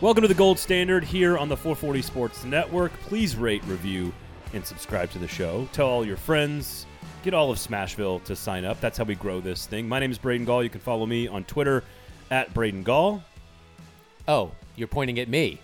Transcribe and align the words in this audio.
Welcome 0.00 0.22
to 0.22 0.28
the 0.28 0.34
Gold 0.34 0.58
Standard 0.58 1.04
here 1.04 1.36
on 1.36 1.50
the 1.50 1.56
440 1.56 2.00
Sports 2.00 2.44
Network. 2.44 2.90
Please 3.00 3.36
rate, 3.36 3.62
review, 3.64 4.12
and 4.54 4.64
subscribe 4.64 5.10
to 5.10 5.18
the 5.18 5.28
show. 5.28 5.68
Tell 5.72 5.88
all 5.88 6.06
your 6.06 6.16
friends. 6.16 6.86
Get 7.22 7.34
all 7.34 7.50
of 7.50 7.58
Smashville 7.58 8.24
to 8.24 8.34
sign 8.34 8.64
up. 8.64 8.80
That's 8.80 8.96
how 8.96 9.04
we 9.04 9.14
grow 9.14 9.40
this 9.40 9.66
thing. 9.66 9.86
My 9.86 10.00
name 10.00 10.10
is 10.10 10.16
Braden 10.16 10.46
Gall. 10.46 10.62
You 10.64 10.70
can 10.70 10.80
follow 10.80 11.04
me 11.04 11.28
on 11.28 11.44
Twitter 11.44 11.84
at 12.30 12.52
Braden 12.54 12.82
Gall. 12.82 13.22
Oh, 14.26 14.52
you're 14.74 14.88
pointing 14.88 15.18
at 15.18 15.28
me. 15.28 15.60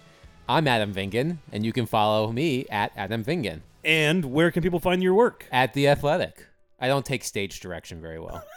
I'm 0.51 0.69
Adam 0.69 0.93
Vingan, 0.93 1.39
and 1.51 1.65
you 1.65 1.73
can 1.73 1.87
follow 1.87 2.31
me 2.31 2.67
at 2.71 2.93
Adam 2.95 3.25
Vingan 3.25 3.61
And 3.85 4.27
where 4.27 4.51
can 4.51 4.63
people 4.63 4.81
find 4.81 5.03
your 5.03 5.15
work? 5.15 5.47
at 5.51 5.73
The 5.73 5.89
Athletic. 5.89 6.46
I 6.79 6.89
don't 6.89 7.07
take 7.07 7.25
stage 7.25 7.61
direction 7.61 8.01
very 8.01 8.21
well. 8.21 8.45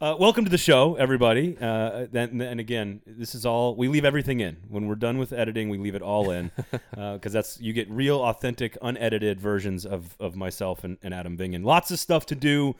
Uh, 0.00 0.16
welcome 0.18 0.44
to 0.44 0.50
the 0.50 0.58
show, 0.58 0.96
everybody. 0.96 1.56
Uh, 1.60 2.06
and, 2.12 2.42
and 2.42 2.58
again, 2.58 3.00
this 3.06 3.36
is 3.36 3.46
all 3.46 3.76
we 3.76 3.86
leave 3.86 4.04
everything 4.04 4.40
in. 4.40 4.56
When 4.68 4.88
we're 4.88 4.96
done 4.96 5.16
with 5.16 5.32
editing, 5.32 5.68
we 5.68 5.78
leave 5.78 5.94
it 5.94 6.02
all 6.02 6.32
in 6.32 6.50
because 6.90 7.32
that's 7.32 7.60
you 7.60 7.72
get 7.72 7.88
real, 7.88 8.20
authentic, 8.20 8.76
unedited 8.82 9.40
versions 9.40 9.86
of 9.86 10.16
of 10.18 10.34
myself 10.34 10.82
and, 10.82 10.98
and 11.04 11.14
Adam 11.14 11.38
Vingan. 11.38 11.64
Lots 11.64 11.92
of 11.92 12.00
stuff 12.00 12.26
to 12.26 12.34
do 12.34 12.74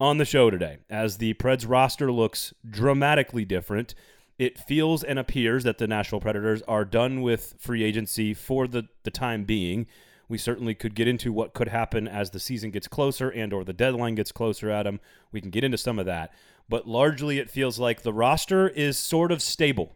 on 0.00 0.16
the 0.16 0.24
show 0.24 0.48
today, 0.48 0.78
as 0.88 1.18
the 1.18 1.34
Preds 1.34 1.68
roster 1.68 2.10
looks 2.10 2.54
dramatically 2.66 3.44
different. 3.44 3.94
It 4.38 4.58
feels 4.58 5.04
and 5.04 5.18
appears 5.18 5.64
that 5.64 5.76
the 5.76 5.86
Nashville 5.86 6.20
Predators 6.20 6.62
are 6.62 6.86
done 6.86 7.20
with 7.20 7.54
free 7.58 7.84
agency 7.84 8.32
for 8.32 8.66
the, 8.66 8.88
the 9.02 9.10
time 9.10 9.44
being. 9.44 9.88
We 10.32 10.38
certainly 10.38 10.74
could 10.74 10.94
get 10.94 11.08
into 11.08 11.30
what 11.30 11.52
could 11.52 11.68
happen 11.68 12.08
as 12.08 12.30
the 12.30 12.40
season 12.40 12.70
gets 12.70 12.88
closer 12.88 13.28
and 13.28 13.52
or 13.52 13.64
the 13.64 13.74
deadline 13.74 14.14
gets 14.14 14.32
closer, 14.32 14.70
Adam. 14.70 14.98
We 15.30 15.42
can 15.42 15.50
get 15.50 15.62
into 15.62 15.76
some 15.76 15.98
of 15.98 16.06
that. 16.06 16.32
But 16.70 16.88
largely 16.88 17.38
it 17.38 17.50
feels 17.50 17.78
like 17.78 18.00
the 18.00 18.14
roster 18.14 18.66
is 18.66 18.96
sort 18.96 19.30
of 19.30 19.42
stable 19.42 19.94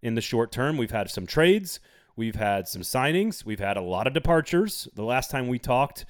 in 0.00 0.14
the 0.14 0.20
short 0.20 0.52
term. 0.52 0.76
We've 0.76 0.92
had 0.92 1.10
some 1.10 1.26
trades, 1.26 1.80
we've 2.14 2.36
had 2.36 2.68
some 2.68 2.82
signings, 2.82 3.44
we've 3.44 3.58
had 3.58 3.76
a 3.76 3.82
lot 3.82 4.06
of 4.06 4.14
departures. 4.14 4.86
The 4.94 5.02
last 5.02 5.32
time 5.32 5.48
we 5.48 5.58
talked, 5.58 6.04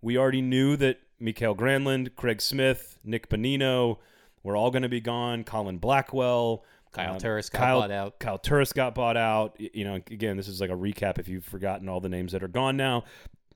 we 0.00 0.16
already 0.16 0.40
knew 0.40 0.76
that 0.76 1.00
Mikael 1.18 1.56
Granlund, 1.56 2.14
Craig 2.14 2.40
Smith, 2.40 3.00
Nick 3.02 3.28
Bonino 3.28 3.98
were 4.44 4.54
all 4.54 4.70
going 4.70 4.84
to 4.84 4.88
be 4.88 5.00
gone. 5.00 5.42
Colin 5.42 5.78
Blackwell, 5.78 6.64
Kyle 6.92 7.12
um, 7.14 7.18
Turris 7.18 7.50
got 7.50 7.58
Kyle, 7.58 7.80
bought 7.80 7.90
out. 7.90 8.18
Kyle 8.18 8.38
Turris 8.38 8.72
got 8.72 8.94
bought 8.94 9.16
out. 9.16 9.56
You 9.58 9.84
know, 9.84 9.94
again, 9.96 10.36
this 10.36 10.48
is 10.48 10.60
like 10.60 10.70
a 10.70 10.74
recap 10.74 11.18
if 11.18 11.28
you've 11.28 11.44
forgotten 11.44 11.88
all 11.88 12.00
the 12.00 12.08
names 12.08 12.32
that 12.32 12.42
are 12.42 12.48
gone 12.48 12.76
now. 12.76 13.04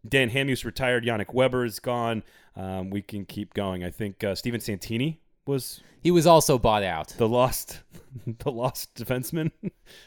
Dan 0.09 0.31
Hamhuis 0.31 0.65
retired. 0.65 1.05
Yannick 1.05 1.33
Weber 1.35 1.65
is 1.65 1.79
gone. 1.79 2.23
Um, 2.57 2.91
we 2.91 3.03
can 3.03 3.25
keep 3.25 3.55
going. 3.55 3.85
I 3.85 3.91
think 3.91 4.23
uh, 4.25 4.35
Steven 4.35 4.61
Santini 4.61 5.21
was 5.47 5.81
He 6.03 6.11
was 6.11 6.27
also 6.27 6.59
bought 6.59 6.83
out. 6.83 7.09
the 7.19 7.29
lost 7.29 7.81
the 8.39 8.51
lost 8.51 8.95
defenseman 8.95 9.51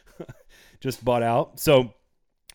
just 0.80 1.04
bought 1.04 1.24
out. 1.24 1.60
So 1.60 1.94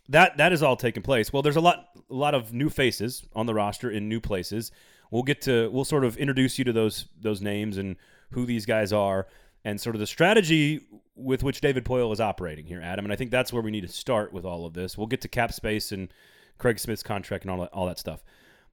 that 0.08 0.36
that 0.38 0.52
is 0.52 0.62
all 0.62 0.76
taking 0.76 1.02
place. 1.02 1.32
Well, 1.32 1.42
there's 1.42 1.56
a 1.56 1.60
lot 1.60 1.88
a 2.10 2.14
lot 2.14 2.34
of 2.34 2.52
new 2.52 2.70
faces 2.70 3.26
on 3.34 3.46
the 3.46 3.54
roster 3.54 3.90
in 3.90 4.08
new 4.08 4.20
places. 4.20 4.72
We'll 5.10 5.22
get 5.22 5.40
to 5.42 5.70
we'll 5.70 5.84
sort 5.84 6.04
of 6.04 6.16
introduce 6.16 6.58
you 6.58 6.64
to 6.64 6.72
those 6.72 7.06
those 7.20 7.40
names 7.40 7.78
and 7.78 7.96
who 8.30 8.44
these 8.46 8.66
guys 8.66 8.92
are 8.92 9.26
and 9.64 9.80
sort 9.80 9.96
of 9.96 10.00
the 10.00 10.06
strategy 10.06 10.80
with 11.14 11.42
which 11.42 11.60
David 11.60 11.84
Poile 11.84 12.12
is 12.12 12.20
operating 12.20 12.66
here, 12.66 12.80
Adam. 12.80 13.04
And 13.04 13.12
I 13.12 13.16
think 13.16 13.30
that's 13.30 13.52
where 13.52 13.62
we 13.62 13.70
need 13.70 13.82
to 13.82 13.88
start 13.88 14.32
with 14.32 14.44
all 14.44 14.64
of 14.64 14.74
this. 14.74 14.96
We'll 14.96 15.06
get 15.06 15.20
to 15.22 15.28
cap 15.28 15.52
space 15.52 15.92
and 15.92 16.12
Craig 16.58 16.78
Smith's 16.78 17.02
contract 17.02 17.44
and 17.44 17.50
all 17.50 17.60
that, 17.60 17.72
all 17.72 17.86
that 17.86 17.98
stuff. 17.98 18.22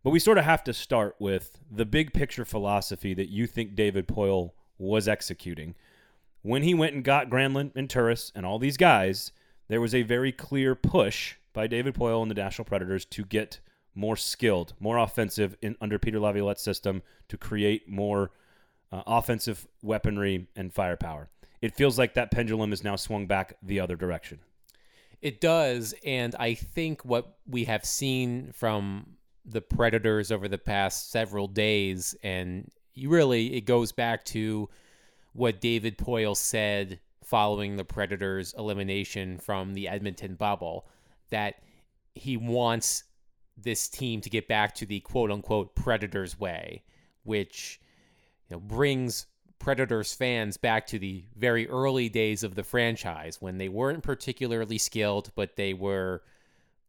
But 0.03 0.11
we 0.11 0.19
sort 0.19 0.37
of 0.37 0.45
have 0.45 0.63
to 0.65 0.73
start 0.73 1.15
with 1.19 1.59
the 1.71 1.85
big 1.85 2.13
picture 2.13 2.45
philosophy 2.45 3.13
that 3.15 3.29
you 3.29 3.47
think 3.47 3.75
David 3.75 4.07
Poile 4.07 4.51
was 4.77 5.07
executing. 5.07 5.73
When 6.43 6.61
he 6.61 6.75
went 6.75 6.93
and 6.93 7.03
got 7.03 7.29
Granlund 7.29 7.71
and 7.75 7.89
Turris 7.89 8.31
and 8.35 8.45
all 8.45 8.59
these 8.59 8.77
guys, 8.77 9.31
there 9.67 9.81
was 9.81 9.95
a 9.95 10.03
very 10.03 10.31
clear 10.31 10.75
push 10.75 11.35
by 11.53 11.65
David 11.65 11.95
Poile 11.95 12.21
and 12.21 12.29
the 12.29 12.35
National 12.35 12.65
Predators 12.65 13.05
to 13.05 13.25
get 13.25 13.59
more 13.95 14.15
skilled, 14.15 14.73
more 14.79 14.97
offensive 14.97 15.55
in 15.61 15.75
under 15.81 15.97
Peter 15.97 16.19
Laviolette's 16.19 16.61
system 16.61 17.01
to 17.29 17.37
create 17.37 17.89
more 17.89 18.29
uh, 18.91 19.03
offensive 19.07 19.67
weaponry 19.81 20.47
and 20.55 20.73
firepower. 20.73 21.29
It 21.61 21.75
feels 21.75 21.97
like 21.97 22.13
that 22.13 22.31
pendulum 22.31 22.73
is 22.73 22.83
now 22.83 22.95
swung 22.95 23.27
back 23.27 23.57
the 23.63 23.79
other 23.79 23.95
direction. 23.95 24.39
It 25.21 25.41
does, 25.41 25.95
and 26.05 26.35
I 26.37 26.53
think 26.53 27.03
what 27.03 27.37
we 27.47 27.63
have 27.63 27.85
seen 27.85 28.51
from 28.51 29.15
the 29.45 29.61
Predators 29.61 30.31
over 30.31 30.47
the 30.47 30.57
past 30.57 31.11
several 31.11 31.47
days, 31.47 32.15
and 32.21 32.69
really 33.03 33.55
it 33.55 33.61
goes 33.61 33.91
back 33.91 34.23
to 34.25 34.69
what 35.33 35.61
David 35.61 35.97
Poile 35.97 36.37
said 36.37 36.99
following 37.23 37.75
the 37.75 37.85
Predators' 37.85 38.53
elimination 38.57 39.39
from 39.39 39.73
the 39.73 39.87
Edmonton 39.87 40.35
bubble, 40.35 40.87
that 41.31 41.55
he 42.13 42.37
wants 42.37 43.03
this 43.57 43.87
team 43.87 44.21
to 44.21 44.29
get 44.29 44.47
back 44.47 44.75
to 44.75 44.85
the 44.85 44.99
quote 44.99 45.31
unquote 45.31 45.75
Predators 45.75 46.39
way, 46.39 46.83
which 47.23 47.79
you 48.49 48.55
know 48.55 48.59
brings 48.59 49.27
Predators 49.57 50.13
fans 50.13 50.57
back 50.57 50.85
to 50.87 50.99
the 50.99 51.23
very 51.35 51.67
early 51.69 52.09
days 52.09 52.43
of 52.43 52.55
the 52.55 52.63
franchise 52.63 53.41
when 53.41 53.57
they 53.57 53.69
weren't 53.69 54.03
particularly 54.03 54.77
skilled, 54.77 55.31
but 55.33 55.55
they 55.55 55.73
were 55.73 56.21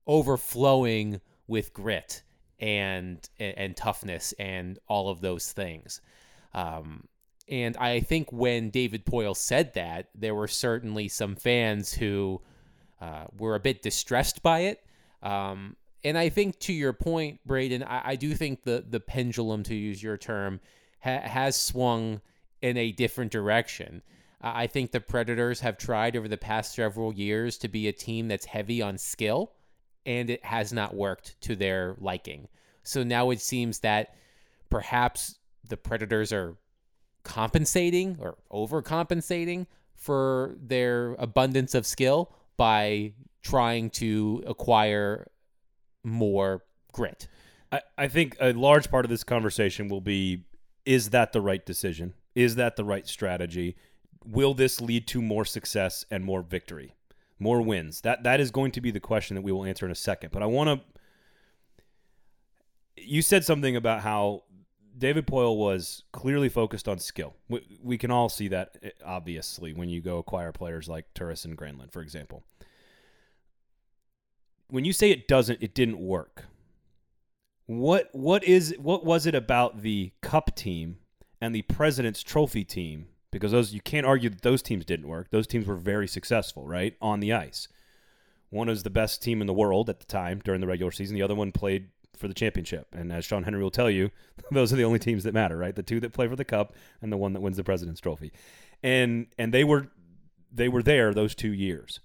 overflowing 0.07 1.21
with 1.47 1.73
grit 1.73 2.23
and 2.59 3.29
and, 3.39 3.77
toughness 3.77 4.35
and 4.39 4.79
all 4.89 5.09
of 5.09 5.21
those 5.21 5.53
things. 5.53 6.01
Um, 6.55 7.05
and 7.49 7.77
I 7.77 8.01
think 8.01 8.33
when 8.33 8.71
David 8.71 9.07
Poile 9.07 9.37
said 9.37 9.75
that, 9.75 10.09
there 10.15 10.35
were 10.35 10.49
certainly 10.49 11.09
some 11.09 11.37
fans 11.37 11.93
who 11.93 12.41
uh, 13.01 13.27
were 13.39 13.55
a 13.55 13.61
bit 13.61 13.83
distressed 13.83 14.43
by 14.43 14.61
it. 14.61 14.85
Um, 15.23 15.77
and 16.03 16.19
I 16.19 16.29
think 16.29 16.59
to 16.61 16.73
your 16.73 16.93
point, 16.93 17.41
Braden, 17.47 17.83
I, 17.85 18.11
I 18.11 18.17
do 18.17 18.35
think 18.35 18.65
the 18.65 18.85
the 18.89 19.01
pendulum, 19.01 19.63
to 19.65 19.75
use 19.75 20.03
your 20.03 20.17
term, 20.17 20.61
ha- 21.01 21.21
has 21.21 21.57
swung 21.57 22.21
in 22.63 22.77
a 22.77 22.93
different 22.93 23.33
direction. 23.33 24.03
I 24.41 24.63
I 24.63 24.67
think 24.67 24.91
the 24.93 25.01
Predators 25.01 25.61
have 25.61 25.79
tried 25.79 26.17
over 26.17 26.29
the 26.29 26.37
past 26.37 26.75
several 26.75 27.13
years 27.13 27.59
to 27.59 27.69
be 27.69 27.89
a 27.89 27.93
team 27.93 28.29
that's 28.29 28.45
heavy 28.45 28.81
on 28.83 28.99
skill, 28.99 29.53
and 30.05 30.31
it 30.31 30.45
has 30.45 30.73
not 30.73 30.95
worked 30.95 31.41
to 31.43 31.57
their 31.57 31.97
liking. 31.99 32.49
So 32.83 33.03
now 33.03 33.31
it 33.31 33.41
seems 33.41 33.81
that 33.81 34.15
perhaps 34.71 35.39
the 35.69 35.77
Predators 35.77 36.33
are 36.33 36.57
compensating 37.25 38.19
or 38.21 38.37
overcompensating 38.53 39.67
for 39.97 40.55
their 40.61 41.15
abundance 41.15 41.75
of 41.75 41.85
skill 41.87 42.33
by 42.57 43.13
trying 43.43 43.91
to 43.91 44.45
acquire 44.47 45.29
more 46.05 46.63
grit. 46.93 47.27
I, 47.73 47.81
I 47.99 48.09
think 48.09 48.37
a 48.41 48.53
large 48.53 48.91
part 48.91 49.05
of 49.05 49.09
this 49.09 49.25
conversation 49.25 49.89
will 49.89 50.01
be 50.01 50.45
is 50.87 51.11
that 51.11 51.33
the 51.33 51.41
right 51.41 51.67
decision? 51.67 52.15
Is 52.35 52.55
that 52.55 52.77
the 52.77 52.85
right 52.85 53.07
strategy? 53.07 53.77
Will 54.25 54.55
this 54.55 54.81
lead 54.81 55.07
to 55.09 55.21
more 55.21 55.45
success 55.45 56.07
and 56.11 56.25
more 56.25 56.43
victory, 56.43 56.95
more 57.39 57.61
wins? 57.61 58.01
That 58.01 58.23
that 58.23 58.41
is 58.41 58.51
going 58.51 58.71
to 58.73 58.81
be 58.81 58.91
the 58.91 59.01
question 59.01 59.35
that 59.35 59.43
we 59.43 59.53
will 59.53 59.65
answer 59.65 59.85
in 59.85 59.93
a 59.93 59.97
second. 59.97 60.31
But 60.33 60.43
I 60.43 60.47
want 60.47 60.71
to. 60.71 60.81
You 63.03 63.21
said 63.21 63.45
something 63.45 63.77
about 63.77 64.01
how 64.01 64.45
David 64.97 65.27
Poile 65.27 65.57
was 65.57 66.05
clearly 66.13 66.49
focused 66.49 66.89
on 66.89 66.99
skill. 66.99 67.35
We, 67.49 67.61
we 67.83 67.99
can 67.99 68.11
all 68.11 68.29
see 68.29 68.49
that 68.49 68.79
eh, 68.83 68.91
obviously 69.05 69.75
when 69.75 69.89
you 69.89 70.01
go 70.01 70.19
acquire 70.19 70.53
players 70.53 70.89
like 70.89 71.13
Turris 71.15 71.45
and 71.45 71.59
Granlund, 71.59 71.93
for 71.93 72.01
example. 72.01 72.45
When 74.69 74.85
you 74.85 74.93
say 74.93 75.11
it 75.11 75.29
doesn't, 75.29 75.63
it 75.63 75.75
didn't 75.75 75.99
work. 75.99 76.45
What 77.67 78.11
what 78.13 78.45
is 78.45 78.75
what 78.79 79.05
was 79.05 79.27
it 79.27 79.35
about 79.35 79.83
the 79.83 80.13
Cup 80.23 80.55
team 80.55 80.99
and 81.41 81.55
the 81.55 81.63
President's 81.63 82.23
Trophy 82.23 82.65
team? 82.65 83.09
Because 83.33 83.53
those 83.53 83.75
you 83.75 83.81
can't 83.81 84.07
argue 84.07 84.31
that 84.31 84.43
those 84.43 84.63
teams 84.63 84.85
didn't 84.85 85.09
work. 85.09 85.31
Those 85.31 85.47
teams 85.47 85.67
were 85.67 85.77
very 85.77 86.07
successful, 86.07 86.67
right, 86.67 86.97
on 87.03 87.21
the 87.21 87.33
ice. 87.33 87.69
One 88.51 88.69
was 88.69 88.85
the 88.85 88.91
best 88.91 89.21
team 89.21 89.41
in 89.41 89.49
the 89.49 89.53
world 89.53 89.91
at 89.91 89.99
the 89.99 90.07
time 90.07 90.41
during 90.45 90.61
the 90.61 90.67
regular 90.69 90.93
season. 90.93 91.17
The 91.17 91.23
other 91.23 91.35
one 91.35 91.51
played 91.51 91.89
for 92.17 92.29
the 92.29 92.35
championship. 92.35 92.87
And 92.93 93.13
as 93.13 93.25
Sean 93.25 93.43
Henry 93.43 93.63
will 93.63 93.71
tell 93.71 93.91
you, 93.91 94.11
those 94.53 94.73
are 94.73 94.77
the 94.77 94.85
only 94.85 95.01
teams 95.01 95.25
that 95.25 95.35
matter, 95.35 95.57
right? 95.57 95.75
The 95.75 95.83
two 95.83 96.01
that 96.01 96.13
play 96.13 96.29
for 96.29 96.37
the 96.37 96.45
Cup 96.45 96.75
and 97.03 97.13
the 97.13 97.17
one 97.17 97.33
that 97.33 97.41
wins 97.41 97.57
the 97.57 97.65
President's 97.65 98.01
Trophy. 98.01 98.33
And 98.83 99.27
and 99.39 99.53
they 99.53 99.65
were 99.65 99.89
they 100.53 100.69
were 100.69 100.83
there 100.83 101.13
those 101.13 101.35
two 101.35 101.53
years. 101.53 101.99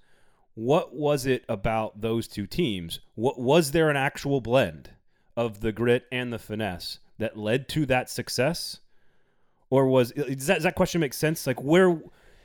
What 0.56 0.94
was 0.94 1.28
it 1.28 1.46
about 1.48 2.02
those 2.02 2.28
two 2.28 2.48
teams? 2.48 3.00
What 3.16 3.40
was 3.40 3.72
there 3.72 3.90
an 3.90 3.96
actual 3.96 4.42
blend 4.42 4.90
of 5.36 5.62
the 5.62 5.72
grit 5.72 6.06
and 6.12 6.31
the 6.31 6.39
finesse 6.39 7.00
that 7.18 7.38
led 7.38 7.68
to 7.69 7.86
that 7.88 8.10
success? 8.10 8.80
Or 9.69 9.88
was 9.88 10.12
does 10.12 10.48
that, 10.48 10.56
does 10.56 10.63
that 10.63 10.75
question 10.75 11.01
make 11.01 11.13
sense? 11.13 11.48
Like 11.48 11.62
where 11.62 12.01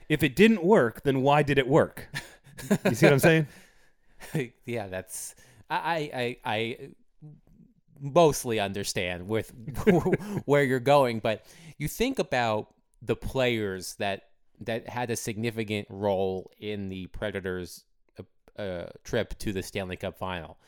if 0.08 0.22
it 0.22 0.36
didn't 0.36 0.62
work, 0.62 1.02
then 1.02 1.22
why 1.22 1.42
did 1.42 1.58
it 1.58 1.66
work? 1.66 2.08
You 2.84 2.94
see 2.94 3.06
what 3.06 3.12
I'm 3.12 3.18
saying? 3.18 3.46
yeah, 4.64 4.86
that's 4.86 5.34
I 5.68 6.36
I 6.44 6.52
I 6.52 6.78
mostly 8.00 8.60
understand 8.60 9.28
with 9.28 9.52
where 10.44 10.62
you're 10.62 10.80
going, 10.80 11.18
but 11.18 11.44
you 11.78 11.88
think 11.88 12.18
about 12.18 12.72
the 13.02 13.16
players 13.16 13.94
that 13.96 14.22
that 14.60 14.88
had 14.88 15.10
a 15.10 15.16
significant 15.16 15.86
role 15.90 16.50
in 16.58 16.88
the 16.88 17.06
Predators' 17.08 17.84
uh, 18.18 18.60
uh, 18.60 18.86
trip 19.04 19.38
to 19.40 19.52
the 19.52 19.62
Stanley 19.62 19.96
Cup 19.96 20.18
final. 20.18 20.58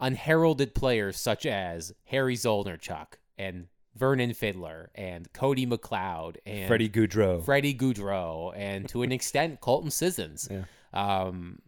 Unheralded 0.00 0.74
players 0.74 1.18
such 1.18 1.44
as 1.44 1.92
Harry 2.04 2.36
Zolnierczyk 2.36 3.14
and 3.36 3.66
Vernon 3.96 4.32
Fiddler 4.32 4.90
and 4.94 5.32
Cody 5.32 5.66
McLeod 5.66 6.36
and 6.46 6.68
Freddie 6.68 6.88
Gaudreau. 6.88 7.44
Freddie 7.44 7.74
Gaudreau, 7.74 8.52
and 8.56 8.88
to 8.90 9.02
an 9.02 9.12
extent, 9.12 9.60
Colton 9.60 9.90
Sissons. 9.90 10.48
Yeah. 10.50 10.62
Um, 10.92 11.58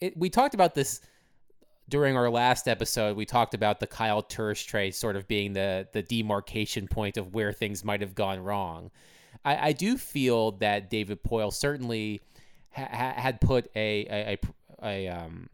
it, 0.00 0.16
we 0.16 0.28
talked 0.30 0.54
about 0.54 0.74
this 0.74 1.00
during 1.88 2.16
our 2.16 2.30
last 2.30 2.68
episode. 2.68 3.16
We 3.16 3.24
talked 3.26 3.54
about 3.54 3.80
the 3.80 3.86
Kyle 3.86 4.22
Turris 4.22 4.62
trade 4.62 4.94
sort 4.94 5.16
of 5.16 5.26
being 5.26 5.52
the 5.52 5.88
the 5.92 6.02
demarcation 6.02 6.88
point 6.88 7.16
of 7.16 7.34
where 7.34 7.52
things 7.52 7.84
might 7.84 8.00
have 8.00 8.14
gone 8.14 8.40
wrong. 8.40 8.90
I, 9.44 9.68
I 9.68 9.72
do 9.72 9.96
feel 9.96 10.52
that 10.52 10.90
David 10.90 11.22
Poile 11.22 11.52
certainly 11.52 12.20
ha- 12.70 13.14
had 13.16 13.40
put 13.40 13.70
a 13.74 14.06
a, 14.10 14.38
a, 14.82 15.06
a 15.06 15.08
um, 15.08 15.48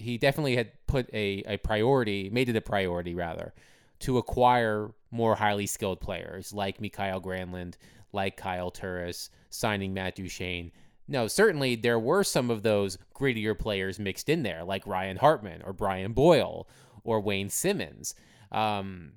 he 0.00 0.18
definitely 0.18 0.56
had 0.56 0.72
put 0.86 1.08
a, 1.12 1.42
a 1.46 1.56
priority, 1.58 2.30
made 2.30 2.48
it 2.48 2.56
a 2.56 2.60
priority 2.60 3.14
rather, 3.14 3.54
to 4.00 4.18
acquire 4.18 4.90
more 5.10 5.34
highly 5.34 5.66
skilled 5.66 6.00
players 6.00 6.52
like 6.52 6.80
Mikael 6.80 7.20
Granlund, 7.20 7.74
like 8.12 8.36
Kyle 8.36 8.70
Turris, 8.70 9.30
signing 9.50 9.94
Matt 9.94 10.16
Duchene. 10.16 10.72
No, 11.06 11.26
certainly 11.26 11.74
there 11.74 11.98
were 11.98 12.22
some 12.22 12.50
of 12.50 12.62
those 12.62 12.96
grittier 13.14 13.58
players 13.58 13.98
mixed 13.98 14.28
in 14.28 14.42
there, 14.42 14.64
like 14.64 14.86
Ryan 14.86 15.16
Hartman 15.16 15.62
or 15.62 15.72
Brian 15.72 16.12
Boyle 16.12 16.68
or 17.02 17.20
Wayne 17.20 17.50
Simmonds. 17.50 18.14
Um, 18.52 19.12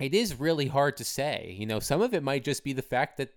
it 0.00 0.14
is 0.14 0.40
really 0.40 0.66
hard 0.66 0.96
to 0.96 1.04
say. 1.04 1.54
You 1.58 1.66
know, 1.66 1.80
some 1.80 2.02
of 2.02 2.14
it 2.14 2.22
might 2.22 2.44
just 2.44 2.64
be 2.64 2.72
the 2.72 2.82
fact 2.82 3.16
that 3.18 3.32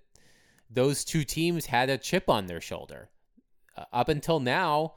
those 0.69 1.03
two 1.03 1.23
teams 1.23 1.65
had 1.67 1.89
a 1.89 1.97
chip 1.97 2.29
on 2.29 2.47
their 2.47 2.61
shoulder. 2.61 3.09
Uh, 3.77 3.85
up 3.93 4.09
until 4.09 4.39
now, 4.39 4.93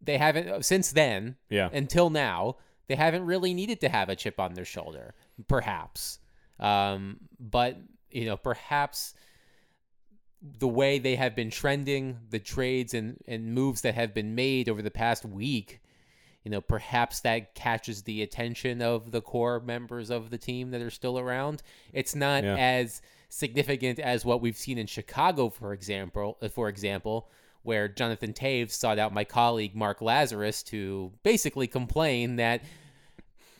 they 0.00 0.18
haven't, 0.18 0.48
uh, 0.48 0.62
since 0.62 0.92
then, 0.92 1.36
Yeah. 1.48 1.68
until 1.72 2.10
now, 2.10 2.56
they 2.88 2.94
haven't 2.96 3.24
really 3.26 3.54
needed 3.54 3.80
to 3.82 3.88
have 3.88 4.08
a 4.08 4.16
chip 4.16 4.40
on 4.40 4.54
their 4.54 4.64
shoulder, 4.64 5.14
perhaps. 5.48 6.18
Um, 6.58 7.20
but, 7.38 7.76
you 8.10 8.24
know, 8.26 8.36
perhaps 8.36 9.14
the 10.42 10.68
way 10.68 10.98
they 10.98 11.16
have 11.16 11.36
been 11.36 11.50
trending, 11.50 12.18
the 12.30 12.38
trades 12.38 12.94
and, 12.94 13.18
and 13.28 13.54
moves 13.54 13.82
that 13.82 13.94
have 13.94 14.14
been 14.14 14.34
made 14.34 14.68
over 14.68 14.80
the 14.82 14.90
past 14.90 15.24
week, 15.24 15.80
you 16.44 16.50
know, 16.50 16.62
perhaps 16.62 17.20
that 17.20 17.54
catches 17.54 18.02
the 18.04 18.22
attention 18.22 18.80
of 18.80 19.10
the 19.10 19.20
core 19.20 19.60
members 19.60 20.08
of 20.10 20.30
the 20.30 20.38
team 20.38 20.70
that 20.70 20.80
are 20.80 20.90
still 20.90 21.18
around. 21.18 21.62
It's 21.92 22.14
not 22.14 22.42
Yeah. 22.42 22.56
as 22.56 23.02
significant 23.28 23.98
as 23.98 24.24
what 24.24 24.40
we've 24.40 24.56
seen 24.56 24.78
in 24.78 24.86
Chicago, 24.86 25.50
for 25.50 25.74
example, 25.74 26.38
uh, 26.40 26.48
for 26.48 26.68
example, 26.70 27.28
where 27.62 27.88
Jonathan 27.88 28.32
Toews 28.32 28.70
sought 28.72 28.98
out 28.98 29.12
my 29.12 29.24
colleague 29.24 29.74
Mark 29.74 30.00
Lazerus 30.00 30.64
to 30.66 31.12
basically 31.22 31.66
complain 31.66 32.36
that 32.36 32.62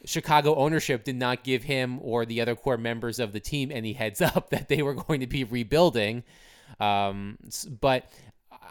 Chicago 0.05 0.55
ownership 0.55 1.05
did 1.05 1.17
not 1.17 1.45
give 1.45 1.65
him 1.65 1.99
or 2.01 2.25
the 2.25 2.41
other 2.41 2.55
core 2.55 2.79
members 2.79 3.19
of 3.19 3.33
the 3.33 3.41
team 3.41 3.71
any 3.71 3.93
heads 3.93 4.21
up 4.21 4.51
that 4.51 4.69
they 4.69 4.83
were 4.83 4.95
going 4.95 5.21
to 5.21 5.27
be 5.27 5.45
rebuilding. 5.45 6.23
Um, 6.79 7.37
but 7.81 8.09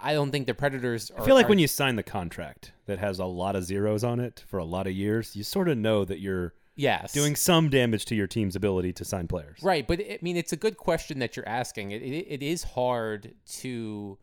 I 0.01 0.13
don't 0.13 0.31
think 0.31 0.47
the 0.47 0.53
Predators. 0.53 1.11
Are, 1.11 1.21
I 1.21 1.25
feel 1.25 1.35
like 1.35 1.45
are- 1.45 1.49
when 1.49 1.59
you 1.59 1.67
sign 1.67 1.95
the 1.95 2.03
contract 2.03 2.71
that 2.85 2.99
has 2.99 3.19
a 3.19 3.25
lot 3.25 3.55
of 3.55 3.63
zeros 3.63 4.03
on 4.03 4.19
it 4.19 4.43
for 4.47 4.57
a 4.57 4.65
lot 4.65 4.87
of 4.87 4.93
years, 4.93 5.35
you 5.35 5.43
sort 5.43 5.69
of 5.69 5.77
know 5.77 6.05
that 6.05 6.19
you're 6.19 6.53
yes 6.75 7.11
doing 7.11 7.35
some 7.35 7.69
damage 7.69 8.05
to 8.05 8.15
your 8.15 8.27
team's 8.27 8.55
ability 8.55 8.93
to 8.93 9.05
sign 9.05 9.27
players. 9.27 9.59
Right, 9.61 9.85
but 9.85 9.99
I 9.99 10.17
mean, 10.21 10.37
it's 10.37 10.53
a 10.53 10.57
good 10.57 10.77
question 10.77 11.19
that 11.19 11.35
you're 11.35 11.47
asking. 11.47 11.91
It, 11.91 12.01
it, 12.01 12.25
it 12.29 12.43
is 12.43 12.63
hard 12.63 13.35
to 13.59 14.17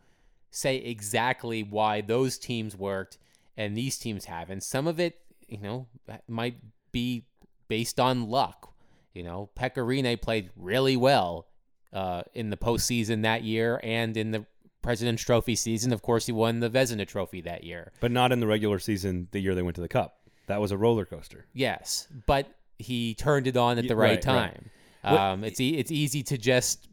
say 0.56 0.76
exactly 0.76 1.62
why 1.62 2.00
those 2.00 2.38
teams 2.38 2.75
worked 2.76 3.19
and 3.56 3.76
these 3.76 3.99
teams 3.99 4.25
haven't. 4.25 4.62
Some 4.62 4.87
of 4.87 4.99
it, 4.99 5.19
you 5.49 5.58
know, 5.58 5.87
might 6.29 6.56
be 6.93 7.26
based 7.69 8.00
on 8.00 8.29
luck. 8.31 8.73
You 9.12 9.23
know, 9.23 9.50
Pekka 9.58 9.76
Rinne 9.87 10.20
played 10.20 10.50
really 10.56 10.97
well 10.97 11.47
uh, 11.93 12.23
in 12.35 12.50
the 12.50 12.56
postseason 12.56 13.23
that 13.23 13.43
year 13.44 13.81
and 13.82 14.17
in 14.17 14.31
the 14.31 14.47
President's 14.82 15.23
Trophy 15.23 15.56
season. 15.56 15.93
Of 15.93 16.03
course, 16.03 16.26
he 16.26 16.32
won 16.32 16.61
the 16.61 16.70
Vezina 16.70 17.06
Trophy 17.06 17.41
that 17.43 17.64
year. 17.64 17.93
But 18.00 18.12
not 18.12 18.32
in 18.32 18.41
the 18.41 18.47
regular 18.47 18.79
season 18.79 19.29
the 19.32 19.41
year 19.41 19.55
they 19.55 19.62
went 19.62 19.75
to 19.76 19.81
the 19.82 19.88
cup. 19.88 20.19
That 20.47 20.61
was 20.61 20.70
a 20.70 20.76
roller 20.79 21.05
coaster. 21.05 21.47
Yes, 21.55 22.06
but 22.26 22.47
he 22.79 23.14
turned 23.14 23.47
it 23.47 23.56
on 23.56 23.79
at 23.79 23.88
the 23.88 23.97
right, 23.97 24.09
right, 24.11 24.14
right. 24.14 24.23
time. 24.52 24.70
What- 25.02 25.20
Um, 25.20 25.44
it's 25.44 25.61
e- 25.61 25.76
it's 25.76 25.91
easy 25.91 26.23
to 26.25 26.38
just 26.38 26.88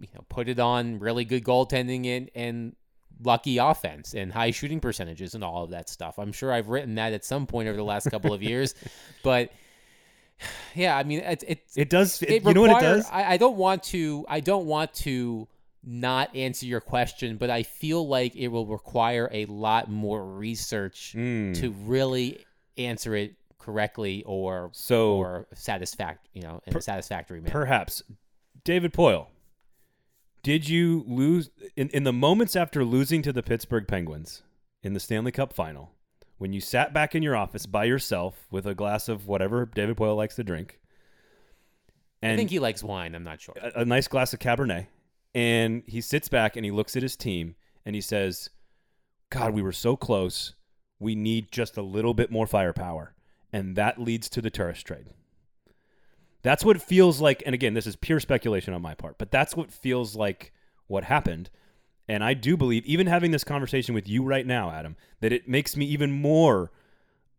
you 0.00 0.08
know 0.14 0.24
put 0.28 0.48
it 0.48 0.58
on 0.58 0.98
really 0.98 1.24
good 1.24 1.44
goaltending 1.44 2.06
and 2.06 2.30
and 2.34 2.74
lucky 3.22 3.58
offense 3.58 4.14
and 4.14 4.32
high 4.32 4.50
shooting 4.50 4.80
percentages 4.80 5.34
and 5.34 5.42
all 5.44 5.64
of 5.64 5.70
that 5.70 5.88
stuff. 5.88 6.18
I'm 6.18 6.32
sure 6.32 6.52
I've 6.52 6.68
written 6.68 6.94
that 6.96 7.12
at 7.12 7.24
some 7.24 7.46
point 7.46 7.68
over 7.68 7.76
the 7.76 7.84
last 7.84 8.10
couple 8.10 8.32
of 8.32 8.42
years, 8.42 8.74
but 9.22 9.50
yeah, 10.74 10.96
I 10.96 11.04
mean 11.04 11.20
it 11.20 11.44
it 11.46 11.62
It 11.76 11.90
does. 11.90 12.22
it 12.22 12.44
you 12.44 12.54
know 12.54 12.62
what 12.62 12.70
it 12.82 12.84
does? 12.84 13.06
I, 13.10 13.32
I 13.32 13.36
don't 13.36 13.56
want 13.56 13.82
to. 13.84 14.24
I 14.28 14.40
don't 14.40 14.66
want 14.66 14.92
to 14.94 15.48
not 15.84 16.34
answer 16.36 16.64
your 16.66 16.80
question, 16.80 17.36
but 17.36 17.50
I 17.50 17.64
feel 17.64 18.06
like 18.06 18.36
it 18.36 18.48
will 18.48 18.66
require 18.66 19.28
a 19.32 19.46
lot 19.46 19.90
more 19.90 20.24
research 20.24 21.14
Mm. 21.16 21.58
to 21.60 21.70
really 21.84 22.44
answer 22.78 23.14
it 23.16 23.34
correctly 23.58 24.22
or 24.26 24.70
So- 24.74 25.16
or 25.16 25.46
satisfact 25.54 26.28
you 26.32 26.42
know 26.42 26.60
in 26.66 26.76
a 26.76 26.80
satisfactory 26.80 27.40
manner. 27.40 27.52
Perhaps. 27.52 28.02
David 28.64 28.92
Poile, 28.92 29.26
did 30.42 30.68
you 30.68 31.04
lose 31.06 31.50
in, 31.76 31.88
in 31.90 32.04
the 32.04 32.12
moments 32.12 32.56
after 32.56 32.84
losing 32.84 33.22
to 33.22 33.32
the 33.32 33.42
Pittsburgh 33.42 33.86
Penguins 33.86 34.42
in 34.82 34.92
the 34.92 35.00
Stanley 35.00 35.32
Cup 35.32 35.52
final, 35.52 35.92
when 36.38 36.52
you 36.52 36.60
sat 36.60 36.92
back 36.92 37.14
in 37.14 37.22
your 37.22 37.36
office 37.36 37.66
by 37.66 37.84
yourself 37.84 38.46
with 38.50 38.66
a 38.66 38.74
glass 38.74 39.08
of 39.08 39.26
whatever 39.26 39.66
David 39.66 39.96
Poile 39.96 40.16
likes 40.16 40.36
to 40.36 40.44
drink, 40.44 40.80
I 42.22 42.36
think 42.36 42.50
he 42.50 42.58
likes 42.60 42.84
wine. 42.84 43.14
I'm 43.14 43.24
not 43.24 43.40
sure. 43.40 43.54
a, 43.60 43.80
a 43.80 43.84
nice 43.84 44.06
glass 44.06 44.32
of 44.32 44.38
Cabernet, 44.38 44.86
and 45.34 45.82
he 45.86 46.00
sits 46.00 46.28
back 46.28 46.56
and 46.56 46.64
he 46.64 46.70
looks 46.70 46.96
at 46.96 47.02
his 47.02 47.16
team 47.16 47.56
and 47.84 47.94
he 47.94 48.00
says, 48.00 48.50
God, 49.30 49.54
we 49.54 49.62
were 49.62 49.72
so 49.72 49.96
close. 49.96 50.54
We 51.00 51.14
need 51.14 51.50
just 51.50 51.76
a 51.76 51.82
little 51.82 52.14
bit 52.14 52.30
more 52.30 52.46
firepower. 52.46 53.14
And 53.52 53.76
that 53.76 54.00
leads 54.00 54.28
to 54.30 54.40
the 54.40 54.50
Turris 54.50 54.82
trade. 54.82 55.06
That's 56.42 56.64
what 56.64 56.82
feels 56.82 57.20
like. 57.20 57.42
And 57.46 57.54
again, 57.54 57.74
this 57.74 57.86
is 57.86 57.96
pure 57.96 58.20
speculation 58.20 58.74
on 58.74 58.82
my 58.82 58.94
part, 58.94 59.18
but 59.18 59.30
that's 59.30 59.56
what 59.56 59.70
feels 59.70 60.16
like 60.16 60.52
what 60.86 61.04
happened. 61.04 61.50
And 62.08 62.24
I 62.24 62.34
do 62.34 62.56
believe, 62.56 62.84
even 62.84 63.06
having 63.06 63.30
this 63.30 63.44
conversation 63.44 63.94
with 63.94 64.08
you 64.08 64.24
right 64.24 64.46
now, 64.46 64.70
Adam, 64.70 64.96
that 65.20 65.32
it 65.32 65.48
makes 65.48 65.76
me 65.76 65.86
even 65.86 66.10
more 66.10 66.72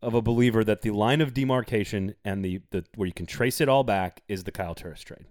of 0.00 0.14
a 0.14 0.22
believer 0.22 0.64
that 0.64 0.82
the 0.82 0.90
line 0.90 1.20
of 1.20 1.32
demarcation 1.32 2.14
and 2.24 2.44
the, 2.44 2.60
the 2.70 2.84
where 2.94 3.06
you 3.06 3.12
can 3.12 3.26
trace 3.26 3.60
it 3.60 3.68
all 3.68 3.84
back 3.84 4.22
is 4.28 4.44
the 4.44 4.52
Kyle 4.52 4.74
Turris 4.74 5.00
trade. 5.00 5.26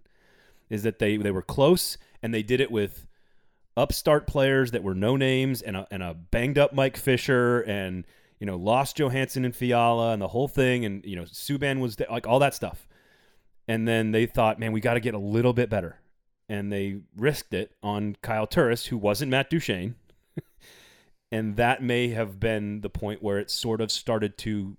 Is 0.70 0.84
that 0.84 1.00
they 1.00 1.18
they 1.18 1.32
were 1.32 1.42
close 1.42 1.98
and 2.22 2.34
they 2.34 2.42
did 2.42 2.60
it 2.60 2.72
with 2.72 3.06
upstart 3.76 4.28
players 4.28 4.72
that 4.72 4.84
were 4.84 4.96
no 4.96 5.16
names 5.16 5.62
and 5.62 5.78
a, 5.78 5.88
and 5.92 6.02
a 6.02 6.14
banged 6.14 6.58
up 6.58 6.74
Mike 6.74 6.98
Fisher 6.98 7.62
and 7.62 8.06
you 8.40 8.46
know 8.46 8.56
lost 8.56 8.98
Johansen 8.98 9.46
and 9.46 9.56
Fiala 9.56 10.14
and 10.14 10.22
the 10.22 10.28
whole 10.28 10.48
thing 10.48 10.86
and 10.86 11.04
you 11.06 11.16
know 11.16 11.24
Subban 11.24 11.80
was 11.80 11.96
there, 11.96 12.08
like 12.10 12.28
all 12.28 12.40
that 12.40 12.56
stuff. 12.56 12.88
And 13.68 13.88
then 13.88 14.12
they 14.12 14.26
thought, 14.26 14.60
man, 14.60 14.72
we 14.72 14.82
got 14.82 14.96
to 14.96 15.00
get 15.00 15.14
a 15.14 15.20
little 15.20 15.54
bit 15.54 15.70
better. 15.70 16.00
And 16.50 16.72
they 16.72 17.02
risked 17.16 17.54
it 17.54 17.72
on 17.82 18.18
Kyle 18.22 18.48
Turris, 18.48 18.88
who 18.88 18.98
wasn't 18.98 19.32
Matt 19.32 19.50
Duchene. 19.50 19.96
and 21.32 21.56
that 21.56 21.82
may 21.82 22.10
have 22.10 22.40
been 22.40 22.82
the 22.82 22.90
point 22.90 23.24
where 23.24 23.40
it 23.40 23.50
sort 23.50 23.80
of 23.80 23.92
started 23.92 24.38
to 24.40 24.78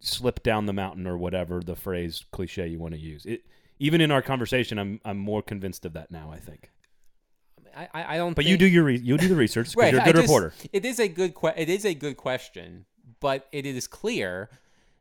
slip 0.00 0.42
down 0.42 0.66
the 0.66 0.72
mountain 0.72 1.06
or 1.06 1.16
whatever 1.16 1.60
the 1.60 1.76
phrase 1.76 2.24
cliche 2.32 2.66
you 2.68 2.78
want 2.78 2.94
to 2.94 3.00
use. 3.00 3.26
It 3.26 3.44
even 3.78 4.00
in 4.00 4.10
our 4.10 4.22
conversation, 4.22 4.78
I'm 4.78 5.00
I'm 5.04 5.18
more 5.18 5.42
convinced 5.42 5.84
of 5.84 5.92
that 5.94 6.10
now. 6.10 6.30
I 6.32 6.38
think. 6.38 6.70
I 7.76 7.88
I, 7.92 8.16
don't. 8.16 8.34
But 8.34 8.44
think, 8.44 8.50
you 8.52 8.56
do 8.56 8.66
your 8.66 8.84
re- 8.84 8.98
you 8.98 9.18
do 9.18 9.28
the 9.28 9.36
research 9.36 9.76
right. 9.76 9.92
you're 9.92 10.00
a 10.00 10.04
good 10.04 10.14
just- 10.14 10.22
reporter. 10.28 10.54
It 10.72 10.84
is 10.84 10.98
a 10.98 11.08
good 11.08 11.34
que- 11.34 11.52
It 11.56 11.68
is 11.68 11.84
a 11.84 11.92
good 11.92 12.16
question, 12.16 12.86
but 13.20 13.46
it 13.52 13.66
is 13.66 13.86
clear, 13.86 14.48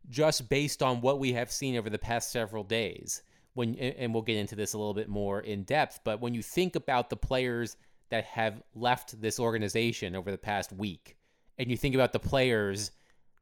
just 0.09 0.50
based 0.50 0.83
on 0.83 1.01
what 1.01 1.19
we 1.19 1.33
have 1.33 1.51
seen 1.51 1.75
over 1.75 1.89
the 1.89 1.97
past 1.97 2.31
several 2.31 2.63
days. 2.63 3.24
When 3.53 3.75
and 3.75 4.13
we'll 4.13 4.24
get 4.24 4.35
into 4.35 4.55
this 4.55 4.74
a 4.74 4.77
little 4.77 4.93
bit 4.93 5.07
more 5.07 5.39
in 5.39 5.63
depth, 5.63 6.01
but 6.03 6.19
when 6.19 6.33
you 6.33 6.43
think 6.43 6.75
about 6.75 7.09
the 7.09 7.15
players 7.15 7.77
that 8.09 8.25
have 8.25 8.62
left 8.75 9.21
this 9.21 9.39
organization 9.39 10.13
over 10.13 10.29
the 10.29 10.38
past 10.38 10.74
week, 10.74 11.15
and 11.57 11.71
you 11.71 11.77
think 11.77 11.95
about 11.95 12.12
the 12.12 12.19
players 12.19 12.91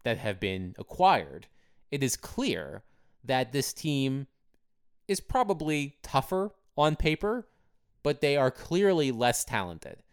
that 0.03 0.19
have 0.19 0.39
been 0.39 0.75
acquired, 0.77 1.47
it 1.91 2.03
is 2.03 2.15
clear 2.15 2.83
that 3.23 3.51
this 3.51 3.73
team 3.73 4.27
is 5.07 5.19
probably 5.19 5.97
tougher 6.03 6.51
on 6.77 6.95
paper, 6.95 7.47
but 8.03 8.21
they 8.21 8.37
are 8.37 8.51
clearly 8.51 9.11
less 9.11 9.43
talented. 9.43 10.03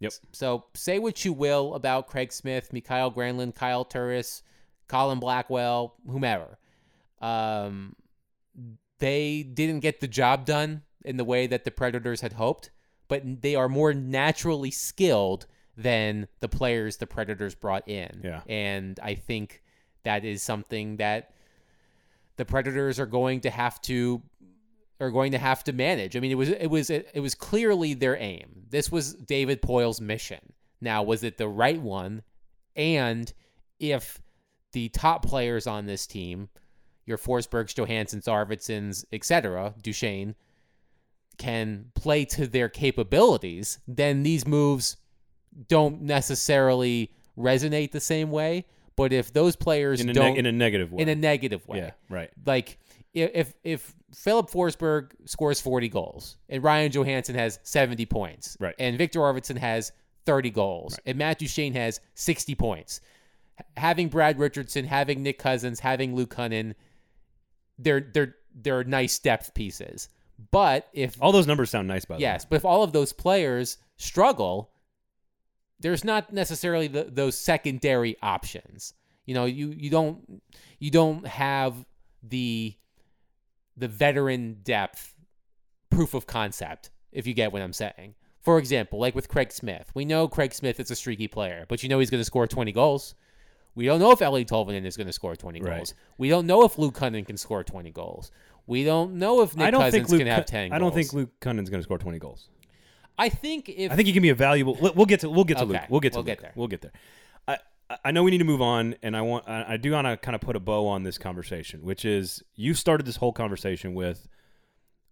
Yep. 0.00 0.12
So 0.32 0.64
say 0.74 0.98
what 0.98 1.24
you 1.24 1.32
will 1.32 1.74
about 1.74 2.08
Craig 2.08 2.32
Smith, 2.32 2.72
Mikael 2.72 3.12
Granlund, 3.12 3.54
Kyle 3.54 3.84
Turris, 3.84 4.42
Colin 4.88 5.20
Blackwell, 5.20 5.94
whomever. 6.08 6.58
Um, 7.20 7.94
they 8.98 9.42
didn't 9.42 9.80
get 9.80 10.00
the 10.00 10.08
job 10.08 10.44
done 10.44 10.82
in 11.04 11.16
the 11.16 11.24
way 11.24 11.46
that 11.46 11.64
the 11.64 11.70
Predators 11.70 12.20
had 12.20 12.32
hoped, 12.32 12.70
but 13.06 13.42
they 13.42 13.54
are 13.54 13.68
more 13.68 13.94
naturally 13.94 14.70
skilled 14.70 15.46
than 15.76 16.26
the 16.40 16.48
players 16.48 16.96
the 16.96 17.06
Predators 17.06 17.54
brought 17.54 17.88
in. 17.88 18.20
Yeah. 18.24 18.40
And 18.48 18.98
I 19.02 19.14
think 19.14 19.62
that 20.02 20.24
is 20.24 20.42
something 20.42 20.96
that 20.96 21.30
the 22.36 22.44
Predators 22.44 22.98
are 22.98 23.06
going 23.06 23.40
to 23.42 23.50
have 23.50 23.80
to 23.82 24.22
are 25.00 25.10
going 25.10 25.32
to 25.32 25.38
have 25.38 25.62
to 25.64 25.72
manage. 25.72 26.16
I 26.16 26.20
mean, 26.20 26.32
it 26.32 26.36
was 26.36 26.48
it 26.48 26.66
was 26.66 26.90
it 26.90 27.20
was 27.20 27.34
clearly 27.34 27.94
their 27.94 28.16
aim. 28.16 28.64
This 28.70 28.90
was 28.90 29.14
David 29.14 29.62
Poile's 29.62 30.00
mission. 30.00 30.40
Now, 30.80 31.02
was 31.02 31.22
it 31.22 31.38
the 31.38 31.48
right 31.48 31.80
one? 31.80 32.22
And 32.76 33.32
if 33.78 34.20
the 34.72 34.88
top 34.90 35.24
players 35.24 35.66
on 35.66 35.86
this 35.86 36.06
team, 36.06 36.48
your 37.06 37.18
Forsbergs, 37.18 37.74
Johansens, 37.74 38.24
Arvidssons, 38.24 39.04
etc., 39.12 39.74
Duchene, 39.82 40.34
can 41.38 41.86
play 41.94 42.24
to 42.24 42.46
their 42.46 42.68
capabilities, 42.68 43.78
then 43.86 44.22
these 44.22 44.46
moves 44.46 44.96
don't 45.68 46.02
necessarily 46.02 47.12
resonate 47.38 47.92
the 47.92 48.00
same 48.00 48.30
way. 48.30 48.66
But 48.96 49.12
if 49.12 49.32
those 49.32 49.54
players 49.54 50.00
in 50.00 50.08
a, 50.08 50.12
don't 50.12 50.30
neg- 50.30 50.38
in 50.38 50.46
a 50.46 50.52
negative 50.52 50.92
way. 50.92 51.02
in 51.02 51.08
a 51.08 51.14
negative 51.14 51.66
way, 51.68 51.78
yeah, 51.78 51.90
right. 52.10 52.30
like 52.44 52.78
if 53.14 53.54
if 53.62 53.94
Filip 54.12 54.50
Forsberg 54.50 55.12
scores 55.24 55.60
40 55.60 55.88
goals 55.88 56.36
and 56.48 56.62
Ryan 56.64 56.90
Johansen 56.90 57.36
has 57.36 57.60
70 57.62 58.06
points, 58.06 58.56
Right. 58.58 58.74
and 58.78 58.98
Viktor 58.98 59.20
Arvidsson 59.20 59.56
has 59.56 59.92
30 60.26 60.50
goals, 60.50 60.98
and 61.06 61.16
Matt 61.16 61.38
Duchene 61.38 61.74
has 61.74 62.00
60 62.16 62.54
points, 62.56 63.00
having 63.76 64.08
Brad 64.08 64.38
Richardson, 64.38 64.84
having 64.84 65.22
Nick 65.22 65.38
Cousins, 65.38 65.80
having 65.80 66.14
Luke 66.14 66.34
Kunin, 66.34 66.74
they're 67.78 68.00
they're 68.00 68.34
they're 68.54 68.84
nice 68.84 69.18
depth 69.18 69.54
pieces. 69.54 70.08
But 70.50 70.88
if 70.92 71.16
All 71.20 71.32
those 71.32 71.46
numbers 71.46 71.70
sound 71.70 71.88
nice, 71.88 72.04
by 72.04 72.16
the 72.16 72.20
yes, 72.20 72.44
way. 72.44 72.48
but 72.50 72.56
if 72.56 72.64
all 72.64 72.82
of 72.82 72.92
those 72.92 73.12
players 73.12 73.78
struggle, 73.96 74.70
there's 75.80 76.04
not 76.04 76.32
necessarily 76.32 76.86
the, 76.88 77.04
those 77.04 77.36
secondary 77.36 78.16
options. 78.22 78.94
You 79.26 79.34
know, 79.34 79.44
you 79.46 79.70
you 79.76 79.90
don't 79.90 80.42
you 80.78 80.90
don't 80.90 81.26
have 81.26 81.84
the 82.22 82.74
the 83.76 83.88
veteran 83.88 84.58
depth 84.62 85.14
proof 85.90 86.14
of 86.14 86.26
concept 86.26 86.90
if 87.12 87.26
you 87.26 87.34
get 87.34 87.52
what 87.52 87.62
I'm 87.62 87.72
saying. 87.72 88.14
For 88.40 88.58
example, 88.58 88.98
like 88.98 89.14
with 89.14 89.28
Craig 89.28 89.52
Smith, 89.52 89.90
we 89.94 90.04
know 90.04 90.28
Craig 90.28 90.54
Smith 90.54 90.80
is 90.80 90.90
a 90.90 90.96
streaky 90.96 91.28
player, 91.28 91.66
but 91.68 91.82
you 91.82 91.88
know 91.88 91.98
he's 91.98 92.10
going 92.10 92.20
to 92.20 92.24
score 92.24 92.46
20 92.46 92.72
goals. 92.72 93.14
We 93.78 93.86
don't 93.86 94.00
know 94.00 94.10
if 94.10 94.18
Eeli 94.18 94.44
Tolvanen 94.44 94.84
is 94.84 94.96
going 94.96 95.06
to 95.06 95.12
score 95.12 95.36
20 95.36 95.60
Right. 95.62 95.76
goals. 95.76 95.94
We 96.18 96.28
don't 96.28 96.46
know 96.46 96.64
if 96.64 96.78
Luke 96.78 96.94
Kunin 96.96 97.24
can 97.24 97.36
score 97.36 97.62
20 97.62 97.90
goals. 97.92 98.32
We 98.66 98.82
don't 98.82 99.14
know 99.14 99.40
if 99.42 99.54
Nick 99.56 99.68
I 99.68 99.70
don't 99.70 99.80
Cousins 99.82 100.08
can 100.10 100.26
have 100.26 100.38
Cun- 100.38 100.44
10 100.46 100.72
I 100.72 100.78
don't 100.78 100.90
goals. 100.90 100.94
think 100.94 101.12
Luke 101.12 101.30
Kunin's 101.40 101.70
going 101.70 101.78
to 101.80 101.84
score 101.84 101.96
20 101.96 102.18
goals. 102.18 102.48
I 103.16 103.28
think 103.28 103.68
if 103.68 103.92
I 103.92 103.94
think 103.96 104.06
he 104.08 104.12
can 104.12 104.22
be 104.22 104.30
a 104.30 104.34
valuable. 104.34 104.76
We'll 104.80 105.06
get 105.06 105.20
to 105.20 105.30
we'll 105.30 105.44
get 105.44 105.58
to 105.58 105.62
Okay, 105.64 105.72
Luke. 105.74 105.82
We'll 105.88 106.00
get 106.00 106.12
to 106.14 106.18
we'll 106.18 106.24
Luke. 106.24 106.26
get 106.36 106.40
there. 106.42 106.52
We'll 106.56 106.68
get 106.68 106.80
there. 106.82 106.92
I 107.46 107.58
I 108.04 108.10
know 108.10 108.22
we 108.24 108.30
need 108.32 108.38
to 108.38 108.44
move 108.44 108.60
on, 108.62 108.96
and 109.02 109.16
I 109.16 109.22
want 109.22 109.48
I 109.48 109.76
do 109.76 109.92
want 109.92 110.06
to 110.08 110.16
kind 110.16 110.34
of 110.34 110.40
put 110.40 110.56
a 110.56 110.60
bow 110.60 110.86
on 110.88 111.04
this 111.04 111.16
conversation, 111.18 111.82
which 111.82 112.04
is 112.04 112.42
you 112.56 112.74
started 112.74 113.06
this 113.06 113.16
whole 113.16 113.32
conversation 113.32 113.94
with 113.94 114.26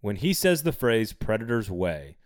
when 0.01 0.17
he 0.17 0.33
says 0.33 0.65
the 0.65 0.73
phrase 0.73 1.13
"Predators 1.13 1.71
way," 1.71 2.17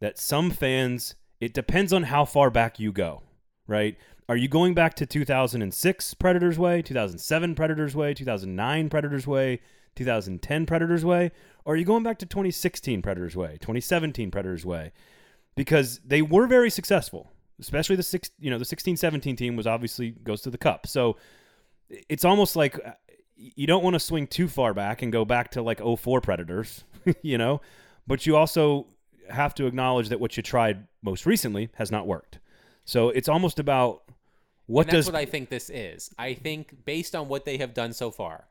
that 0.00 0.18
some 0.18 0.50
fans 0.50 1.14
it 1.40 1.54
depends 1.54 1.92
on 1.92 2.04
how 2.04 2.24
far 2.24 2.50
back 2.50 2.78
you 2.80 2.90
go, 2.92 3.22
right? 3.68 3.96
Are 4.28 4.36
you 4.36 4.48
going 4.48 4.74
back 4.74 4.94
to 4.94 5.06
2006 5.06 6.14
Predators 6.14 6.58
way, 6.58 6.82
2007 6.82 7.54
Predators 7.54 7.94
way, 7.94 8.14
2009 8.14 8.88
Predators 8.88 9.26
way, 9.26 9.60
2010 9.96 10.66
Predators 10.66 11.04
way, 11.04 11.30
or 11.64 11.74
are 11.74 11.76
you 11.76 11.84
going 11.84 12.02
back 12.02 12.18
to 12.18 12.26
2016 12.26 13.02
Predators 13.02 13.36
way, 13.36 13.58
2017 13.60 14.30
Predators 14.30 14.64
way? 14.64 14.92
because 15.54 16.00
they 16.04 16.22
were 16.22 16.46
very 16.46 16.70
successful 16.70 17.30
especially 17.60 17.96
the 17.96 18.02
six 18.02 18.30
you 18.38 18.50
know 18.50 18.58
the 18.58 18.64
16 18.64 18.96
17 18.96 19.36
team 19.36 19.56
was 19.56 19.66
obviously 19.66 20.10
goes 20.10 20.42
to 20.42 20.50
the 20.50 20.58
cup. 20.58 20.86
So 20.86 21.16
it's 21.88 22.24
almost 22.24 22.56
like 22.56 22.78
uh, 22.84 22.92
you 23.36 23.66
don't 23.66 23.84
want 23.84 23.94
to 23.94 24.00
swing 24.00 24.26
too 24.26 24.48
far 24.48 24.74
back 24.74 25.02
and 25.02 25.12
go 25.12 25.24
back 25.24 25.50
to 25.52 25.62
like 25.62 25.80
04 25.80 26.20
predators 26.20 26.84
you 27.22 27.38
know? 27.38 27.60
But 28.06 28.26
you 28.26 28.36
also 28.36 28.86
have 29.30 29.54
to 29.54 29.66
acknowledge 29.66 30.08
that 30.08 30.20
what 30.20 30.36
you 30.36 30.42
tried 30.42 30.86
most 31.02 31.26
recently 31.26 31.70
has 31.74 31.90
not 31.90 32.06
worked. 32.06 32.38
So 32.84 33.08
it's 33.10 33.28
almost 33.28 33.58
about 33.58 34.02
what 34.66 34.88
does 34.88 35.06
what 35.06 35.14
I 35.14 35.24
think 35.24 35.48
this 35.48 35.70
is. 35.70 36.10
I 36.18 36.34
think 36.34 36.84
based 36.84 37.14
on 37.14 37.28
what 37.28 37.44
they 37.44 37.58
have 37.58 37.74
done 37.74 37.92
so 37.92 38.10
far, 38.10 38.46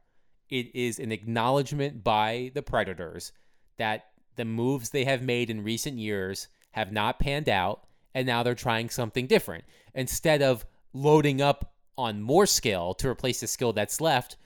it 0.50 0.76
is 0.76 1.00
an 1.00 1.12
acknowledgement 1.12 2.04
by 2.04 2.52
the 2.54 2.62
Predators 2.62 3.32
that 3.78 4.06
the 4.36 4.46
moves 4.46 4.90
they 4.90 5.06
have 5.06 5.22
made 5.22 5.50
in 5.50 5.64
recent 5.64 5.98
years 5.98 6.48
have 6.72 6.92
not 6.92 7.20
panned 7.20 7.50
out, 7.50 7.86
and 8.14 8.28
now 8.28 8.44
they're 8.44 8.56
trying 8.56 8.90
something 8.90 9.28
different. 9.28 9.64
Instead 9.94 10.42
of 10.42 10.66
loading 10.94 11.42
up 11.42 11.74
on 11.98 12.22
more 12.22 12.46
skill 12.46 12.94
to 12.96 13.10
replace 13.10 13.40
the 13.40 13.48
skill 13.48 13.74
that's 13.74 14.02
left, 14.02 14.38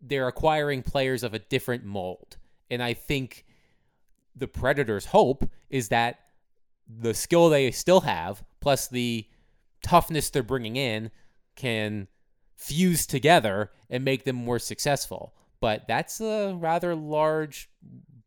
they're 0.00 0.28
acquiring 0.28 0.82
players 0.82 1.22
of 1.22 1.34
a 1.34 1.38
different 1.38 1.84
mold. 1.84 2.36
And 2.70 2.82
I 2.82 2.94
think 2.94 3.44
the 4.34 4.48
Predators' 4.48 5.06
hope 5.06 5.48
is 5.70 5.88
that 5.88 6.20
the 6.88 7.14
skill 7.14 7.48
they 7.48 7.70
still 7.70 8.02
have, 8.02 8.44
plus 8.60 8.88
the 8.88 9.26
toughness 9.82 10.30
they're 10.30 10.42
bringing 10.42 10.76
in, 10.76 11.10
can 11.54 12.08
fuse 12.56 13.06
together 13.06 13.70
and 13.90 14.04
make 14.04 14.24
them 14.24 14.36
more 14.36 14.58
successful. 14.58 15.34
But 15.60 15.86
that's 15.88 16.20
a 16.20 16.54
rather 16.54 16.94
large 16.94 17.70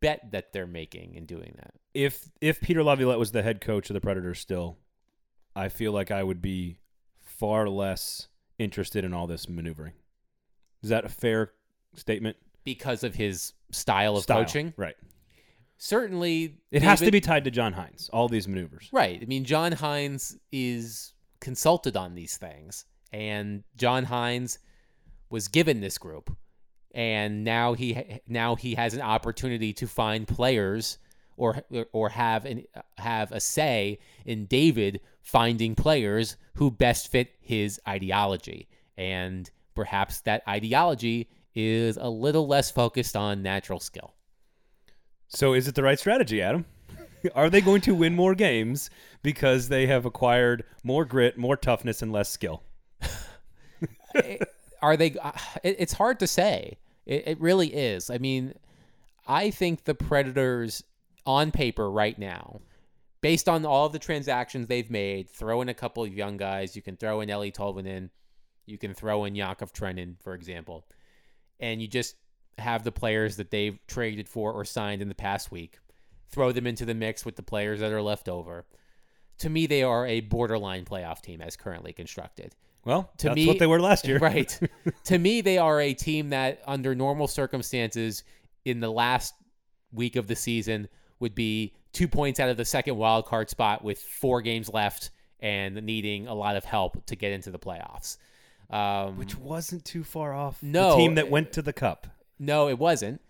bet 0.00 0.32
that 0.32 0.52
they're 0.52 0.66
making 0.66 1.14
in 1.14 1.26
doing 1.26 1.54
that. 1.56 1.74
if 1.94 2.28
if 2.40 2.60
Peter 2.60 2.82
Laviolette 2.82 3.18
was 3.18 3.32
the 3.32 3.42
head 3.42 3.60
coach 3.60 3.90
of 3.90 3.94
the 3.94 4.00
Predators 4.00 4.38
still, 4.38 4.78
I 5.54 5.68
feel 5.68 5.92
like 5.92 6.10
I 6.10 6.22
would 6.22 6.40
be 6.40 6.78
far 7.24 7.68
less 7.68 8.28
interested 8.58 9.04
in 9.04 9.12
all 9.12 9.26
this 9.26 9.48
maneuvering. 9.48 9.94
Is 10.82 10.90
that 10.90 11.04
a 11.04 11.08
fair 11.08 11.52
statement? 11.94 12.36
Because 12.64 13.04
of 13.04 13.14
his 13.14 13.54
style 13.70 14.16
of 14.16 14.24
Style. 14.24 14.44
coaching, 14.44 14.74
right? 14.76 14.96
certainly 15.80 16.58
It 16.70 16.82
has 16.82 17.00
to 17.00 17.10
be 17.10 17.20
tied 17.20 17.44
to 17.44 17.50
John 17.50 17.72
Hynes. 17.72 18.10
All 18.12 18.28
these 18.28 18.46
maneuvers. 18.46 18.88
Right. 18.92 19.18
I 19.20 19.24
mean, 19.24 19.44
John 19.44 19.72
Hynes 19.72 20.36
is 20.52 21.14
consulted 21.40 21.96
on 21.96 22.14
these 22.14 22.36
things, 22.36 22.84
and 23.12 23.64
John 23.76 24.06
Hynes 24.06 24.58
was 25.30 25.48
given 25.48 25.80
this 25.80 25.98
group, 25.98 26.36
and 26.92 27.44
now 27.44 27.74
he 27.74 28.20
now 28.26 28.56
he 28.56 28.74
has 28.74 28.94
an 28.94 29.02
opportunity 29.02 29.72
to 29.74 29.86
find 29.86 30.26
players 30.26 30.98
or 31.36 31.62
or 31.92 32.08
have 32.10 32.44
an 32.44 32.64
have 32.98 33.32
a 33.32 33.40
say 33.40 33.98
in 34.24 34.46
David 34.46 35.00
finding 35.22 35.74
players 35.74 36.36
who 36.54 36.70
best 36.70 37.10
fit 37.10 37.30
his 37.40 37.80
ideology, 37.88 38.68
and 38.96 39.50
perhaps 39.74 40.20
that 40.22 40.42
ideology 40.48 41.28
is 41.54 41.96
a 41.96 42.08
little 42.08 42.46
less 42.46 42.70
focused 42.70 43.16
on 43.16 43.42
natural 43.42 43.80
skill. 43.80 44.14
So 45.28 45.54
is 45.54 45.68
it 45.68 45.74
the 45.74 45.82
right 45.82 45.98
strategy, 45.98 46.42
Adam? 46.42 46.64
Are 47.34 47.50
they 47.50 47.60
going 47.60 47.80
to 47.82 47.94
win 47.94 48.14
more 48.14 48.34
games 48.34 48.90
because 49.22 49.68
they 49.68 49.86
have 49.86 50.06
acquired 50.06 50.64
more 50.82 51.04
grit, 51.04 51.36
more 51.38 51.56
toughness, 51.56 52.02
and 52.02 52.12
less 52.12 52.28
skill? 52.28 52.62
are 54.82 54.96
they 54.96 55.16
uh, 55.22 55.32
it, 55.62 55.76
it's 55.78 55.92
hard 55.92 56.18
to 56.20 56.26
say. 56.26 56.78
It, 57.06 57.40
really 57.40 57.74
is. 57.74 58.10
I 58.10 58.18
mean 58.18 58.54
i 59.26 59.50
think 59.50 59.84
the 59.84 59.94
predators 59.94 60.82
on 61.26 61.50
paper 61.50 61.90
right 61.90 62.18
now 62.18 62.60
based 63.20 63.48
on 63.48 63.66
all 63.66 63.88
the 63.88 63.98
transactions 63.98 64.66
they've 64.66 64.90
made 64.90 65.28
throw 65.28 65.60
in 65.60 65.68
a 65.68 65.74
couple 65.74 66.02
of 66.02 66.14
young 66.14 66.36
guys. 66.38 66.74
You 66.74 66.82
can 66.82 66.96
throw 66.96 67.20
in 67.20 67.28
Eeli 67.28 67.52
Tolvanen. 67.54 68.08
You 68.64 68.78
can 68.78 68.94
throw 68.94 69.24
in 69.24 69.34
Yakov 69.34 69.72
Trenin 69.72 70.14
for 70.22 70.34
example. 70.34 70.86
And 71.58 71.82
you 71.82 71.88
just 71.88 72.16
have 72.58 72.82
the 72.84 72.92
players 72.92 73.36
that 73.36 73.50
they've 73.50 73.78
traded 73.86 74.28
for 74.28 74.52
or 74.52 74.64
signed 74.64 75.02
in 75.02 75.08
the 75.08 75.14
past 75.14 75.50
week 75.50 75.78
throw 76.30 76.52
them 76.52 76.66
into 76.66 76.84
the 76.84 76.94
mix 76.94 77.24
with 77.24 77.36
the 77.36 77.42
players 77.42 77.80
that 77.80 77.92
are 77.92 78.02
left 78.02 78.28
over 78.28 78.64
to 79.38 79.48
me 79.48 79.66
they 79.66 79.82
are 79.82 80.06
a 80.06 80.20
borderline 80.20 80.84
playoff 80.84 81.20
team 81.22 81.40
as 81.40 81.56
currently 81.56 81.92
constructed 81.92 82.54
Well, 82.84 83.10
To 83.18 83.28
that's 83.28 83.36
me- 83.36 83.46
what 83.46 83.58
they 83.58 83.66
were 83.66 83.80
last 83.80 84.06
year. 84.06 84.18
Right. 84.22 84.58
to 85.04 85.18
me, 85.18 85.40
they 85.42 85.58
are 85.58 85.80
a 85.80 85.92
team 85.94 86.30
that, 86.30 86.62
under 86.66 86.94
normal 86.94 87.26
circumstances, 87.26 88.22
in 88.64 88.80
the 88.80 88.90
last 88.90 89.34
week 89.92 90.16
of 90.16 90.26
the 90.26 90.36
season, 90.36 90.88
would 91.20 91.34
be 91.34 91.74
two 91.92 92.06
points 92.08 92.38
out 92.40 92.48
of 92.48 92.56
the 92.56 92.64
second 92.64 92.96
wild 92.96 93.26
card 93.26 93.50
spot 93.50 93.82
with 93.84 93.98
four 93.98 94.40
games 94.42 94.68
left 94.72 95.10
and 95.40 95.74
needing 95.82 96.26
a 96.26 96.34
lot 96.34 96.56
of 96.56 96.64
help 96.64 97.04
to 97.06 97.16
get 97.16 97.32
into 97.32 97.50
the 97.50 97.58
playoffs. 97.58 98.16
Um, 98.70 99.16
Which 99.18 99.36
wasn't 99.36 99.84
too 99.84 100.04
far 100.04 100.32
off. 100.32 100.62
No, 100.62 100.90
the 100.92 100.96
team 100.96 101.14
that 101.16 101.28
went 101.30 101.52
to 101.54 101.62
the 101.62 101.72
cup. 101.72 102.06
no, 102.38 102.68
it 102.68 102.78
wasn't. 102.78 103.20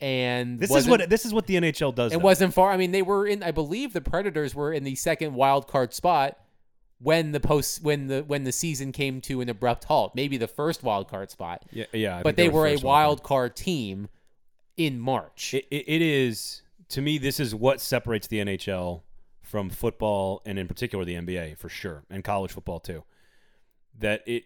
And 0.00 0.60
This 0.60 0.74
is 0.74 0.86
what 0.86 1.10
this 1.10 1.24
is 1.26 1.34
what 1.34 1.46
the 1.46 1.56
NHL 1.56 1.94
does. 1.94 2.12
it 2.12 2.18
though. 2.18 2.24
wasn't 2.24 2.54
far. 2.54 2.70
I 2.70 2.76
mean, 2.76 2.92
they 2.92 3.02
were 3.02 3.26
in. 3.26 3.42
I 3.42 3.50
believe 3.50 3.92
the 3.92 4.00
Predators 4.00 4.54
were 4.54 4.72
in 4.72 4.84
the 4.84 4.94
second 4.94 5.34
wild 5.34 5.66
card 5.66 5.92
spot 5.92 6.38
when 7.00 7.32
the 7.32 7.40
post 7.40 7.82
when 7.82 8.06
the 8.06 8.22
when 8.22 8.44
the 8.44 8.52
season 8.52 8.92
came 8.92 9.20
to 9.22 9.40
an 9.40 9.48
abrupt 9.48 9.84
halt. 9.84 10.14
Maybe 10.14 10.36
the 10.36 10.48
first 10.48 10.82
wild 10.82 11.08
card 11.08 11.30
spot. 11.30 11.64
Yeah, 11.72 11.86
yeah. 11.92 12.18
I 12.18 12.22
but 12.22 12.36
they 12.36 12.48
were 12.48 12.66
a 12.66 12.72
wild 12.72 12.84
wild 12.84 13.22
card 13.22 13.56
team 13.56 14.08
in 14.76 14.98
March. 14.98 15.54
It, 15.54 15.66
it, 15.70 15.88
it 15.88 16.02
is 16.02 16.62
to 16.90 17.00
me. 17.00 17.18
This 17.18 17.40
is 17.40 17.54
what 17.54 17.80
separates 17.80 18.26
the 18.26 18.38
NHL 18.38 19.02
from 19.42 19.70
football 19.70 20.42
and 20.44 20.58
in 20.58 20.68
particular 20.68 21.04
the 21.04 21.14
NBA 21.14 21.58
for 21.58 21.68
sure, 21.68 22.04
and 22.10 22.22
college 22.22 22.52
football 22.52 22.80
too. 22.80 23.04
That 23.98 24.22
it, 24.26 24.44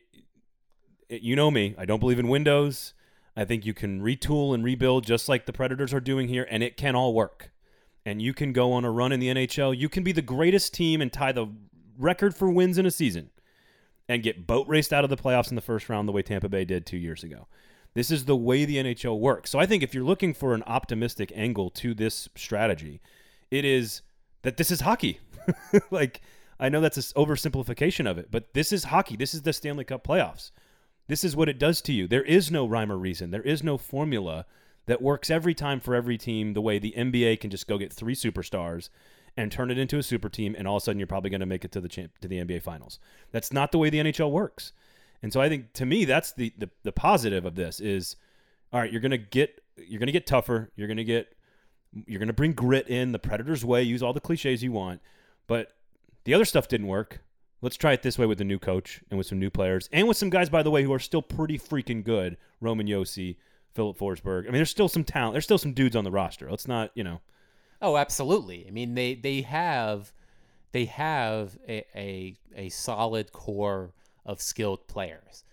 it 1.08 1.22
you 1.22 1.36
know 1.36 1.50
me, 1.50 1.74
I 1.76 1.84
don't 1.84 2.00
believe 2.00 2.18
in 2.18 2.28
windows. 2.28 2.94
I 3.36 3.44
think 3.44 3.64
you 3.64 3.74
can 3.74 4.02
retool 4.02 4.54
and 4.54 4.62
rebuild 4.62 5.06
just 5.06 5.28
like 5.28 5.46
the 5.46 5.52
Predators 5.52 5.94
are 5.94 6.00
doing 6.00 6.28
here, 6.28 6.46
and 6.50 6.62
it 6.62 6.76
can 6.76 6.94
all 6.94 7.14
work. 7.14 7.50
And 8.04 8.20
you 8.20 8.34
can 8.34 8.52
go 8.52 8.72
on 8.72 8.84
a 8.84 8.90
run 8.90 9.12
in 9.12 9.20
the 9.20 9.28
NHL. 9.28 9.78
You 9.78 9.88
can 9.88 10.02
be 10.02 10.12
the 10.12 10.22
greatest 10.22 10.74
team 10.74 11.00
and 11.00 11.12
tie 11.12 11.32
the 11.32 11.46
record 11.98 12.34
for 12.34 12.50
wins 12.50 12.78
in 12.78 12.86
a 12.86 12.90
season 12.90 13.30
and 14.08 14.22
get 14.22 14.46
boat 14.46 14.66
raced 14.68 14.92
out 14.92 15.04
of 15.04 15.10
the 15.10 15.16
playoffs 15.16 15.50
in 15.50 15.56
the 15.56 15.62
first 15.62 15.88
round 15.88 16.08
the 16.08 16.12
way 16.12 16.22
Tampa 16.22 16.48
Bay 16.48 16.64
did 16.64 16.84
two 16.84 16.96
years 16.96 17.22
ago. 17.22 17.46
This 17.94 18.10
is 18.10 18.24
the 18.24 18.36
way 18.36 18.64
the 18.64 18.76
NHL 18.76 19.18
works. 19.18 19.50
So 19.50 19.58
I 19.58 19.66
think 19.66 19.82
if 19.82 19.94
you're 19.94 20.04
looking 20.04 20.34
for 20.34 20.54
an 20.54 20.62
optimistic 20.66 21.32
angle 21.34 21.70
to 21.70 21.94
this 21.94 22.28
strategy, 22.34 23.00
it 23.50 23.64
is 23.64 24.02
that 24.42 24.56
this 24.56 24.70
is 24.70 24.80
hockey. 24.80 25.20
like, 25.90 26.22
I 26.58 26.68
know 26.68 26.80
that's 26.80 26.96
an 26.96 27.22
oversimplification 27.22 28.10
of 28.10 28.18
it, 28.18 28.30
but 28.30 28.54
this 28.54 28.72
is 28.72 28.84
hockey. 28.84 29.16
This 29.16 29.34
is 29.34 29.42
the 29.42 29.52
Stanley 29.52 29.84
Cup 29.84 30.06
playoffs. 30.06 30.50
This 31.08 31.24
is 31.24 31.36
what 31.36 31.48
it 31.48 31.58
does 31.58 31.80
to 31.82 31.92
you. 31.92 32.06
There 32.06 32.22
is 32.22 32.50
no 32.50 32.66
rhyme 32.66 32.92
or 32.92 32.96
reason. 32.96 33.30
There 33.30 33.42
is 33.42 33.62
no 33.62 33.76
formula 33.78 34.46
that 34.86 35.02
works 35.02 35.30
every 35.30 35.54
time 35.54 35.80
for 35.80 35.94
every 35.94 36.18
team 36.18 36.54
the 36.54 36.60
way 36.60 36.78
the 36.78 36.94
NBA 36.96 37.40
can 37.40 37.50
just 37.50 37.68
go 37.68 37.78
get 37.78 37.92
three 37.92 38.14
superstars 38.14 38.88
and 39.36 39.50
turn 39.50 39.70
it 39.70 39.78
into 39.78 39.98
a 39.98 40.02
super 40.02 40.28
team 40.28 40.54
and 40.58 40.66
all 40.68 40.76
of 40.76 40.82
a 40.82 40.84
sudden 40.84 40.98
you're 40.98 41.06
probably 41.06 41.30
going 41.30 41.40
to 41.40 41.46
make 41.46 41.64
it 41.64 41.72
to 41.72 41.80
the 41.80 41.88
champ, 41.88 42.18
to 42.20 42.28
the 42.28 42.42
NBA 42.42 42.62
finals. 42.62 42.98
That's 43.30 43.52
not 43.52 43.72
the 43.72 43.78
way 43.78 43.90
the 43.90 43.98
NHL 43.98 44.30
works. 44.30 44.72
And 45.22 45.32
so 45.32 45.40
I 45.40 45.48
think 45.48 45.72
to 45.74 45.86
me 45.86 46.04
that's 46.04 46.32
the 46.32 46.52
the, 46.58 46.68
the 46.82 46.92
positive 46.92 47.44
of 47.44 47.54
this 47.54 47.80
is 47.80 48.16
all 48.72 48.80
right, 48.80 48.90
you're 48.90 49.00
going 49.00 49.12
to 49.12 49.18
get 49.18 49.62
you're 49.76 50.00
going 50.00 50.06
to 50.06 50.12
get 50.12 50.26
tougher, 50.26 50.70
you're 50.76 50.88
going 50.88 50.96
to 50.96 51.04
get 51.04 51.34
you're 52.06 52.18
going 52.18 52.26
to 52.26 52.32
bring 52.34 52.52
grit 52.52 52.88
in 52.88 53.12
the 53.12 53.18
Predators 53.18 53.64
way, 53.64 53.82
use 53.82 54.02
all 54.02 54.12
the 54.12 54.20
clichés 54.20 54.62
you 54.62 54.72
want, 54.72 55.00
but 55.46 55.72
the 56.24 56.34
other 56.34 56.44
stuff 56.44 56.68
didn't 56.68 56.86
work. 56.86 57.20
Let's 57.62 57.76
try 57.76 57.92
it 57.92 58.02
this 58.02 58.18
way 58.18 58.26
with 58.26 58.38
the 58.38 58.44
new 58.44 58.58
coach 58.58 59.00
and 59.08 59.16
with 59.16 59.28
some 59.28 59.38
new 59.38 59.48
players 59.48 59.88
and 59.92 60.08
with 60.08 60.16
some 60.16 60.30
guys, 60.30 60.50
by 60.50 60.64
the 60.64 60.70
way, 60.70 60.82
who 60.82 60.92
are 60.92 60.98
still 60.98 61.22
pretty 61.22 61.58
freaking 61.58 62.02
good. 62.02 62.36
Roman 62.60 62.88
Josi, 62.88 63.36
Filip 63.72 63.96
Forsberg. 63.96 64.42
I 64.42 64.44
mean, 64.46 64.54
there's 64.54 64.70
still 64.70 64.88
some 64.88 65.04
talent. 65.04 65.34
There's 65.34 65.44
still 65.44 65.58
some 65.58 65.72
dudes 65.72 65.94
on 65.94 66.02
the 66.02 66.10
roster. 66.10 66.50
Let's 66.50 66.66
not, 66.66 66.90
you 66.94 67.04
know. 67.04 67.20
Oh, 67.80 67.96
absolutely. 67.96 68.66
I 68.66 68.70
mean, 68.70 68.94
they 68.94 69.14
they 69.14 69.42
have 69.42 70.12
they 70.72 70.86
have 70.86 71.56
a 71.68 71.84
a, 71.94 72.36
a 72.56 72.68
solid 72.68 73.32
core 73.32 73.92
of 74.26 74.42
skilled 74.42 74.88
players. 74.88 75.44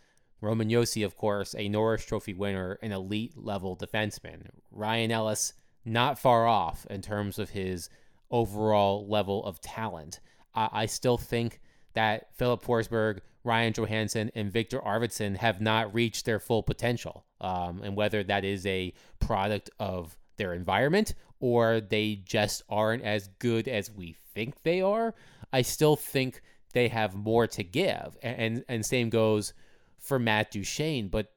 Roman 0.42 0.70
Josi, 0.70 1.06
of 1.06 1.16
course, 1.16 1.54
a 1.58 1.70
Norris 1.70 2.06
Trophy 2.06 2.34
winner, 2.34 2.80
an 2.82 2.92
elite 2.92 3.34
level 3.38 3.76
defenseman. 3.76 4.48
Ryan 4.72 5.12
Ellis, 5.12 5.54
not 5.86 6.18
far 6.18 6.48
off 6.48 6.88
in 6.90 7.02
terms 7.02 7.38
of 7.38 7.52
his 7.52 7.90
overall 8.32 9.08
level 9.08 9.44
of 9.46 9.62
talent. 9.62 10.20
I, 10.56 10.70
I 10.72 10.86
still 10.86 11.18
think 11.18 11.60
that 11.94 12.36
Filip 12.36 12.64
Forsberg, 12.64 13.20
Ryan 13.44 13.74
Johansen, 13.74 14.32
and 14.36 14.52
Viktor 14.52 14.80
Arvidsson 14.80 15.38
have 15.38 15.62
not 15.62 15.94
reached 15.94 16.26
their 16.26 16.40
full 16.40 16.64
potential. 16.64 17.26
Um, 17.42 17.82
and 17.84 17.96
whether 17.96 18.24
that 18.24 18.44
is 18.44 18.66
a 18.66 18.94
product 19.20 19.70
of 19.80 20.18
their 20.38 20.54
environment 20.54 21.14
or 21.40 21.80
they 21.80 22.16
just 22.16 22.64
aren't 22.70 23.04
as 23.04 23.30
good 23.40 23.68
as 23.68 23.92
we 23.92 24.16
think 24.34 24.62
they 24.64 24.82
are, 24.82 25.16
I 25.54 25.62
still 25.62 25.96
think 25.96 26.42
they 26.74 26.88
have 26.90 27.16
more 27.16 27.48
to 27.48 27.64
give. 27.64 28.18
And 28.22 28.64
and, 28.68 28.86
same 28.86 29.10
goes 29.10 29.54
for 29.98 30.20
Matt 30.20 30.52
Duchene, 30.52 31.08
but 31.08 31.34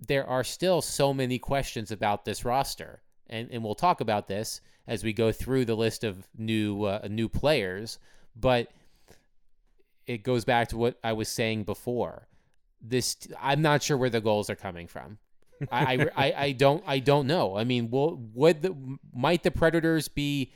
there 0.00 0.26
are 0.26 0.44
still 0.44 0.82
so 0.82 1.14
many 1.14 1.38
questions 1.38 1.90
about 1.90 2.24
this 2.24 2.44
roster. 2.44 3.02
And 3.28 3.48
and 3.50 3.62
we'll 3.62 3.74
talk 3.74 4.00
about 4.00 4.28
this 4.28 4.60
as 4.86 5.02
we 5.02 5.12
go 5.12 5.32
through 5.32 5.64
the 5.64 5.76
list 5.76 6.04
of 6.04 6.26
new 6.36 6.84
uh, 6.84 7.06
new 7.10 7.28
players, 7.28 7.98
but 8.34 8.68
it 10.06 10.22
goes 10.22 10.44
back 10.44 10.68
to 10.68 10.76
what 10.76 10.98
I 11.02 11.12
was 11.12 11.28
saying 11.28 11.64
before. 11.64 12.28
This 12.80 13.16
I'm 13.40 13.62
not 13.62 13.82
sure 13.82 13.96
where 13.96 14.10
the 14.10 14.20
goals 14.20 14.50
are 14.50 14.56
coming 14.56 14.86
from. 14.86 15.18
I, 15.72 16.08
I, 16.14 16.34
I 16.36 16.52
don't 16.52 16.84
I 16.86 16.98
don't 16.98 17.26
know. 17.26 17.56
I 17.56 17.64
mean, 17.64 17.90
will 17.90 18.16
would 18.34 18.62
the 18.62 18.98
might 19.14 19.42
the 19.42 19.50
Predators 19.50 20.08
be 20.08 20.52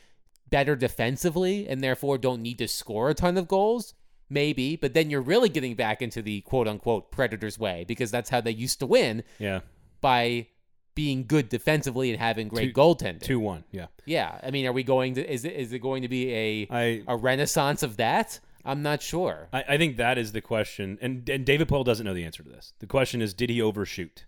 better 0.51 0.77
defensively 0.77 1.69
and 1.69 1.83
therefore 1.83 2.19
don't 2.19 2.43
need 2.43 2.59
to 2.59 2.69
score 2.69 3.11
a 3.11 3.15
ton 3.15 3.37
of 3.39 3.49
goals? 3.49 3.95
Maybe, 4.33 4.77
but 4.77 4.95
then 4.95 5.11
you're 5.11 5.23
really 5.23 5.49
getting 5.49 5.75
back 5.75 6.03
into 6.03 6.23
the 6.23 6.43
quote 6.43 6.69
unquote 6.69 7.11
Predators 7.11 7.59
way 7.59 7.85
because 7.89 8.11
that's 8.11 8.31
how 8.31 8.41
they 8.41 8.53
used 8.53 8.79
to 8.81 8.87
win. 8.87 9.25
Yeah. 9.39 9.61
By 10.01 10.47
being 10.95 11.27
good 11.27 11.49
defensively 11.49 12.11
and 12.11 12.21
having 12.21 12.49
great 12.49 12.75
two, 12.75 12.81
goaltending. 12.81 13.23
Two 13.23 13.41
one, 13.41 13.65
yeah. 13.73 13.87
Yeah. 14.05 14.39
I 14.43 14.51
mean, 14.51 14.67
are 14.67 14.73
we 14.73 14.83
going 14.83 15.15
to 15.15 15.33
is 15.33 15.45
it 15.45 15.55
is 15.55 15.73
it 15.73 15.81
going 15.81 16.03
to 16.03 16.09
be 16.09 16.33
a 16.33 16.69
I, 16.71 17.03
a 17.09 17.17
renaissance 17.17 17.83
of 17.83 17.97
that? 17.97 18.39
I'm 18.65 18.83
not 18.83 19.03
sure. 19.03 19.49
I, 19.53 19.65
I 19.71 19.79
think 19.79 19.97
that 19.97 20.19
is 20.19 20.33
the 20.33 20.41
question. 20.41 20.99
And 21.01 21.29
and 21.29 21.45
David 21.45 21.69
Poile 21.69 21.85
doesn't 21.85 22.05
know 22.05 22.15
the 22.15 22.25
answer 22.25 22.43
to 22.43 22.49
this. 22.49 22.73
The 22.79 22.87
question 22.87 23.23
is, 23.23 23.35
did 23.35 23.51
he 23.51 23.63
overshoot? 23.63 24.27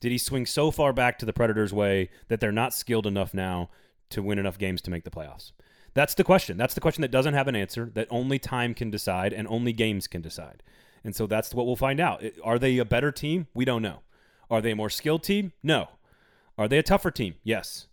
Did 0.00 0.12
he 0.12 0.18
swing 0.18 0.46
so 0.46 0.70
far 0.70 0.92
back 0.92 1.18
to 1.18 1.26
the 1.26 1.32
Predators' 1.32 1.72
way 1.72 2.10
that 2.28 2.40
they're 2.40 2.52
not 2.52 2.72
skilled 2.72 3.06
enough 3.06 3.34
now 3.34 3.70
to 4.10 4.22
win 4.22 4.38
enough 4.38 4.58
games 4.58 4.80
to 4.82 4.90
make 4.90 5.04
the 5.04 5.10
playoffs? 5.10 5.52
That's 5.94 6.14
the 6.14 6.22
question. 6.22 6.56
That's 6.56 6.74
the 6.74 6.80
question 6.80 7.02
that 7.02 7.10
doesn't 7.10 7.34
have 7.34 7.48
an 7.48 7.56
answer, 7.56 7.90
that 7.94 8.06
only 8.10 8.38
time 8.38 8.74
can 8.74 8.90
decide 8.90 9.32
and 9.32 9.48
only 9.48 9.72
games 9.72 10.06
can 10.06 10.22
decide. 10.22 10.62
And 11.02 11.16
so 11.16 11.26
that's 11.26 11.52
what 11.52 11.66
we'll 11.66 11.74
find 11.74 11.98
out. 11.98 12.22
Are 12.44 12.58
they 12.58 12.78
a 12.78 12.84
better 12.84 13.10
team? 13.10 13.48
We 13.54 13.64
don't 13.64 13.82
know. 13.82 14.02
Are 14.48 14.60
they 14.60 14.70
a 14.70 14.76
more 14.76 14.90
skilled 14.90 15.24
team? 15.24 15.52
No. 15.62 15.88
Are 16.56 16.68
they 16.68 16.78
a 16.78 16.82
tougher 16.84 17.10
team? 17.10 17.34
Yes. 17.42 17.87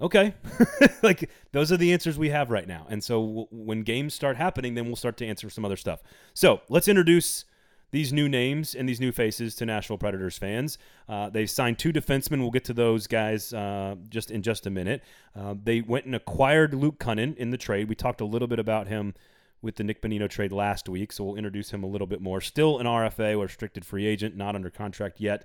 Okay. 0.00 0.34
like 1.02 1.30
those 1.52 1.72
are 1.72 1.76
the 1.76 1.92
answers 1.92 2.18
we 2.18 2.28
have 2.30 2.50
right 2.50 2.68
now. 2.68 2.86
And 2.90 3.02
so 3.02 3.26
w- 3.26 3.46
when 3.50 3.82
games 3.82 4.14
start 4.14 4.36
happening, 4.36 4.74
then 4.74 4.86
we'll 4.86 4.96
start 4.96 5.16
to 5.18 5.26
answer 5.26 5.48
some 5.48 5.64
other 5.64 5.76
stuff. 5.76 6.02
So 6.34 6.60
let's 6.68 6.88
introduce 6.88 7.46
these 7.92 8.12
new 8.12 8.28
names 8.28 8.74
and 8.74 8.88
these 8.88 9.00
new 9.00 9.12
faces 9.12 9.54
to 9.54 9.64
Nashville 9.64 9.96
Predators 9.96 10.36
fans. 10.36 10.76
Uh, 11.08 11.30
they 11.30 11.46
signed 11.46 11.78
two 11.78 11.92
defensemen. 11.92 12.40
We'll 12.40 12.50
get 12.50 12.64
to 12.64 12.74
those 12.74 13.06
guys 13.06 13.52
uh, 13.54 13.94
just 14.08 14.30
in 14.30 14.42
just 14.42 14.66
a 14.66 14.70
minute. 14.70 15.02
Uh, 15.34 15.54
they 15.62 15.80
went 15.80 16.04
and 16.04 16.14
acquired 16.14 16.74
Luke 16.74 16.98
Kunin 16.98 17.36
in 17.36 17.50
the 17.50 17.56
trade. 17.56 17.88
We 17.88 17.94
talked 17.94 18.20
a 18.20 18.26
little 18.26 18.48
bit 18.48 18.58
about 18.58 18.88
him 18.88 19.14
with 19.62 19.76
the 19.76 19.84
Nick 19.84 20.02
Bonino 20.02 20.28
trade 20.28 20.52
last 20.52 20.88
week, 20.88 21.12
so 21.12 21.24
we'll 21.24 21.36
introduce 21.36 21.70
him 21.70 21.82
a 21.82 21.86
little 21.86 22.06
bit 22.06 22.20
more. 22.20 22.40
Still 22.40 22.78
an 22.78 22.86
RFA 22.86 23.36
or 23.36 23.44
restricted 23.44 23.84
free 23.86 24.06
agent, 24.06 24.36
not 24.36 24.54
under 24.54 24.68
contract 24.68 25.20
yet. 25.20 25.44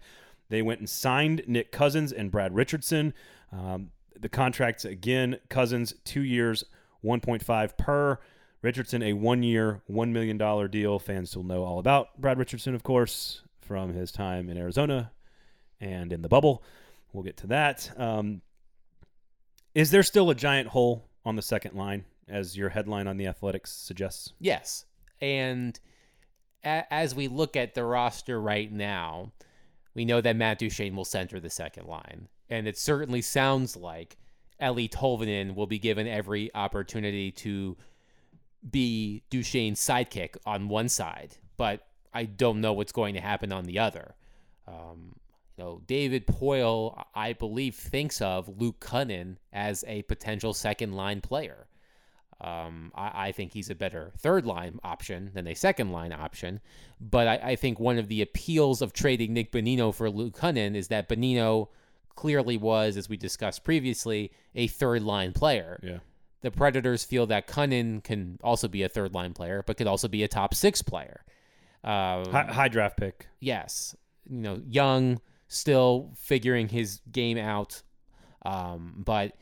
They 0.49 0.61
went 0.61 0.79
and 0.79 0.89
signed 0.89 1.43
Nick 1.47 1.71
Cousins 1.71 2.11
and 2.11 2.29
Brad 2.29 2.53
Richardson. 2.53 3.13
Um, 3.53 3.91
the 4.19 4.30
contracts 4.30 4.86
again, 4.86 5.38
Cousins 5.50 5.93
two 6.04 6.21
years, 6.24 6.63
1.5 7.04 7.78
per. 7.78 8.19
Richardson, 8.62 9.02
a 9.02 9.13
one 9.13 9.41
year, 9.41 9.82
$1 9.89 10.10
million 10.12 10.38
deal. 10.69 11.00
Fans 11.00 11.36
will 11.36 11.43
know 11.43 11.63
all 11.63 11.80
about 11.80 12.19
Brad 12.21 12.38
Richardson, 12.38 12.76
of 12.76 12.84
course, 12.84 13.41
from 13.60 13.91
his 13.93 14.12
time 14.12 14.50
in 14.50 14.58
Arizona 14.58 15.12
and 15.80 16.13
in 16.13 16.21
the 16.21 16.30
bubble. 16.30 16.63
We'll 17.12 17.24
get 17.24 17.38
to 17.38 17.47
that. 17.47 17.89
Um, 17.97 18.41
is 19.74 19.89
there 19.89 20.04
still 20.04 20.30
a 20.30 20.36
giant 20.36 20.67
hole 20.69 21.08
on 21.26 21.36
the 21.36 21.41
second 21.41 21.76
line, 21.76 22.06
as 22.28 22.56
your 22.56 22.69
headline 22.69 23.08
on 23.08 23.17
the 23.17 23.26
Athletics 23.26 23.71
suggests? 23.71 24.34
Yes. 24.39 24.86
And 25.21 25.80
a- 26.63 26.86
as 26.93 27.15
we 27.15 27.28
look 27.28 27.56
at 27.56 27.74
the 27.74 27.84
roster 27.84 28.39
right 28.39 28.71
now, 28.71 29.32
we 29.95 30.06
know 30.06 30.21
that 30.21 30.36
Matt 30.36 30.60
Duchene 30.60 30.95
will 30.95 31.04
center 31.06 31.39
the 31.39 31.50
second 31.50 31.88
line. 31.88 32.28
And 32.51 32.67
it 32.67 32.77
certainly 32.77 33.21
sounds 33.21 33.77
like 33.77 34.17
Eeli 34.61 34.89
Tolvanen 34.89 35.55
will 35.55 35.67
be 35.67 35.79
given 35.79 36.07
every 36.07 36.53
opportunity 36.53 37.31
to 37.31 37.77
be 38.69 39.23
Duchene's 39.31 39.79
sidekick 39.79 40.35
on 40.45 40.67
one 40.67 40.89
side, 40.89 41.37
but 41.57 41.87
I 42.13 42.25
don't 42.25 42.61
know 42.61 42.73
what's 42.73 42.91
going 42.91 43.15
to 43.15 43.21
happen 43.21 43.51
on 43.51 43.63
the 43.63 43.79
other. 43.79 44.15
Um, 44.67 45.15
you 45.57 45.63
know, 45.63 45.81
David 45.87 46.27
Poile, 46.27 47.05
I 47.15 47.33
believe, 47.33 47.75
thinks 47.75 48.21
of 48.21 48.49
Luke 48.59 48.79
Kunin 48.79 49.37
as 49.51 49.83
a 49.87 50.03
potential 50.03 50.53
second 50.53 50.93
line 50.93 51.21
player. 51.21 51.67
Um, 52.41 52.91
I, 52.95 53.27
I, 53.27 53.31
think 53.31 53.53
he's 53.53 53.69
a 53.69 53.75
better 53.75 54.11
third 54.17 54.47
line 54.47 54.79
option 54.83 55.29
than 55.35 55.45
a 55.47 55.53
second 55.53 55.91
line 55.91 56.11
option. 56.11 56.59
But 56.99 57.27
I, 57.27 57.35
I, 57.51 57.55
think 57.55 57.79
one 57.79 57.99
of 57.99 58.07
the 58.07 58.23
appeals 58.23 58.81
of 58.81 58.93
trading 58.93 59.33
Nick 59.33 59.51
Bonino 59.51 59.93
for 59.93 60.09
Luke 60.09 60.39
Kunin 60.39 60.75
is 60.75 60.87
that 60.87 61.07
Bonino 61.07 61.67
clearly 62.15 62.58
was, 62.58 62.97
as 62.97 63.10
we 63.10 63.17
discussed 63.17 63.63
previously, 63.63 64.32
a 64.56 64.67
third 64.67 65.04
line 65.04 65.34
player. 65.34 65.80
Yeah 65.84 65.97
the 66.41 66.52
Predators 66.52 67.04
feel 67.04 67.28
that 67.28 67.47
Kunin 67.47 68.04
can 68.04 68.39
also 68.43 68.67
be 68.67 68.84
a 68.84 68.89
third 68.89 69.13
line 69.13 69.34
player, 69.34 69.63
but 69.65 69.78
could 69.78 69.88
also 69.88 70.08
be 70.08 70.24
a 70.24 70.28
top 70.28 70.54
six 70.54 70.82
player. 70.82 71.24
Um, 71.84 72.26
high, 72.26 72.47
high, 72.52 72.67
draft 72.67 72.97
pick. 72.97 73.28
Yes, 73.39 73.95
you 74.30 74.39
know, 74.39 74.62
young, 74.67 75.21
still 75.47 76.12
figuring 76.17 76.67
his 76.67 77.02
game 77.12 77.38
out. 77.38 77.82
Um, 78.43 79.04
but 79.06 79.36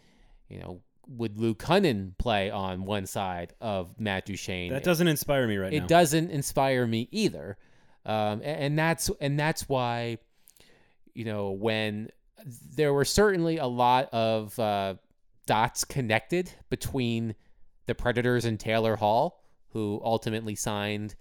you 0.49 0.60
know, 0.60 0.82
would 1.08 1.39
Lou 1.39 1.55
Kunin 1.55 2.17
play 2.17 2.51
on 2.51 2.86
one 2.86 3.05
side 3.05 3.53
of 3.62 3.99
Matt 3.99 4.25
Duchene? 4.25 4.71
That 4.71 4.84
doesn't 4.84 5.08
inspire 5.08 5.47
me 5.47 5.58
right 5.58 5.73
it 5.73 5.79
now. 5.79 5.86
It 5.86 5.88
doesn't 5.88 6.32
inspire 6.32 6.86
me 6.86 7.08
either, 7.12 7.58
um, 8.05 8.41
and, 8.43 8.43
and 8.43 8.79
that's 8.79 9.10
and 9.21 9.39
that's 9.39 9.69
why, 9.69 10.17
you 11.13 11.23
know, 11.23 11.51
when 11.51 12.10
there 12.45 12.93
were 12.93 13.06
certainly 13.06 13.58
a 13.58 13.67
lot 13.67 14.10
of 14.13 14.58
uh, 14.60 14.95
dots 15.45 15.84
connected 15.84 16.52
between 16.69 17.36
the 17.86 17.95
Predators 17.95 18.45
and 18.45 18.60
Taylor 18.60 18.95
Hall, 18.95 19.41
who 19.69 20.02
ultimately 20.04 20.56
signed 20.56 21.15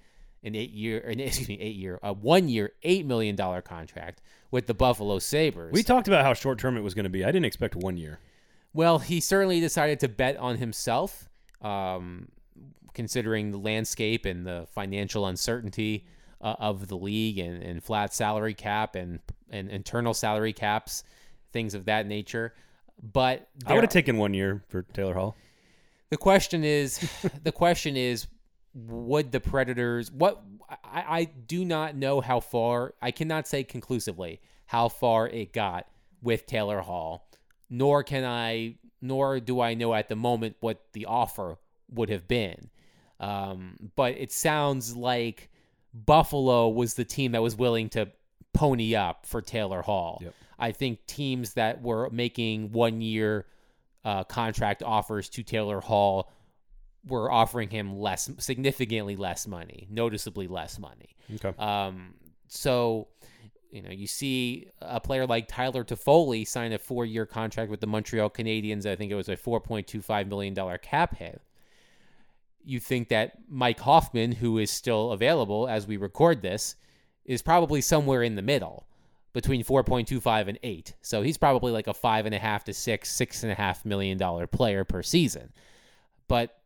an 0.45 0.55
eight 0.55 0.71
year, 0.71 1.01
an, 1.01 1.21
excuse 1.21 1.49
me, 1.49 1.59
eight 1.61 1.77
year, 1.77 1.99
a 2.03 2.13
one 2.13 2.49
year, 2.49 2.73
eight 2.83 3.07
million 3.07 3.37
dollar 3.37 3.63
contract 3.63 4.21
with 4.51 4.67
the 4.67 4.75
Buffalo 4.75 5.19
Sabres. 5.19 5.73
We 5.73 5.83
talked 5.83 6.09
about 6.09 6.25
how 6.25 6.35
short 6.35 6.59
term 6.59 6.77
it 6.77 6.83
was 6.83 6.95
going 6.95 7.05
to 7.05 7.11
be. 7.11 7.25
I 7.25 7.29
didn't 7.29 7.47
expect 7.47 7.75
one 7.75 7.97
year. 7.97 8.19
Well, 8.73 8.99
he 8.99 9.21
certainly 9.21 9.61
decided 9.61 10.01
to 10.01 10.09
bet 10.09 10.37
on 10.37 10.59
himself, 10.59 11.29
um, 11.63 12.29
considering 12.95 13.51
the 13.51 13.59
landscape 13.59 14.25
and 14.25 14.47
the 14.47 14.67
financial 14.73 15.27
uncertainty 15.27 16.07
uh, 16.41 16.55
of 16.59 16.89
the 16.89 16.97
league 16.97 17.39
and, 17.39 17.63
and 17.63 17.83
flat 17.83 18.15
salary 18.15 18.55
cap 18.55 18.95
and 18.95 19.21
and 19.51 19.69
internal 19.71 20.15
salary 20.15 20.53
caps, 20.53 21.05
things 21.53 21.75
of 21.75 21.87
that 21.87 22.07
nature. 22.07 22.55
But 23.01 23.49
I 23.67 23.75
would 23.75 23.85
have 23.85 23.93
taken 23.93 24.17
one 24.17 24.35
year 24.35 24.63
for 24.69 24.83
Taylor 24.83 25.15
Hall. 25.15 25.37
the 26.11 26.17
question 26.17 26.65
is, 26.65 26.99
the 27.43 27.53
question 27.53 27.97
is, 27.97 28.27
would 28.75 29.33
the 29.33 29.41
Predators? 29.41 30.11
What 30.11 30.43
I, 30.85 31.05
I 31.09 31.25
do 31.25 31.65
not 31.65 31.97
know 31.97 32.21
how 32.21 32.41
far. 32.41 32.95
I 33.01 33.11
cannot 33.11 33.47
say 33.47 33.65
conclusively 33.65 34.41
how 34.67 34.89
far 34.89 35.29
it 35.29 35.53
got 35.53 35.87
with 36.23 36.47
Taylor 36.47 36.81
Hall, 36.81 37.29
nor 37.71 38.03
can 38.03 38.25
I, 38.25 38.77
nor 39.01 39.41
do 39.41 39.61
I 39.61 39.75
know 39.75 39.95
at 39.95 40.09
the 40.09 40.17
moment 40.17 40.57
what 40.61 40.83
the 40.93 41.07
offer 41.07 41.59
would 41.91 42.11
have 42.11 42.29
been. 42.29 42.71
Um, 43.21 43.77
but 43.97 44.17
it 44.17 44.31
sounds 44.31 44.95
like 44.95 45.51
Buffalo 45.95 46.69
was 46.69 46.95
the 46.95 47.05
team 47.05 47.33
that 47.33 47.43
was 47.43 47.57
willing 47.57 47.89
to 47.91 48.09
pony 48.59 48.97
up 48.97 49.25
for 49.25 49.41
Taylor 49.41 49.83
Hall. 49.83 50.19
Yep. 50.21 50.35
I 50.59 50.73
think 50.73 51.07
teams 51.07 51.55
that 51.55 51.81
were 51.81 52.11
making 52.11 52.73
one 52.73 53.01
year 53.01 53.47
uh, 54.05 54.25
contract 54.25 54.83
offers 54.83 55.29
to 55.31 55.43
Taylor 55.43 55.81
Hall 55.81 56.33
were 57.07 57.31
offering 57.31 57.71
him 57.71 57.97
less, 57.97 58.29
significantly 58.39 59.17
less 59.17 59.47
money, 59.47 59.87
noticeably 59.89 60.49
less 60.49 60.79
money. 60.79 61.15
Okay. 61.35 61.53
Um, 61.59 62.15
so, 62.49 63.09
you 63.71 63.83
know, 63.83 63.91
you 63.91 64.07
see 64.07 64.71
a 64.81 65.01
player 65.01 65.27
like 65.27 65.47
Tyler 65.47 65.85
Toffoli 65.85 66.47
sign 66.47 66.73
a 66.73 66.79
four-year 66.79 67.27
contract 67.27 67.71
with 67.71 67.81
the 67.81 67.87
Montreal 67.87 68.31
Canadiens. 68.31 68.85
I 68.85 68.97
think 68.97 69.13
it 69.13 69.15
was 69.15 69.29
a 69.29 69.37
four 69.37 69.61
point 69.61 69.87
two 69.87 70.03
five 70.03 70.27
million 70.27 70.55
dollar 70.55 70.79
cap 70.79 71.17
hit. 71.17 71.41
You 72.65 72.81
think 72.81 73.09
that 73.11 73.39
Mike 73.49 73.81
Hoffman, 73.81 74.33
who 74.33 74.59
is 74.59 74.71
still 74.71 75.13
available 75.13 75.69
as 75.69 75.87
we 75.87 75.97
record 75.97 76.43
this, 76.43 76.75
is 77.29 77.43
probably 77.43 77.81
somewhere 77.81 78.25
in 78.25 78.35
the 78.35 78.43
middle 78.43 78.89
between 79.35 79.63
4.25 79.63 80.49
and 80.49 80.59
8. 80.63 80.95
So 81.03 81.23
he's 81.23 81.37
probably 81.37 81.71
like 81.71 81.87
a 81.87 81.95
five 81.95 82.27
and 82.27 82.35
a 82.35 82.39
half 82.39 82.65
to 82.65 82.75
six, 82.75 83.13
six 83.13 83.45
and 83.45 83.53
a 83.53 83.55
half 83.55 83.85
million 83.85 84.19
dollar 84.19 84.49
player 84.49 84.83
per 84.83 85.03
season. 85.03 85.53
But 86.27 86.59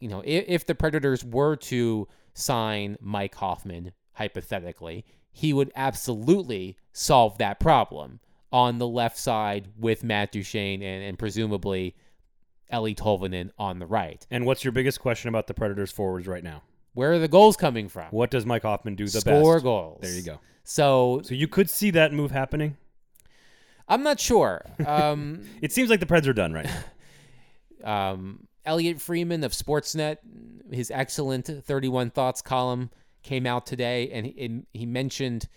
you 0.00 0.08
know, 0.08 0.22
if, 0.24 0.44
if 0.48 0.66
the 0.66 0.74
Predators 0.74 1.22
were 1.22 1.54
to 1.56 2.08
sign 2.32 2.96
Mike 3.00 3.34
Hoffman, 3.36 3.92
hypothetically, 4.14 5.04
he 5.30 5.52
would 5.52 5.70
absolutely 5.76 6.76
solve 6.92 7.38
that 7.38 7.60
problem 7.60 8.20
on 8.50 8.78
the 8.78 8.88
left 8.88 9.18
side 9.18 9.68
with 9.78 10.02
Matt 10.02 10.32
Duchene 10.32 10.82
and, 10.82 11.04
and 11.04 11.18
presumably 11.18 11.94
Eeli 12.72 12.96
Tolvanen 12.96 13.50
on 13.58 13.78
the 13.78 13.86
right. 13.86 14.26
And 14.30 14.46
what's 14.46 14.64
your 14.64 14.72
biggest 14.72 15.00
question 15.00 15.28
about 15.28 15.46
the 15.46 15.54
Predators 15.54 15.92
forwards 15.92 16.26
right 16.26 16.44
now? 16.44 16.62
Where 16.94 17.12
are 17.12 17.18
the 17.18 17.28
goals 17.28 17.56
coming 17.56 17.88
from? 17.88 18.06
What 18.10 18.30
does 18.30 18.46
Mike 18.46 18.62
Hoffman 18.62 18.94
do 18.94 19.04
the 19.04 19.20
Score 19.20 19.54
best? 19.54 19.64
goals. 19.64 20.00
There 20.02 20.14
you 20.14 20.22
go. 20.22 20.38
So 20.64 21.20
So 21.24 21.34
you 21.34 21.48
could 21.48 21.68
see 21.68 21.90
that 21.90 22.12
move 22.12 22.30
happening. 22.30 22.76
I'm 23.86 24.02
not 24.02 24.18
sure. 24.18 24.64
Um, 24.86 25.42
It 25.62 25.72
seems 25.72 25.90
like 25.90 26.00
the 26.00 26.06
Preds 26.06 26.26
are 26.26 26.32
done 26.32 26.52
right 26.52 26.66
now. 27.82 28.10
um, 28.12 28.46
Elliotte 28.64 29.00
Friedman 29.00 29.44
of 29.44 29.52
Sportsnet, 29.52 30.18
his 30.72 30.90
excellent 30.90 31.46
31 31.46 32.10
Thoughts 32.10 32.40
column 32.40 32.90
came 33.22 33.46
out 33.46 33.66
today, 33.66 34.10
and 34.10 34.26
he, 34.26 34.62
he 34.72 34.86
mentioned 34.86 35.48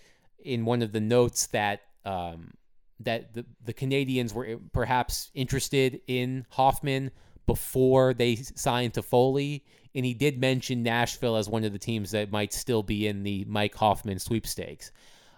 in 0.44 0.64
one 0.64 0.82
of 0.82 0.92
the 0.92 1.00
notes 1.00 1.46
that 1.48 1.82
um, 2.04 2.52
that 3.00 3.32
the, 3.32 3.46
the 3.64 3.72
Canadiens 3.72 4.32
were 4.34 4.58
perhaps 4.72 5.30
interested 5.34 6.00
in 6.06 6.46
Hoffman 6.50 7.10
before 7.46 8.12
they 8.12 8.36
signed 8.36 8.92
Toffoli, 8.94 9.62
and 9.94 10.04
he 10.04 10.14
did 10.14 10.38
mention 10.40 10.82
Nashville 10.82 11.36
as 11.36 11.48
one 11.48 11.64
of 11.64 11.72
the 11.72 11.78
teams 11.78 12.10
that 12.12 12.30
might 12.30 12.52
still 12.52 12.82
be 12.82 13.06
in 13.06 13.22
the 13.22 13.44
Mike 13.46 13.74
Hoffman 13.74 14.18
sweepstakes. 14.18 14.92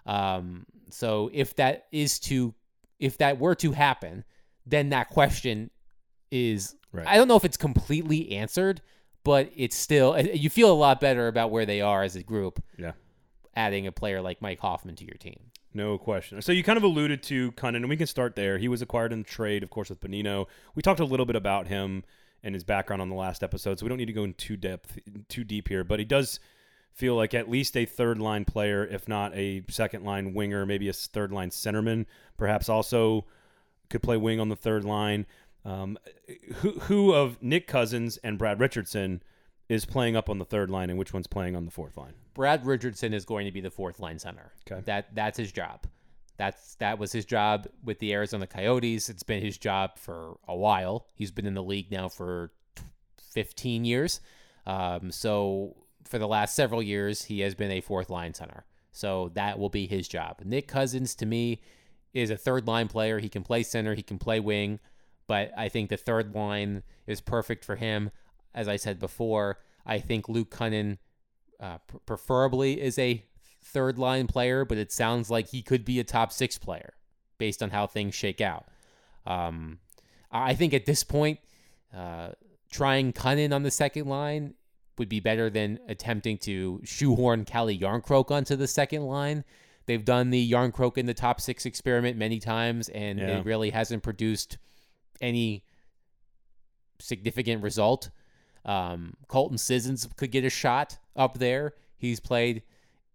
Um, 0.05 0.65
so 0.89 1.29
if 1.33 1.55
that 1.55 1.85
is 1.91 2.19
to 2.21 2.53
if 2.99 3.17
that 3.17 3.39
were 3.39 3.55
to 3.55 3.71
happen, 3.71 4.23
then 4.65 4.89
that 4.89 5.09
question 5.09 5.69
is 6.31 6.75
Right. 6.93 7.07
I 7.07 7.15
don't 7.15 7.27
know 7.29 7.37
if 7.37 7.45
it's 7.45 7.57
completely 7.57 8.31
answered, 8.33 8.81
but 9.23 9.49
it's 9.55 9.75
still 9.77 10.19
you 10.19 10.49
feel 10.49 10.71
a 10.71 10.73
lot 10.75 10.99
better 10.99 11.27
about 11.27 11.51
where 11.51 11.65
they 11.65 11.81
are 11.81 12.03
as 12.03 12.15
a 12.15 12.23
group 12.23 12.61
Yeah. 12.77 12.91
adding 13.55 13.87
a 13.87 13.91
player 13.91 14.21
like 14.21 14.41
Mike 14.41 14.59
Hoffman 14.59 14.95
to 14.97 15.05
your 15.05 15.15
team. 15.15 15.39
No 15.73 15.97
question. 15.97 16.41
So 16.41 16.51
you 16.51 16.63
kind 16.65 16.75
of 16.75 16.83
alluded 16.83 17.23
to 17.23 17.53
Kunin, 17.53 17.77
and 17.77 17.87
we 17.87 17.95
can 17.95 18.07
start 18.07 18.35
there. 18.35 18.57
He 18.57 18.67
was 18.67 18.81
acquired 18.81 19.13
in 19.13 19.23
trade, 19.23 19.63
of 19.63 19.69
course, 19.69 19.87
with 19.89 20.01
Bonino. 20.01 20.47
We 20.75 20.81
talked 20.81 20.99
a 20.99 21.05
little 21.05 21.25
bit 21.25 21.37
about 21.37 21.67
him 21.67 22.03
and 22.43 22.55
his 22.55 22.63
background 22.63 23.01
on 23.01 23.09
the 23.09 23.15
last 23.15 23.43
episode, 23.43 23.79
so 23.79 23.85
we 23.85 23.89
don't 23.89 23.97
need 23.97 24.05
to 24.05 24.13
go 24.13 24.23
in 24.23 24.33
too 24.33 24.57
depth, 24.57 24.97
too 25.27 25.43
deep 25.43 25.67
here. 25.67 25.83
But 25.83 25.99
he 25.99 26.05
does 26.05 26.39
feel 26.93 27.15
like 27.15 27.33
at 27.33 27.49
least 27.49 27.77
a 27.77 27.85
third 27.85 28.19
line 28.19 28.45
player, 28.45 28.85
if 28.85 29.07
not 29.07 29.35
a 29.35 29.63
second 29.69 30.03
line 30.03 30.33
winger, 30.33 30.65
maybe 30.65 30.89
a 30.89 30.93
third 30.93 31.31
line 31.31 31.49
centerman, 31.49 32.05
perhaps 32.37 32.67
also 32.69 33.25
could 33.89 34.01
play 34.01 34.17
wing 34.17 34.39
on 34.39 34.49
the 34.49 34.55
third 34.55 34.83
line. 34.83 35.25
Um, 35.63 35.97
who, 36.55 36.71
who 36.79 37.13
of 37.13 37.41
Nick 37.41 37.67
Cousins 37.67 38.17
and 38.17 38.37
Brad 38.37 38.59
Richardson 38.59 39.21
is 39.69 39.85
playing 39.85 40.15
up 40.15 40.29
on 40.29 40.39
the 40.39 40.45
third 40.45 40.69
line, 40.69 40.89
and 40.89 40.97
which 40.97 41.13
one's 41.13 41.27
playing 41.27 41.55
on 41.55 41.65
the 41.65 41.71
fourth 41.71 41.95
line? 41.97 42.13
Brad 42.33 42.65
Richardson 42.65 43.13
is 43.13 43.25
going 43.25 43.45
to 43.45 43.51
be 43.51 43.61
the 43.61 43.69
fourth 43.69 43.99
line 43.99 44.17
center. 44.17 44.51
Okay. 44.69 44.81
That 44.85 45.13
that's 45.13 45.37
his 45.37 45.51
job. 45.51 45.85
That's 46.41 46.73
that 46.77 46.97
was 46.97 47.11
his 47.11 47.23
job 47.23 47.67
with 47.83 47.99
the 47.99 48.13
Arizona 48.13 48.47
Coyotes. 48.47 49.09
It's 49.09 49.21
been 49.21 49.43
his 49.43 49.59
job 49.59 49.99
for 49.99 50.39
a 50.47 50.55
while. 50.55 51.05
He's 51.13 51.29
been 51.29 51.45
in 51.45 51.53
the 51.53 51.61
league 51.61 51.91
now 51.91 52.09
for 52.09 52.51
15 53.33 53.85
years. 53.85 54.21
Um, 54.65 55.11
so 55.11 55.75
for 56.03 56.17
the 56.17 56.27
last 56.27 56.55
several 56.55 56.81
years, 56.81 57.25
he 57.25 57.41
has 57.41 57.53
been 57.53 57.69
a 57.69 57.79
fourth 57.79 58.09
line 58.09 58.33
center. 58.33 58.65
So 58.91 59.29
that 59.35 59.59
will 59.59 59.69
be 59.69 59.85
his 59.85 60.07
job. 60.07 60.41
Nick 60.43 60.67
Cousins 60.67 61.13
to 61.17 61.27
me 61.27 61.61
is 62.11 62.31
a 62.31 62.37
third 62.37 62.65
line 62.65 62.87
player. 62.87 63.19
He 63.19 63.29
can 63.29 63.43
play 63.43 63.61
center, 63.61 63.93
he 63.93 64.01
can 64.01 64.17
play 64.17 64.39
wing, 64.39 64.79
but 65.27 65.51
I 65.55 65.69
think 65.69 65.91
the 65.91 65.95
third 65.95 66.33
line 66.33 66.81
is 67.05 67.21
perfect 67.21 67.63
for 67.63 67.75
him. 67.75 68.09
As 68.55 68.67
I 68.67 68.77
said 68.77 68.97
before, 68.97 69.59
I 69.85 69.99
think 69.99 70.27
Luke 70.27 70.49
Kunin 70.49 70.97
uh, 71.59 71.77
pr- 71.85 71.97
preferably 71.97 72.81
is 72.81 72.97
a 72.97 73.25
third 73.63 73.97
line 73.99 74.27
player, 74.27 74.65
but 74.65 74.77
it 74.77 74.91
sounds 74.91 75.29
like 75.29 75.47
he 75.49 75.61
could 75.61 75.85
be 75.85 75.99
a 75.99 76.03
top 76.03 76.31
six 76.31 76.57
player 76.57 76.93
based 77.37 77.61
on 77.63 77.69
how 77.69 77.87
things 77.87 78.13
shake 78.15 78.41
out. 78.41 78.65
Um, 79.25 79.79
I 80.31 80.53
think 80.55 80.73
at 80.73 80.85
this 80.85 81.03
point, 81.03 81.39
uh, 81.95 82.29
trying 82.71 83.13
Kunin 83.13 83.53
on 83.53 83.63
the 83.63 83.71
second 83.71 84.07
line 84.07 84.53
would 84.97 85.09
be 85.09 85.19
better 85.19 85.49
than 85.49 85.79
attempting 85.87 86.37
to 86.39 86.81
shoehorn 86.83 87.45
Calle 87.45 87.77
Jarnkrok 87.77 88.31
onto 88.31 88.55
the 88.55 88.67
second 88.67 89.03
line. 89.03 89.43
They've 89.87 90.03
done 90.05 90.29
the 90.29 90.49
Jarnkrok 90.51 90.97
in 90.97 91.05
the 91.05 91.13
top 91.13 91.41
six 91.41 91.65
experiment 91.65 92.17
many 92.17 92.39
times, 92.39 92.87
and 92.89 93.19
Yeah. 93.19 93.39
it 93.39 93.45
really 93.45 93.71
hasn't 93.71 94.03
produced 94.03 94.57
any 95.19 95.63
significant 96.99 97.63
result. 97.63 98.09
Um, 98.63 99.15
Colton 99.27 99.57
Sissons 99.57 100.07
could 100.15 100.31
get 100.31 100.45
a 100.45 100.49
shot 100.49 100.99
up 101.15 101.39
there. 101.39 101.73
He's 101.97 102.19
played 102.19 102.63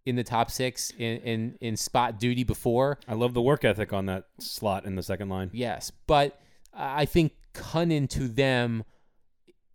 in 0.07 0.17
the 0.17 0.25
top 0.25 0.51
six 0.51 0.91
in, 0.97 1.19
in, 1.19 1.59
in 1.61 1.77
spot 1.77 2.19
duty 2.19 2.45
before. 2.45 2.99
I 3.07 3.15
love 3.15 3.35
the 3.35 3.43
work 3.43 3.65
ethic 3.65 3.93
on 3.93 4.07
that 4.07 4.25
slot 4.39 4.87
in 4.87 4.95
the 4.95 5.03
second 5.03 5.29
line. 5.29 5.51
Yes, 5.53 5.91
but 6.07 6.41
I 6.73 7.05
think 7.05 7.33
Kunin 7.53 8.09
to 8.11 8.29
them 8.29 8.85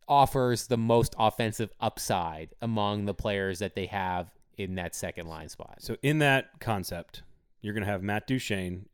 offers 0.07 0.67
the 0.67 0.77
most 0.77 1.13
offensive 1.19 1.71
upside 1.79 2.49
among 2.61 3.05
the 3.05 3.13
players 3.13 3.59
that 3.59 3.75
they 3.75 3.85
have 3.85 4.31
in 4.57 4.75
that 4.75 4.95
second 4.95 5.27
line 5.27 5.49
spot. 5.49 5.75
So 5.79 5.97
in 6.01 6.19
that 6.19 6.59
concept, 6.59 7.23
you're 7.61 7.73
going 7.73 7.85
to 7.85 7.91
have 7.91 8.01
Matt 8.03 8.27
Duchene 8.27 8.87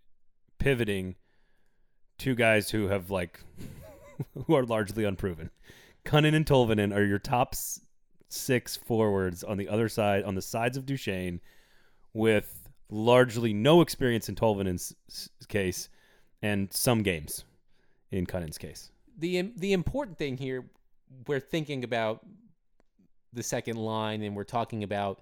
pivoting 0.60 1.16
two 2.18 2.36
guys 2.36 2.72
who 2.72 2.88
have 2.88 3.10
like 3.10 3.40
who 4.48 4.56
are 4.56 4.64
largely 4.64 5.04
unproven. 5.04 5.52
Cunnin 6.06 6.34
and 6.34 6.46
Tolvanen 6.46 6.96
are 6.96 7.04
your 7.04 7.20
top 7.20 7.50
s- 7.54 7.82
six 8.30 8.76
forwards 8.76 9.44
on 9.44 9.58
the 9.58 9.68
other 9.70 9.90
side, 9.90 10.24
on 10.24 10.36
the 10.36 10.42
sides 10.42 10.78
of 10.78 10.86
Duchene, 10.86 11.40
with 12.14 12.70
largely 12.90 13.54
no 13.54 13.82
experience 13.82 14.30
in 14.30 14.36
Tolvanen's 14.36 14.94
case 15.48 15.90
and 16.42 16.72
some 16.72 17.04
games 17.04 17.44
in 18.12 18.26
Kunin's 18.26 18.58
case. 18.58 18.92
the 19.18 19.52
the 19.58 19.74
important 19.74 20.18
thing 20.18 20.38
here 20.38 20.64
we're 21.28 21.40
thinking 21.40 21.84
about 21.84 22.26
the 23.34 23.44
second 23.44 23.78
line 23.78 24.22
and 24.22 24.36
we're 24.36 24.44
talking 24.44 24.84
about 24.84 25.22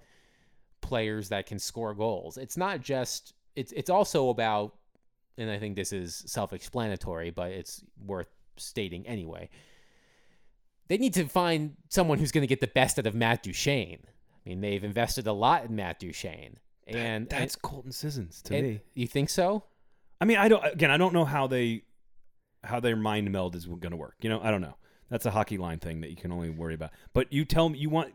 players 0.80 1.28
that 1.30 1.46
can 1.46 1.58
score 1.58 1.94
goals 1.94 2.36
it's 2.36 2.56
not 2.56 2.80
just 2.80 3.34
it's 3.56 3.72
it's 3.72 3.90
also 3.90 4.28
about 4.28 4.74
and 5.38 5.50
i 5.50 5.58
think 5.58 5.74
this 5.74 5.92
is 5.92 6.22
self-explanatory 6.26 7.30
but 7.30 7.50
it's 7.50 7.82
worth 8.04 8.28
stating 8.56 9.06
anyway 9.06 9.48
they 10.88 10.98
need 10.98 11.14
to 11.14 11.26
find 11.26 11.76
someone 11.88 12.18
who's 12.18 12.32
going 12.32 12.42
to 12.42 12.46
get 12.46 12.60
the 12.60 12.66
best 12.68 12.98
out 12.98 13.06
of 13.06 13.14
Matt 13.14 13.42
Duchene. 13.42 14.00
I 14.04 14.48
mean, 14.48 14.60
they've 14.60 14.82
invested 14.84 15.26
a 15.26 15.32
lot 15.32 15.64
in 15.64 15.74
Matt 15.74 15.98
Duchene, 15.98 16.58
and 16.86 17.28
That's 17.28 17.56
Colton 17.56 17.92
Sissons 17.92 18.42
to 18.42 18.52
me. 18.52 18.80
you 18.94 19.06
think 19.06 19.28
so? 19.28 19.64
I 20.20 20.24
mean, 20.24 20.36
I 20.38 20.48
don't. 20.48 20.64
Again, 20.64 20.90
I 20.90 20.96
don't 20.96 21.12
know 21.12 21.24
how 21.24 21.46
they 21.46 21.82
how 22.62 22.80
their 22.80 22.96
mind 22.96 23.30
meld 23.30 23.54
is 23.56 23.66
going 23.66 23.90
to 23.90 23.96
work. 23.96 24.14
You 24.22 24.30
know, 24.30 24.40
I 24.42 24.50
don't 24.50 24.60
know. 24.60 24.76
That's 25.10 25.26
a 25.26 25.30
hockey 25.30 25.56
line 25.58 25.78
thing 25.78 26.00
that 26.00 26.10
you 26.10 26.16
can 26.16 26.32
only 26.32 26.50
worry 26.50 26.74
about. 26.74 26.90
But 27.12 27.32
you 27.32 27.44
tell 27.44 27.68
me 27.68 27.78
you 27.78 27.90
want. 27.90 28.14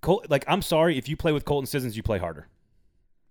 Col- 0.00 0.24
like, 0.28 0.44
I'm 0.46 0.62
sorry 0.62 0.96
if 0.96 1.08
you 1.08 1.16
play 1.16 1.32
with 1.32 1.44
Colton 1.44 1.66
Sissons, 1.66 1.96
you 1.96 2.02
play 2.02 2.18
harder. 2.18 2.46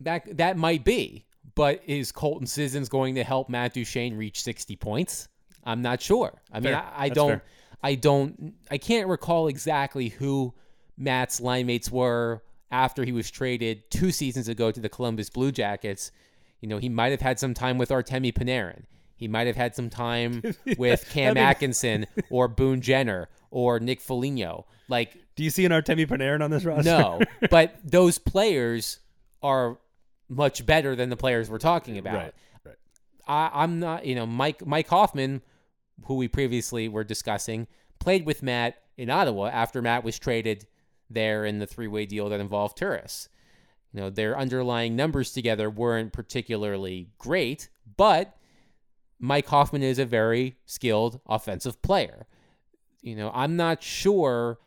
That 0.01 0.37
that 0.37 0.57
might 0.57 0.83
be, 0.83 1.25
but 1.55 1.81
is 1.85 2.11
Colton 2.11 2.45
Sissons 2.47 2.89
going 2.89 3.15
to 3.15 3.23
help 3.23 3.49
Matt 3.49 3.73
Duchene 3.73 4.15
reach 4.15 4.43
60 4.43 4.75
points? 4.75 5.27
I'm 5.63 5.81
not 5.81 6.01
sure. 6.01 6.41
I 6.51 6.59
mean, 6.59 6.73
Fair. 6.73 6.83
I, 6.95 7.05
I 7.05 7.09
don't, 7.09 7.29
fair. 7.29 7.43
I 7.83 7.95
don't, 7.95 8.53
I 8.71 8.77
can't 8.77 9.07
recall 9.07 9.47
exactly 9.47 10.09
who 10.09 10.53
Matt's 10.97 11.39
line 11.39 11.67
mates 11.67 11.91
were 11.91 12.41
after 12.71 13.03
he 13.05 13.11
was 13.11 13.29
traded 13.31 13.89
two 13.91 14.11
seasons 14.11 14.47
ago 14.47 14.71
to 14.71 14.79
the 14.79 14.89
Columbus 14.89 15.29
Blue 15.29 15.51
Jackets. 15.51 16.11
You 16.61 16.67
know, 16.69 16.79
he 16.79 16.89
might 16.89 17.11
have 17.11 17.21
had 17.21 17.39
some 17.39 17.53
time 17.53 17.77
with 17.77 17.89
Artemi 17.89 18.33
Panarin. 18.33 18.83
He 19.15 19.27
might 19.27 19.47
have 19.47 19.55
had 19.55 19.75
some 19.75 19.89
time 19.89 20.41
with 20.77 21.07
Cam 21.09 21.31
I 21.31 21.33
mean- 21.35 21.43
Atkinson 21.43 22.07
or 22.29 22.47
Boone 22.47 22.81
Jenner 22.81 23.29
or 23.51 23.79
Nick 23.79 24.01
Foligno. 24.01 24.65
Like, 24.89 25.15
Do 25.35 25.43
you 25.43 25.49
see 25.49 25.65
an 25.65 25.71
Artemi 25.71 26.07
Panarin 26.07 26.41
on 26.43 26.49
this 26.51 26.65
roster? 26.65 26.83
no, 26.89 27.21
but 27.49 27.75
those 27.83 28.17
players 28.17 28.99
are 29.43 29.77
much 30.29 30.65
better 30.65 30.95
than 30.95 31.09
the 31.09 31.15
players 31.15 31.49
we're 31.49 31.57
talking 31.57 31.97
about. 31.97 32.15
Right. 32.15 32.33
Right. 32.65 32.75
I, 33.27 33.49
I'm 33.53 33.79
not, 33.79 34.05
you 34.05 34.15
know, 34.15 34.25
Mike 34.25 34.65
Mike 34.65 34.87
Hoffman, 34.87 35.41
who 36.05 36.15
we 36.15 36.27
previously 36.27 36.87
were 36.87 37.03
discussing, 37.03 37.67
played 37.99 38.25
with 38.25 38.43
Matt 38.43 38.75
in 38.97 39.09
Ottawa 39.09 39.47
after 39.47 39.81
Matt 39.81 40.03
was 40.03 40.19
traded 40.19 40.67
there 41.09 41.45
in 41.45 41.59
the 41.59 41.67
three 41.67 41.87
way 41.87 42.05
deal 42.05 42.29
that 42.29 42.39
involved 42.39 42.77
Turris. 42.77 43.29
You 43.93 44.01
know, 44.01 44.09
their 44.09 44.37
underlying 44.37 44.95
numbers 44.95 45.31
together 45.31 45.69
weren't 45.69 46.13
particularly 46.13 47.09
great, 47.17 47.69
but 47.95 48.37
Mike 49.19 49.47
Hoffman 49.47 49.83
is 49.83 49.99
a 49.99 50.05
very 50.05 50.57
skilled 50.65 51.19
offensive 51.27 51.81
player. 51.81 52.27
You 53.01 53.15
know, 53.15 53.31
I'm 53.33 53.55
not 53.55 53.81
sure 53.81 54.59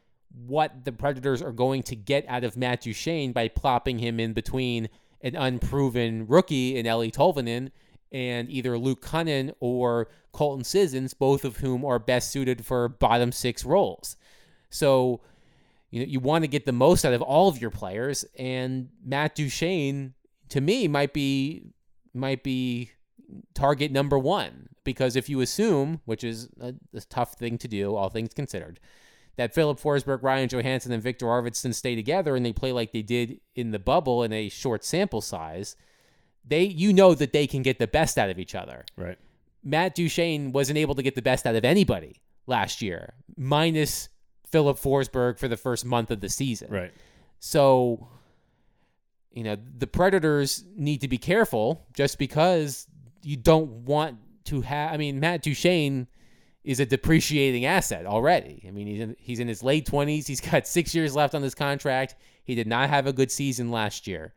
what 0.46 0.84
the 0.84 0.92
Predators 0.92 1.42
are 1.42 1.52
going 1.52 1.82
to 1.84 1.96
get 1.96 2.24
out 2.28 2.44
of 2.44 2.56
Matt 2.56 2.82
Duchene 2.82 3.32
by 3.32 3.48
plopping 3.48 3.98
him 3.98 4.18
in 4.18 4.32
between 4.32 4.88
an 5.20 5.36
unproven 5.36 6.26
rookie 6.26 6.76
in 6.76 6.86
Eeli 6.86 7.12
Tolvanen 7.12 7.70
and 8.12 8.50
either 8.50 8.76
Luke 8.78 9.04
Kunin 9.04 9.52
or 9.60 10.08
Colton 10.32 10.64
Sissons, 10.64 11.14
both 11.14 11.44
of 11.44 11.58
whom 11.58 11.84
are 11.84 11.98
best 11.98 12.30
suited 12.30 12.64
for 12.64 12.88
bottom 12.88 13.32
six 13.32 13.64
roles. 13.64 14.16
So, 14.70 15.20
you 15.90 16.00
know, 16.00 16.06
you 16.06 16.20
want 16.20 16.44
to 16.44 16.48
get 16.48 16.66
the 16.66 16.72
most 16.72 17.04
out 17.04 17.12
of 17.12 17.22
all 17.22 17.48
of 17.48 17.60
your 17.60 17.70
players, 17.70 18.24
and 18.38 18.88
Matt 19.04 19.34
Duchene, 19.34 20.14
to 20.50 20.60
me, 20.60 20.88
might 20.88 21.12
be 21.12 21.64
might 22.12 22.42
be 22.42 22.90
target 23.54 23.92
number 23.92 24.18
one 24.18 24.68
because 24.84 25.16
if 25.16 25.28
you 25.28 25.40
assume, 25.40 26.00
which 26.04 26.24
is 26.24 26.48
a, 26.60 26.74
a 26.94 27.00
tough 27.02 27.34
thing 27.34 27.58
to 27.58 27.68
do, 27.68 27.94
all 27.94 28.08
things 28.08 28.34
considered, 28.34 28.80
that 29.36 29.54
Filip 29.54 29.78
Forsberg, 29.78 30.22
Ryan 30.22 30.48
Johansen, 30.48 30.92
and 30.92 31.02
Viktor 31.02 31.26
Arvidsson 31.26 31.74
stay 31.74 31.94
together 31.94 32.36
and 32.36 32.44
they 32.44 32.52
play 32.52 32.72
like 32.72 32.92
they 32.92 33.02
did 33.02 33.40
in 33.54 33.70
the 33.70 33.78
bubble 33.78 34.22
in 34.22 34.32
a 34.32 34.48
short 34.48 34.84
sample 34.84 35.20
size, 35.20 35.76
they 36.44 36.64
you 36.64 36.92
know 36.92 37.14
that 37.14 37.32
they 37.32 37.46
can 37.46 37.62
get 37.62 37.78
the 37.78 37.86
best 37.86 38.18
out 38.18 38.30
of 38.30 38.38
each 38.38 38.54
other. 38.54 38.84
Right. 38.96 39.18
Matt 39.62 39.94
Duchene 39.94 40.52
wasn't 40.52 40.78
able 40.78 40.94
to 40.94 41.02
get 41.02 41.14
the 41.14 41.22
best 41.22 41.46
out 41.46 41.54
of 41.54 41.64
anybody 41.64 42.22
last 42.46 42.80
year, 42.82 43.14
minus 43.36 44.08
Filip 44.50 44.78
Forsberg 44.78 45.38
for 45.38 45.48
the 45.48 45.56
first 45.56 45.84
month 45.84 46.10
of 46.10 46.20
the 46.20 46.28
season. 46.28 46.70
Right. 46.70 46.92
So, 47.38 48.08
you 49.32 49.44
know, 49.44 49.56
the 49.78 49.86
Predators 49.86 50.64
need 50.76 51.02
to 51.02 51.08
be 51.08 51.18
careful 51.18 51.86
just 51.94 52.18
because 52.18 52.86
you 53.22 53.36
don't 53.36 53.84
want 53.84 54.18
to 54.44 54.60
have. 54.62 54.92
I 54.92 54.96
mean, 54.96 55.20
Matt 55.20 55.42
Duchene 55.42 56.06
is 56.64 56.80
a 56.80 56.86
depreciating 56.86 57.64
asset 57.64 58.06
already. 58.06 58.64
I 58.66 58.70
mean, 58.70 58.86
he's 58.86 59.00
in, 59.00 59.16
he's 59.18 59.40
in 59.40 59.48
his 59.48 59.62
late 59.62 59.86
20s. 59.86 60.26
He's 60.26 60.40
got 60.40 60.66
six 60.66 60.94
years 60.94 61.14
left 61.14 61.34
on 61.34 61.42
this 61.42 61.54
contract. 61.54 62.16
He 62.44 62.54
did 62.54 62.66
not 62.66 62.90
have 62.90 63.06
a 63.06 63.12
good 63.12 63.30
season 63.30 63.70
last 63.70 64.06
year. 64.06 64.34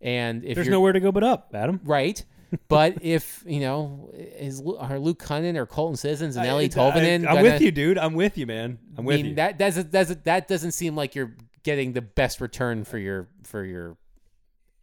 And 0.00 0.44
if 0.44 0.54
There's 0.54 0.68
nowhere 0.68 0.92
to 0.92 1.00
go 1.00 1.12
but 1.12 1.22
up, 1.22 1.50
Adam. 1.54 1.80
right, 1.84 2.24
but 2.68 2.98
if, 3.02 3.44
you 3.46 3.60
know, 3.60 4.10
is 4.14 4.62
are 4.78 4.98
Luke 4.98 5.22
Kunin 5.22 5.56
or 5.56 5.66
Colton 5.66 5.96
Sissons 5.96 6.36
and 6.36 6.46
Eeli 6.46 6.64
I- 6.64 6.68
Tolvanen 6.68 7.26
I, 7.26 7.36
am 7.36 7.42
with 7.42 7.60
you, 7.60 7.70
dude. 7.70 7.98
I'm 7.98 8.14
with 8.14 8.38
you, 8.38 8.46
man. 8.46 8.78
I'm 8.96 9.04
I 9.04 9.06
with 9.06 9.16
mean, 9.16 9.26
you. 9.26 9.34
that 9.36 9.58
doesn't 9.58 9.90
doesn't 9.90 10.24
that 10.24 10.48
doesn't 10.48 10.72
seem 10.72 10.96
like 10.96 11.14
you're 11.14 11.34
getting 11.62 11.92
the 11.92 12.00
best 12.02 12.40
return 12.40 12.84
for 12.84 12.96
your 12.98 13.28
for 13.44 13.64
your 13.64 13.96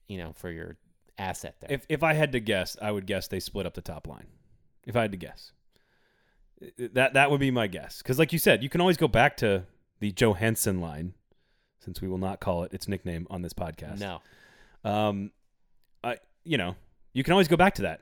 you 0.08 0.18
know 0.20 0.34
for 0.36 0.52
your 0.52 0.78
asset 1.18 1.56
there. 1.60 1.72
If 1.72 1.86
if 1.90 2.04
I 2.04 2.14
had 2.14 2.32
to 2.34 2.40
guess, 2.40 2.78
I 2.82 2.92
would 2.92 3.08
guess 3.08 3.28
they 3.28 3.40
split 3.40 3.66
up 3.66 3.74
the 3.74 3.82
top 3.82 4.08
line. 4.08 4.28
If 4.86 4.96
I 4.96 5.02
had 5.02 5.12
to 5.12 5.18
guess, 5.18 5.52
that 6.78 7.14
that 7.14 7.32
would 7.32 7.40
be 7.40 7.52
my 7.52 7.68
guess. 7.68 7.98
Because, 8.02 8.18
like 8.20 8.32
you 8.32 8.40
said, 8.40 8.64
you 8.64 8.70
can 8.70 8.82
always 8.82 8.98
go 8.98 9.08
back 9.08 9.36
to 9.38 9.64
the 10.00 10.12
Johansen 10.12 10.80
line, 10.80 11.14
since 11.80 12.02
we 12.02 12.08
will 12.08 12.18
not 12.18 12.40
call 12.40 12.64
it 12.64 12.74
its 12.74 12.88
nickname 12.88 13.28
on 13.30 13.42
this 13.42 13.54
podcast. 13.54 14.00
no, 14.00 14.22
Um, 14.84 15.32
I 16.04 16.18
you 16.44 16.58
know 16.58 16.76
you 17.14 17.24
can 17.24 17.34
always 17.34 17.48
go 17.48 17.58
back 17.58 17.76
to 17.76 17.82
that 17.84 18.02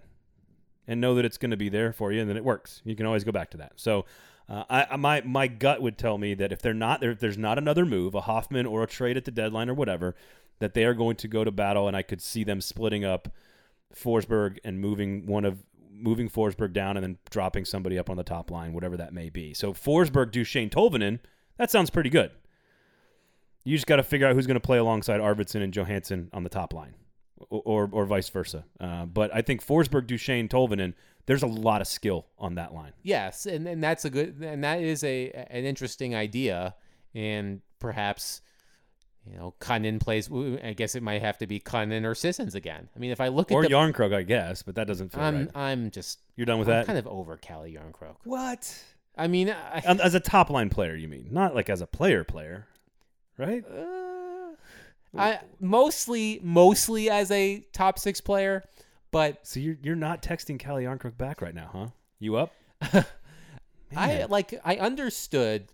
and 0.88 1.02
know 1.02 1.16
that 1.16 1.26
it's 1.26 1.38
going 1.38 1.52
to 1.52 1.58
be 1.58 1.70
there 1.70 1.94
for 1.94 2.12
you, 2.12 2.22
and 2.22 2.30
then 2.30 2.38
it 2.38 2.44
works. 2.44 2.82
You 2.86 2.96
can 2.96 3.06
always 3.06 3.24
go 3.24 3.32
back 3.32 3.52
to 3.52 3.58
that. 3.58 3.74
So. 3.76 4.06
Uh, 4.48 4.64
I, 4.70 4.96
my 4.98 5.22
my 5.22 5.48
gut 5.48 5.82
would 5.82 5.98
tell 5.98 6.20
me 6.20 6.36
that 6.36 6.52
if 6.52 6.62
they're 6.62 6.72
not 6.72 7.02
there, 7.02 7.10
if 7.10 7.20
there's 7.20 7.36
not 7.36 7.58
another 7.58 7.84
move, 7.84 8.14
a 8.14 8.22
Hoffman 8.22 8.68
or 8.68 8.84
a 8.84 8.88
trade 8.88 9.18
at 9.18 9.26
the 9.26 9.32
deadline 9.32 9.72
or 9.72 9.74
whatever, 9.74 10.14
that 10.60 10.76
they 10.76 10.86
are 10.86 10.94
going 10.94 11.16
to 11.16 11.28
go 11.28 11.44
to 11.44 11.50
battle, 11.50 11.88
and 11.88 11.98
I 11.98 12.04
could 12.04 12.22
see 12.22 12.44
them 12.44 12.62
splitting 12.62 13.04
up 13.04 13.30
Forsberg 13.96 14.60
and 14.64 14.80
moving 14.80 15.26
one 15.26 15.46
of 15.46 15.64
moving 15.92 16.30
Forsberg 16.30 16.74
down 16.74 16.98
and 16.98 17.04
then 17.04 17.18
dropping 17.30 17.66
somebody 17.66 17.98
up 17.98 18.10
on 18.10 18.18
the 18.18 18.24
top 18.24 18.52
line, 18.52 18.74
whatever 18.74 18.98
that 18.98 19.14
may 19.14 19.30
be. 19.30 19.54
So 19.54 19.74
Forsberg, 19.74 20.32
Duchene, 20.32 20.70
Tolvanen, 20.70 21.20
that 21.58 21.72
sounds 21.72 21.90
pretty 21.90 22.10
good. 22.10 22.32
You 23.66 23.76
just 23.76 23.88
got 23.88 23.98
to 23.98 24.04
figure 24.04 24.26
out 24.28 24.36
who's 24.36 24.48
going 24.48 24.56
to 24.56 24.60
play 24.62 24.78
alongside 24.78 25.20
Arvidsson 25.20 25.62
and 25.62 25.74
Johansen 25.74 26.30
on 26.32 26.44
the 26.44 26.50
top 26.50 26.74
line, 26.74 26.94
or 27.50 27.62
or, 27.66 27.90
or 27.92 28.06
vice 28.06 28.30
versa. 28.30 28.64
Uh, 28.80 29.06
but 29.06 29.34
I 29.36 29.42
think 29.42 29.66
Forsberg, 29.66 30.08
Duchene, 30.08 30.48
Tolvanen, 30.48 30.94
there's 31.26 31.44
a 31.44 31.48
lot 31.48 31.82
of 31.82 31.88
skill 31.88 32.28
on 32.40 32.56
that 32.56 32.74
line. 32.74 32.94
yes, 33.04 33.46
and 33.46 33.68
and 33.68 33.84
that's 33.84 34.06
a 34.06 34.10
good 34.10 34.36
and 34.42 34.64
that 34.64 34.80
is 34.82 35.04
a 35.04 35.32
an 35.50 35.66
interesting 35.66 36.16
idea, 36.16 36.76
and 37.14 37.62
perhaps. 37.80 38.42
You 39.28 39.38
know, 39.40 39.56
Kunin 39.60 40.00
plays. 40.00 40.30
I 40.64 40.74
guess 40.74 40.94
it 40.94 41.02
might 41.02 41.24
have 41.24 41.40
to 41.40 41.48
be 41.48 41.60
Kunin 41.60 42.06
or 42.06 42.14
Sissons 42.14 42.54
again. 42.54 42.90
I 42.96 43.00
mean, 43.00 43.10
if 43.10 43.20
I 43.20 43.30
look 43.30 43.52
at 43.52 43.56
Or 43.56 43.64
Jarnkrok, 43.64 44.14
I 44.14 44.22
guess, 44.22 44.62
but 44.62 44.76
that 44.76 44.86
doesn't 44.86 45.12
feel 45.12 45.24
I'm 45.24 45.36
right. 45.40 45.50
I'm 45.56 45.90
just 45.90 46.20
You're 46.36 46.46
done 46.46 46.60
with 46.60 46.68
I'm 46.70 46.76
that? 46.76 46.86
kind 46.86 47.00
of 47.00 47.08
over 47.08 47.36
Calle 47.36 47.64
Jarnkrok. 47.64 48.18
what? 48.24 48.72
I 49.18 49.26
mean, 49.28 49.50
I, 49.50 49.82
Um, 49.84 50.00
As 50.00 50.14
a 50.14 50.20
top 50.20 50.52
line 50.52 50.70
player, 50.70 50.94
you 50.96 51.08
mean? 51.08 51.30
Not 51.32 51.56
like 51.56 51.72
as 51.72 51.82
a 51.82 51.88
player 51.88 52.24
player, 52.24 52.68
right? 53.38 53.64
Uh, 53.66 54.56
I 55.18 55.40
mostly 55.60 56.40
mostly 56.44 57.10
as 57.10 57.32
a 57.32 57.66
top 57.72 58.00
six 58.00 58.20
player, 58.22 58.64
but 59.12 59.46
So 59.48 59.60
you're 59.60 59.78
you're 59.82 59.96
not 59.96 60.22
texting 60.22 60.60
Calle 60.60 60.78
Jarnkrok 60.78 61.18
back 61.18 61.42
right 61.42 61.56
now, 61.56 61.70
huh? 61.72 61.88
You 62.20 62.36
up? 62.36 62.54
I 63.96 64.26
like 64.26 64.54
I 64.66 64.78
understood 64.78 65.70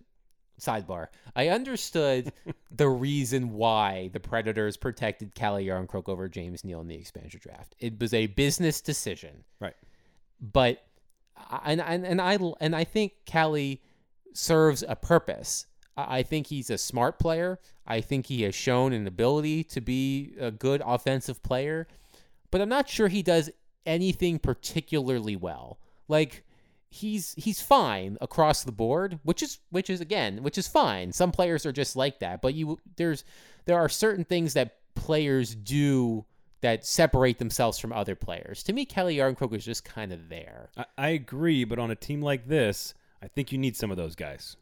sidebar. 0.60 1.08
I 1.34 1.48
understood 1.48 2.32
the 2.70 2.88
reason 2.88 3.52
why 3.52 4.10
the 4.12 4.20
Predators 4.20 4.76
protected 4.76 5.34
Calle 5.34 5.58
Jarnkrok 5.60 6.08
over 6.08 6.28
James 6.28 6.64
Neal 6.64 6.80
in 6.80 6.88
the 6.88 6.94
expansion 6.94 7.40
draft. 7.42 7.74
It 7.78 8.00
was 8.00 8.14
a 8.14 8.26
business 8.28 8.80
decision. 8.80 9.44
Right. 9.60 9.76
But 10.40 10.84
and 11.64 11.80
and, 11.80 12.06
and 12.06 12.20
I 12.20 12.38
and 12.60 12.76
I 12.76 12.84
think 12.84 13.12
Calle 13.26 13.78
serves 14.34 14.84
a 14.86 14.96
purpose. 14.96 15.66
I 15.96 16.22
think 16.22 16.46
he's 16.46 16.70
a 16.70 16.78
smart 16.78 17.18
player. 17.18 17.58
I 17.86 18.00
think 18.00 18.26
he 18.26 18.42
has 18.42 18.54
shown 18.54 18.92
an 18.92 19.06
ability 19.06 19.64
to 19.64 19.80
be 19.80 20.34
a 20.38 20.50
good 20.50 20.82
offensive 20.84 21.42
player, 21.42 21.86
but 22.50 22.60
I'm 22.60 22.68
not 22.68 22.88
sure 22.88 23.08
he 23.08 23.22
does 23.22 23.50
anything 23.84 24.38
particularly 24.38 25.36
well. 25.36 25.78
Like 26.08 26.44
he's 26.88 27.34
he's 27.36 27.60
fine 27.60 28.18
across 28.20 28.64
the 28.64 28.72
board, 28.72 29.18
which 29.22 29.42
is 29.42 29.58
which 29.70 29.90
is 29.90 30.00
again, 30.00 30.42
which 30.42 30.58
is 30.58 30.68
fine. 30.68 31.12
Some 31.12 31.32
players 31.32 31.66
are 31.66 31.72
just 31.72 31.96
like 31.96 32.20
that, 32.20 32.42
but 32.42 32.54
you 32.54 32.78
there's 32.96 33.24
there 33.64 33.78
are 33.78 33.88
certain 33.88 34.24
things 34.24 34.54
that 34.54 34.76
players 34.94 35.54
do 35.54 36.24
that 36.60 36.86
separate 36.86 37.38
themselves 37.38 37.78
from 37.78 37.92
other 37.92 38.14
players. 38.14 38.62
To 38.64 38.72
me, 38.72 38.84
Kelly 38.84 39.16
Jarnkrok 39.16 39.52
is 39.54 39.64
just 39.64 39.84
kind 39.84 40.12
of 40.12 40.28
there. 40.28 40.70
I, 40.76 40.84
I 40.96 41.08
agree, 41.08 41.64
but 41.64 41.78
on 41.78 41.90
a 41.90 41.96
team 41.96 42.22
like 42.22 42.46
this, 42.46 42.94
I 43.22 43.28
think 43.28 43.52
you 43.52 43.58
need 43.58 43.76
some 43.76 43.90
of 43.90 43.96
those 43.96 44.14
guys. 44.14 44.56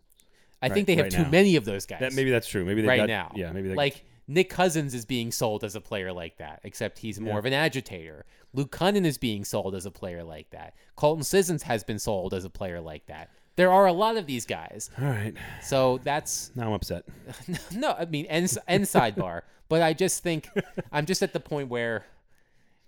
I 0.62 0.66
Right- 0.66 0.74
think 0.74 0.86
they 0.86 0.96
have 0.96 1.04
right 1.04 1.12
too 1.12 1.22
now. 1.22 1.30
many 1.30 1.56
of 1.56 1.64
those 1.64 1.86
guys. 1.86 2.00
That 2.00 2.12
maybe 2.14 2.30
that's 2.30 2.48
true. 2.48 2.64
Maybe 2.64 2.82
they 2.82 2.88
right 2.88 2.96
got, 2.98 3.08
now. 3.08 3.32
Yeah, 3.34 3.52
maybe 3.52 3.68
they 3.68 3.74
like 3.74 4.04
Nick 4.28 4.50
Cousins 4.50 4.94
is 4.94 5.04
being 5.04 5.32
sold 5.32 5.64
as 5.64 5.74
a 5.74 5.80
player 5.80 6.12
like 6.12 6.36
that, 6.38 6.60
except 6.64 6.98
he's 6.98 7.18
more 7.20 7.38
of 7.38 7.46
an 7.46 7.52
agitator. 7.52 8.24
Luke 8.52 8.70
Kunin 8.70 9.04
is 9.04 9.16
being 9.18 9.44
sold 9.44 9.74
as 9.74 9.86
a 9.86 9.90
player 9.90 10.22
like 10.22 10.50
that. 10.50 10.74
Colton 10.96 11.24
Sissons 11.24 11.62
has 11.64 11.82
been 11.84 11.98
sold 11.98 12.34
as 12.34 12.44
a 12.44 12.50
player 12.50 12.80
like 12.80 13.06
that. 13.06 13.30
There 13.56 13.70
are 13.72 13.86
a 13.86 13.92
lot 13.92 14.16
of 14.16 14.26
these 14.26 14.46
guys. 14.46 14.90
All 15.00 15.06
right. 15.06 15.34
So 15.62 15.98
that's 16.04 16.50
Now 16.56 16.68
I'm 16.68 16.72
upset. 16.72 17.04
no, 17.72 17.92
I 17.98 18.04
mean, 18.04 18.26
end, 18.26 18.56
and 18.68 18.84
sidebar. 18.84 19.42
But 19.68 19.82
I 19.82 19.92
just 19.92 20.24
think 20.24 20.48
I'm 20.90 21.06
just 21.06 21.22
at 21.22 21.32
the 21.32 21.38
point 21.38 21.68
where 21.68 22.04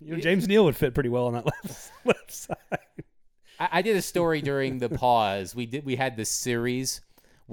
You 0.01 0.15
know, 0.15 0.19
James 0.19 0.49
Neal 0.49 0.65
would 0.65 0.75
fit 0.75 0.93
pretty 0.93 1.07
well 1.07 1.27
on 1.27 1.33
that 1.33 1.45
left, 1.45 1.91
left 2.03 2.31
side. 2.31 2.57
I, 3.57 3.69
I 3.71 3.81
did 3.81 3.95
a 3.95 4.01
story 4.01 4.41
during 4.41 4.79
the 4.79 4.89
pause. 4.89 5.55
We 5.55 5.65
did 5.65 5.85
we 5.85 5.95
had 5.95 6.17
this 6.17 6.29
series 6.29 6.99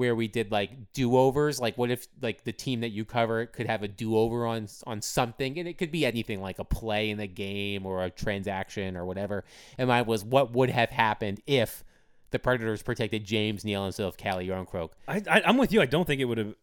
where 0.01 0.15
we 0.15 0.29
did 0.29 0.51
like 0.51 0.95
do 0.95 1.15
overs. 1.15 1.61
Like, 1.61 1.77
what 1.77 1.91
if 1.91 2.09
like 2.23 2.45
the 2.45 2.53
team 2.53 2.81
that 2.81 2.89
you 2.89 3.05
cover 3.05 3.45
could 3.45 3.67
have 3.67 3.83
a 3.83 3.89
do 3.89 4.17
over 4.17 4.47
on 4.47 4.67
on 4.87 5.03
something, 5.03 5.59
and 5.59 5.69
it 5.69 5.77
could 5.77 5.93
be 5.93 6.07
anything 6.07 6.41
like 6.41 6.59
a 6.59 6.65
play 6.65 7.11
in 7.11 7.19
the 7.19 7.27
game 7.27 7.85
or 7.85 8.03
a 8.03 8.09
transaction 8.09 8.97
or 8.97 9.05
whatever. 9.05 9.45
And 9.77 9.89
mine 9.89 10.07
was 10.07 10.25
what 10.25 10.53
would 10.53 10.71
have 10.71 10.89
happened 10.89 11.43
if 11.47 11.85
the 12.31 12.39
Predators 12.39 12.83
protected 12.83 13.25
James 13.25 13.63
Neal 13.63 13.85
instead 13.85 14.07
of 14.07 14.17
Calle 14.17 14.39
Jarnkrok. 14.39 14.93
I, 15.07 15.23
I, 15.31 15.43
I'm 15.45 15.59
with 15.59 15.71
you. 15.71 15.83
I 15.83 15.87
don't 15.87 16.07
think 16.07 16.23
it 16.23 16.25
would 16.25 16.39
have. 16.39 16.55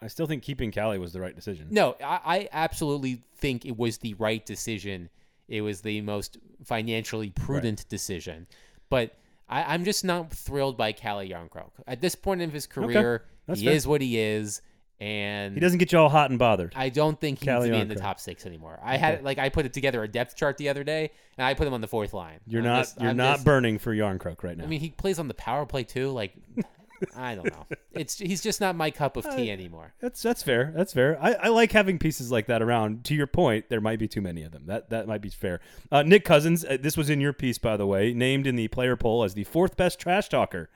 I 0.00 0.06
still 0.06 0.26
think 0.26 0.42
keeping 0.42 0.70
Calle 0.70 0.98
was 0.98 1.12
the 1.12 1.20
right 1.20 1.36
decision. 1.36 1.66
No, 1.70 1.96
I, 2.02 2.20
I 2.24 2.48
absolutely 2.50 3.20
think 3.36 3.66
it 3.66 3.76
was 3.76 3.98
the 3.98 4.14
right 4.14 4.44
decision. 4.44 5.10
It 5.48 5.60
was 5.60 5.82
the 5.82 6.00
most 6.00 6.38
financially 6.64 7.28
prudent 7.28 7.86
decision. 7.90 8.46
But 8.88 9.18
I, 9.48 9.74
I'm 9.74 9.84
just 9.84 10.04
not 10.04 10.32
thrilled 10.32 10.76
by 10.76 10.92
Calle 10.92 11.26
Jarnkrok. 11.28 11.70
At 11.86 12.00
this 12.00 12.14
point 12.14 12.40
in 12.42 12.50
his 12.50 12.66
career, 12.66 13.24
That's 13.46 13.60
he 13.60 13.66
fair. 13.66 13.74
is 13.74 13.86
what 13.86 14.00
he 14.00 14.18
is. 14.18 14.62
And 15.00 15.54
He 15.54 15.60
doesn't 15.60 15.78
get 15.78 15.92
you 15.92 15.98
all 15.98 16.08
hot 16.08 16.30
and 16.30 16.38
bothered. 16.38 16.72
I 16.76 16.88
don't 16.88 17.20
think 17.20 17.40
he 17.40 17.50
needs 17.50 17.64
to 17.66 17.70
be 17.72 17.78
in 17.78 17.88
the 17.88 17.96
top 17.96 18.20
six 18.20 18.46
anymore. 18.46 18.78
I 18.82 18.96
had 18.96 19.24
like 19.24 19.38
I 19.38 19.48
put 19.48 19.66
it 19.66 19.72
together 19.72 20.02
a 20.04 20.08
depth 20.08 20.36
chart 20.36 20.56
the 20.56 20.68
other 20.68 20.84
day, 20.84 21.10
and 21.36 21.44
I 21.44 21.52
put 21.54 21.66
him 21.66 21.74
on 21.74 21.80
the 21.80 21.88
fourth 21.88 22.14
line. 22.14 22.38
You're 22.46 22.60
I'm 22.62 22.66
not. 22.66 22.78
just- 22.84 23.00
you're 23.00 23.10
I'm 23.10 23.16
not 23.16 23.34
just- 23.34 23.44
burning 23.44 23.78
for 23.78 23.94
Jarnkrok 23.94 24.42
right 24.44 24.56
now. 24.56 24.64
I 24.64 24.66
mean, 24.68 24.80
he 24.80 24.90
plays 24.90 25.18
on 25.18 25.26
the 25.28 25.34
power 25.34 25.66
play 25.66 25.82
too. 25.82 26.10
Like, 26.10 26.34
I 27.16 27.34
don't 27.34 27.46
know. 27.46 27.66
It's 27.92 28.18
he's 28.18 28.42
just 28.42 28.60
not 28.60 28.76
my 28.76 28.90
cup 28.90 29.16
of 29.16 29.24
tea 29.36 29.50
anymore. 29.50 29.94
That's 30.00 30.20
that's 30.22 30.42
fair. 30.42 30.72
That's 30.76 30.92
fair. 30.92 31.18
I, 31.22 31.32
I 31.34 31.48
like 31.48 31.72
having 31.72 31.98
pieces 31.98 32.30
like 32.32 32.46
that 32.46 32.62
around. 32.62 33.04
To 33.04 33.14
your 33.14 33.26
point, 33.26 33.66
there 33.68 33.80
might 33.80 33.98
be 33.98 34.08
too 34.08 34.20
many 34.20 34.42
of 34.42 34.52
them. 34.52 34.66
That 34.66 34.90
that 34.90 35.06
might 35.06 35.20
be 35.22 35.28
fair. 35.30 35.60
Uh, 35.92 36.02
Nick 36.02 36.24
Cousins, 36.24 36.64
uh, 36.64 36.76
this 36.80 36.96
was 36.96 37.10
in 37.10 37.20
your 37.20 37.32
piece 37.32 37.58
by 37.58 37.76
the 37.76 37.86
way, 37.86 38.12
named 38.12 38.46
in 38.46 38.56
the 38.56 38.68
player 38.68 38.96
poll 38.96 39.24
as 39.24 39.34
the 39.34 39.44
fourth 39.44 39.76
best 39.76 39.98
trash 39.98 40.28
talker 40.28 40.70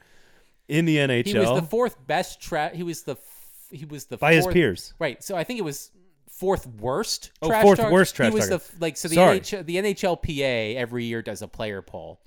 in 0.69 0.85
the 0.85 0.97
NHL 0.99 1.27
He 1.27 1.39
was 1.39 1.61
the 1.61 1.67
fourth 1.67 1.97
best 2.07 2.41
trash. 2.41 2.75
He 2.75 2.83
was 2.83 3.03
the 3.03 3.13
f- 3.13 3.69
he 3.71 3.85
was 3.85 4.07
the 4.07 4.17
by 4.17 4.35
his 4.35 4.47
peers. 4.47 4.95
Right. 4.99 5.23
So 5.23 5.37
I 5.37 5.45
think 5.45 5.59
it 5.59 5.63
was 5.65 5.91
fourth 6.31 6.67
worst. 6.67 7.33
Oh, 7.43 7.49
trash 7.49 7.63
fourth 7.63 7.79
talk- 7.81 7.91
worst 7.93 8.15
trash 8.15 8.31
He 8.31 8.35
was 8.35 8.49
the 8.49 8.59
talker. 8.59 8.65
f- 8.75 8.81
like 8.81 8.97
so 8.97 9.09
the 9.09 9.15
Sorry. 9.17 9.41
NH, 9.41 9.67
the 9.67 9.77
NHLPA 9.77 10.77
every 10.77 11.05
year 11.05 11.23
does 11.23 11.43
a 11.43 11.49
player 11.49 11.83
poll, 11.83 12.21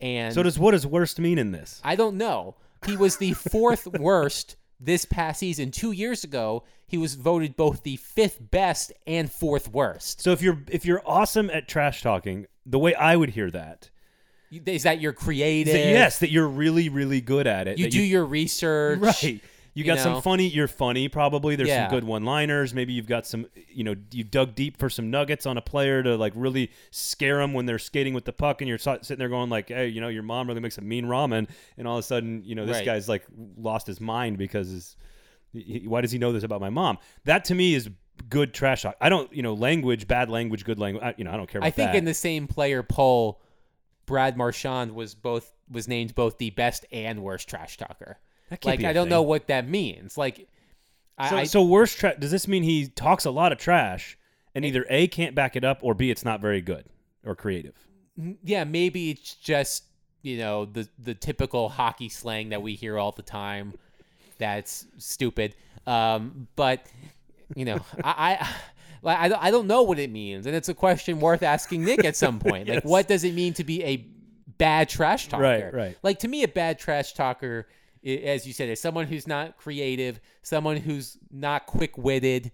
and 0.00 0.34
So 0.34 0.42
does 0.42 0.58
what 0.58 0.72
does 0.72 0.86
worst 0.86 1.18
mean 1.18 1.38
in 1.38 1.52
this? 1.52 1.80
I 1.84 1.96
don't 1.96 2.16
know. 2.18 2.56
He 2.84 2.96
was 2.96 3.16
the 3.16 3.32
fourth 3.32 3.86
worst 3.86 4.56
this 4.78 5.04
past 5.04 5.40
season. 5.40 5.70
Two 5.70 5.92
years 5.92 6.24
ago, 6.24 6.64
he 6.86 6.98
was 6.98 7.14
voted 7.14 7.56
both 7.56 7.82
the 7.82 7.96
fifth 7.96 8.38
best 8.50 8.92
and 9.06 9.30
fourth 9.30 9.68
worst. 9.68 10.20
So 10.20 10.32
if 10.32 10.42
you're 10.42 10.58
if 10.70 10.84
you're 10.84 11.02
awesome 11.06 11.50
at 11.50 11.68
trash 11.68 12.02
talking, 12.02 12.46
the 12.64 12.78
way 12.78 12.94
I 12.94 13.16
would 13.16 13.30
hear 13.30 13.50
that 13.50 13.90
Is 14.50 14.84
that 14.84 15.00
you're 15.00 15.12
creative? 15.12 15.72
that 15.72 15.78
yes, 15.78 16.18
that 16.20 16.30
you're 16.30 16.48
really 16.48 16.88
really 16.88 17.20
good 17.20 17.46
at 17.46 17.68
it. 17.68 17.78
You 17.78 17.90
do 17.90 18.02
your 18.02 18.24
research. 18.24 19.00
right. 19.00 19.40
You 19.76 19.84
got 19.84 19.96
know? 19.98 20.02
some 20.04 20.22
funny. 20.22 20.48
You're 20.48 20.68
funny. 20.68 21.08
Probably 21.08 21.54
there's 21.54 21.68
Yeah. 21.68 21.88
some 21.88 21.96
good 21.98 22.04
one-liners. 22.04 22.72
Maybe 22.72 22.94
you've 22.94 23.06
got 23.06 23.26
some. 23.26 23.46
You 23.68 23.84
know, 23.84 23.94
you 24.10 24.24
dug 24.24 24.54
deep 24.54 24.78
for 24.78 24.88
some 24.88 25.10
nuggets 25.10 25.44
on 25.44 25.58
a 25.58 25.60
player 25.60 26.02
to 26.02 26.16
like 26.16 26.32
really 26.34 26.70
scare 26.90 27.38
them 27.38 27.52
when 27.52 27.66
they're 27.66 27.78
skating 27.78 28.14
with 28.14 28.24
the 28.24 28.32
puck, 28.32 28.62
and 28.62 28.68
you're 28.68 28.78
sitting 28.78 29.18
there 29.18 29.28
going 29.28 29.50
like, 29.50 29.68
"Hey, 29.68 29.88
you 29.88 30.00
know, 30.00 30.08
your 30.08 30.22
mom 30.22 30.48
really 30.48 30.60
makes 30.60 30.78
a 30.78 30.80
mean 30.80 31.04
ramen," 31.04 31.46
and 31.76 31.86
all 31.86 31.96
of 31.98 32.00
a 32.00 32.06
sudden, 32.06 32.42
you 32.44 32.54
know, 32.54 32.64
this 32.64 32.76
Right. 32.78 32.86
guy's 32.86 33.06
like 33.08 33.24
lost 33.58 33.86
his 33.86 34.00
mind 34.00 34.38
because 34.38 34.70
his, 34.70 34.96
he, 35.52 35.84
why 35.86 36.00
does 36.00 36.10
he 36.10 36.16
know 36.18 36.32
this 36.32 36.42
about 36.42 36.62
my 36.62 36.70
mom? 36.70 36.96
That 37.24 37.44
to 37.46 37.54
me 37.54 37.74
is 37.74 37.90
good 38.30 38.54
trash 38.54 38.80
talk. 38.80 38.96
I 38.98 39.10
don't, 39.10 39.30
you 39.30 39.42
know, 39.42 39.52
language, 39.52 40.08
bad 40.08 40.30
language, 40.30 40.64
good 40.64 40.78
language. 40.78 41.04
I, 41.04 41.14
you 41.18 41.24
know, 41.24 41.32
I 41.32 41.36
don't 41.36 41.50
care 41.50 41.58
about 41.58 41.66
I 41.66 41.70
think 41.70 41.92
that. 41.92 41.98
in 41.98 42.06
the 42.06 42.14
same 42.14 42.46
player 42.46 42.82
poll, 42.82 43.42
Brad 44.06 44.38
Marchand 44.38 44.92
was 44.94 45.14
both 45.14 45.52
was 45.70 45.86
named 45.86 46.14
both 46.14 46.38
the 46.38 46.48
best 46.50 46.86
and 46.90 47.22
worst 47.22 47.46
trash 47.46 47.76
talker. 47.76 48.18
Like 48.64 48.84
I 48.84 48.92
don't 48.92 49.04
thing. 49.04 49.10
know 49.10 49.22
what 49.22 49.46
that 49.48 49.68
means. 49.68 50.16
Like 50.16 50.48
I, 51.18 51.30
So, 51.30 51.36
I 51.36 51.44
so 51.44 51.62
worst 51.64 51.98
tra- 51.98 52.16
does 52.18 52.30
this 52.30 52.46
mean 52.46 52.62
he 52.62 52.86
talks 52.88 53.24
a 53.24 53.30
lot 53.30 53.52
of 53.52 53.58
trash 53.58 54.16
and 54.54 54.64
either 54.64 54.84
A 54.90 55.08
can't 55.08 55.34
back 55.34 55.56
it 55.56 55.64
up 55.64 55.78
or 55.82 55.94
B 55.94 56.10
it's 56.10 56.24
not 56.24 56.40
very 56.40 56.60
good 56.60 56.86
or 57.24 57.34
creative? 57.34 57.74
yeah, 58.42 58.64
maybe 58.64 59.10
it's 59.10 59.34
just 59.34 59.84
you 60.22 60.38
know 60.38 60.64
the 60.64 60.88
the 60.98 61.14
typical 61.14 61.68
hockey 61.68 62.08
slang 62.08 62.48
that 62.50 62.62
we 62.62 62.74
hear 62.74 62.98
all 62.98 63.12
the 63.12 63.22
time. 63.22 63.74
That's 64.38 64.86
stupid. 64.98 65.54
Um, 65.86 66.48
but 66.56 66.86
you 67.54 67.64
know, 67.64 67.78
I. 68.04 68.38
I 68.40 68.48
like, 69.02 69.18
I 69.18 69.28
don't- 69.28 69.42
I 69.44 69.50
don't 69.52 69.66
know 69.68 69.82
what 69.82 69.98
it 70.00 70.10
means, 70.10 70.46
and 70.46 70.56
it's 70.56 70.68
a 70.68 70.74
question 70.74 71.20
worth 71.20 71.42
asking 71.44 71.84
Nick 71.84 72.04
at 72.04 72.16
some 72.16 72.40
point. 72.40 72.68
Like, 72.76 72.84
what 72.84 73.06
does 73.06 73.22
it 73.22 73.34
mean 73.34 73.52
to 73.54 73.62
be 73.62 73.84
a 73.84 74.04
bad 74.58 74.88
trash 74.88 75.28
talker? 75.28 75.42
Right, 75.44 75.72
right. 75.72 75.98
Like 76.02 76.18
to 76.20 76.28
me, 76.28 76.42
a 76.42 76.48
bad 76.48 76.78
trash 76.78 77.12
talker, 77.12 77.68
as 78.06 78.46
you 78.46 78.52
said, 78.52 78.68
is 78.68 78.80
someone 78.80 79.06
who's 79.06 79.26
not 79.26 79.56
creative, 79.56 80.20
someone 80.42 80.76
who's 80.76 81.18
not 81.30 81.66
quick 81.66 81.98
witted, 81.98 82.52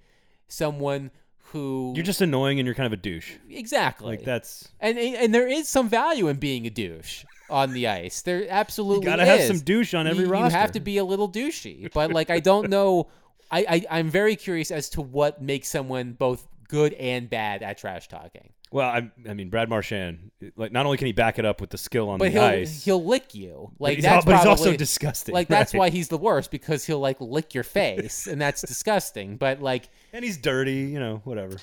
someone 0.48 1.10
who 1.52 1.92
You're 1.94 2.04
just 2.04 2.20
annoying 2.20 2.58
and 2.58 2.66
you're 2.66 2.74
kind 2.74 2.86
of 2.86 2.92
a 2.92 3.02
douche. 3.02 3.34
exactly 3.50 4.08
Like 4.08 4.24
that's 4.24 4.68
and 4.80 4.98
and 4.98 5.34
there 5.34 5.46
is 5.46 5.68
some 5.68 5.88
value 5.88 6.28
in 6.28 6.36
being 6.36 6.66
a 6.66 6.70
douche 6.70 7.24
on 7.50 7.72
the 7.72 7.88
ice. 7.88 8.22
There 8.22 8.46
absolutely 8.48 9.04
you 9.04 9.10
gotta 9.10 9.26
have 9.26 9.42
some 9.42 9.58
douche 9.58 9.92
on 9.94 10.06
every 10.06 10.24
you, 10.24 10.30
roster. 10.30 10.46
You 10.46 10.60
have 10.60 10.72
to 10.72 10.80
be 10.80 10.96
a 10.96 11.04
little 11.04 11.28
douchey, 11.28 11.92
but 11.92 12.10
like 12.12 12.30
I 12.30 12.40
don't 12.40 12.70
know. 12.70 13.08
I, 13.50 13.66
I 13.68 13.98
I'm 13.98 14.08
very 14.08 14.36
curious 14.36 14.70
as 14.70 14.88
to 14.90 15.02
what 15.02 15.42
makes 15.42 15.68
someone 15.68 16.12
both 16.12 16.48
good 16.68 16.94
and 16.94 17.28
bad 17.28 17.62
at 17.62 17.76
trash 17.76 18.08
talking. 18.08 18.50
Well, 18.72 18.88
I, 18.88 19.10
I 19.28 19.34
mean, 19.34 19.50
Brad 19.50 19.68
Marchand, 19.68 20.30
like 20.56 20.72
not 20.72 20.86
only 20.86 20.96
can 20.98 21.06
he 21.06 21.12
back 21.12 21.38
it 21.38 21.44
up 21.44 21.60
with 21.60 21.70
the 21.70 21.78
skill 21.78 22.08
on 22.08 22.18
But 22.18 22.26
the 22.26 22.30
he'll 22.30 22.42
ice, 22.42 22.84
he'll 22.84 23.04
lick 23.04 23.34
you. 23.34 23.70
but 23.78 23.80
Like 23.80 23.94
he's, 23.96 24.04
that's 24.04 24.26
al- 24.26 24.32
but 24.32 24.36
he's 24.38 24.46
also 24.46 24.76
disgusting. 24.76 25.34
Like 25.34 25.48
that's 25.48 25.74
right? 25.74 25.78
why 25.80 25.90
he's 25.90 26.08
the 26.08 26.18
worst 26.18 26.50
because 26.50 26.84
he'll 26.86 26.98
like 27.00 27.20
lick 27.20 27.54
your 27.54 27.64
face 27.64 28.26
and 28.26 28.40
that's 28.40 28.62
disgusting. 28.66 29.36
But 29.36 29.60
like 29.60 29.88
and 30.12 30.24
he's 30.24 30.38
dirty. 30.38 30.72
You 30.92 30.98
know, 31.00 31.20
whatever. 31.24 31.56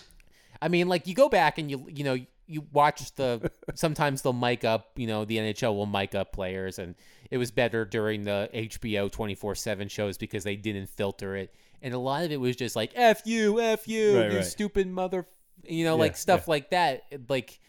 I 0.62 0.68
mean, 0.68 0.88
like 0.88 1.08
you 1.08 1.16
go 1.16 1.30
back 1.30 1.58
and 1.58 1.70
you 1.72 1.86
you 1.90 2.04
know 2.04 2.18
you 2.48 2.66
watch 2.74 3.14
the 3.16 3.52
sometimes 3.76 4.22
they'll 4.22 4.34
mic 4.34 4.64
up 4.64 4.92
you 4.96 5.08
know 5.08 5.26
the 5.26 5.38
NHL 5.38 5.76
will 5.76 5.86
mic 5.86 6.16
up 6.16 6.32
players 6.32 6.80
and 6.80 6.96
it 7.32 7.38
was 7.38 7.52
better 7.52 7.86
during 7.86 8.24
the 8.24 8.50
HBO 8.54 9.12
twenty 9.12 9.36
four 9.36 9.56
seven 9.56 9.88
shows 9.88 10.18
because 10.18 10.44
they 10.44 10.56
didn't 10.56 10.90
filter 10.90 11.36
it 11.36 11.54
and 11.82 11.94
a 11.94 12.00
lot 12.00 12.24
of 12.24 12.32
it 12.32 12.38
was 12.40 12.56
just 12.56 12.76
like 12.76 12.92
f 12.96 13.22
you 13.26 13.60
f 13.62 13.88
you 13.88 14.18
Right, 14.20 14.32
you 14.32 14.38
right. 14.38 14.46
stupid 14.46 14.88
mother 14.88 15.28
you 15.68 15.84
know 15.86 15.96
Yeah, 15.96 16.00
like 16.02 16.18
stuff 16.18 16.42
yeah. 16.42 16.52
like 16.52 16.70
that 16.72 17.04
like 17.30 17.60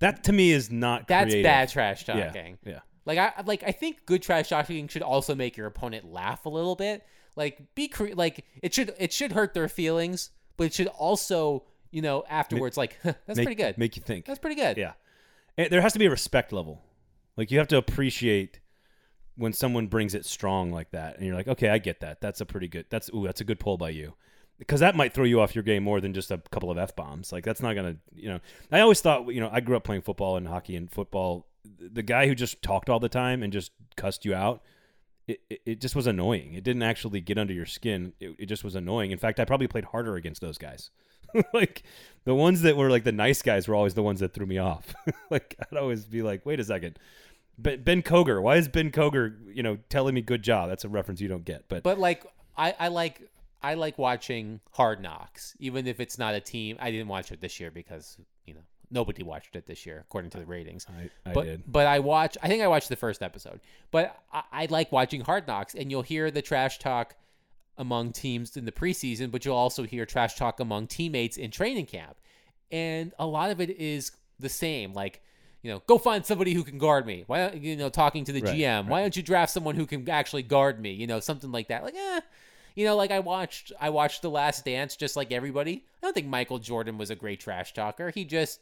That 0.00 0.24
to 0.24 0.32
me 0.32 0.50
is 0.52 0.70
not. 0.70 1.06
that's 1.08 1.26
creative. 1.26 1.44
bad 1.44 1.68
trash 1.68 2.04
Yeah, 2.08 2.26
talking. 2.26 2.58
yeah. 2.64 2.80
Like 3.06 3.18
I 3.18 3.32
like 3.44 3.62
I 3.66 3.72
think 3.72 4.06
good 4.06 4.22
trash 4.22 4.48
talking 4.48 4.88
should 4.88 5.02
also 5.02 5.34
make 5.34 5.56
your 5.56 5.66
opponent 5.66 6.10
laugh 6.10 6.46
a 6.46 6.48
little 6.48 6.74
bit. 6.76 7.04
Like 7.36 7.74
be 7.74 7.88
cre- 7.88 8.14
like 8.14 8.44
it 8.62 8.72
should 8.72 8.94
it 8.98 9.12
should 9.12 9.32
hurt 9.32 9.52
their 9.54 9.68
feelings, 9.68 10.30
but 10.56 10.64
it 10.64 10.74
should 10.74 10.86
also 10.88 11.64
you 11.90 12.00
know 12.02 12.24
afterwards 12.28 12.76
like 12.76 12.96
"Huh, 13.02 13.12
that's 13.26 13.36
Make, 13.36 13.46
pretty 13.46 13.62
good. 13.62 13.76
Make 13.78 13.96
you 13.96 14.02
think. 14.02 14.24
that's 14.24 14.38
pretty 14.38 14.56
good. 14.56 14.76
Yeah. 14.76 14.92
And 15.58 15.70
there 15.70 15.80
has 15.82 15.92
to 15.92 15.98
be 15.98 16.06
a 16.06 16.10
respect 16.10 16.52
level. 16.52 16.80
Like 17.36 17.50
you 17.50 17.58
have 17.58 17.68
to 17.68 17.76
appreciate 17.76 18.60
when 19.36 19.52
someone 19.52 19.88
brings 19.88 20.14
it 20.14 20.24
strong 20.24 20.70
like 20.72 20.92
that 20.92 21.16
and 21.18 21.26
you're 21.26 21.34
like, 21.34 21.48
"Okay, 21.48 21.68
I 21.68 21.78
get 21.78 22.00
that. 22.00 22.20
That's 22.20 22.40
a 22.40 22.46
pretty 22.46 22.68
good. 22.68 22.86
That's 22.88 23.10
ooh, 23.14 23.24
that's 23.26 23.40
a 23.40 23.44
good 23.44 23.58
pull 23.60 23.76
by 23.76 23.90
you." 23.90 24.14
Because 24.58 24.80
that 24.80 24.94
might 24.94 25.12
throw 25.12 25.24
you 25.24 25.40
off 25.40 25.54
your 25.54 25.64
game 25.64 25.82
more 25.82 26.00
than 26.00 26.14
just 26.14 26.30
a 26.30 26.38
couple 26.50 26.70
of 26.70 26.78
f 26.78 26.94
bombs. 26.94 27.32
Like 27.32 27.44
that's 27.44 27.60
not 27.60 27.74
gonna, 27.74 27.96
you 28.14 28.28
know. 28.28 28.40
I 28.70 28.80
always 28.80 29.00
thought, 29.00 29.32
you 29.32 29.40
know, 29.40 29.50
I 29.52 29.60
grew 29.60 29.76
up 29.76 29.84
playing 29.84 30.02
football 30.02 30.36
and 30.36 30.46
hockey 30.46 30.76
and 30.76 30.90
football. 30.90 31.46
The 31.64 32.02
guy 32.02 32.28
who 32.28 32.34
just 32.34 32.62
talked 32.62 32.88
all 32.88 33.00
the 33.00 33.08
time 33.08 33.42
and 33.42 33.52
just 33.52 33.72
cussed 33.96 34.24
you 34.24 34.34
out, 34.34 34.62
it, 35.26 35.40
it, 35.50 35.60
it 35.66 35.80
just 35.80 35.96
was 35.96 36.06
annoying. 36.06 36.54
It 36.54 36.62
didn't 36.62 36.82
actually 36.82 37.20
get 37.20 37.38
under 37.38 37.52
your 37.52 37.66
skin. 37.66 38.12
It, 38.20 38.36
it 38.38 38.46
just 38.46 38.62
was 38.62 38.74
annoying. 38.74 39.10
In 39.10 39.18
fact, 39.18 39.40
I 39.40 39.44
probably 39.44 39.66
played 39.66 39.86
harder 39.86 40.16
against 40.16 40.40
those 40.40 40.58
guys. 40.58 40.90
like 41.52 41.82
the 42.24 42.34
ones 42.34 42.62
that 42.62 42.76
were 42.76 42.90
like 42.90 43.04
the 43.04 43.12
nice 43.12 43.42
guys 43.42 43.66
were 43.66 43.74
always 43.74 43.94
the 43.94 44.02
ones 44.02 44.20
that 44.20 44.32
threw 44.32 44.46
me 44.46 44.58
off. 44.58 44.94
like 45.30 45.56
I'd 45.60 45.78
always 45.78 46.04
be 46.04 46.22
like, 46.22 46.46
wait 46.46 46.60
a 46.60 46.64
second. 46.64 46.98
Ben, 47.56 48.02
Koger, 48.02 48.42
why 48.42 48.56
is 48.56 48.66
Ben 48.66 48.90
Koger, 48.90 49.36
you 49.54 49.62
know, 49.62 49.78
telling 49.88 50.14
me 50.14 50.22
good 50.22 50.42
job? 50.42 50.68
That's 50.68 50.84
a 50.84 50.88
reference 50.88 51.20
you 51.20 51.28
don't 51.28 51.44
get. 51.44 51.68
But, 51.68 51.84
But 51.84 52.00
like 52.00 52.26
I, 52.56 52.74
I 52.78 52.88
like 52.88 53.22
I 53.64 53.74
like 53.74 53.96
watching 53.96 54.60
Hard 54.72 55.00
Knocks, 55.00 55.56
even 55.58 55.86
if 55.86 55.98
it's 55.98 56.18
not 56.18 56.34
a 56.34 56.40
team. 56.40 56.76
I 56.80 56.90
didn't 56.90 57.08
watch 57.08 57.32
it 57.32 57.40
this 57.40 57.58
year 57.58 57.70
because 57.70 58.18
you 58.44 58.52
know 58.52 58.60
nobody 58.90 59.22
watched 59.22 59.56
it 59.56 59.66
this 59.66 59.86
year 59.86 60.04
according 60.06 60.30
to 60.32 60.38
the 60.38 60.44
ratings. 60.44 60.86
I, 60.86 61.30
I 61.30 61.32
but 61.32 61.44
did. 61.44 61.62
but 61.66 61.86
I 61.86 62.00
watch. 62.00 62.36
I 62.42 62.48
think 62.48 62.62
I 62.62 62.68
watched 62.68 62.90
the 62.90 62.96
first 62.96 63.22
episode. 63.22 63.60
But 63.90 64.18
I, 64.30 64.42
I 64.52 64.66
like 64.66 64.92
watching 64.92 65.22
Hard 65.22 65.46
Knocks, 65.46 65.74
and 65.74 65.90
you'll 65.90 66.02
hear 66.02 66.30
the 66.30 66.42
trash 66.42 66.78
talk 66.78 67.16
among 67.78 68.12
teams 68.12 68.54
in 68.58 68.66
the 68.66 68.72
preseason, 68.72 69.30
but 69.30 69.46
you'll 69.46 69.56
also 69.56 69.84
hear 69.84 70.04
trash 70.04 70.34
talk 70.34 70.60
among 70.60 70.86
teammates 70.86 71.38
in 71.38 71.50
training 71.50 71.86
camp, 71.86 72.18
and 72.70 73.14
a 73.18 73.26
lot 73.26 73.50
of 73.50 73.62
it 73.62 73.70
is 73.70 74.12
the 74.38 74.50
same. 74.50 74.92
Like 74.92 75.22
you 75.62 75.70
know, 75.70 75.82
go 75.86 75.96
find 75.96 76.26
somebody 76.26 76.52
who 76.52 76.64
can 76.64 76.76
guard 76.76 77.06
me. 77.06 77.24
Why, 77.26 77.48
don't, 77.48 77.62
you 77.62 77.76
know, 77.76 77.88
talking 77.88 78.24
to 78.24 78.32
the 78.32 78.42
Right, 78.42 78.54
GM. 78.54 78.88
Why 78.88 79.00
don't 79.00 79.16
you 79.16 79.22
draft 79.22 79.50
someone 79.50 79.74
who 79.74 79.86
can 79.86 80.06
actually 80.10 80.42
guard 80.42 80.78
me? 80.78 80.92
You 80.92 81.06
know, 81.06 81.20
something 81.20 81.50
like 81.50 81.68
that. 81.68 81.82
Like, 81.82 81.94
eh. 81.94 82.20
You 82.74 82.84
know, 82.84 82.96
like 82.96 83.10
I 83.10 83.20
watched, 83.20 83.72
I 83.80 83.90
watched 83.90 84.22
The 84.22 84.30
Last 84.30 84.64
Dance, 84.64 84.96
just 84.96 85.16
like 85.16 85.30
everybody. 85.30 85.84
I 86.02 86.06
don't 86.06 86.12
think 86.12 86.26
Michael 86.26 86.58
Jordan 86.58 86.98
was 86.98 87.10
a 87.10 87.14
great 87.14 87.40
trash 87.40 87.72
talker. 87.72 88.10
He 88.10 88.24
just 88.24 88.60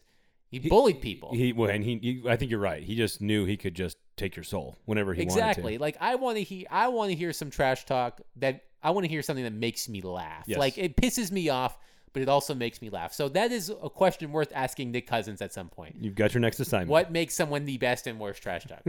he, 0.50 0.58
bullied 0.58 1.00
people. 1.00 1.34
He 1.34 1.52
well, 1.54 1.70
and 1.70 1.82
he, 1.82 1.98
he, 1.98 2.22
I 2.28 2.36
think 2.36 2.50
you're 2.50 2.60
right. 2.60 2.82
He 2.82 2.94
just 2.94 3.22
knew 3.22 3.46
he 3.46 3.56
could 3.56 3.74
just 3.74 3.96
take 4.16 4.36
your 4.36 4.44
soul 4.44 4.76
whenever 4.84 5.14
he 5.14 5.22
exactly. 5.22 5.40
wanted 5.40 5.54
to. 5.54 5.60
Exactly. 5.60 5.78
Like 5.78 5.96
I 6.00 6.14
want 6.16 6.36
to 6.36 6.42
hear, 6.42 6.66
I 6.70 6.88
want 6.88 7.10
to 7.10 7.16
hear 7.16 7.32
some 7.32 7.50
trash 7.50 7.86
talk 7.86 8.20
that 8.36 8.64
I 8.82 8.90
want 8.90 9.04
to 9.04 9.08
hear 9.08 9.22
something 9.22 9.44
that 9.44 9.54
makes 9.54 9.88
me 9.88 10.02
laugh. 10.02 10.44
Yes. 10.46 10.58
Like 10.58 10.76
it 10.76 10.94
pisses 10.96 11.32
me 11.32 11.48
off, 11.48 11.78
but 12.12 12.20
it 12.20 12.28
also 12.28 12.54
makes 12.54 12.82
me 12.82 12.90
laugh. 12.90 13.14
So 13.14 13.30
that 13.30 13.50
is 13.50 13.70
a 13.70 13.88
question 13.88 14.30
worth 14.30 14.52
asking 14.54 14.90
Nick 14.90 15.06
Cousins 15.06 15.40
at 15.40 15.54
some 15.54 15.68
point. 15.68 15.96
You've 15.98 16.14
got 16.14 16.34
your 16.34 16.42
next 16.42 16.60
assignment. 16.60 16.90
What 16.90 17.10
makes 17.10 17.34
someone 17.34 17.64
the 17.64 17.78
best 17.78 18.06
and 18.06 18.20
worst 18.20 18.42
trash 18.42 18.66
talk? 18.66 18.82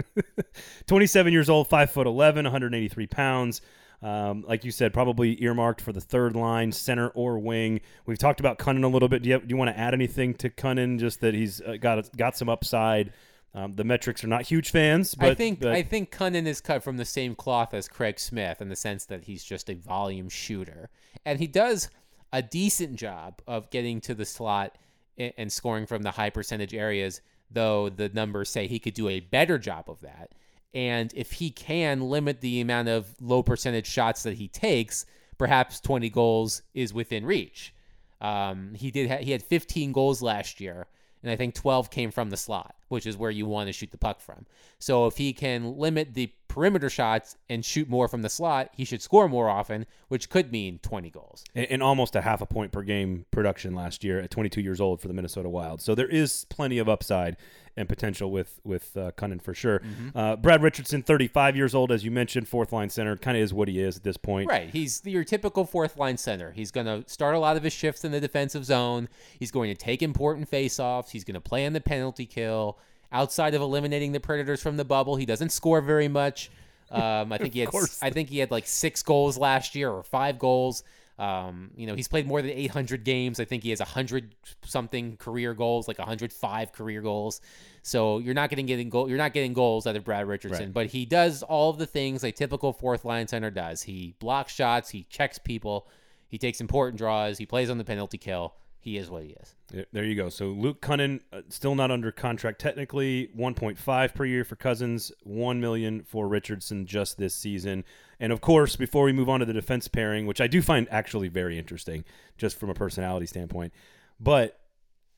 27 0.88 1.32
years 1.32 1.50
old, 1.50 1.70
five 1.70 1.92
foot 1.92 2.08
11, 2.08 2.44
183 2.44 3.08
pounds. 3.08 3.62
Um, 4.04 4.44
like 4.46 4.66
you 4.66 4.72
said, 4.72 4.92
probably 4.94 5.42
earmarked 5.42 5.80
for 5.80 5.94
the 5.94 6.02
third 6.02 6.36
line, 6.36 6.74
center 6.74 7.08
or 7.10 7.40
wing. 7.40 7.80
We've 8.06 8.18
talked 8.18 8.42
about 8.42 8.60
Kunin 8.60 8.84
a 8.84 8.88
little 8.88 9.08
bit. 9.08 9.24
Do 9.24 9.30
you, 9.30 9.40
do 9.40 9.46
you 9.48 9.56
want 9.56 9.70
to 9.70 9.80
add 9.80 9.94
anything 9.94 10.34
to 10.36 10.50
Kunin? 10.50 11.00
Just 11.00 11.22
that 11.22 11.34
he's 11.34 11.62
got 11.80 12.16
got 12.18 12.36
some 12.36 12.50
upside. 12.50 13.14
Um, 13.56 13.74
the 13.74 13.84
metrics 13.84 14.24
are 14.24 14.28
not 14.28 14.42
huge 14.42 14.72
fans, 14.72 15.14
but 15.16 15.30
I 15.30 15.36
think 15.36 15.60
but- 15.62 15.74
I 15.74 15.84
think 15.84 16.12
Kunin 16.12 16.48
is 16.48 16.60
cut 16.60 16.84
from 16.84 16.98
the 16.98 17.06
same 17.06 17.36
cloth 17.36 17.74
as 17.74 17.88
Craig 17.88 18.20
Smith 18.20 18.62
in 18.62 18.68
the 18.70 18.76
sense 18.76 19.06
that 19.06 19.24
he's 19.24 19.44
just 19.44 19.70
a 19.70 19.76
volume 19.76 20.28
shooter, 20.28 20.90
and 21.24 21.40
he 21.40 21.48
does 21.48 21.90
a 22.34 22.42
decent 22.42 22.96
job 22.96 23.42
of 23.48 23.70
getting 23.70 24.02
to 24.02 24.16
the 24.16 24.26
slot 24.26 24.78
and 25.18 25.52
scoring 25.52 25.86
from 25.86 26.02
the 26.02 26.12
high 26.12 26.32
percentage 26.32 26.74
areas. 26.74 27.22
Though 27.52 27.90
the 27.90 28.10
numbers 28.10 28.50
say 28.50 28.66
he 28.66 28.80
could 28.80 28.96
do 28.96 29.08
a 29.08 29.20
better 29.20 29.60
job 29.60 29.88
of 29.88 30.02
that, 30.02 30.32
and 30.74 31.12
if 31.16 31.34
he 31.34 31.52
can 31.52 32.02
limit 32.02 32.42
the 32.42 32.62
amount 32.62 32.90
of 32.90 33.16
low 33.22 33.44
percentage 33.44 33.88
shots 33.88 34.24
that 34.24 34.36
he 34.36 34.48
takes, 34.48 35.06
perhaps 35.38 35.80
20 35.80 36.10
goals 36.10 36.64
is 36.74 36.94
within 36.94 37.26
reach. 37.26 37.74
Um, 38.22 38.74
he 38.74 38.90
did 38.90 39.10
ha- 39.10 39.18
he 39.18 39.32
had 39.32 39.44
15 39.44 39.92
goals 39.92 40.22
last 40.22 40.60
year, 40.60 40.88
and 41.22 41.32
I 41.32 41.36
think 41.36 41.54
12 41.54 41.90
came 41.90 42.10
from 42.10 42.30
the 42.30 42.38
slot, 42.38 42.76
which 42.88 43.06
is 43.06 43.18
where 43.18 43.32
you 43.32 43.46
want 43.46 43.68
to 43.68 43.74
shoot 43.74 43.92
the 43.92 43.98
puck 43.98 44.22
from. 44.22 44.46
So 44.80 45.06
if 45.08 45.18
he 45.18 45.34
can 45.34 45.78
limit 45.78 46.14
the 46.14 46.32
perimeter 46.54 46.88
shots 46.88 47.36
and 47.50 47.66
shoot 47.66 47.90
more 47.90 48.08
from 48.08 48.22
the 48.22 48.30
slot, 48.30 48.70
he 48.76 48.86
should 48.86 49.02
score 49.02 49.28
more 49.28 49.50
often, 49.50 49.88
which 50.08 50.30
could 50.30 50.52
mean 50.52 50.78
20 50.84 51.10
goals. 51.10 51.44
and, 51.56 51.66
and 51.72 51.82
almost 51.82 52.16
a 52.16 52.22
half 52.22 52.42
a 52.42 52.46
point 52.46 52.72
per 52.72 52.84
game 52.84 53.26
production 53.32 53.74
last 53.74 54.04
year 54.04 54.20
at 54.20 54.30
22 54.30 54.62
years 54.62 54.80
old 54.80 55.02
for 55.02 55.08
the 55.08 55.16
Minnesota 55.16 55.50
Wild. 55.50 55.82
So 55.82 55.96
there 55.96 56.08
is 56.08 56.46
plenty 56.50 56.78
of 56.78 56.88
upside 56.88 57.38
and 57.76 57.90
potential 57.90 58.30
with 58.30 58.62
with 58.64 58.96
uh, 58.96 59.10
Kunin 59.18 59.42
for 59.42 59.56
sure. 59.56 59.80
Mm-hmm. 59.80 60.16
Uh, 60.16 60.36
Brad 60.36 60.62
Richardson, 60.62 61.02
35 61.02 61.56
years 61.56 61.74
old, 61.74 61.92
as 61.92 62.06
you 62.06 62.12
mentioned, 62.12 62.48
fourth 62.48 62.72
line 62.72 62.92
center, 62.92 63.18
kind 63.18 63.36
of 63.36 63.42
is 63.42 63.52
what 63.52 63.68
he 63.68 63.80
is 63.80 63.98
at 63.98 64.04
this 64.04 64.16
point. 64.16 64.48
Right. 64.48 64.70
He's 64.70 65.02
your 65.04 65.24
typical 65.24 65.66
fourth 65.66 65.98
line 65.98 66.18
center. 66.18 66.52
He's 66.52 66.70
going 66.70 66.86
to 66.86 67.04
start 67.10 67.34
a 67.34 67.40
lot 67.40 67.58
of 67.58 67.64
his 67.64 67.74
shifts 67.74 68.06
in 68.06 68.12
the 68.12 68.22
defensive 68.22 68.64
zone. 68.64 69.10
He's 69.40 69.50
going 69.50 69.72
to 69.72 69.76
take 69.76 70.04
important 70.04 70.52
faceoffs. 70.52 71.10
He's 71.10 71.24
going 71.24 71.34
to 71.34 71.42
play 71.42 71.66
on 71.66 71.74
the 71.74 71.82
penalty 71.82 72.28
kill. 72.28 72.78
Outside 73.14 73.54
of 73.54 73.62
eliminating 73.62 74.12
the 74.12 74.20
Predators 74.20 74.62
from 74.62 74.76
the 74.76 74.84
bubble, 74.86 75.16
he 75.16 75.26
doesn't 75.26 75.52
score 75.52 75.80
very 75.82 76.08
much. 76.08 76.50
Um, 76.92 77.32
I 77.32 77.38
think 77.40 77.54
he 77.54 77.60
had. 77.62 77.70
I 78.02 78.10
think 78.10 78.30
he 78.30 78.40
had 78.40 78.52
like 78.52 78.68
six 78.68 79.04
goals 79.04 79.38
last 79.38 79.76
year 79.76 79.90
or 79.90 80.04
five 80.04 80.40
goals. 80.40 80.84
Um, 81.20 81.70
you 81.78 81.86
know, 81.86 81.94
he's 81.94 82.08
played 82.08 82.26
more 82.26 82.42
than 82.42 82.50
800 82.50 83.04
games. 83.04 83.40
I 83.40 83.46
think 83.46 83.62
he 83.62 83.70
has 83.70 83.80
100 83.80 84.34
something 84.66 85.16
career 85.18 85.54
goals, 85.54 85.88
like 85.88 86.00
105 86.00 86.72
career 86.72 87.02
goals. 87.04 87.40
So 87.84 88.18
you're 88.18 88.34
not 88.34 88.50
getting 88.50 88.66
getting 88.66 88.90
goal. 88.90 89.08
You're 89.08 89.20
not 89.20 89.32
getting 89.32 89.54
goals 89.54 89.86
out 89.86 89.96
of 89.96 90.04
Brad 90.04 90.28
Richardson, 90.28 90.66
Right. 90.66 90.74
but 90.74 90.86
he 90.88 91.06
does 91.06 91.44
all 91.44 91.70
of 91.70 91.78
the 91.78 91.86
things 91.86 92.24
a 92.24 92.32
typical 92.32 92.74
fourth 92.74 93.06
line 93.06 93.28
center 93.28 93.52
does. 93.52 93.84
He 93.84 94.16
blocks 94.18 94.56
shots. 94.56 94.90
He 94.90 95.04
checks 95.04 95.38
people. 95.38 95.88
He 96.30 96.40
takes 96.40 96.60
important 96.60 96.98
draws. 96.98 97.38
He 97.38 97.46
plays 97.46 97.70
on 97.70 97.78
the 97.78 97.84
penalty 97.86 98.18
kill. 98.18 98.56
He 98.84 98.98
is 98.98 99.10
what 99.10 99.24
he 99.24 99.30
is. 99.30 99.86
There 99.94 100.04
you 100.04 100.14
go. 100.14 100.28
So 100.28 100.48
Luke 100.48 100.82
Kunin 100.82 101.22
uh, 101.32 101.44
still 101.48 101.74
not 101.74 101.90
under 101.90 102.12
contract 102.12 102.60
technically. 102.60 103.30
1.5 103.34 104.14
per 104.14 104.26
year 104.26 104.44
for 104.44 104.58
Cousins, 104.58 105.10
1 105.24 105.62
million 105.62 106.04
for 106.04 106.28
Richardson 106.28 106.86
just 106.86 107.18
this 107.18 107.34
season. 107.34 107.86
And 108.20 108.34
of 108.34 108.42
course, 108.42 108.76
before 108.76 109.06
we 109.06 109.14
move 109.14 109.30
on 109.30 109.40
to 109.40 109.46
the 109.46 109.54
defense 109.54 109.88
pairing, 109.88 110.28
which 110.28 110.42
I 110.42 110.48
do 110.48 110.62
find 110.62 110.86
actually 110.92 111.30
very 111.30 111.58
interesting 111.58 112.04
just 112.38 112.60
from 112.60 112.70
a 112.70 112.74
personality 112.74 113.26
standpoint, 113.26 113.72
but 114.20 114.60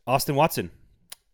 Austin 0.06 0.36
Watson 0.36 0.70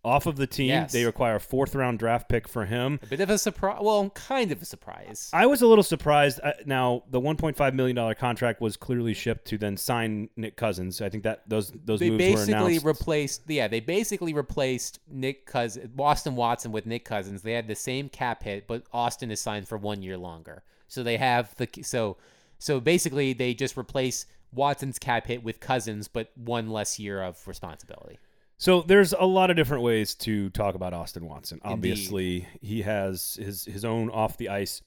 off 0.04 0.26
of 0.26 0.36
the 0.36 0.48
team, 0.48 0.70
Yes. 0.70 0.92
they 0.92 1.06
require 1.06 1.36
a 1.36 1.40
fourth 1.40 1.76
round 1.76 2.00
draft 2.00 2.28
pick 2.28 2.48
for 2.48 2.66
him. 2.66 3.00
A 3.04 3.08
bit 3.08 3.20
of 3.20 3.30
a 3.30 3.38
surprise. 3.38 3.78
Well, 3.82 4.10
kind 4.12 4.52
of 4.52 4.62
a 4.62 4.66
surprise. 4.66 5.30
I 5.32 5.46
was 5.46 5.62
a 5.62 5.68
little 5.68 5.84
surprised. 5.84 6.40
Uh, 6.44 6.54
now, 6.66 7.04
the 7.10 7.22
1.5 7.22 7.74
million 7.76 7.96
dollar 7.96 8.16
contract 8.16 8.62
was 8.62 8.78
clearly 8.78 9.14
shipped 9.14 9.46
to 9.50 9.58
then 9.58 9.78
sign 9.78 10.30
Nick 10.36 10.56
Cousins. 10.58 11.02
I 11.02 11.10
think 11.10 11.24
that 11.24 11.48
those 11.48 11.72
those 11.86 12.00
they 12.00 12.10
moves 12.10 12.24
basically 12.24 12.54
were 12.54 12.68
announced. 12.70 12.86
replaced 12.86 13.42
yeah 13.48 13.68
they 13.68 13.80
basically 13.80 14.34
replaced 14.34 15.00
nick 15.08 15.46
cousins 15.46 15.88
boston 15.94 16.36
watson 16.36 16.72
with 16.72 16.86
nick 16.86 17.06
cousins 17.06 17.42
they 17.42 17.54
had 17.54 17.68
the 17.68 17.76
same 17.76 18.10
cap 18.10 18.44
hit 18.44 18.68
but 18.68 18.84
austin 18.94 19.30
is 19.32 19.40
signed 19.42 19.68
for 19.68 19.78
one 19.78 20.02
year 20.02 20.18
longer 20.18 20.64
so 20.88 21.04
they 21.04 21.18
have 21.18 21.54
the 21.56 21.68
so 21.84 22.18
so 22.60 22.80
basically 22.80 23.34
they 23.34 23.54
just 23.54 23.78
replace 23.78 24.26
watson's 24.54 24.98
cap 25.00 25.28
hit 25.28 25.44
with 25.44 25.60
cousins 25.60 26.08
but 26.08 26.32
one 26.36 26.70
less 26.70 27.00
year 27.00 27.22
of 27.22 27.46
responsibility 27.48 28.18
So 28.62 28.84
there's 28.84 29.12
a 29.12 29.26
lot 29.26 29.50
of 29.50 29.56
different 29.56 29.82
ways 29.82 30.14
to 30.18 30.52
talk 30.52 30.76
about 30.76 30.94
Austin 30.94 31.26
Watson. 31.26 31.60
Indeed. 31.64 31.74
Obviously, 31.74 32.48
he 32.62 32.84
has 32.84 33.40
his 33.42 33.66
his 33.66 33.84
own 33.84 34.12
off 34.12 34.38
the 34.38 34.50
ice 34.50 34.84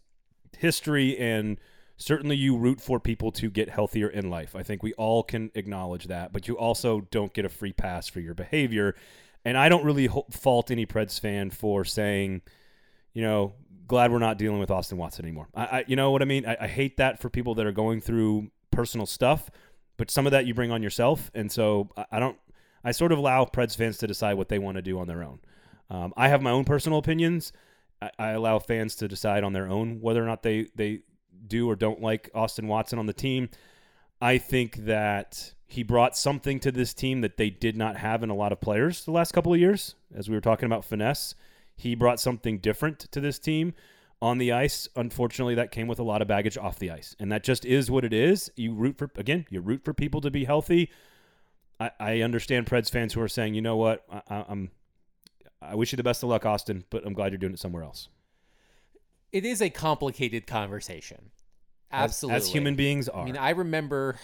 history 0.57 1.19
and 1.19 1.59
certainly 1.97 2.37
you 2.37 2.57
root 2.57 2.81
for 2.81 3.01
people 3.01 3.33
to 3.33 3.51
get 3.51 3.69
healthier 3.69 4.07
in 4.07 4.31
life. 4.31 4.55
I 4.55 4.63
think 4.63 4.85
we 4.85 4.93
all 4.93 5.25
can 5.25 5.51
acknowledge 5.57 6.05
that, 6.05 6.33
but 6.33 6.47
you 6.47 6.57
also 6.57 7.01
don't 7.11 7.35
get 7.35 7.45
a 7.45 7.49
free 7.49 7.73
pass 7.73 8.07
for 8.09 8.21
your 8.21 8.33
behavior. 8.33 8.95
And 9.45 9.59
I 9.59 9.69
don't 9.69 9.85
really 9.85 10.07
ho- 10.07 10.27
fault 10.31 10.71
any 10.71 10.87
Preds 10.87 11.19
fan 11.19 11.51
for 11.51 11.85
saying, 11.85 12.43
you 13.13 13.23
know, 13.23 13.55
glad 13.89 14.13
we're 14.13 14.21
not 14.21 14.39
dealing 14.39 14.61
with 14.61 14.71
Austin 14.71 14.99
Watson 14.99 15.25
anymore. 15.25 15.49
I, 15.53 15.65
I 15.65 15.85
you 15.89 15.97
know 15.97 16.13
what 16.13 16.23
I 16.23 16.27
mean? 16.27 16.47
I, 16.47 16.57
I 16.61 16.67
hate 16.69 16.99
that 16.99 17.21
for 17.21 17.29
people 17.29 17.57
that 17.57 17.67
are 17.67 17.73
going 17.73 18.01
through 18.01 18.53
personal 18.71 19.07
stuff, 19.07 19.51
but 19.97 20.13
some 20.13 20.27
of 20.27 20.31
that 20.31 20.47
you 20.47 20.55
bring 20.55 20.71
on 20.71 20.81
yourself. 20.81 21.33
And 21.35 21.51
so 21.51 21.91
I, 21.97 22.05
I 22.13 22.21
don't, 22.21 22.39
I 22.85 22.93
sort 22.93 23.13
of 23.13 23.19
allow 23.19 23.45
Preds 23.45 23.77
fans 23.77 23.99
to 23.99 24.07
decide 24.07 24.35
what 24.35 24.49
they 24.49 24.59
want 24.59 24.77
to 24.77 24.83
do 24.83 24.99
on 24.99 25.07
their 25.07 25.23
own. 25.23 25.41
Um, 25.91 26.13
I 26.17 26.29
have 26.29 26.43
my 26.43 26.51
own 26.51 26.65
personal 26.65 26.99
opinions. 26.99 27.53
I, 28.01 28.11
I 28.19 28.31
allow 28.31 28.59
fans 28.59 28.95
to 28.97 29.09
decide 29.09 29.45
on 29.45 29.53
their 29.53 29.69
own 29.69 30.01
whether 30.01 30.23
or 30.23 30.27
not 30.27 30.43
they, 30.43 30.69
they 30.75 31.01
do 31.47 31.69
or 31.69 31.77
don't 31.77 32.01
like 32.01 32.31
Austin 32.35 32.69
Watson 32.69 32.99
on 32.99 33.07
the 33.07 33.13
team. 33.13 33.49
I 34.21 34.39
think 34.39 34.77
that 34.85 35.55
he 35.67 35.83
brought 35.83 36.17
something 36.17 36.61
to 36.61 36.71
this 36.71 36.95
team 36.95 37.21
that 37.23 37.37
they 37.37 37.51
did 37.51 37.77
not 37.77 37.97
have 37.97 38.23
in 38.23 38.31
a 38.31 38.35
lot 38.35 38.53
of 38.53 38.61
players 38.61 39.05
the 39.05 39.11
last 39.11 39.33
couple 39.33 39.53
of 39.53 39.61
years. 39.61 39.95
As 40.15 40.29
we 40.29 40.35
were 40.35 40.41
talking 40.41 40.67
about 40.67 40.85
finesse, 40.85 41.35
he 41.77 41.95
brought 41.95 42.21
something 42.21 42.59
different 42.59 43.01
to 43.01 43.21
this 43.21 43.39
team 43.39 43.75
on 44.23 44.39
the 44.39 44.53
ice. 44.53 44.89
Unfortunately, 44.97 45.55
that 45.57 45.73
came 45.73 45.89
with 45.89 45.99
a 45.99 46.05
lot 46.05 46.23
of 46.23 46.29
baggage 46.29 46.57
off 46.57 46.79
the 46.79 46.91
ice, 46.91 47.17
and 47.19 47.33
that 47.33 47.45
just 47.45 47.65
is 47.65 47.91
what 47.91 48.05
it 48.05 48.13
is. 48.13 48.51
You 48.57 48.73
root 48.73 48.97
for 48.97 49.11
again, 49.17 49.47
you 49.51 49.61
root 49.61 49.85
for 49.85 49.93
people 49.93 50.21
to 50.21 50.31
be 50.31 50.45
healthy. 50.45 50.91
I, 51.81 51.91
I 51.99 52.21
understand 52.23 52.67
Preds 52.67 52.91
fans 52.91 53.13
who 53.13 53.21
are 53.21 53.29
saying, 53.29 53.55
you 53.55 53.63
know 53.63 53.77
what, 53.77 54.05
I, 54.29 54.45
I'm, 54.49 54.71
I 55.61 55.75
wish 55.75 55.93
you 55.93 55.97
the 55.97 56.03
best 56.03 56.23
of 56.23 56.29
luck, 56.29 56.47
Austin, 56.47 56.85
but 56.91 57.07
I'm 57.07 57.15
glad 57.15 57.33
you're 57.33 57.39
doing 57.39 57.55
it 57.55 57.59
somewhere 57.59 57.83
else. 57.83 58.09
it 59.33 59.45
is 59.45 59.61
a 59.61 59.71
complicated 59.71 60.47
conversation 60.47 61.31
absolutely 61.91 62.37
as, 62.37 62.49
human 62.49 62.75
beings 62.77 63.09
are. 63.09 63.23
I 63.23 63.25
mean, 63.25 63.37
I 63.37 63.51
remember, 63.51 64.19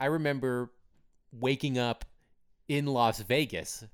I 0.00 0.06
remember 0.06 0.70
waking 1.32 1.78
up 1.78 2.04
in 2.68 2.86
Las 2.86 3.20
Vegas 3.20 3.84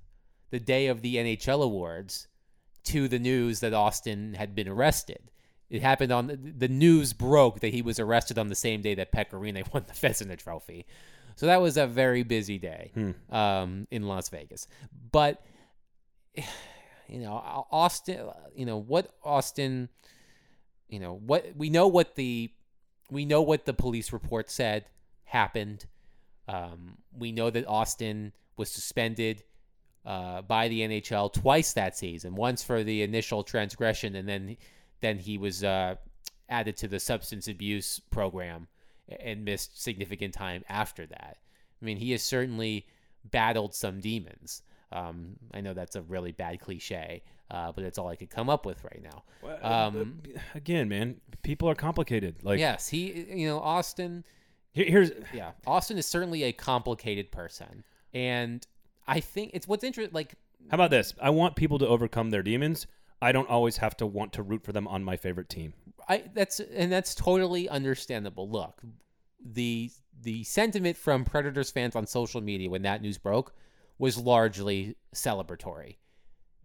the 0.50 0.60
day 0.60 0.88
of 0.88 1.02
the 1.02 1.16
NHL 1.16 1.62
awards 1.62 2.26
to 2.84 3.08
the 3.08 3.18
news 3.18 3.60
that 3.60 3.72
Austin 3.74 4.34
had 4.34 4.54
been 4.54 4.68
arrested. 4.68 5.30
It 5.68 5.82
happened 5.82 6.10
on 6.10 6.54
the, 6.58 6.68
news 6.68 7.12
broke 7.12 7.60
that 7.60 7.72
he 7.72 7.82
was 7.82 8.00
arrested 8.00 8.38
on 8.38 8.48
the 8.48 8.56
same 8.56 8.82
day 8.82 8.94
that 8.96 9.12
Pekka 9.12 9.34
Rinne 9.34 9.62
won 9.72 9.84
the 9.86 9.92
Vezina 9.92 10.36
Trophy. 10.36 10.86
So 11.40 11.46
that 11.46 11.62
was 11.62 11.78
a 11.78 11.86
very 11.86 12.22
busy 12.22 12.58
day 12.58 12.92
um, 13.30 13.88
in 13.90 14.02
Las 14.02 14.28
Vegas. 14.28 14.66
But 15.10 15.42
you 16.36 17.18
know, 17.18 17.32
Austin. 17.70 18.28
You 18.54 18.66
know 18.66 18.76
what 18.76 19.14
Austin. 19.24 19.88
You 20.90 21.00
know 21.00 21.14
what 21.14 21.46
we 21.56 21.70
know 21.70 21.86
what 21.86 22.14
the 22.14 22.52
we 23.10 23.24
know 23.24 23.40
what 23.40 23.64
the 23.64 23.72
police 23.72 24.12
report 24.12 24.50
said 24.50 24.84
happened. 25.24 25.86
Um, 26.46 26.98
we 27.18 27.32
know 27.32 27.48
that 27.48 27.66
Austin 27.66 28.34
was 28.58 28.70
suspended 28.70 29.42
uh, 30.04 30.42
by 30.42 30.68
the 30.68 30.80
NHL 30.80 31.32
twice 31.32 31.72
that 31.72 31.96
season. 31.96 32.34
Once 32.34 32.62
for 32.62 32.84
the 32.84 33.00
initial 33.00 33.44
transgression, 33.44 34.14
and 34.14 34.28
then 34.28 34.58
then 35.00 35.18
he 35.18 35.38
was 35.38 35.64
uh, 35.64 35.94
added 36.50 36.76
to 36.76 36.86
the 36.86 37.00
substance 37.00 37.48
abuse 37.48 37.98
program 37.98 38.68
and 39.20 39.44
missed 39.44 39.82
significant 39.82 40.34
time 40.34 40.64
after 40.68 41.06
that. 41.06 41.38
I 41.80 41.84
mean, 41.84 41.96
he 41.96 42.12
has 42.12 42.22
certainly 42.22 42.86
battled 43.30 43.74
some 43.74 44.00
demons. 44.00 44.62
Um, 44.92 45.36
I 45.54 45.60
know 45.60 45.74
that's 45.74 45.96
a 45.96 46.02
really 46.02 46.32
bad 46.32 46.60
cliche, 46.60 47.22
uh, 47.50 47.72
but 47.72 47.84
it's 47.84 47.98
all 47.98 48.08
I 48.08 48.16
could 48.16 48.30
come 48.30 48.50
up 48.50 48.66
with 48.66 48.82
right 48.84 49.02
now. 49.02 49.22
uh, 49.62 49.88
Um, 49.88 50.20
Again, 50.54 50.88
man, 50.88 51.20
people 51.42 51.68
are 51.68 51.74
complicated. 51.74 52.36
Like 52.42 52.58
yes, 52.58 52.88
he, 52.88 53.26
you 53.30 53.48
know, 53.48 53.60
Austin. 53.60 54.24
here's 54.72 55.12
Yeah, 55.32 55.52
Austin 55.66 55.96
is 55.98 56.06
certainly 56.06 56.42
a 56.44 56.52
complicated 56.52 57.30
person, 57.30 57.84
and 58.12 58.66
I 59.06 59.20
think 59.20 59.52
it's 59.54 59.66
what's 59.68 59.84
interesting. 59.84 60.14
Like, 60.14 60.34
how 60.70 60.74
about 60.76 60.90
this? 60.90 61.14
I 61.20 61.30
want 61.30 61.56
people 61.56 61.78
to 61.78 61.86
overcome 61.86 62.30
their 62.30 62.42
demons. 62.42 62.86
I 63.22 63.32
don't 63.32 63.48
always 63.48 63.76
have 63.78 63.96
to 63.98 64.06
want 64.06 64.32
to 64.34 64.42
root 64.42 64.64
for 64.64 64.72
them 64.72 64.88
on 64.88 65.04
my 65.04 65.16
favorite 65.16 65.48
team. 65.48 65.74
I 66.10 66.24
that's 66.34 66.58
and 66.58 66.90
that's 66.90 67.14
totally 67.14 67.68
understandable. 67.68 68.50
Look, 68.50 68.82
the 69.44 69.90
the 70.22 70.42
sentiment 70.42 70.96
from 70.96 71.24
Predators 71.24 71.70
fans 71.70 71.94
on 71.94 72.06
social 72.06 72.40
media 72.40 72.68
when 72.68 72.82
that 72.82 73.00
news 73.00 73.16
broke 73.16 73.54
was 73.98 74.18
largely 74.18 74.96
celebratory. 75.14 75.96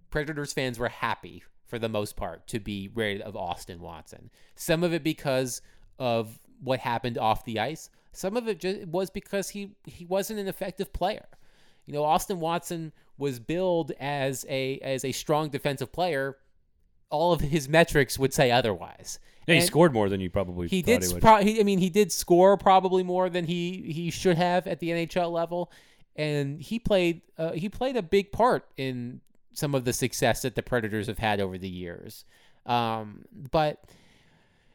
Predators 0.10 0.52
fans 0.52 0.80
were 0.80 0.90
happy 0.90 1.44
for 1.68 1.78
the 1.78 1.88
most 1.88 2.16
part 2.16 2.48
to 2.48 2.60
be 2.60 2.90
rid 2.96 3.22
of 3.22 3.36
Austin 3.36 3.80
Watson. 3.80 4.32
Some 4.56 4.84
of 4.84 4.94
it 4.94 5.04
because 5.04 5.62
of 6.00 6.40
what 6.62 6.80
happened 6.80 7.20
off 7.20 7.46
the 7.46 7.60
ice. 7.60 7.90
Some 8.14 8.38
of 8.38 8.48
it 8.48 8.60
just 8.60 8.88
was 8.88 9.12
because 9.12 9.50
he 9.50 9.76
he 9.86 10.06
wasn't 10.06 10.40
an 10.40 10.48
effective 10.48 10.92
player. 10.92 11.28
You 11.86 11.94
know, 11.94 12.04
Austin 12.04 12.40
Watson 12.40 12.94
was 13.20 13.40
billed 13.40 13.92
as 14.00 14.44
a 14.50 14.80
as 14.80 15.06
a 15.06 15.12
strong 15.12 15.50
defensive 15.50 15.92
player. 15.92 16.38
All 17.16 17.34
of 17.34 17.42
his 17.42 17.68
metrics 17.70 18.20
would 18.20 18.34
say 18.34 18.52
otherwise. 18.52 19.20
Yeah, 19.48 19.54
he 19.56 19.60
And- 19.60 19.68
scored 19.68 19.94
more 19.94 20.10
than 20.10 20.20
you 20.22 20.30
probably 20.30 20.68
he 20.68 20.82
did. 20.82 21.04
he. 21.04 21.20
Pro- 21.20 21.42
he, 21.44 21.60
I 21.60 21.64
mean, 21.64 21.80
he 21.80 21.90
did 21.90 22.12
score 22.12 22.58
probably 22.58 23.04
more 23.04 23.30
than 23.30 23.46
he 23.46 23.92
he 23.92 24.10
should 24.12 24.38
have 24.38 24.66
at 24.68 24.80
the 24.80 24.90
NHL 24.90 25.32
level, 25.32 25.72
and 26.16 26.62
he 26.62 26.80
played 26.80 27.22
uh, 27.38 27.52
he 27.52 27.70
played 27.70 27.96
a 27.96 28.02
big 28.02 28.32
part 28.32 28.66
in 28.78 29.22
some 29.54 29.74
of 29.76 29.86
the 29.86 29.94
success 29.94 30.42
that 30.42 30.56
the 30.56 30.64
Predators 30.64 31.08
have 31.08 31.20
had 31.20 31.40
over 31.40 31.58
the 31.58 31.70
years. 31.70 32.26
Um, 32.66 33.26
but 33.52 33.84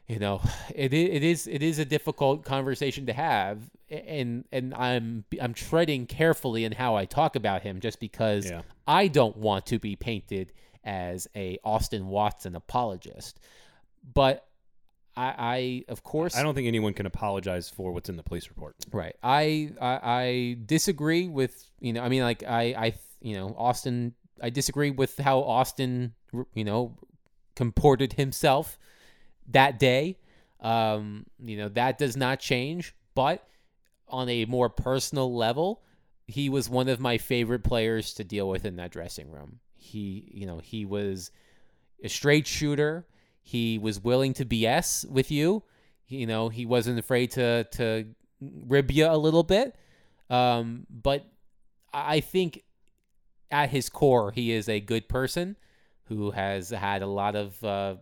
you 0.07 0.19
know, 0.19 0.41
it 0.73 0.93
it 0.93 1.23
is 1.23 1.47
it 1.47 1.61
is 1.61 1.77
a 1.79 1.85
difficult 1.85 2.45
conversation 2.45 3.05
to 3.07 3.13
have, 3.13 3.59
and 3.89 4.45
and 4.53 4.73
I'm 4.73 5.25
I'm 5.41 5.53
treading 5.53 6.05
carefully 6.07 6.63
in 6.63 6.71
how 6.71 6.95
I 6.95 7.03
talk 7.05 7.35
about 7.35 7.61
him, 7.63 7.81
just 7.81 7.99
because 7.99 8.49
Yeah. 8.49 8.61
I 8.87 9.07
don't 9.07 9.35
want 9.37 9.65
to 9.67 9.79
be 9.79 9.95
painted 9.97 10.53
as 10.83 11.27
a 11.35 11.57
Austin 11.63 12.07
Watson 12.07 12.55
apologist, 12.55 13.39
but. 14.13 14.45
I, 15.13 15.35
I 15.37 15.91
of 15.91 16.03
course 16.03 16.37
I 16.37 16.41
don't 16.41 16.55
think 16.55 16.69
anyone 16.69 16.93
can 16.93 17.05
apologize 17.05 17.69
for 17.69 17.91
what's 17.91 18.07
in 18.07 18.15
the 18.15 18.23
police 18.23 18.47
report. 18.47 18.77
Right. 18.93 19.13
I, 19.21 19.71
I 19.81 19.99
I 20.01 20.57
disagree 20.65 21.27
with 21.27 21.69
you 21.81 21.91
know. 21.91 22.01
I 22.01 22.07
mean, 22.07 22.23
like 22.23 22.43
I 22.43 22.61
I 22.77 22.93
you 23.19 23.35
know 23.35 23.53
Austin. 23.57 24.13
I 24.41 24.51
disagree 24.51 24.89
with 24.89 25.17
how 25.17 25.39
Austin 25.39 26.13
you 26.53 26.63
know 26.63 26.97
comported 27.57 28.13
himself 28.13 28.77
that 29.49 29.79
day. 29.79 30.17
Um, 30.61 31.25
you 31.43 31.57
know 31.57 31.67
that 31.67 31.97
does 31.97 32.15
not 32.15 32.39
change. 32.39 32.95
But 33.13 33.45
on 34.07 34.29
a 34.29 34.45
more 34.45 34.69
personal 34.69 35.33
level, 35.35 35.83
he 36.27 36.49
was 36.49 36.69
one 36.69 36.87
of 36.87 36.99
my 36.99 37.17
favorite 37.17 37.63
players 37.63 38.13
to 38.15 38.23
deal 38.23 38.47
with 38.47 38.65
in 38.65 38.77
that 38.77 38.91
dressing 38.91 39.29
room. 39.31 39.59
He 39.81 40.29
you 40.33 40.45
know 40.45 40.59
he 40.59 40.85
was 40.85 41.31
a 42.03 42.09
straight 42.09 42.47
shooter. 42.47 43.05
He 43.41 43.77
was 43.77 43.99
willing 43.99 44.33
to 44.35 44.45
BS 44.45 45.09
with 45.09 45.31
you. 45.31 45.63
You 46.07 46.27
know, 46.27 46.49
he 46.49 46.65
wasn't 46.65 46.99
afraid 46.99 47.31
to 47.31 47.65
to 47.71 48.05
rib 48.39 48.91
you 48.91 49.07
a 49.07 49.17
little 49.17 49.43
bit. 49.43 49.75
Um, 50.29 50.85
but 50.89 51.25
I 51.93 52.21
think 52.21 52.63
at 53.49 53.69
his 53.69 53.89
core, 53.89 54.31
he 54.31 54.51
is 54.51 54.69
a 54.69 54.79
good 54.79 55.09
person 55.09 55.57
who 56.05 56.31
has 56.31 56.69
had 56.69 57.01
a 57.01 57.07
lot 57.07 57.35
of 57.35 57.63
uh, 57.63 57.95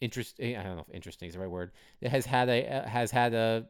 interest. 0.00 0.36
I 0.40 0.52
don't 0.52 0.76
know 0.76 0.84
if 0.88 0.94
interesting 0.94 1.28
is 1.28 1.34
the 1.34 1.40
right 1.40 1.50
word. 1.50 1.72
Has 2.02 2.26
had 2.26 2.48
a 2.48 2.88
has 2.88 3.10
had 3.10 3.34
a 3.34 3.66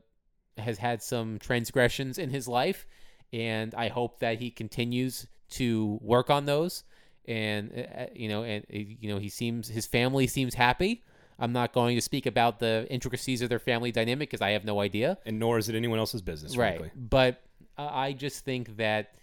has 0.59 0.79
had 0.79 1.03
some 1.03 1.39
transgressions 1.39 2.19
in 2.19 2.31
his 2.31 2.47
life, 2.47 2.87
and 3.33 3.75
I 3.75 3.89
hope 3.89 4.21
that 4.21 4.39
he 4.39 4.51
continues 4.51 5.27
to 5.51 5.99
work 6.01 6.31
on 6.31 6.47
those. 6.47 6.85
And 7.27 7.73
uh, 7.99 8.07
you 8.15 8.29
know, 8.29 8.45
and 8.45 8.65
uh, 8.65 8.77
you 8.77 9.09
know, 9.09 9.19
he 9.19 9.29
seems 9.29 9.69
his 9.69 9.87
family 9.87 10.27
seems 10.27 10.55
happy. 10.55 11.03
I'm 11.39 11.53
not 11.53 11.73
going 11.73 11.97
to 11.97 12.01
speak 12.01 12.27
about 12.27 12.61
the 12.61 12.87
intricacies 12.91 13.43
of 13.43 13.49
their 13.49 13.59
family 13.59 13.91
dynamic 13.91 14.31
because 14.31 14.41
I 14.41 14.51
have 14.51 14.65
no 14.65 14.79
idea. 14.81 15.19
And 15.27 15.39
nor 15.41 15.59
is 15.59 15.69
it 15.69 15.75
anyone 15.75 15.99
else's 15.99 16.23
business, 16.23 16.57
Right. 16.57 16.79
frankly. 16.79 16.91
But 16.95 17.43
uh, 17.77 17.89
I 17.91 18.13
just 18.13 18.45
think 18.45 18.77
that, 18.77 19.15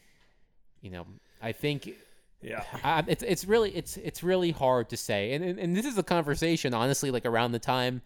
you 0.82 0.90
know, 0.92 1.06
I 1.42 1.54
think 1.54 1.96
Yeah. 2.42 2.64
I, 2.84 3.04
it's 3.08 3.24
it's 3.24 3.46
really 3.46 3.74
it's 3.76 3.96
it's 3.98 4.24
really 4.24 4.52
hard 4.52 4.90
to 4.90 4.98
say, 4.98 5.34
and, 5.34 5.44
and 5.46 5.58
and 5.60 5.76
this 5.76 5.86
is 5.86 5.98
a 5.98 6.04
conversation, 6.04 6.74
honestly, 6.74 7.12
like 7.12 7.26
around 7.26 7.54
the 7.54 7.60
time 7.60 8.02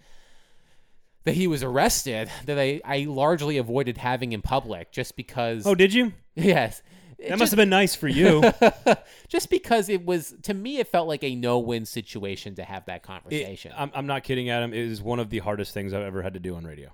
that 1.23 1.33
he 1.33 1.47
was 1.47 1.63
arrested, 1.63 2.29
that 2.45 2.59
I 2.59 2.81
I 2.85 3.05
largely 3.09 3.57
avoided 3.57 3.97
having 3.97 4.33
in 4.33 4.41
public, 4.43 4.91
just 4.91 5.15
because. 5.15 5.65
Oh, 5.65 5.73
did 5.73 5.93
you? 5.93 6.13
yes. 6.35 6.83
That 7.19 7.39
must 7.39 7.51
have 7.51 7.57
been 7.57 7.69
nice 7.69 7.95
for 7.95 8.07
you. 8.07 8.43
just 9.27 9.49
because 9.49 9.89
it 9.89 10.05
was 10.05 10.35
to 10.43 10.53
me, 10.53 10.77
it 10.79 10.87
felt 10.87 11.07
like 11.07 11.23
a 11.23 11.35
no-win 11.35 11.85
situation 11.85 12.55
to 12.55 12.63
have 12.63 12.85
that 12.85 12.97
It- 12.97 13.03
conversation. 13.03 13.71
I'm, 13.75 13.91
I'm 13.95 14.05
not 14.05 14.23
kidding, 14.23 14.49
Adam. 14.49 14.73
It 14.73 14.79
is 14.85 15.01
one 15.01 15.19
of 15.19 15.29
the 15.29 15.39
hardest 15.39 15.73
things 15.73 15.93
I've 15.93 16.03
ever 16.03 16.21
had 16.21 16.33
to 16.33 16.39
do 16.39 16.55
on 16.55 16.65
radio. 16.65 16.91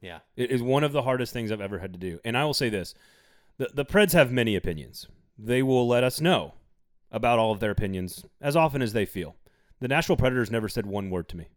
yeah. 0.00 0.20
It 0.36 0.50
is 0.50 0.62
one 0.62 0.84
of 0.84 0.92
the 0.92 1.02
hardest 1.02 1.32
things 1.32 1.50
I've 1.52 1.60
ever 1.60 1.78
had 1.78 1.92
to 1.92 1.98
do. 1.98 2.20
And 2.24 2.36
I 2.38 2.44
will 2.44 2.54
say 2.54 2.68
this 2.68 2.94
the, 3.58 3.68
the 3.74 3.84
Preds 3.84 4.12
have 4.12 4.30
many 4.32 4.56
opinions. 4.56 5.06
They 5.38 5.62
will 5.62 5.86
let 5.88 6.04
us 6.04 6.20
know 6.20 6.54
about 7.10 7.38
all 7.38 7.50
of 7.52 7.60
their 7.60 7.70
opinions 7.72 8.24
as 8.40 8.54
often 8.56 8.82
as 8.82 8.92
they 8.92 9.04
feel. 9.04 9.36
The 9.80 9.88
Nashville 9.88 10.16
Predators 10.16 10.50
never 10.50 10.68
said 10.68 10.86
one 10.86 11.10
word 11.10 11.28
to 11.30 11.36
me 11.36 11.48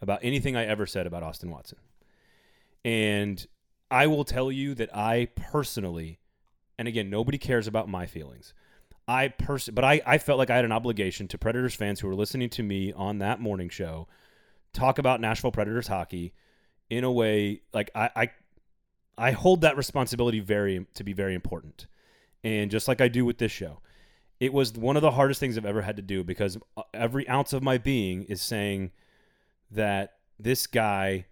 about 0.00 0.20
anything 0.22 0.54
I 0.56 0.64
ever 0.66 0.86
said 0.86 1.06
about 1.06 1.22
Austin 1.22 1.50
Watson. 1.50 1.78
And 2.84 3.44
I 3.90 4.06
will 4.06 4.24
tell 4.24 4.50
you 4.50 4.74
that 4.74 4.94
I 4.96 5.28
personally, 5.36 6.18
and 6.82 6.88
again, 6.88 7.08
nobody 7.08 7.38
cares 7.38 7.68
about 7.68 7.88
my 7.88 8.06
feelings. 8.06 8.54
I 9.06 9.28
pers- 9.28 9.68
but 9.68 9.84
I, 9.84 10.00
I 10.04 10.18
felt 10.18 10.36
like 10.36 10.50
I 10.50 10.56
had 10.56 10.64
an 10.64 10.72
obligation 10.72 11.28
to 11.28 11.38
Predators 11.38 11.76
fans 11.76 12.00
who 12.00 12.08
were 12.08 12.14
listening 12.16 12.50
to 12.50 12.62
me 12.64 12.92
on 12.92 13.18
that 13.18 13.40
morning 13.40 13.68
show 13.68 14.08
talk 14.72 14.98
about 14.98 15.20
Nashville 15.20 15.52
Predators 15.52 15.86
hockey 15.86 16.32
in 16.90 17.04
a 17.04 17.12
way 17.12 17.62
like 17.72 17.92
I, 17.94 18.10
I 18.16 18.30
I 19.16 19.30
hold 19.30 19.60
that 19.60 19.76
responsibility 19.76 20.40
very 20.40 20.84
to 20.94 21.04
be 21.04 21.12
very 21.12 21.36
important. 21.36 21.86
And 22.42 22.68
just 22.68 22.88
like 22.88 23.00
I 23.00 23.06
do 23.06 23.24
with 23.24 23.38
this 23.38 23.52
show, 23.52 23.78
it 24.40 24.52
was 24.52 24.72
one 24.72 24.96
of 24.96 25.02
the 25.02 25.12
hardest 25.12 25.38
things 25.38 25.56
I've 25.56 25.64
ever 25.64 25.82
had 25.82 25.94
to 25.94 26.02
do 26.02 26.24
because 26.24 26.58
uh, 26.76 26.82
every 26.92 27.28
ounce 27.28 27.52
of 27.52 27.62
my 27.62 27.78
being 27.78 28.24
is 28.24 28.42
saying 28.42 28.90
that 29.70 30.14
this 30.36 30.66
guy 30.66 31.26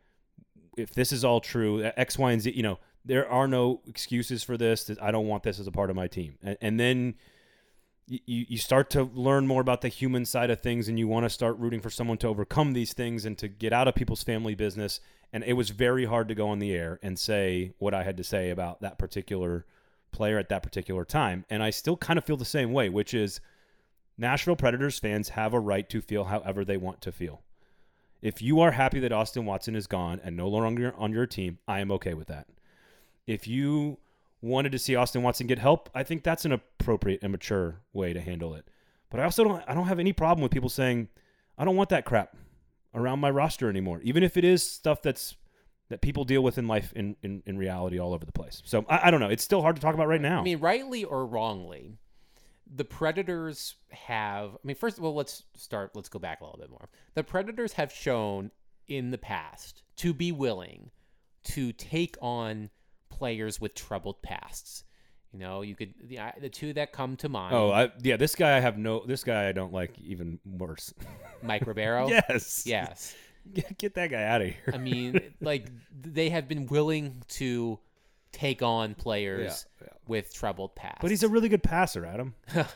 if 0.76 0.94
this 0.94 1.10
is 1.10 1.24
all 1.24 1.40
true, 1.40 1.82
X, 1.96 2.16
Y, 2.16 2.30
and 2.30 2.40
Z, 2.40 2.52
you 2.52 2.62
know, 2.62 2.78
there 3.04 3.28
are 3.28 3.48
no 3.48 3.80
excuses 3.86 4.42
for 4.42 4.56
this. 4.56 4.84
That 4.84 5.02
I 5.02 5.10
don't 5.10 5.26
want 5.26 5.42
this 5.42 5.58
as 5.58 5.66
a 5.66 5.72
part 5.72 5.90
of 5.90 5.96
my 5.96 6.06
team. 6.06 6.36
And, 6.42 6.56
and 6.60 6.80
then 6.80 7.14
you, 8.06 8.44
you 8.48 8.58
start 8.58 8.90
to 8.90 9.04
learn 9.04 9.46
more 9.46 9.60
about 9.60 9.82
the 9.82 9.88
human 9.88 10.24
side 10.24 10.50
of 10.50 10.60
things 10.60 10.88
and 10.88 10.98
you 10.98 11.06
want 11.06 11.24
to 11.24 11.30
start 11.30 11.58
rooting 11.58 11.80
for 11.80 11.90
someone 11.90 12.18
to 12.18 12.28
overcome 12.28 12.72
these 12.72 12.92
things 12.92 13.24
and 13.24 13.38
to 13.38 13.48
get 13.48 13.72
out 13.72 13.86
of 13.86 13.94
people's 13.94 14.24
family 14.24 14.54
business. 14.54 15.00
And 15.32 15.44
it 15.44 15.52
was 15.52 15.70
very 15.70 16.04
hard 16.04 16.28
to 16.28 16.34
go 16.34 16.48
on 16.48 16.58
the 16.58 16.72
air 16.72 16.98
and 17.02 17.18
say 17.18 17.72
what 17.78 17.94
I 17.94 18.02
had 18.02 18.16
to 18.16 18.24
say 18.24 18.50
about 18.50 18.80
that 18.80 18.98
particular 18.98 19.64
player 20.10 20.38
at 20.38 20.48
that 20.48 20.64
particular 20.64 21.04
time. 21.04 21.44
And 21.48 21.62
I 21.62 21.70
still 21.70 21.96
kind 21.96 22.18
of 22.18 22.24
feel 22.24 22.36
the 22.36 22.44
same 22.44 22.72
way, 22.72 22.88
which 22.88 23.14
is 23.14 23.40
Nashville 24.18 24.56
Predators 24.56 24.98
fans 24.98 25.30
have 25.30 25.54
a 25.54 25.60
right 25.60 25.88
to 25.88 26.00
feel 26.00 26.24
however 26.24 26.64
they 26.64 26.76
want 26.76 27.00
to 27.02 27.12
feel. 27.12 27.42
If 28.20 28.42
you 28.42 28.60
are 28.60 28.72
happy 28.72 29.00
that 29.00 29.12
Austin 29.12 29.46
Watson 29.46 29.76
is 29.76 29.86
gone 29.86 30.20
and 30.22 30.36
no 30.36 30.48
longer 30.48 30.92
on 30.96 31.12
your 31.12 31.26
team, 31.26 31.58
I 31.66 31.80
am 31.80 31.90
okay 31.92 32.12
with 32.12 32.26
that. 32.26 32.48
If 33.26 33.46
you 33.46 33.98
wanted 34.42 34.72
to 34.72 34.78
see 34.78 34.96
Austin 34.96 35.22
Watson 35.22 35.46
get 35.46 35.58
help, 35.58 35.90
I 35.94 36.02
think 36.02 36.22
that's 36.22 36.44
an 36.44 36.52
appropriate 36.52 37.20
and 37.22 37.32
mature 37.32 37.80
way 37.92 38.12
to 38.12 38.20
handle 38.20 38.54
it. 38.54 38.66
But 39.10 39.20
I 39.20 39.24
also 39.24 39.44
don't 39.44 39.62
I 39.66 39.74
don't 39.74 39.86
have 39.86 39.98
any 39.98 40.12
problem 40.12 40.42
with 40.42 40.52
people 40.52 40.68
saying, 40.68 41.08
I 41.58 41.64
don't 41.64 41.76
want 41.76 41.90
that 41.90 42.04
crap 42.04 42.36
around 42.94 43.20
my 43.20 43.30
roster 43.30 43.68
anymore. 43.68 44.00
Even 44.02 44.22
if 44.22 44.36
it 44.36 44.44
is 44.44 44.62
stuff 44.62 45.02
that's 45.02 45.36
that 45.88 46.00
people 46.00 46.24
deal 46.24 46.42
with 46.42 46.56
in 46.56 46.68
life 46.68 46.92
in, 46.94 47.16
in, 47.22 47.42
in 47.46 47.58
reality 47.58 47.98
all 47.98 48.14
over 48.14 48.24
the 48.24 48.32
place. 48.32 48.62
So 48.64 48.84
I, 48.88 49.08
I 49.08 49.10
don't 49.10 49.20
know. 49.20 49.28
It's 49.28 49.42
still 49.42 49.60
hard 49.60 49.74
to 49.76 49.82
talk 49.82 49.94
about 49.94 50.06
right 50.06 50.20
now. 50.20 50.40
I 50.40 50.44
mean, 50.44 50.60
rightly 50.60 51.04
or 51.04 51.26
wrongly, 51.26 51.98
the 52.72 52.84
Predators 52.84 53.74
have. 53.90 54.54
I 54.54 54.58
mean, 54.62 54.76
first 54.76 54.98
of 54.98 55.04
all, 55.04 55.14
let's 55.14 55.42
start. 55.56 55.90
Let's 55.94 56.08
go 56.08 56.18
back 56.20 56.40
a 56.40 56.44
little 56.44 56.60
bit 56.60 56.70
more. 56.70 56.88
The 57.14 57.24
Predators 57.24 57.72
have 57.74 57.92
shown 57.92 58.52
in 58.86 59.10
the 59.10 59.18
past 59.18 59.82
to 59.96 60.14
be 60.14 60.32
willing 60.32 60.90
to 61.42 61.72
take 61.72 62.16
on 62.20 62.70
players 63.20 63.60
with 63.60 63.74
troubled 63.74 64.22
pasts. 64.22 64.84
You 65.32 65.38
know, 65.38 65.60
you 65.60 65.76
could 65.76 65.92
the, 66.02 66.18
the 66.40 66.48
two 66.48 66.72
that 66.72 66.90
come 66.90 67.16
to 67.18 67.28
mind. 67.28 67.54
oh, 67.54 67.70
I, 67.70 67.92
yeah. 68.02 68.16
This 68.16 68.34
guy 68.34 68.56
I 68.56 68.60
have 68.60 68.78
no. 68.78 69.04
This 69.06 69.22
guy 69.22 69.46
I 69.48 69.52
don't 69.52 69.72
like 69.72 69.92
even 70.00 70.40
worse. 70.44 70.92
Mike 71.42 71.66
Ribeiro. 71.66 72.08
yes. 72.08 72.64
Yes. 72.66 73.14
Get, 73.78 73.94
that 73.94 74.10
guy 74.10 74.24
out 74.24 74.40
of 74.40 74.48
here. 74.48 74.72
I 74.72 74.78
mean, 74.78 75.20
like 75.40 75.66
they 76.00 76.30
have 76.30 76.48
been 76.48 76.66
willing 76.66 77.22
to 77.40 77.78
take 78.32 78.62
on 78.62 78.94
players 78.94 79.66
Yeah, 79.80 79.86
yeah. 79.86 79.92
with 80.08 80.32
troubled 80.34 80.74
pasts. 80.74 80.98
But 81.00 81.10
he's 81.10 81.22
a 81.22 81.28
really 81.28 81.48
good 81.48 81.62
passer, 81.62 82.04
Adam. 82.04 82.34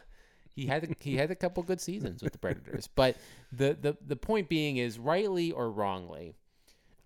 he 0.55 0.67
had 0.67 0.85
a, 0.85 0.89
he 1.01 1.17
had 1.17 1.31
a 1.31 1.35
couple 1.35 1.63
good 1.65 1.81
seasons 1.81 2.23
with 2.23 2.33
the 2.33 2.39
Predators. 2.39 2.89
But 2.95 3.17
the, 3.53 3.77
the 3.81 3.97
the 4.07 4.17
point 4.17 4.49
being 4.49 4.77
is 4.77 4.99
rightly 4.99 5.51
or 5.53 5.71
wrongly, 5.71 6.35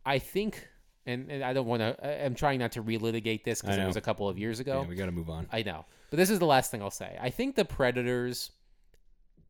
I 0.04 0.18
think, 0.18 0.68
and, 1.06 1.30
and 1.30 1.42
I 1.42 1.52
don't 1.52 1.66
want 1.66 1.80
to. 1.80 2.24
I'm 2.24 2.34
trying 2.34 2.58
not 2.58 2.72
to 2.72 2.82
relitigate 2.82 3.44
this 3.44 3.60
because 3.60 3.76
it 3.76 3.86
was 3.86 3.96
a 3.96 4.00
couple 4.00 4.28
of 4.28 4.38
years 4.38 4.60
ago. 4.60 4.82
Yeah, 4.82 4.88
we 4.88 4.94
got 4.94 5.06
to 5.06 5.12
move 5.12 5.30
on. 5.30 5.46
I 5.52 5.62
know, 5.62 5.84
but 6.10 6.16
this 6.16 6.30
is 6.30 6.38
the 6.38 6.46
last 6.46 6.70
thing 6.70 6.82
I'll 6.82 6.90
say. 6.90 7.16
I 7.20 7.30
think 7.30 7.56
the 7.56 7.64
Predators, 7.64 8.50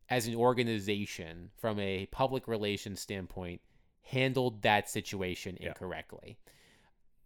as 0.09 0.27
an 0.27 0.35
organization, 0.35 1.51
from 1.57 1.79
a 1.79 2.05
public 2.07 2.47
relations 2.47 2.99
standpoint, 3.01 3.61
handled 4.03 4.61
that 4.63 4.89
situation 4.89 5.57
Yeah. 5.59 5.69
incorrectly. 5.69 6.37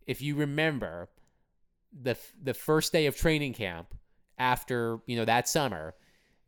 If 0.08 0.22
you 0.22 0.36
remember, 0.36 1.10
the 2.02 2.18
the 2.42 2.54
first 2.54 2.92
day 2.92 3.06
of 3.06 3.16
training 3.16 3.54
camp 3.54 3.94
after 4.40 5.00
you 5.06 5.16
know 5.16 5.26
that 5.26 5.48
summer, 5.48 5.94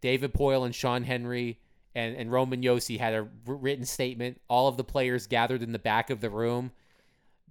David 0.02 0.34
Poile 0.34 0.66
and 0.66 0.74
Sean 0.76 1.04
Henry 1.04 1.60
and, 1.94 2.16
and 2.18 2.32
Roman 2.32 2.62
Josi 2.62 3.00
had 3.00 3.14
a 3.14 3.28
written 3.46 3.86
statement. 3.86 4.42
All 4.50 4.68
of 4.68 4.76
the 4.76 4.84
players 4.84 5.28
gathered 5.28 5.64
in 5.64 5.72
the 5.72 5.80
back 5.80 6.10
of 6.10 6.20
the 6.20 6.30
room. 6.30 6.72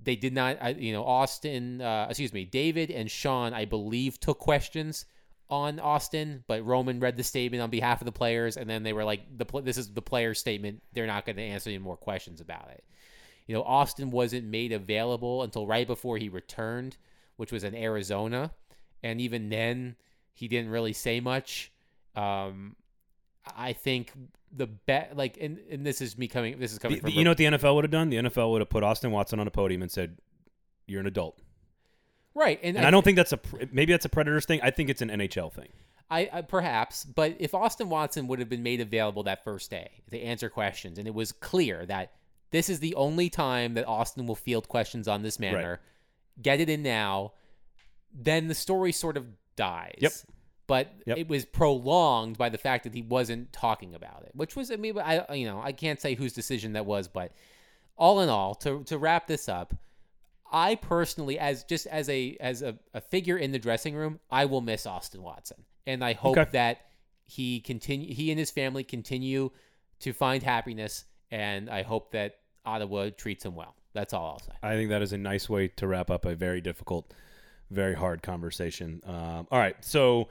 They 0.03 0.17
did 0.17 0.33
not, 0.33 0.59
I- 0.61 0.71
you 0.71 0.93
know, 0.93 1.05
Austin, 1.05 1.81
uh, 1.81 2.07
excuse 2.09 2.33
me, 2.33 2.45
David 2.45 2.91
and 2.91 3.11
Sean, 3.11 3.55
I 3.55 3.65
believe, 3.65 4.21
took 4.21 4.39
questions 4.39 5.07
on 5.51 5.79
Austin, 5.79 6.43
but 6.47 6.65
Roman 6.65 7.01
read 7.01 7.17
the 7.17 7.23
statement 7.23 7.63
on 7.63 7.71
behalf 7.71 8.01
of 8.01 8.07
the 8.07 8.13
players, 8.13 8.57
and 8.57 8.69
then 8.69 8.83
they 8.83 8.93
were 8.93 9.05
like, 9.05 9.21
"The 9.37 9.45
this 9.63 9.77
is 9.77 9.93
the 9.93 10.03
player's 10.03 10.39
statement. 10.39 10.83
They're 10.93 11.07
not 11.07 11.27
going 11.27 11.37
to 11.37 11.43
answer 11.43 11.71
any 11.71 11.79
more 11.79 11.97
questions 11.97 12.41
about 12.41 12.71
it." 12.71 12.85
You 13.47 13.55
know, 13.55 13.63
Austin 13.63 14.11
wasn't 14.11 14.47
made 14.47 14.73
available 14.73 15.43
until 15.43 15.67
right 15.67 15.87
before 15.87 16.17
he 16.17 16.29
returned, 16.31 16.97
which 17.37 17.53
was 17.53 17.63
in 17.63 17.75
Arizona, 17.75 18.53
and 19.03 19.21
even 19.21 19.51
then, 19.51 19.97
he 20.33 20.49
didn't 20.49 20.71
really 20.71 20.95
say 20.95 21.21
much. 21.21 21.71
Um, 22.17 22.75
I 23.57 23.73
think 23.73 24.13
the 24.53 24.67
bet, 24.67 25.17
like, 25.17 25.37
and, 25.41 25.59
and 25.71 25.85
this 25.85 26.01
is 26.01 26.17
me 26.17 26.29
coming. 26.29 26.59
This 26.59 26.73
is 26.73 26.79
coming 26.79 26.97
The- 26.99 27.03
from 27.03 27.11
you 27.11 27.25
know 27.25 27.31
what 27.31 27.39
the 27.39 27.45
NFL 27.45 27.75
would 27.75 27.85
have 27.85 27.91
done? 27.91 28.11
The 28.11 28.17
NFL 28.17 28.51
would 28.53 28.61
have 28.61 28.71
put 28.71 28.83
Austin 28.83 29.11
Watson 29.11 29.41
on 29.41 29.47
a 29.47 29.51
podium 29.51 29.83
and 29.83 29.91
said, 29.91 30.19
"You're 30.87 31.01
an 31.01 31.07
adult." 31.07 31.39
right, 32.35 32.59
and, 32.63 32.77
And 32.77 32.85
I 32.87 32.91
don't 32.91 33.05
think 33.05 33.17
that's 33.17 33.33
a 33.33 33.41
maybe 33.71 33.93
that's 33.93 34.05
a 34.05 34.09
Predators 34.09 34.45
thing. 34.45 34.61
I 34.63 34.71
think 34.71 34.91
it's 34.91 35.03
an 35.03 35.11
NHL 35.11 35.53
thing. 35.53 35.69
I, 36.11 36.29
I 36.33 36.43
perhaps, 36.43 37.05
but 37.05 37.37
if 37.39 37.55
Austin 37.55 37.89
Watson 37.89 38.27
would 38.29 38.39
have 38.39 38.49
been 38.49 38.63
made 38.63 38.81
available 38.81 39.23
that 39.25 39.43
first 39.43 39.71
day 39.71 40.03
to 40.11 40.21
answer 40.21 40.49
questions, 40.51 40.99
and 40.99 41.09
it 41.09 41.15
was 41.15 41.33
clear 41.33 41.87
that 41.87 42.13
this 42.51 42.69
is 42.69 42.79
the 42.81 42.95
only 42.95 43.31
time 43.31 43.75
that 43.75 43.87
Austin 43.89 44.27
will 44.27 44.35
field 44.35 44.69
questions 44.69 45.09
on 45.09 45.23
this 45.23 45.41
manner, 45.41 45.81
get 46.41 46.61
it 46.61 46.69
in 46.69 46.83
now, 46.83 47.33
then 48.13 48.49
the 48.49 48.55
story 48.55 48.93
sort 48.93 49.17
of 49.17 49.27
dies. 49.57 49.99
Yep. 49.99 50.13
But 50.67 50.93
Yep. 51.07 51.19
it 51.19 51.29
was 51.29 51.45
prolonged 51.45 52.39
by 52.39 52.49
the 52.49 52.57
fact 52.59 52.85
that 52.85 52.95
he 52.95 53.03
wasn't 53.03 53.53
talking 53.53 53.95
about 53.95 54.23
it, 54.25 54.31
which 54.35 54.57
was 54.57 54.71
I 54.71 54.77
mean 54.77 54.99
I 54.99 55.35
you 55.35 55.47
know 55.47 55.61
I 55.63 55.73
can't 55.73 56.01
say 56.01 56.15
whose 56.15 56.33
decision 56.33 56.73
that 56.73 56.87
was, 56.87 57.07
but 57.09 57.33
all 57.97 58.21
in 58.21 58.29
all, 58.29 58.55
to 58.57 58.83
to 58.85 58.97
wrap 58.99 59.27
this 59.27 59.49
up, 59.49 59.75
I 60.51 60.75
personally, 60.77 61.39
as 61.39 61.65
just 61.65 61.87
as 61.89 62.09
a 62.09 62.37
as 62.41 62.63
a, 62.63 62.79
a 62.95 63.01
figure 63.01 63.37
in 63.37 63.53
the 63.53 63.59
dressing 63.59 63.95
room, 63.95 64.21
I 64.31 64.47
will 64.47 64.61
miss 64.63 64.87
Austin 64.87 65.23
Watson, 65.23 65.65
and 65.87 66.03
I 66.05 66.13
hope 66.15 66.39
Okay. 66.39 66.51
that 66.53 66.79
he 67.27 67.61
continue 67.61 68.15
he 68.15 68.31
and 68.31 68.39
his 68.39 68.51
family 68.51 68.85
continue 68.85 69.51
to 70.01 70.13
find 70.13 70.43
happiness, 70.43 71.05
and 71.31 71.69
I 71.71 71.83
hope 71.83 72.13
that 72.13 72.37
Ottawa 72.65 73.11
treats 73.17 73.45
him 73.45 73.55
well. 73.55 73.75
That's 73.93 74.13
all 74.13 74.27
I'll 74.27 74.39
say. 74.41 74.53
I 74.63 74.75
think 74.75 74.91
that 74.91 75.03
is 75.03 75.13
a 75.13 75.19
nice 75.19 75.49
way 75.49 75.69
to 75.69 75.87
wrap 75.87 76.11
up 76.11 76.25
a 76.25 76.35
very 76.35 76.61
difficult, 76.61 77.13
very 77.71 77.95
hard 77.95 78.23
conversation. 78.23 79.01
Um, 79.07 79.47
all 79.51 79.59
right, 79.59 79.77
so 79.85 80.29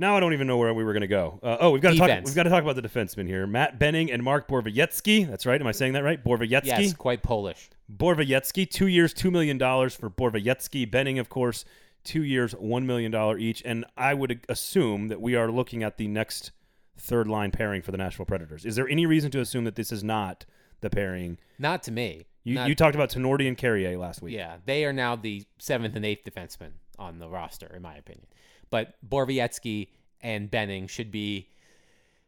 now 0.00 0.16
I 0.16 0.20
don't 0.20 0.32
even 0.32 0.46
know 0.46 0.56
where 0.56 0.72
we 0.72 0.82
were 0.82 0.92
going 0.94 1.02
to 1.02 1.06
go. 1.06 1.38
Uh, 1.42 1.58
oh, 1.60 1.70
we've 1.70 1.82
got 1.82 1.90
to 1.90 1.98
talk. 1.98 2.08
Defense. 2.08 2.26
We've 2.26 2.34
got 2.34 2.44
to 2.44 2.50
talk 2.50 2.62
about 2.62 2.74
the 2.74 2.82
defensemen 2.82 3.26
here: 3.26 3.46
Matt 3.46 3.78
Benning 3.78 4.10
and 4.10 4.22
Mark 4.22 4.48
Borowiecki. 4.48 5.28
That's 5.28 5.44
right. 5.46 5.60
Am 5.60 5.66
I 5.66 5.72
saying 5.72 5.92
that 5.92 6.02
right? 6.02 6.22
Borowiecki. 6.24 6.64
Yes, 6.64 6.94
quite 6.94 7.22
Polish. 7.22 7.68
Borowiecki, 7.94 8.68
two 8.68 8.86
years, 8.86 9.12
two 9.12 9.30
million 9.30 9.58
dollars 9.58 9.94
for 9.94 10.08
Borowiecki. 10.08 10.90
Benning, 10.90 11.18
of 11.18 11.28
course, 11.28 11.64
two 12.02 12.24
years, 12.24 12.52
one 12.52 12.86
million 12.86 13.12
dollar 13.12 13.38
each. 13.38 13.62
And 13.64 13.84
I 13.96 14.14
would 14.14 14.40
assume 14.48 15.08
that 15.08 15.20
we 15.20 15.36
are 15.36 15.50
looking 15.50 15.82
at 15.82 15.98
the 15.98 16.08
next 16.08 16.50
third 16.96 17.28
line 17.28 17.50
pairing 17.50 17.82
for 17.82 17.92
the 17.92 17.98
Nashville 17.98 18.26
Predators. 18.26 18.64
Is 18.64 18.76
there 18.76 18.88
any 18.88 19.06
reason 19.06 19.30
to 19.32 19.40
assume 19.40 19.64
that 19.64 19.74
this 19.76 19.92
is 19.92 20.02
not 20.02 20.46
the 20.80 20.90
pairing? 20.90 21.38
Not 21.58 21.82
to 21.84 21.92
me. 21.92 22.26
You, 22.42 22.54
Not- 22.54 22.68
you 22.68 22.74
talked 22.74 22.94
about 22.94 23.10
Tinordi 23.10 23.46
and 23.46 23.56
Carrier 23.56 23.98
last 23.98 24.22
week. 24.22 24.34
Yeah, 24.34 24.56
they 24.64 24.86
are 24.86 24.94
now 24.94 25.14
the 25.14 25.44
seventh 25.58 25.94
and 25.94 26.06
eighth 26.06 26.24
defensemen 26.24 26.70
on 26.98 27.18
the 27.18 27.28
roster, 27.28 27.66
in 27.74 27.82
my 27.82 27.96
opinion. 27.96 28.26
But 28.70 28.94
Borowiecki 29.08 29.88
and 30.20 30.50
Benning 30.50 30.86
should 30.86 31.10
be 31.10 31.48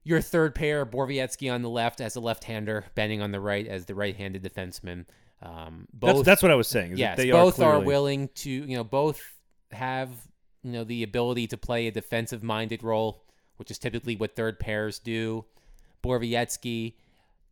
your 0.04 0.20
third 0.20 0.54
pair. 0.54 0.84
Borowiecki 0.84 1.52
on 1.52 1.62
the 1.62 1.68
left 1.68 2.00
as 2.00 2.16
a 2.16 2.20
left-hander, 2.20 2.84
Benning 2.94 3.22
on 3.22 3.30
the 3.30 3.40
right 3.40 3.66
as 3.66 3.86
the 3.86 3.94
right-handed 3.94 4.42
defenseman. 4.42 5.06
Um, 5.42 5.88
both, 5.92 6.16
That's, 6.16 6.26
that's 6.26 6.42
what 6.42 6.52
I 6.52 6.54
was 6.54 6.68
saying. 6.68 6.96
yes, 6.96 7.16
they 7.16 7.30
both 7.30 7.60
are, 7.60 7.74
are, 7.74 7.80
willing 7.80 8.28
to, 8.36 8.50
you 8.50 8.76
know, 8.76 8.84
both 8.84 9.20
have, 9.72 10.08
you 10.62 10.70
know, 10.70 10.84
the 10.84 11.02
ability 11.02 11.48
to 11.48 11.56
play 11.56 11.88
a 11.88 11.90
defensive-minded 11.90 12.84
role, 12.84 13.24
which 13.56 13.70
is 13.70 13.78
typically 13.78 14.14
what 14.14 14.36
third 14.36 14.60
pairs 14.60 15.00
do. 15.00 15.44
Borowiecki, 16.02 16.94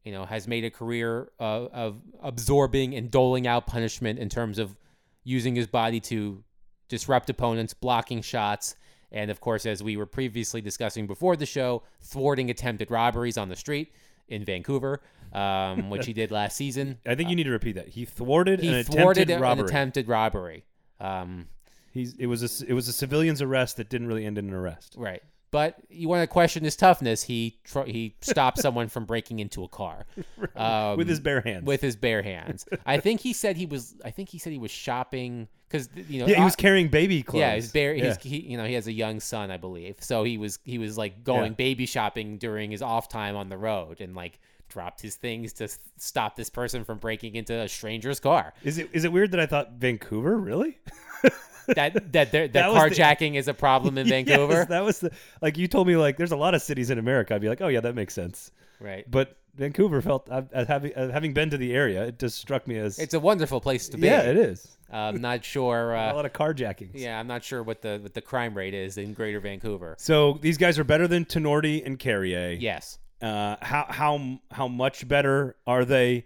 you 0.05 0.13
know, 0.13 0.25
has 0.25 0.47
made 0.47 0.65
a 0.65 0.71
career 0.71 1.31
of, 1.39 1.73
of 1.73 2.01
absorbing 2.23 2.95
and 2.95 3.11
doling 3.11 3.47
out 3.47 3.67
punishment 3.67 4.19
in 4.19 4.29
terms 4.29 4.59
of 4.59 4.77
using 5.25 5.57
his 5.57 5.67
body 5.67 6.01
to 6.01 6.43
disrupt 6.91 7.31
opponents, 7.31 7.73
blocking 7.73 8.21
shots, 8.21 8.75
and 9.11 9.31
of 9.31 9.41
course, 9.41 9.65
as 9.65 9.83
we 9.83 9.97
were 9.97 10.05
previously 10.07 10.61
discussing 10.61 11.07
before 11.07 11.37
the 11.37 11.47
show, 11.47 11.83
thwarting 12.03 12.51
attempted 12.51 12.91
robberies 12.91 13.39
on 13.39 13.49
the 13.49 13.57
street 13.57 13.93
in 14.29 14.45
Vancouver, 14.45 15.01
um, 15.33 15.89
which 15.91 16.05
he 16.05 16.13
did 16.13 16.31
last 16.31 16.57
season. 16.57 16.99
I 17.07 17.15
think 17.15 17.31
you 17.31 17.37
need 17.37 17.45
to 17.45 17.51
repeat 17.51 17.77
that. 17.77 17.89
He 17.89 18.05
thwarted 18.05 18.61
He 18.61 18.69
an 18.69 18.85
thwarted 18.85 19.31
attempted 19.31 19.31
an 19.37 19.41
robbery. 19.41 19.65
attempted 19.67 20.09
robbery. 20.09 20.65
Um, 21.01 21.47
He's 21.93 22.15
it 22.19 22.27
was 22.27 22.43
a 22.63 22.67
it 22.69 22.73
was 22.73 22.87
a 22.87 22.93
civilian's 22.93 23.43
arrest 23.43 23.79
that 23.79 23.89
didn't 23.89 24.07
really 24.07 24.25
end 24.25 24.39
in 24.39 24.47
an 24.49 24.55
arrest. 24.55 24.95
Right. 24.97 25.23
But 25.53 25.77
you 25.89 26.09
want 26.09 26.23
to 26.23 26.27
question 26.29 26.63
his 26.63 26.77
toughness? 26.77 27.25
He 27.25 27.59
tr- 27.65 27.83
he 27.85 28.15
stopped 28.21 28.59
someone 28.63 28.89
from 28.89 29.05
breaking 29.05 29.41
into 29.41 29.65
a 29.65 29.69
car 29.69 30.07
um, 30.55 30.97
with 30.97 31.09
his 31.09 31.19
bare 31.19 31.41
hands. 31.41 31.65
with 31.65 31.81
his 31.81 31.97
bare 31.97 32.23
hands. 32.23 32.67
I 32.87 32.99
think 33.01 33.21
he 33.21 33.33
said 33.33 33.57
he 33.57 33.67
was. 33.67 33.95
I 34.05 34.11
think 34.13 34.29
he 34.29 34.39
said 34.39 34.53
he 34.53 34.59
was 34.59 34.71
shopping 34.71 35.49
because 35.69 35.89
you 36.09 36.21
know. 36.21 36.27
yeah, 36.29 36.39
he 36.39 36.45
was 36.45 36.55
carrying 36.57 36.87
baby 36.89 37.23
clothes. 37.25 37.41
yeah, 37.41 37.55
his 37.57 37.73
bare. 37.73 37.95
Yeah. 37.95 38.15
He's, 38.15 38.19
he, 38.23 38.41
you 38.51 38.57
know, 38.57 38.65
he 38.65 38.75
has 38.75 38.87
a 38.87 38.93
young 38.93 39.19
son, 39.19 39.51
I 39.51 39.57
believe. 39.57 39.97
So 40.01 40.23
he 40.23 40.39
was 40.39 40.61
he 40.65 40.79
was 40.79 40.97
like 40.97 41.25
going 41.25 41.53
Yeah. 41.53 41.57
baby 41.57 41.87
shopping 41.87 42.39
during 42.39 42.71
his 42.71 42.81
off 42.83 43.09
time 43.09 43.35
on 43.35 43.49
the 43.49 43.59
road 43.59 44.01
and 44.01 44.15
like 44.15 44.39
dropped 44.69 45.03
his 45.03 45.17
things 45.17 45.53
to 45.55 45.69
stop 45.97 46.37
this 46.37 46.49
person 46.49 46.85
from 46.85 46.99
breaking 46.99 47.35
into 47.35 47.53
a 47.55 47.69
stranger's 47.69 48.21
car. 48.21 48.55
Is 48.63 48.79
it 48.79 48.89
is 48.93 49.03
it 49.05 49.11
weird 49.11 49.33
that 49.33 49.41
I 49.41 49.47
thought 49.47 49.73
Vancouver 49.73 50.37
really? 50.39 50.79
That 51.67 52.13
that 52.13 52.33
there, 52.33 52.49
that, 52.49 52.53
That 52.53 52.73
was 52.73 52.97
the- 52.97 53.03
carjacking 53.03 53.35
is 53.37 53.49
a 53.49 53.55
problem 53.55 53.99
in 53.99 54.07
Vancouver. 54.15 54.53
Yes, 54.55 54.69
that 54.69 54.85
was 54.85 55.01
the 55.01 55.11
like 55.43 55.59
you 55.59 55.69
told 55.69 55.87
me 55.87 55.97
like 55.97 56.17
there's 56.17 56.33
a 56.33 56.37
lot 56.37 56.55
of 56.55 56.63
cities 56.63 56.91
in 56.91 56.99
America. 56.99 57.35
I'd 57.35 57.41
be 57.41 57.49
like, 57.49 57.61
oh 57.61 57.69
yeah, 57.69 57.81
that 57.81 57.95
makes 57.95 58.15
sense. 58.15 58.51
right. 58.81 59.09
But 59.11 59.37
Vancouver 59.57 60.01
felt 60.01 60.29
uh, 60.31 60.43
uh, 60.55 60.65
having 60.65 60.95
uh, 60.95 61.11
having 61.11 61.33
been 61.35 61.51
to 61.51 61.57
the 61.59 61.73
area, 61.75 62.05
it 62.05 62.19
just 62.21 62.39
struck 62.39 62.67
me 62.69 62.77
as 62.79 62.99
It's 62.99 63.15
a 63.15 63.21
wonderful 63.21 63.61
place 63.61 63.89
to 63.89 63.99
be. 63.99 64.07
yeah, 64.07 64.23
it 64.23 64.37
is 64.37 64.77
I'm 64.93 65.21
not 65.21 65.45
sure. 65.45 65.93
a 65.95 66.11
Uh, 66.11 66.15
lot 66.15 66.25
of 66.25 66.33
carjackings. 66.33 66.91
yeah, 66.95 67.19
I'm 67.19 67.27
not 67.27 67.43
sure 67.45 67.63
what 67.63 67.83
the 67.83 67.99
what 68.03 68.15
the 68.15 68.21
crime 68.21 68.55
rate 68.57 68.75
is 68.75 68.97
in 68.97 69.13
Greater 69.13 69.41
Vancouver. 69.41 69.97
So 69.99 70.39
these 70.41 70.57
guys 70.57 70.79
are 70.79 70.85
better 70.85 71.09
than 71.09 71.25
Tinordi 71.25 71.85
and 71.85 71.99
Carrier. 71.99 72.57
Yes, 72.59 72.99
Uh, 73.21 73.57
how 73.61 73.87
how 73.89 74.39
how 74.53 74.69
much 74.69 75.07
better 75.09 75.57
are 75.67 75.85
they? 75.85 76.25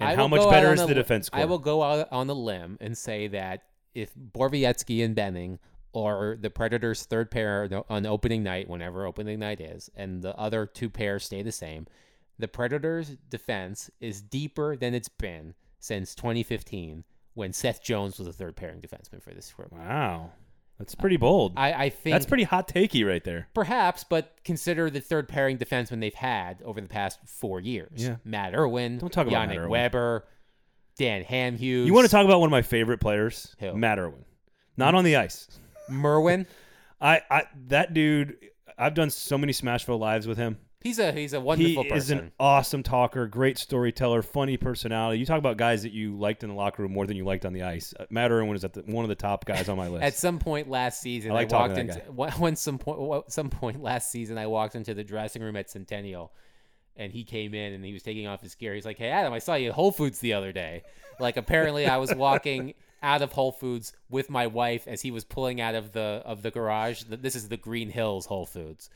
And 0.00 0.08
I 0.10 0.14
how 0.16 0.26
much 0.26 0.42
better 0.50 0.72
is 0.72 0.84
the 0.84 0.94
defense 0.94 1.28
corps? 1.30 1.38
I 1.40 1.44
will 1.44 1.60
go 1.60 1.80
out 1.80 2.08
on 2.10 2.26
the 2.26 2.34
limb 2.34 2.76
and 2.80 2.98
say 2.98 3.28
that 3.28 3.62
if 3.94 4.14
Borowiecki 4.14 5.04
and 5.04 5.14
Benning 5.14 5.58
or 5.92 6.36
the 6.40 6.50
Predators' 6.50 7.04
third 7.04 7.30
pair 7.30 7.68
on 7.88 8.04
opening 8.06 8.42
night, 8.42 8.68
whenever 8.68 9.06
opening 9.06 9.38
night 9.38 9.60
is, 9.60 9.90
and 9.96 10.22
the 10.22 10.36
other 10.36 10.66
two 10.66 10.90
pairs 10.90 11.24
stay 11.24 11.42
the 11.42 11.52
same, 11.52 11.86
the 12.38 12.48
Predators' 12.48 13.16
defense 13.30 13.90
is 14.00 14.20
deeper 14.20 14.76
than 14.76 14.92
it's 14.94 15.08
been 15.08 15.54
since 15.78 16.14
2015 16.14 17.04
when 17.34 17.52
Seth 17.52 17.82
Jones 17.82 18.18
was 18.18 18.26
the 18.26 18.32
third 18.32 18.56
pairing 18.56 18.80
defenseman 18.80 19.22
for 19.22 19.32
this 19.32 19.52
group. 19.52 19.72
Wow, 19.72 20.32
that's 20.78 20.94
pretty 20.96 21.16
bold. 21.16 21.52
I, 21.56 21.72
I 21.72 21.90
think 21.90 22.14
that's 22.14 22.26
pretty 22.26 22.42
hot 22.44 22.66
takey 22.66 23.06
right 23.06 23.22
there. 23.22 23.48
Perhaps, 23.54 24.02
but 24.04 24.36
consider 24.44 24.90
the 24.90 25.00
third 25.00 25.28
pairing 25.28 25.58
defensemen 25.58 26.00
they've 26.00 26.12
had 26.14 26.60
over 26.62 26.80
the 26.80 26.88
past 26.88 27.20
four 27.26 27.60
years. 27.60 28.02
Yeah. 28.04 28.16
Matt 28.24 28.54
Irwin, 28.54 28.98
Don't 28.98 29.12
talk 29.12 29.26
about 29.28 29.48
Yannick 29.48 29.48
Matt 29.48 29.58
Irwin. 29.58 29.70
Weber, 29.70 30.24
Dan 30.96 31.24
Hamhuis. 31.24 31.86
You 31.86 31.94
want 31.94 32.06
to 32.06 32.10
talk 32.10 32.24
about 32.24 32.40
one 32.40 32.46
of 32.46 32.52
my 32.52 32.62
favorite 32.62 32.98
players, 33.00 33.54
Who? 33.60 33.74
Matt 33.74 33.98
Irwin. 33.98 34.24
Not 34.76 34.94
on 34.94 35.04
the 35.04 35.16
ice. 35.16 35.48
Merwin? 35.88 36.46
I, 37.00 37.22
I 37.30 37.44
that 37.68 37.94
dude. 37.94 38.36
I've 38.78 38.94
done 38.94 39.10
so 39.10 39.38
many 39.38 39.52
Smashville 39.52 39.98
lives 39.98 40.26
with 40.26 40.38
him. 40.38 40.58
He's 40.80 40.98
a 40.98 41.12
he's 41.12 41.32
a 41.32 41.38
He 41.38 41.42
wonderful 41.42 41.84
is 41.84 41.90
person. 41.90 42.18
an 42.18 42.32
awesome 42.38 42.82
talker, 42.82 43.26
great 43.26 43.56
storyteller, 43.56 44.20
funny 44.20 44.58
personality. 44.58 45.18
You 45.18 45.24
talk 45.24 45.38
about 45.38 45.56
guys 45.56 45.82
that 45.84 45.92
you 45.92 46.18
liked 46.18 46.42
in 46.42 46.50
the 46.50 46.54
locker 46.54 46.82
room 46.82 46.92
more 46.92 47.06
than 47.06 47.16
you 47.16 47.24
liked 47.24 47.46
on 47.46 47.54
the 47.54 47.62
ice. 47.62 47.94
Uh, 47.98 48.04
Matt 48.10 48.30
Irwin 48.30 48.54
is 48.54 48.64
at 48.64 48.74
the, 48.74 48.82
one 48.82 49.02
of 49.02 49.08
the 49.08 49.14
top 49.14 49.46
guys 49.46 49.70
on 49.70 49.78
my 49.78 49.88
list. 49.88 50.04
At 50.04 50.14
some 50.14 50.38
point 50.38 50.68
last 50.68 51.00
season, 51.00 51.30
I 51.30 51.34
I, 51.34 51.38
like 51.38 51.48
talking 51.48 51.86
walked 51.88 52.06
into 52.06 52.32
when 52.36 52.56
some 52.56 52.76
point 52.78 53.32
some 53.32 53.48
point 53.48 53.82
last 53.82 54.10
season, 54.10 54.36
I 54.36 54.46
walked 54.46 54.74
into 54.74 54.92
the 54.92 55.04
dressing 55.04 55.40
room 55.40 55.56
at 55.56 55.70
Centennial, 55.70 56.32
and 56.96 57.12
he 57.12 57.24
came 57.24 57.54
in 57.54 57.72
and 57.72 57.84
he 57.84 57.92
was 57.92 58.02
taking 58.02 58.26
off 58.26 58.40
his 58.40 58.54
gear. 58.54 58.74
He's 58.74 58.84
like, 58.84 58.98
"Hey 58.98 59.08
Adam, 59.10 59.32
I 59.32 59.38
saw 59.38 59.54
you 59.54 59.68
at 59.68 59.74
Whole 59.74 59.92
Foods 59.92 60.18
the 60.20 60.32
other 60.34 60.52
day." 60.52 60.82
Like 61.20 61.36
apparently, 61.36 61.86
I 61.86 61.96
was 61.98 62.14
walking 62.14 62.74
out 63.02 63.22
of 63.22 63.32
Whole 63.32 63.52
Foods 63.52 63.92
with 64.10 64.30
my 64.30 64.46
wife 64.46 64.86
as 64.88 65.02
he 65.02 65.10
was 65.10 65.24
pulling 65.24 65.60
out 65.60 65.74
of 65.74 65.92
the 65.92 66.22
of 66.24 66.42
the 66.42 66.50
garage. 66.50 67.02
This 67.08 67.34
is 67.36 67.48
the 67.48 67.56
Green 67.56 67.90
Hills 67.90 68.26
Whole 68.26 68.46
Foods. 68.46 68.90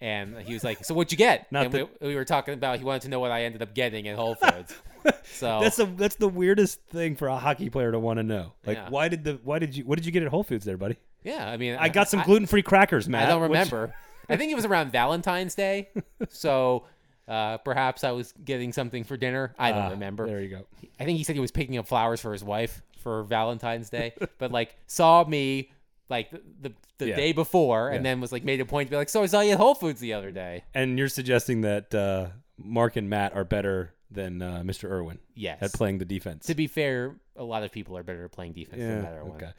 And 0.00 0.36
he 0.40 0.52
was 0.52 0.64
like, 0.64 0.84
"So 0.84 0.92
what'd 0.94 1.12
you 1.12 1.18
get?" 1.18 1.50
Not 1.52 1.66
and 1.66 1.74
the- 1.74 1.88
we, 2.00 2.08
we 2.08 2.14
were 2.16 2.24
talking 2.24 2.52
about. 2.54 2.78
He 2.78 2.84
wanted 2.84 3.02
to 3.02 3.08
know 3.08 3.20
what 3.20 3.30
I 3.30 3.44
ended 3.44 3.62
up 3.62 3.74
getting 3.74 4.06
at 4.08 4.16
Whole 4.16 4.34
Foods. 4.34 4.74
So 5.24 5.60
that's 5.60 5.78
a 5.78 5.84
that's 5.84 6.14
the 6.14 6.28
weirdest 6.28 6.80
thing 6.86 7.14
for 7.14 7.28
a 7.28 7.36
hockey 7.36 7.68
player 7.68 7.92
to 7.92 7.98
want 7.98 8.16
to 8.18 8.22
know. 8.22 8.54
Like, 8.64 8.78
Yeah. 8.78 8.88
why 8.88 9.08
did 9.08 9.22
the 9.22 9.38
why 9.44 9.58
did 9.58 9.76
you 9.76 9.84
what 9.84 9.96
did 9.98 10.06
you 10.06 10.12
get 10.12 10.22
at 10.22 10.30
Whole 10.30 10.42
Foods 10.44 10.64
there, 10.64 10.78
buddy? 10.78 10.96
yeah, 11.22 11.46
I 11.46 11.58
mean, 11.58 11.76
I 11.78 11.90
got 11.90 12.08
some 12.08 12.22
gluten 12.22 12.46
free 12.46 12.62
crackers, 12.62 13.06
man. 13.06 13.22
I 13.22 13.26
don't 13.26 13.42
Which- 13.42 13.48
remember. 13.50 13.94
I 14.30 14.38
think 14.38 14.50
it 14.50 14.54
was 14.54 14.64
around 14.64 14.92
Valentine's 14.92 15.54
Day. 15.54 15.90
So 16.30 16.84
uh, 17.28 17.58
perhaps 17.58 18.04
I 18.04 18.12
was 18.12 18.32
getting 18.44 18.72
something 18.72 19.04
for 19.04 19.16
dinner. 19.16 19.54
I 19.58 19.72
don't 19.72 19.82
Ah, 19.82 19.90
remember. 19.90 20.26
There 20.26 20.40
you 20.40 20.48
go. 20.48 20.66
I 21.00 21.04
think 21.04 21.18
he 21.18 21.24
said 21.24 21.34
he 21.36 21.40
was 21.40 21.50
picking 21.50 21.76
up 21.78 21.86
flowers 21.86 22.20
for 22.20 22.32
his 22.32 22.44
wife 22.44 22.82
for 23.00 23.22
Valentine's 23.24 23.90
Day, 23.90 24.14
but 24.38 24.52
like 24.52 24.76
saw 24.86 25.24
me 25.24 25.70
like 26.08 26.30
the 26.30 26.72
the, 26.98 27.08
Yeah. 27.08 27.16
day 27.16 27.32
before, 27.32 27.88
and 27.88 27.96
Yeah. 28.04 28.10
then 28.12 28.20
was 28.20 28.30
like 28.30 28.44
made 28.44 28.60
a 28.60 28.64
point 28.66 28.88
to 28.88 28.90
be 28.90 28.96
like, 28.96 29.08
"So 29.08 29.22
I 29.22 29.26
saw 29.26 29.40
you 29.40 29.52
at 29.52 29.58
Whole 29.58 29.74
Foods 29.74 30.00
the 30.00 30.12
other 30.12 30.30
day." 30.30 30.64
And 30.74 30.96
you're 30.98 31.08
suggesting 31.08 31.62
that 31.62 31.92
uh, 31.94 32.28
Mark 32.56 32.96
and 32.96 33.08
Matt 33.10 33.34
are 33.34 33.44
better 33.44 33.92
than 34.10 34.40
uh, 34.42 34.62
Mr. 34.64 34.88
Irwin 34.90 35.18
Yes. 35.34 35.58
at 35.60 35.72
playing 35.72 35.98
the 35.98 36.04
defense. 36.04 36.46
to 36.46 36.54
be 36.54 36.66
fair, 36.68 37.16
a 37.36 37.42
lot 37.42 37.64
of 37.64 37.72
people 37.72 37.96
are 37.96 38.04
better 38.04 38.24
at 38.26 38.32
playing 38.32 38.52
defense 38.52 38.80
yeah. 38.80 38.96
than 39.00 39.06
Irwin. 39.06 39.32
Okay. 39.32 39.50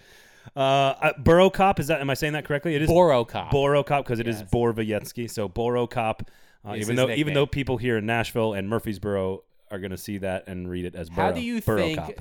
Uh, 0.55 0.59
uh, 0.59 1.13
Burrow 1.17 1.49
Cop 1.49 1.79
is 1.79 1.87
that? 1.87 1.99
Am 1.99 2.09
I 2.09 2.13
saying 2.13 2.33
that 2.33 2.45
correctly? 2.45 2.75
It 2.75 2.81
is 2.83 2.87
Boro 2.87 3.25
Cop. 3.25 3.49
Boro 3.51 3.83
Cop 3.83 4.05
because 4.05 4.19
it 4.19 4.27
is 4.27 4.39
Yes. 4.41 4.49
Borowiecki. 4.51 5.29
So 5.29 5.47
Boro 5.49 5.87
Cop. 5.87 6.29
Uh, 6.65 6.75
even 6.75 6.95
though 6.95 7.09
even 7.09 7.33
though 7.33 7.45
people 7.45 7.77
here 7.77 7.97
in 7.97 8.05
Nashville 8.05 8.53
and 8.53 8.67
Murfreesboro 8.69 9.43
are 9.71 9.79
going 9.79 9.91
to 9.91 9.97
see 9.97 10.17
that 10.19 10.47
and 10.47 10.69
read 10.69 10.85
it 10.85 10.95
as 10.95 11.09
Burrow. 11.09 11.25
How 11.27 11.31
do 11.31 11.41
you 11.41 11.61
Burrow 11.61 11.77
think 11.77 11.99
Cop. 11.99 12.15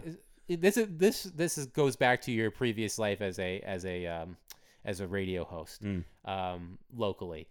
this 0.49 0.77
is 0.77 0.89
this 0.91 1.23
this 1.25 1.59
is, 1.59 1.67
goes 1.67 1.97
back 1.97 2.21
to 2.23 2.33
your 2.33 2.51
previous 2.51 2.99
life 2.99 3.21
as 3.21 3.39
a 3.39 3.61
as 3.61 3.85
a 3.85 4.07
um, 4.07 4.37
as 4.85 5.01
a 5.01 5.07
radio 5.07 5.45
host 5.45 5.83
Mm. 5.83 6.05
um, 6.25 6.79
locally? 6.95 7.47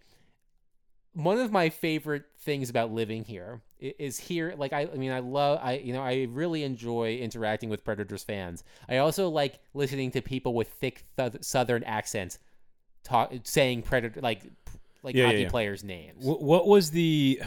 One 1.14 1.38
of 1.38 1.52
my 1.52 1.68
favorite 1.70 2.24
things 2.40 2.70
about 2.70 2.92
living 2.92 3.24
here 3.24 3.60
is 3.78 4.18
here. 4.18 4.52
Like 4.58 4.72
I, 4.72 4.88
I 4.92 4.96
mean, 4.96 5.12
I 5.12 5.20
love. 5.20 5.60
I 5.62 5.74
you 5.78 5.92
know 5.92 6.02
I 6.02 6.26
really 6.30 6.64
enjoy 6.64 7.16
interacting 7.18 7.68
with 7.68 7.84
Predators 7.84 8.24
fans. 8.24 8.64
I 8.88 8.96
also 8.98 9.28
like 9.28 9.60
listening 9.74 10.10
to 10.12 10.22
people 10.22 10.54
with 10.54 10.68
thick 10.68 11.04
th- 11.16 11.34
Southern 11.42 11.84
accents 11.84 12.40
talk 13.04 13.32
saying 13.44 13.82
Predator 13.82 14.20
like 14.22 14.42
like 15.04 15.14
Yeah, 15.14 15.26
hockey 15.26 15.42
yeah. 15.42 15.48
players' 15.50 15.84
names. 15.84 16.24
Wh- 16.24 16.40
What 16.42 16.66
was 16.66 16.90
the? 16.90 17.40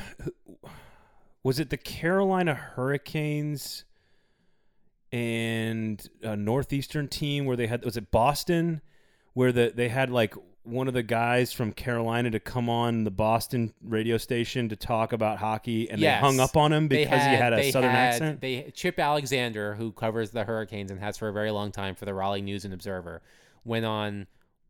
Was 1.43 1.60
it 1.60 1.70
the 1.70 1.78
Carolina 1.78 2.53
Hurricanes 2.53 3.84
and 5.12 6.10
a 6.22 6.36
northeastern 6.36 7.08
team 7.08 7.45
where 7.45 7.55
they 7.55 7.68
had? 7.68 7.84
Was 7.86 7.97
it 7.97 8.12
Boston, 8.12 8.82
where 9.34 9.51
the 9.51 9.72
they 9.76 9.89
had 9.89 10.10
like 10.10 10.34
one 10.64 10.89
of 10.89 10.93
the 10.93 11.03
guys 11.03 11.53
from 11.53 11.72
Carolina 11.72 12.30
to 12.30 12.41
come 12.41 12.70
on 12.70 13.05
the 13.05 13.12
Boston 13.12 13.74
radio 13.82 14.18
station 14.18 14.68
to 14.68 14.76
talk 14.76 15.14
about 15.14 15.38
hockey, 15.38 15.89
and 15.89 16.01
Yes. 16.01 16.20
they 16.22 16.26
hung 16.28 16.39
up 16.41 16.58
on 16.58 16.74
him 16.74 16.89
because 16.89 17.24
he 17.24 17.30
had 17.36 17.53
a 17.53 17.72
southern 17.72 17.89
had- 17.91 18.14
accent. 18.14 18.41
They 18.41 18.72
Chip 18.76 18.99
Alexander, 18.99 19.76
who 19.76 19.93
covers 19.93 20.32
the 20.32 20.43
Hurricanes 20.43 20.91
and 20.91 20.99
has 20.99 21.18
for 21.18 21.30
a 21.30 21.34
very 21.34 21.51
long 21.51 21.72
time 21.72 21.95
for 21.95 22.03
the 22.03 22.14
Raleigh 22.14 22.41
News 22.41 22.66
and 22.66 22.74
Observer, 22.74 23.22
went 23.64 23.86
on 23.86 24.28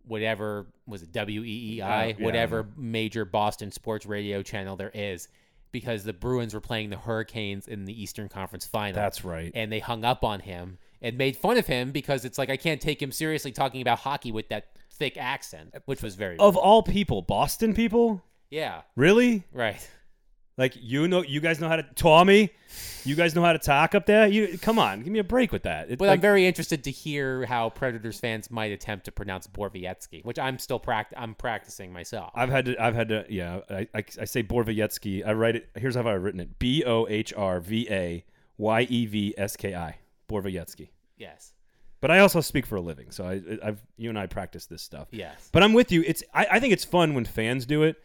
whatever 0.07 0.67
was 0.85 1.03
it 1.03 1.11
WEEI, 1.11 1.77
yeah, 1.77 2.11
whatever 2.19 2.67
major 2.75 3.25
Boston 3.25 3.71
sports 3.71 4.05
radio 4.05 4.41
channel 4.41 4.75
there 4.75 4.91
is, 4.93 5.27
because 5.71 6.03
the 6.03 6.13
Bruins 6.13 6.53
were 6.53 6.61
playing 6.61 6.89
the 6.89 6.97
Hurricanes 6.97 7.67
in 7.67 7.85
the 7.85 8.01
Eastern 8.01 8.29
Conference 8.29 8.65
Final. 8.65 8.95
That's 8.95 9.23
right. 9.25 9.51
and 9.53 9.71
they 9.71 9.79
hung 9.79 10.03
up 10.03 10.23
on 10.23 10.39
him 10.39 10.77
and 11.01 11.17
made 11.17 11.37
fun 11.37 11.57
of 11.57 11.67
him 11.67 11.91
because 11.91 12.25
it's 12.25 12.37
like 12.37 12.49
I 12.49 12.57
can't 12.57 12.81
take 12.81 13.01
him 13.01 13.11
seriously 13.11 13.51
talking 13.51 13.81
about 13.81 13.99
hockey 13.99 14.31
with 14.31 14.49
that 14.49 14.67
thick 14.91 15.17
accent, 15.17 15.73
which 15.85 16.01
was 16.01 16.15
very 16.15 16.37
Of 16.37 16.55
all 16.57 16.81
people, 16.83 17.21
Boston 17.21 17.73
people, 17.73 18.23
yeah 18.49 18.81
really? 18.95 19.43
right. 19.51 19.87
Like 20.57 20.73
you 20.79 21.07
know, 21.07 21.21
you 21.21 21.39
guys 21.39 21.59
know 21.59 21.67
how 21.67 21.75
to 21.75 21.83
Tommy. 21.95 22.49
You 23.05 23.15
guys 23.15 23.35
know 23.35 23.43
how 23.43 23.53
to 23.53 23.59
talk 23.59 23.93
up 23.95 24.05
there. 24.07 24.27
You 24.27 24.57
come 24.57 24.79
on, 24.79 25.03
give 25.03 25.13
me 25.13 25.19
a 25.19 25.23
break 25.23 25.51
with 25.51 25.63
that. 25.63 25.89
It's 25.89 25.99
But 25.99 26.07
like, 26.07 26.15
I'm 26.17 26.21
very 26.21 26.45
interested 26.47 26.83
to 26.85 26.91
hear 26.91 27.45
how 27.45 27.69
Predators 27.69 28.19
fans 28.19 28.49
might 28.49 28.71
attempt 28.71 29.05
to 29.05 29.11
pronounce 29.11 29.45
Borowiecki, 29.47 30.25
which 30.25 30.39
I'm 30.39 30.57
still 30.59 30.79
pract- 30.79 31.13
I'm 31.15 31.35
practicing 31.35 31.93
myself. 31.93 32.31
I've 32.35 32.49
had 32.49 32.65
to. 32.65 32.83
I've 32.83 32.95
had 32.95 33.09
to. 33.09 33.25
Yeah, 33.29 33.59
I, 33.69 33.87
I, 33.93 34.03
I 34.21 34.25
say 34.25 34.41
Borowiecki. 34.43 35.25
I 35.25 35.33
write 35.33 35.55
it. 35.57 35.69
Here's 35.75 35.95
how 35.95 36.07
I've 36.07 36.23
written 36.23 36.39
it: 36.39 36.57
B 36.59 36.83
O 36.83 37.07
H 37.07 37.33
R 37.37 37.59
V 37.59 37.87
A 37.91 38.25
Y 38.57 38.87
E 38.89 39.05
V 39.05 39.35
S 39.37 39.55
K 39.55 39.75
I. 39.75 39.97
Borowiecki. 40.27 40.89
yes, 41.17 41.53
But 42.01 42.11
I 42.11 42.19
also 42.19 42.41
speak 42.41 42.65
for 42.65 42.75
a 42.75 42.81
living, 42.81 43.11
so 43.11 43.23
I, 43.25 43.41
I've 43.63 43.81
you 43.95 44.09
and 44.09 44.19
I 44.19 44.25
practice 44.25 44.65
this 44.65 44.81
stuff. 44.81 45.07
yes, 45.11 45.49
But 45.53 45.63
I'm 45.63 45.71
with 45.73 45.89
you. 45.91 46.03
It's 46.05 46.21
I, 46.33 46.47
I 46.51 46.59
think 46.59 46.73
it's 46.73 46.83
fun 46.83 47.13
when 47.13 47.23
fans 47.23 47.65
do 47.65 47.83
it, 47.83 47.95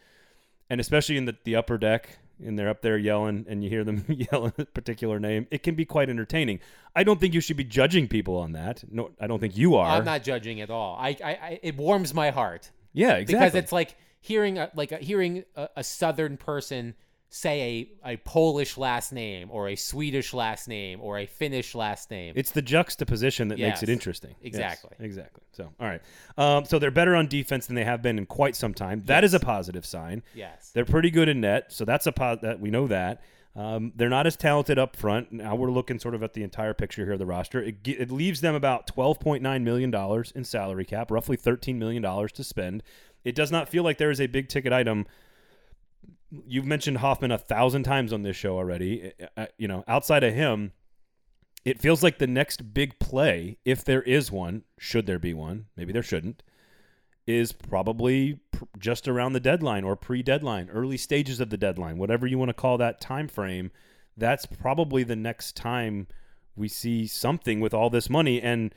and 0.69 0.79
especially 0.79 1.17
in 1.17 1.25
the, 1.25 1.35
the 1.43 1.57
upper 1.57 1.77
deck, 1.77 2.19
and 2.43 2.57
they're 2.57 2.69
up 2.69 2.81
there 2.81 2.97
yelling, 2.97 3.45
and 3.47 3.63
you 3.63 3.69
hear 3.69 3.83
them 3.83 4.05
yell 4.09 4.45
a 4.57 4.65
particular 4.65 5.19
name. 5.19 5.47
It 5.51 5.63
can 5.63 5.75
be 5.75 5.85
quite 5.85 6.09
entertaining. 6.09 6.59
I 6.95 7.03
don't 7.03 7.19
think 7.19 7.33
you 7.33 7.41
should 7.41 7.57
be 7.57 7.63
judging 7.63 8.07
people 8.07 8.37
on 8.37 8.53
that. 8.53 8.83
No, 8.91 9.11
I 9.19 9.27
don't 9.27 9.39
think 9.39 9.57
you 9.57 9.75
are. 9.75 9.87
I'm 9.87 10.05
not 10.05 10.23
judging 10.23 10.61
at 10.61 10.69
all. 10.69 10.95
I, 10.99 11.09
I, 11.23 11.31
I 11.31 11.59
it 11.63 11.75
warms 11.77 12.13
my 12.13 12.29
heart 12.31 12.71
Yeah, 12.93 13.15
exactly. 13.15 13.35
because 13.35 13.55
it's 13.55 13.71
like 13.71 13.95
hearing 14.21 14.57
a, 14.57 14.71
like 14.75 14.91
a, 14.91 14.97
hearing 14.97 15.43
a, 15.55 15.69
a 15.77 15.83
Southern 15.83 16.37
person 16.37 16.95
say 17.35 17.89
a, 18.03 18.11
a 18.11 18.17
Polish 18.17 18.77
last 18.77 19.11
name 19.11 19.49
or 19.51 19.67
a 19.69 19.75
Swedish 19.75 20.35
last 20.35 20.67
name 20.67 20.99
or 21.01 21.17
a 21.17 21.25
Finnish 21.25 21.73
last 21.73 22.11
name. 22.11 22.33
It's 22.37 22.51
the 22.51 22.61
juxtaposition 22.61 23.47
that 23.47 23.57
makes 23.57 23.81
it 23.81 23.89
Yes, 23.89 23.93
interesting. 23.93 24.35
Yes, 24.39 24.47
exactly. 24.49 24.91
exactly. 24.99 25.41
So, 25.51 25.71
all 25.79 25.87
right. 25.87 26.01
Um, 26.37 26.63
so 26.65 26.77
they're 26.77 26.91
better 26.91 27.15
on 27.15 27.27
defense 27.27 27.65
than 27.65 27.75
they 27.75 27.85
have 27.85 28.03
been 28.03 28.19
in 28.19 28.27
quite 28.27 28.55
some 28.55 28.75
time. 28.75 29.01
That 29.05 29.23
is 29.23 29.33
a 29.33 29.39
positive 29.39 29.83
sign. 29.83 30.21
yes, 30.35 30.69
They're 30.75 30.85
pretty 30.85 31.09
good 31.09 31.27
in 31.27 31.41
net, 31.41 31.71
so 31.73 31.85
that's 31.85 32.05
a 32.05 32.11
po- 32.11 32.37
that 32.43 32.59
we 32.59 32.69
know 32.69 32.85
that. 32.85 33.23
Um, 33.55 33.93
they're 33.95 34.09
not 34.09 34.27
as 34.27 34.35
talented 34.35 34.77
up 34.77 34.95
front. 34.95 35.31
Now 35.31 35.55
we're 35.55 35.71
looking 35.71 35.97
sort 35.97 36.13
of 36.13 36.21
at 36.21 36.33
the 36.33 36.43
entire 36.43 36.75
picture 36.75 37.03
here 37.03 37.13
of 37.13 37.19
the 37.19 37.25
roster. 37.25 37.63
It, 37.63 37.77
it 37.87 38.11
leaves 38.11 38.41
them 38.41 38.53
about 38.53 38.85
twelve 38.85 39.19
point 39.19 39.41
nine 39.41 39.63
million 39.63 39.89
dollars 39.89 40.31
in 40.35 40.43
salary 40.43 40.85
cap, 40.85 41.09
roughly 41.09 41.35
thirteen 41.37 41.79
million 41.79 42.01
dollars 42.03 42.31
to 42.33 42.43
spend. 42.43 42.83
It 43.23 43.33
does 43.33 43.51
not 43.51 43.69
feel 43.69 43.83
like 43.83 43.97
there 43.97 44.11
is 44.11 44.21
a 44.21 44.27
big 44.27 44.49
ticket 44.49 44.71
item. 44.71 45.05
You've 46.47 46.65
mentioned 46.65 46.97
Hoffman 46.97 47.31
a 47.31 47.37
thousand 47.37 47.83
times 47.83 48.11
on 48.11 48.23
this 48.23 48.35
show 48.35 48.57
already. 48.57 49.13
You 49.57 49.67
know, 49.67 49.83
outside 49.87 50.23
of 50.23 50.33
him, 50.33 50.71
it 51.65 51.79
feels 51.79 52.03
like 52.03 52.17
the 52.17 52.27
next 52.27 52.73
big 52.73 52.99
play, 52.99 53.57
if 53.63 53.85
there 53.85 54.01
is 54.01 54.31
one, 54.31 54.63
should 54.77 55.05
there 55.05 55.19
be 55.19 55.33
one, 55.33 55.67
maybe 55.77 55.93
there 55.93 56.03
shouldn't, 56.03 56.43
is 57.25 57.51
probably 57.53 58.39
pr- 58.51 58.65
just 58.77 59.07
around 59.07 59.33
the 59.33 59.39
deadline 59.39 59.83
or 59.83 59.95
pre-deadline, 59.95 60.69
early 60.69 60.97
stages 60.97 61.39
of 61.39 61.49
the 61.49 61.57
deadline, 61.57 61.97
whatever 61.97 62.27
you 62.27 62.37
want 62.37 62.49
to 62.49 62.53
call 62.53 62.77
that 62.77 62.99
time 62.99 63.27
frame. 63.27 63.71
That's 64.17 64.45
probably 64.45 65.03
the 65.03 65.15
next 65.15 65.55
time 65.55 66.07
we 66.55 66.67
see 66.67 67.07
something 67.07 67.61
with 67.61 67.73
all 67.73 67.89
this 67.89 68.09
money 68.09 68.41
and 68.41 68.75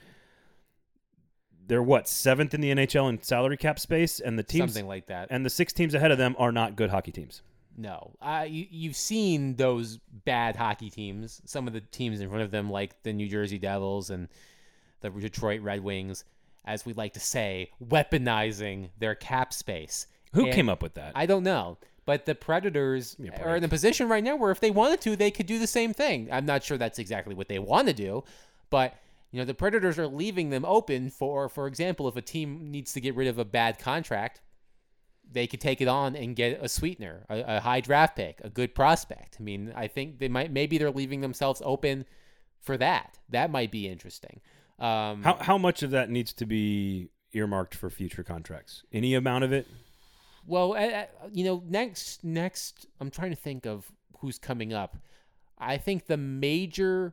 they're 1.67 1.83
what 1.83 2.09
seventh 2.09 2.55
in 2.55 2.61
the 2.61 2.71
NHL 2.73 3.09
in 3.09 3.23
salary 3.23 3.57
cap 3.57 3.79
space, 3.79 4.21
and 4.21 4.39
the 4.39 4.43
teams 4.43 4.73
something 4.73 4.89
like 4.89 5.07
that. 5.07 5.29
and 5.31 5.45
the 5.45 5.51
six 5.51 5.73
teams 5.73 5.95
ahead 5.95 6.11
of 6.11 6.19
them 6.19 6.35
are 6.39 6.53
not 6.53 6.77
good 6.77 6.91
hockey 6.91 7.13
teams. 7.13 7.43
No, 7.79 8.13
uh, 8.23 8.47
you, 8.49 8.67
you've 8.71 8.97
seen 8.97 9.57
those 9.57 9.99
bad 10.25 10.57
hockey 10.57 10.89
teams. 10.89 11.43
Some 11.45 11.67
of 11.67 11.75
the 11.75 11.81
teams 11.83 12.21
in 12.21 12.29
front 12.29 12.43
of 12.43 12.51
them, 12.51 12.71
like 12.71 13.03
the 13.03 13.13
New 13.13 13.29
Jersey 13.29 13.59
Devils 13.59 14.09
and 14.09 14.29
the 15.03 15.11
Detroit 15.11 15.61
Red 15.61 15.83
Wings, 15.85 16.25
as 16.65 16.87
we 16.87 16.95
like 16.95 17.13
to 17.15 17.21
say, 17.21 17.71
weaponizing 17.87 18.89
their 18.99 19.15
cap 19.15 19.53
space. 19.53 20.07
Who 20.33 20.47
And 20.47 20.55
came 20.55 20.69
up 20.69 20.83
with 20.83 20.95
that? 20.95 21.13
I 21.15 21.27
don't 21.27 21.43
know. 21.43 21.79
But 22.07 22.25
the 22.25 22.35
Predators 22.35 23.19
me 23.19 23.31
a 23.31 23.43
are 23.45 23.57
in 23.57 23.65
a 23.65 23.69
position 23.69 24.09
right 24.09 24.23
now 24.23 24.37
where 24.37 24.53
if 24.53 24.61
they 24.61 24.71
wanted 24.71 25.01
to, 25.03 25.17
they 25.17 25.31
could 25.31 25.47
do 25.47 25.59
the 25.59 25.67
same 25.67 25.93
thing. 25.93 26.29
I'm 26.31 26.47
not 26.47 26.63
sure 26.63 26.79
that's 26.79 26.99
exactly 26.99 27.35
what 27.35 27.49
they 27.49 27.59
want 27.59 27.89
to 27.89 27.93
do, 27.95 28.23
but 28.71 28.95
you 29.37 29.43
know 29.43 29.45
the 29.45 29.53
Predators 29.53 29.99
are 29.99 30.07
leaving 30.07 30.49
them 30.49 30.65
open 30.65 31.11
for, 31.11 31.51
for 31.51 31.67
example, 31.67 32.09
if 32.09 32.17
a 32.17 32.23
team 32.23 32.71
needs 32.71 32.95
to 32.95 33.03
get 33.03 33.15
rid 33.15 33.29
of 33.29 33.39
a 33.39 33.45
bad 33.45 33.79
contract, 33.79 34.41
they 35.31 35.47
could 35.47 35.61
take 35.61 35.83
it 35.83 35.89
on 35.89 36.17
and 36.17 36.35
get 36.35 36.59
a 36.63 36.71
sweetener, 36.71 37.27
a, 37.29 37.57
a 37.57 37.61
high 37.61 37.81
draft 37.81 38.17
pick, 38.17 38.41
a 38.43 38.49
good 38.49 38.75
prospect. 38.75 39.37
I 39.39 39.43
mean, 39.43 39.75
I 39.77 39.89
think 39.89 40.21
they 40.21 40.29
might 40.29 40.51
maybe 40.51 40.79
they're 40.79 40.91
leaving 40.91 41.21
themselves 41.21 41.61
open 41.67 42.07
for 42.63 42.79
that. 42.79 43.19
That 43.29 43.51
might 43.51 43.71
be 43.71 43.87
interesting. 43.87 44.41
Um, 44.79 45.23
how 45.23 45.37
how 45.39 45.59
much 45.59 45.83
of 45.83 45.91
that 45.91 46.09
needs 46.09 46.33
to 46.33 46.47
be 46.47 47.11
earmarked 47.35 47.75
for 47.75 47.91
future 47.91 48.23
contracts? 48.23 48.85
Any 48.91 49.15
amount 49.15 49.45
of 49.45 49.53
it? 49.53 49.67
Well, 50.47 50.79
you 51.31 51.45
know, 51.45 51.63
next 51.69 52.25
next, 52.25 52.87
I'm 53.01 53.11
trying 53.11 53.33
to 53.33 53.37
think 53.37 53.67
of 53.67 53.93
who's 54.21 54.39
coming 54.39 54.73
up. 54.73 54.97
I 55.59 55.77
think 55.77 56.07
the 56.07 56.17
major. 56.17 57.13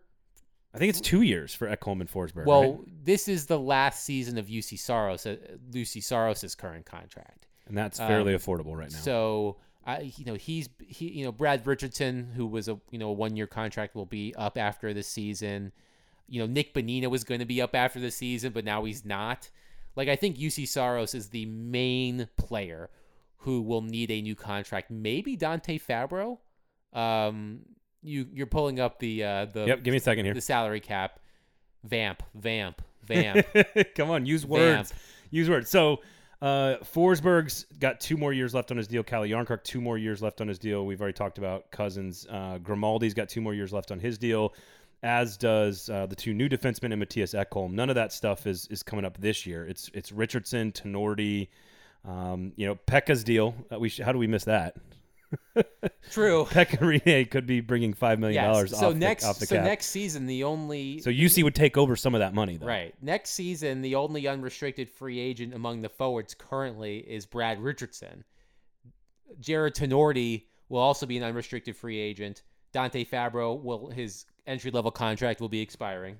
I 0.73 0.79
think 0.79 0.89
it's 0.89 1.01
two 1.01 1.21
years 1.21 1.53
for 1.53 1.67
Ekholm 1.67 2.01
and 2.01 2.09
Forsberg. 2.09 2.45
Well, 2.45 2.73
right? 2.73 3.05
this 3.05 3.27
is 3.27 3.45
the 3.45 3.59
last 3.59 4.03
season 4.03 4.37
of 4.37 4.47
Juuse 4.47 4.79
Saros, 4.79 5.25
uh, 5.25 5.35
Juuse 5.69 6.03
Saros's 6.03 6.55
current 6.55 6.85
contract. 6.85 7.47
and 7.67 7.77
that's 7.77 7.99
fairly 7.99 8.33
um, 8.33 8.39
affordable 8.39 8.75
right 8.75 8.91
now. 8.91 8.97
So 8.97 9.57
I, 9.85 10.13
you 10.17 10.25
know, 10.25 10.33
he's 10.33 10.69
he, 10.87 11.09
you 11.09 11.25
know, 11.25 11.31
Brad 11.31 11.65
Richardson, 11.67 12.31
who 12.35 12.47
was 12.47 12.67
a 12.67 12.79
you 12.89 12.97
know 12.97 13.09
a 13.09 13.13
one 13.13 13.35
year 13.35 13.47
contract, 13.47 13.95
will 13.95 14.05
be 14.05 14.33
up 14.35 14.57
after 14.57 14.93
the 14.93 15.03
season. 15.03 15.71
You 16.27 16.39
know, 16.39 16.47
Nick 16.47 16.73
Bonino 16.73 17.09
was 17.09 17.23
going 17.23 17.41
to 17.41 17.45
be 17.45 17.61
up 17.61 17.75
after 17.75 17.99
the 17.99 18.09
season, 18.09 18.51
but 18.53 18.65
now 18.65 18.83
he's 18.85 19.05
not. 19.05 19.49
Like 19.95 20.09
I 20.09 20.15
think 20.15 20.37
Juuse 20.37 20.67
Saros 20.67 21.13
is 21.13 21.29
the 21.29 21.45
main 21.45 22.27
player 22.37 22.89
who 23.37 23.61
will 23.61 23.81
need 23.81 24.09
a 24.09 24.21
new 24.21 24.35
contract. 24.35 24.89
Maybe 24.89 25.35
Dante 25.35 25.77
Fabbro. 25.77 26.39
Um, 26.93 27.59
you 28.03 28.27
you're 28.33 28.47
pulling 28.47 28.79
up 28.79 28.99
the 28.99 29.23
uh, 29.23 29.45
the 29.45 29.65
yep, 29.65 29.83
give 29.83 29.91
me 29.91 29.97
a 29.97 30.01
second 30.01 30.25
here. 30.25 30.33
the 30.33 30.41
salary 30.41 30.79
cap. 30.79 31.19
Vamp, 31.83 32.23
vamp, 32.35 32.81
vamp. 33.03 33.45
Come 33.95 34.09
on, 34.09 34.25
use 34.25 34.45
words. 34.45 34.93
Use 35.31 35.49
words. 35.49 35.69
So 35.69 35.99
uh, 36.41 36.77
Forsberg's 36.83 37.65
got 37.79 37.99
two 37.99 38.17
more 38.17 38.33
years 38.33 38.53
left 38.53 38.69
on 38.71 38.77
his 38.77 38.87
deal. 38.87 39.03
Calle 39.03 39.23
Jarnkrok, 39.23 39.63
two 39.63 39.79
more 39.81 39.97
years 39.97 40.21
left 40.21 40.41
on 40.41 40.47
his 40.47 40.59
deal. 40.59 40.85
We've 40.85 40.99
already 41.01 41.13
talked 41.13 41.37
about 41.37 41.71
Cousins. 41.71 42.27
Uh, 42.29 42.59
Grimaldi's 42.61 43.13
got 43.13 43.29
two 43.29 43.41
more 43.41 43.53
years 43.53 43.71
left 43.71 43.91
on 43.91 43.99
his 43.99 44.17
deal, 44.17 44.53
as 45.03 45.37
does 45.37 45.89
uh, 45.89 46.05
the 46.05 46.15
two 46.15 46.33
new 46.33 46.49
defensemen 46.49 46.91
and 46.93 47.01
Mattias 47.01 47.33
Ekholm. 47.33 47.71
None 47.71 47.89
of 47.89 47.95
that 47.95 48.11
stuff 48.13 48.45
is 48.47 48.67
is 48.67 48.83
coming 48.83 49.05
up 49.05 49.17
this 49.19 49.45
year. 49.45 49.65
It's 49.65 49.89
it's 49.93 50.11
Richardson, 50.11 50.71
Tinordi, 50.71 51.47
um, 52.05 52.53
you 52.55 52.67
know, 52.67 52.75
Pekka's 52.75 53.23
deal. 53.23 53.55
Uh, 53.71 53.79
we 53.79 53.89
sh- 53.89 54.01
how 54.01 54.11
do 54.11 54.17
we 54.19 54.27
miss 54.27 54.43
that? 54.43 54.75
True. 56.11 56.45
Pekka 56.49 56.77
Rinne 56.79 57.29
could 57.29 57.45
be 57.45 57.61
bringing 57.61 57.93
five 57.93 58.19
million 58.19 58.43
dollars 58.43 58.71
Yes. 58.71 58.79
So 58.79 58.89
off, 58.89 58.95
next, 58.95 59.23
the, 59.23 59.29
off 59.29 59.39
the 59.39 59.45
so 59.45 59.55
cap. 59.55 59.65
next 59.65 59.87
season, 59.87 60.25
the 60.25 60.43
only 60.43 60.99
so 60.99 61.09
Juuse 61.11 61.43
would 61.43 61.55
take 61.55 61.77
over 61.77 61.95
some 61.95 62.13
of 62.15 62.19
that 62.19 62.33
money, 62.33 62.57
though. 62.57 62.65
Right. 62.67 62.93
Next 63.01 63.31
season, 63.31 63.81
the 63.81 63.95
only 63.95 64.27
unrestricted 64.27 64.89
free 64.89 65.19
agent 65.19 65.53
among 65.53 65.81
the 65.81 65.89
forwards 65.89 66.33
currently 66.33 66.97
is 66.99 67.25
Brad 67.25 67.59
Richardson. 67.61 68.23
Jared 69.39 69.75
Tinordi 69.75 70.43
will 70.69 70.79
also 70.81 71.05
be 71.05 71.17
an 71.17 71.23
unrestricted 71.23 71.75
free 71.75 71.99
agent. 71.99 72.43
Dante 72.71 73.05
Fabbro 73.05 73.61
will 73.61 73.89
his 73.89 74.25
entry 74.47 74.71
level 74.71 74.91
contract 74.91 75.39
will 75.41 75.49
be 75.49 75.61
expiring. 75.61 76.17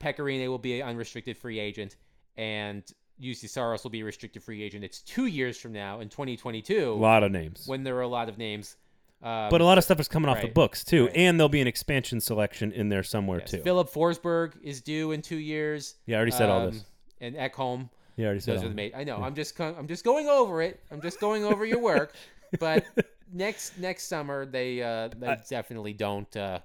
Pekka 0.00 0.18
Rinne 0.18 0.48
will 0.48 0.58
be 0.58 0.80
an 0.80 0.88
unrestricted 0.88 1.36
free 1.36 1.58
agent, 1.58 1.96
and 2.36 2.84
Juuse 3.20 3.48
Saros 3.48 3.82
will 3.82 3.90
be 3.90 4.00
a 4.00 4.04
restricted 4.04 4.42
free 4.42 4.62
agent. 4.62 4.84
It's 4.84 5.00
two 5.00 5.26
years 5.26 5.58
from 5.58 5.72
now 5.72 6.00
in 6.00 6.08
2022 6.08 6.90
A 6.90 6.94
lot 6.94 7.22
of 7.22 7.32
names. 7.32 7.64
when 7.66 7.82
there 7.84 7.96
are 7.96 8.02
a 8.02 8.08
lot 8.08 8.28
of 8.28 8.36
names. 8.38 8.76
Um, 9.22 9.48
But 9.50 9.60
a 9.62 9.64
lot 9.64 9.78
of 9.78 9.84
stuff 9.84 9.98
is 9.98 10.08
coming 10.08 10.28
off 10.28 10.42
the 10.42 10.48
books 10.48 10.84
too, 10.84 11.06
right. 11.06 11.16
and 11.16 11.40
there'll 11.40 11.48
be 11.48 11.62
an 11.62 11.66
expansion 11.66 12.20
selection 12.20 12.70
in 12.72 12.90
there 12.90 13.02
somewhere 13.02 13.38
yes, 13.40 13.50
too. 13.52 13.62
Filip 13.62 13.88
Forsberg 13.90 14.52
is 14.62 14.82
due 14.82 15.12
in 15.12 15.22
two 15.22 15.38
years. 15.38 15.94
yeah, 16.06 16.16
I 16.16 16.18
already 16.18 16.32
said 16.32 16.50
all 16.50 16.60
Um, 16.68 16.70
this. 16.72 16.84
And 17.22 17.34
Ekholm 17.34 17.88
Yeah, 18.16 18.24
I 18.24 18.26
already 18.26 18.40
said 18.40 18.54
Those 18.56 18.60
all 18.60 18.66
are 18.66 18.68
the 18.70 18.74
main. 18.74 18.92
I 18.94 19.04
know. 19.04 19.16
I'm 19.22 19.34
just. 19.34 19.56
co- 19.56 19.74
I'm 19.78 19.88
just 19.88 20.04
going 20.04 20.28
over 20.28 20.60
it. 20.60 20.80
I'm 20.90 21.00
just 21.00 21.18
going 21.18 21.44
over 21.44 21.64
your 21.64 21.80
work. 21.80 22.12
But 22.60 22.84
next 23.32 23.76
next 23.78 24.04
summer 24.04 24.46
they 24.46 24.80
uh, 24.82 25.08
they 25.18 25.26
I- 25.26 25.40
definitely 25.48 25.92
don't 25.94 26.34
uh, 26.36 26.60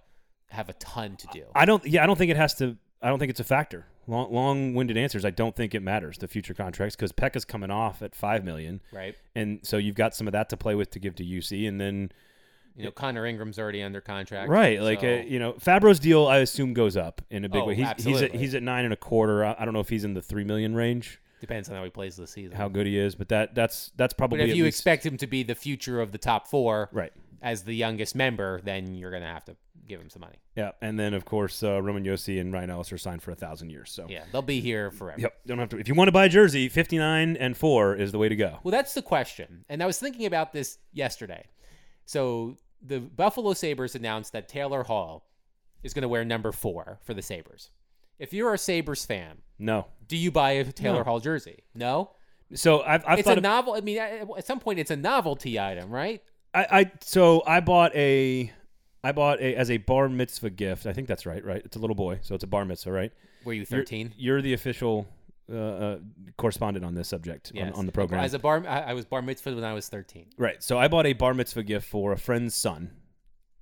have 0.49 0.69
a 0.69 0.73
ton 0.73 1.15
to 1.17 1.27
do. 1.33 1.43
I 1.55 1.65
don't. 1.65 1.83
Yeah, 1.85 2.03
I 2.03 2.07
don't 2.07 2.17
think 2.17 2.29
it 2.31 2.37
has 2.37 2.53
to. 2.55 2.77
I 3.01 3.07
don't 3.09 3.17
think 3.17 3.29
it's 3.31 3.39
a 3.39 3.43
factor. 3.45 3.85
Long, 4.11 4.33
long-winded 4.33 4.97
answers. 4.97 5.23
I 5.25 5.29
don't 5.29 5.55
think 5.55 5.73
it 5.73 5.79
matters 5.81 6.17
the 6.17 6.27
future 6.27 6.53
contracts 6.53 6.95
because 6.95 7.11
Pekka's 7.11 7.45
coming 7.45 7.71
off 7.71 8.01
at 8.01 8.13
five 8.13 8.43
million, 8.43 8.81
right. 8.91 9.15
and 9.35 9.59
so 9.63 9.77
you've 9.77 9.95
got 9.95 10.13
some 10.13 10.27
of 10.27 10.33
that 10.33 10.49
to 10.49 10.57
play 10.57 10.75
with 10.75 10.91
to 10.91 10.99
give 10.99 11.15
to 11.15 11.23
Juuse, 11.23 11.67
and 11.67 11.79
then 11.79 12.11
You 12.75 12.85
know, 12.85 12.91
Connor 12.91 13.25
Ingram's 13.25 13.57
already 13.57 13.81
under 13.81 14.01
contract. 14.01 14.49
right, 14.49 14.81
like 14.81 15.01
so- 15.01 15.19
uh, 15.19 15.21
you 15.21 15.39
know, 15.39 15.53
Fabbro's 15.53 15.99
deal 15.99 16.27
I 16.27 16.37
assume 16.39 16.73
goes 16.73 16.97
up 16.97 17.21
in 17.29 17.45
a 17.45 17.49
big 17.49 17.61
Oh, 17.61 17.65
way. 17.67 17.75
He's 17.75 17.87
he's 18.03 18.21
at, 18.21 18.35
he's 18.35 18.53
at 18.55 18.63
nine 18.63 18.83
and 18.85 18.93
a 18.93 18.97
quarter. 18.97 19.45
I, 19.45 19.55
I 19.59 19.65
don't 19.65 19.73
know 19.73 19.79
if 19.79 19.89
he's 19.89 20.03
in 20.03 20.13
the 20.13 20.21
three 20.21 20.43
million 20.43 20.75
range, 20.75 21.19
depends 21.39 21.69
on 21.69 21.75
how 21.77 21.83
he 21.83 21.89
plays 21.89 22.17
this 22.17 22.31
season. 22.31 22.55
how 22.57 22.67
good 22.67 22.85
he 22.87 22.97
is, 22.97 23.15
but 23.15 23.29
that 23.29 23.55
that's 23.55 23.91
that's 23.95 24.13
probably 24.13 24.39
but 24.39 24.49
if 24.49 24.55
you 24.57 24.65
least- 24.65 24.77
expect 24.79 25.05
him 25.05 25.15
to 25.17 25.27
be 25.27 25.43
the 25.43 25.55
future 25.55 26.01
of 26.01 26.11
the 26.11 26.17
top 26.17 26.47
four 26.47 26.89
right. 26.91 27.13
As 27.41 27.63
the 27.63 27.73
youngest 27.75 28.15
member, 28.15 28.61
then 28.63 28.93
you're 28.93 29.11
gonna 29.11 29.25
have 29.25 29.45
to 29.45 29.55
give 29.87 29.99
him 29.99 30.09
some 30.09 30.21
money. 30.21 30.37
Yeah, 30.55 30.71
and 30.81 30.99
then 30.99 31.13
of 31.15 31.25
course 31.25 31.63
uh, 31.63 31.81
Roman 31.81 32.03
Josi 32.03 32.39
and 32.39 32.53
Ryan 32.53 32.69
Ellis 32.69 32.91
are 32.93 32.97
signed 32.99 33.23
for 33.23 33.31
a 33.31 33.35
thousand 33.35 33.71
years. 33.71 33.91
So 33.91 34.05
Yeah, 34.07 34.23
they'll 34.31 34.41
be 34.43 34.59
here 34.61 34.91
forever. 34.91 35.19
Yep. 35.21 35.33
Don't 35.47 35.57
have 35.57 35.69
to. 35.69 35.77
If 35.79 35.87
you 35.87 35.95
want 35.95 36.07
to 36.07 36.11
buy 36.11 36.25
a 36.25 36.29
jersey, 36.29 36.69
fifty 36.69 36.97
nine 36.99 37.35
and 37.37 37.57
four 37.57 37.95
is 37.95 38.11
the 38.11 38.19
way 38.19 38.29
to 38.29 38.35
go. 38.35 38.59
Well, 38.63 38.71
that's 38.71 38.93
the 38.93 39.01
question. 39.01 39.65
And 39.69 39.81
I 39.81 39.85
was 39.87 39.99
thinking 39.99 40.25
about 40.27 40.53
this 40.53 40.77
yesterday. 40.93 41.47
So 42.05 42.57
the 42.81 42.99
Buffalo 42.99 43.53
Sabres 43.53 43.95
announced 43.95 44.33
that 44.33 44.47
Taylor 44.47 44.83
Hall 44.83 45.27
is 45.83 45.93
going 45.93 46.03
to 46.03 46.07
wear 46.07 46.23
number 46.25 46.51
four 46.51 46.99
for 47.03 47.13
the 47.13 47.21
Sabres. 47.21 47.71
If 48.19 48.33
you're 48.33 48.53
a 48.53 48.57
Sabres 48.57 49.03
fan, 49.05 49.37
No. 49.57 49.87
do 50.07 50.15
you 50.15 50.31
buy 50.31 50.51
a 50.51 50.63
Taylor 50.65 50.99
No. 50.99 51.03
Hall 51.05 51.19
jersey? 51.19 51.63
No? 51.73 52.11
So 52.53 52.81
I've, 52.81 53.03
I've 53.07 53.19
it's 53.19 53.27
a 53.29 53.33
of, 53.37 53.41
novel. 53.41 53.73
I 53.73 53.81
mean, 53.81 53.97
at 53.97 54.45
some 54.45 54.59
point, 54.59 54.77
it's 54.77 54.91
a 54.91 54.95
novelty 54.95 55.59
item, 55.59 55.89
right? 55.89 56.21
I, 56.53 56.67
I 56.71 56.91
so 57.01 57.43
I 57.45 57.59
bought 57.61 57.95
a 57.95 58.51
I 59.03 59.11
bought 59.11 59.39
a 59.39 59.55
as 59.55 59.71
a 59.71 59.77
bar 59.77 60.09
mitzvah 60.09 60.49
gift. 60.49 60.85
I 60.85 60.93
think 60.93 61.07
that's 61.07 61.25
right. 61.25 61.43
Right. 61.43 61.61
It's 61.63 61.75
a 61.75 61.79
little 61.79 61.95
boy, 61.95 62.19
so 62.21 62.35
it's 62.35 62.43
a 62.43 62.47
bar 62.47 62.65
mitzvah, 62.65 62.91
right? 62.91 63.11
Were 63.45 63.53
you 63.53 63.61
You're- 63.69 63.81
13? 63.81 64.13
You're, 64.17 64.41
the 64.41 64.53
official 64.53 65.07
uh, 65.51 65.55
uh, 65.55 65.97
correspondent 66.37 66.85
on 66.85 66.93
this 66.93 67.07
subject 67.07 67.51
on, 67.59 67.71
on 67.73 67.85
the 67.87 67.91
program. 67.91 68.23
As 68.23 68.33
a 68.35 68.39
bar, 68.39 68.63
I, 68.67 68.81
I 68.81 68.93
was 68.93 69.05
bar 69.05 69.21
mitzvah 69.21 69.55
when 69.55 69.63
I 69.63 69.73
was 69.73 69.89
13. 69.89 70.27
right. 70.37 70.61
So 70.61 70.77
I 70.77 70.87
bought 70.87 71.07
a 71.07 71.13
bar 71.13 71.33
mitzvah 71.33 71.63
gift 71.63 71.87
for 71.87 72.11
a 72.11 72.17
friend's 72.17 72.53
son 72.53 72.91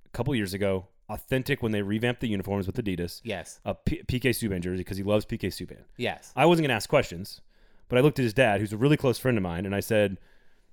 a 0.06 0.10
couple 0.10 0.34
years 0.34 0.52
ago. 0.54 0.86
Authentic 1.08 1.60
when 1.62 1.72
they 1.72 1.82
revamped 1.82 2.20
the 2.20 2.28
uniforms 2.28 2.66
with 2.68 2.76
Adidas. 2.76 3.20
Yes. 3.24 3.58
A 3.64 3.74
P- 3.74 4.02
PK 4.06 4.30
Subban 4.30 4.60
jersey 4.60 4.78
because 4.78 4.96
he 4.96 5.02
loves 5.02 5.24
PK 5.26 5.46
Subban. 5.48 5.82
Yes. 5.96 6.32
I 6.36 6.46
wasn't 6.46 6.64
going 6.64 6.68
to 6.68 6.76
ask 6.76 6.88
questions, 6.88 7.40
but 7.88 7.98
I 7.98 8.02
looked 8.02 8.20
at 8.20 8.22
his 8.22 8.34
dad, 8.34 8.60
who's 8.60 8.72
a 8.72 8.76
really 8.76 8.96
close 8.96 9.18
friend 9.18 9.36
of 9.36 9.42
mine, 9.42 9.66
and 9.66 9.74
I 9.74 9.80
said, 9.80 10.18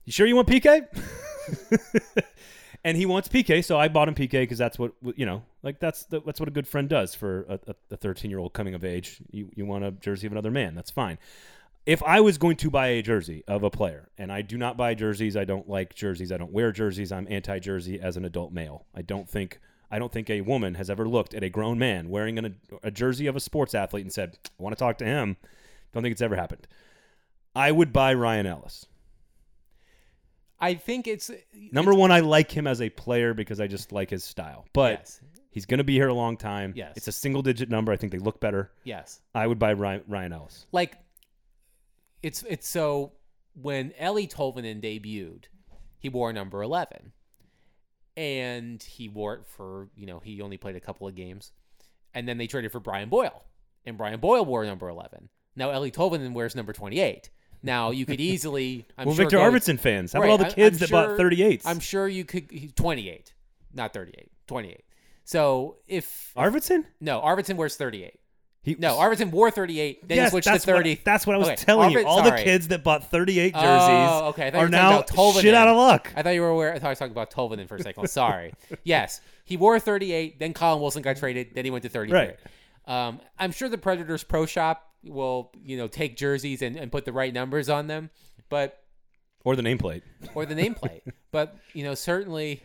"You 0.08 0.12
sure 0.14 0.26
you 0.26 0.36
want 0.36 0.48
PK?" 0.48 0.88
and 2.84 2.96
he 2.96 3.06
wants 3.06 3.28
PK, 3.28 3.64
so 3.64 3.78
I 3.78 3.90
bought 3.90 4.08
him 4.08 4.16
PK 4.16 4.32
because 4.32 4.58
that's 4.58 4.80
what 4.80 4.94
you 5.16 5.26
know, 5.26 5.44
like 5.64 5.80
that's 5.80 6.04
the, 6.06 6.22
that's 6.22 6.40
what 6.40 6.48
a 6.48 6.52
good 6.52 6.68
friend 6.68 6.88
does 6.88 7.14
for 7.14 7.46
a- 7.50 7.60
a- 7.72 7.76
a 7.92 7.98
thirteen 7.98 8.32
year 8.32 8.40
old 8.40 8.54
coming 8.54 8.74
of 8.74 8.84
age. 8.86 9.20
You 9.32 9.50
you 9.56 9.66
want 9.66 9.84
a 9.84 9.92
jersey 9.92 10.26
of 10.26 10.32
another 10.34 10.52
man, 10.52 10.76
that's 10.76 10.92
fine. 10.92 11.18
If 11.86 12.02
I 12.04 12.20
was 12.22 12.38
going 12.38 12.58
to 12.58 12.70
buy 12.70 12.88
a 12.88 13.02
jersey 13.02 13.44
of 13.48 13.64
a 13.64 13.70
player, 13.70 14.10
and 14.18 14.32
I 14.32 14.42
do 14.42 14.58
not 14.58 14.76
buy 14.78 14.94
jerseys, 14.94 15.38
I 15.38 15.46
don't 15.46 15.70
like 15.70 15.94
jerseys, 15.96 16.32
I 16.32 16.38
don't 16.38 16.52
wear 16.52 16.72
jerseys. 16.74 17.12
I'm 17.14 17.28
anti-jersey 17.30 18.00
as 18.02 18.18
an 18.18 18.26
adult 18.26 18.52
male. 18.52 18.86
I 18.96 19.02
don't 19.02 19.30
think 19.30 19.60
I 19.92 20.00
don't 20.00 20.12
think 20.12 20.30
a 20.30 20.42
woman 20.42 20.76
has 20.76 20.90
ever 20.90 21.08
looked 21.08 21.34
at 21.34 21.44
a 21.44 21.50
grown 21.50 21.78
man 21.80 22.10
wearing 22.10 22.38
an, 22.38 22.56
a 22.84 22.92
jersey 22.92 23.28
of 23.28 23.36
a 23.36 23.40
sports 23.42 23.74
athlete 23.76 24.04
and 24.04 24.12
said, 24.14 24.38
"I 24.58 24.64
want 24.64 24.76
to 24.76 24.80
talk 24.80 24.98
to 25.00 25.06
him." 25.06 25.36
Don't 25.94 26.04
think 26.04 26.12
it's 26.14 26.22
ever 26.22 26.36
happened. 26.36 26.68
I 27.56 27.72
would 27.72 27.92
buy 27.92 28.14
Ryan 28.14 28.46
Ellis. 28.46 28.86
I 30.60 30.74
think 30.74 31.08
it's 31.08 31.30
Number 31.72 31.94
one, 31.94 32.12
I 32.12 32.22
like 32.22 32.52
him 32.52 32.66
as 32.68 32.82
a 32.82 32.90
player 32.90 33.34
because 33.34 33.60
I 33.60 33.68
just 33.68 33.92
like 33.92 34.10
his 34.10 34.24
style. 34.24 34.66
But 34.74 35.00
yes, 35.00 35.22
he's 35.52 35.66
going 35.66 35.78
to 35.78 35.84
be 35.84 35.94
here 35.94 36.08
a 36.08 36.14
long 36.14 36.36
time. 36.38 36.74
Yes. 36.76 36.94
It's 36.96 37.08
a 37.08 37.12
single 37.12 37.42
digit 37.44 37.70
number. 37.70 37.92
I 37.92 37.98
think 37.98 38.12
they 38.12 38.18
look 38.20 38.40
better. 38.40 38.72
yes. 38.84 39.22
I 39.36 39.46
would 39.46 39.60
buy 39.60 39.74
Ryan, 39.74 40.04
Ryan 40.08 40.34
Ellis. 40.34 40.66
like 40.72 40.98
it's 42.24 42.42
it's 42.44 42.68
so 42.68 43.12
when 43.54 43.92
Eeli 44.02 44.28
Tolvanen 44.32 44.82
debuted, 44.82 45.44
he 46.00 46.10
wore 46.10 46.34
number 46.34 46.64
eleven, 46.64 47.12
and 48.16 48.82
he 48.82 49.08
wore 49.10 49.36
it 49.36 49.46
for 49.46 49.90
you 49.96 50.06
know 50.06 50.20
he 50.20 50.42
only 50.42 50.58
played 50.58 50.76
a 50.76 50.80
couple 50.80 51.08
of 51.08 51.16
games, 51.16 51.52
and 52.14 52.28
then 52.28 52.38
they 52.38 52.48
traded 52.48 52.72
for 52.72 52.80
Brian 52.80 53.10
Boyle, 53.10 53.44
and 53.86 53.98
Brian 53.98 54.20
Boyle 54.20 54.46
wore 54.46 54.66
number 54.66 54.90
eleven. 54.90 55.30
Now 55.56 55.70
Eeli 55.70 55.94
Tolvanen 55.94 56.34
wears 56.34 56.56
number 56.56 56.74
twenty 56.74 57.00
eight. 57.00 57.30
Now 57.64 57.92
you 57.92 58.06
could 58.06 58.20
easily 58.22 58.86
I'm 58.98 59.08
well, 59.08 59.16
sure 59.16 59.26
Viktor 59.26 59.38
go- 59.38 59.44
Arvidsson 59.52 59.80
fans. 59.80 60.14
How 60.14 60.20
Right, 60.22 60.28
about 60.28 60.32
all 60.44 60.50
the 60.50 60.54
kids 60.56 60.78
I'm 60.78 60.80
that 60.80 60.90
sure- 60.90 61.08
bought 61.18 61.20
38s? 61.20 61.62
I'm 61.66 61.80
sure 61.80 62.08
you 62.08 62.24
could 62.26 62.48
he's 62.52 62.72
28, 62.74 63.34
not 63.74 63.94
38, 63.94 64.30
28. 64.48 64.84
So 65.26 65.78
if 65.88 66.32
Arvidsson? 66.38 66.86
no 67.02 67.20
Arvidsson 67.22 67.56
wears 67.56 67.76
38. 67.76 68.14
He, 68.64 68.76
No, 68.78 68.96
Arvidsson 68.98 69.32
wore 69.32 69.50
38, 69.50 70.08
then 70.10 70.18
yes, 70.18 70.26
he 70.28 70.30
switched 70.32 70.44
to 70.48 70.52
that's 70.52 70.68
what- 70.68 70.76
30. 70.76 71.02
that's 71.06 71.26
what 71.26 71.36
I 71.36 71.40
was 71.40 71.48
Okay, 71.48 71.56
telling 71.56 71.92
you. 71.92 72.06
All 72.06 72.18
sorry. 72.24 72.40
the 72.40 72.44
kids 72.44 72.68
that 72.68 72.84
bought 72.84 73.10
38 73.10 73.54
jerseys 73.54 73.60
Oh, 73.64 74.26
okay. 74.30 74.48
I 74.48 74.52
thought 74.52 74.58
you 74.58 74.62
are 74.62 74.66
were 74.66 74.70
now 74.70 74.90
talking 75.02 75.16
about 75.16 75.36
Tolvanen. 75.36 75.42
shit 75.42 75.54
out 75.54 75.68
of 75.70 75.78
luck. 75.78 76.12
I 76.18 76.22
thought 76.22 76.32
you 76.32 76.42
were 76.42 76.50
aware. 76.50 76.74
I 76.74 76.80
thought 76.80 76.88
I 76.88 76.90
was 76.90 77.00
talking 77.00 77.14
about 77.14 77.32
Tolvanen 77.32 77.68
for 77.70 77.76
a 77.78 77.82
second. 77.82 78.08
Sorry. 78.10 78.54
yes, 78.84 79.22
he 79.46 79.56
wore 79.56 79.80
38. 79.80 80.38
Then 80.40 80.54
Colin 80.54 80.82
Wilson 80.82 81.02
got 81.02 81.16
traded. 81.16 81.56
Then 81.56 81.64
he 81.64 81.72
went 81.72 81.84
to 81.84 81.90
33. 81.90 82.18
Right. 82.20 82.38
Um, 82.88 83.22
I'm 83.40 83.52
sure 83.54 83.70
the 83.70 83.78
Predators 83.78 84.24
Pro 84.26 84.46
Shop 84.46 84.87
will, 85.04 85.52
you 85.64 85.78
know, 85.78 85.88
take 85.88 86.18
jerseys 86.18 86.62
and, 86.62 86.76
and 86.76 86.92
put 86.92 87.06
the 87.06 87.14
right 87.14 87.34
numbers 87.34 87.70
on 87.70 87.88
them, 87.88 88.10
but 88.50 88.84
Or 89.44 89.56
the 89.56 89.62
nameplate. 89.64 90.02
or 90.36 90.46
the 90.46 90.56
nameplate. 90.56 91.02
but 91.32 91.58
you 91.74 91.84
know, 91.84 91.96
certainly, 91.96 92.64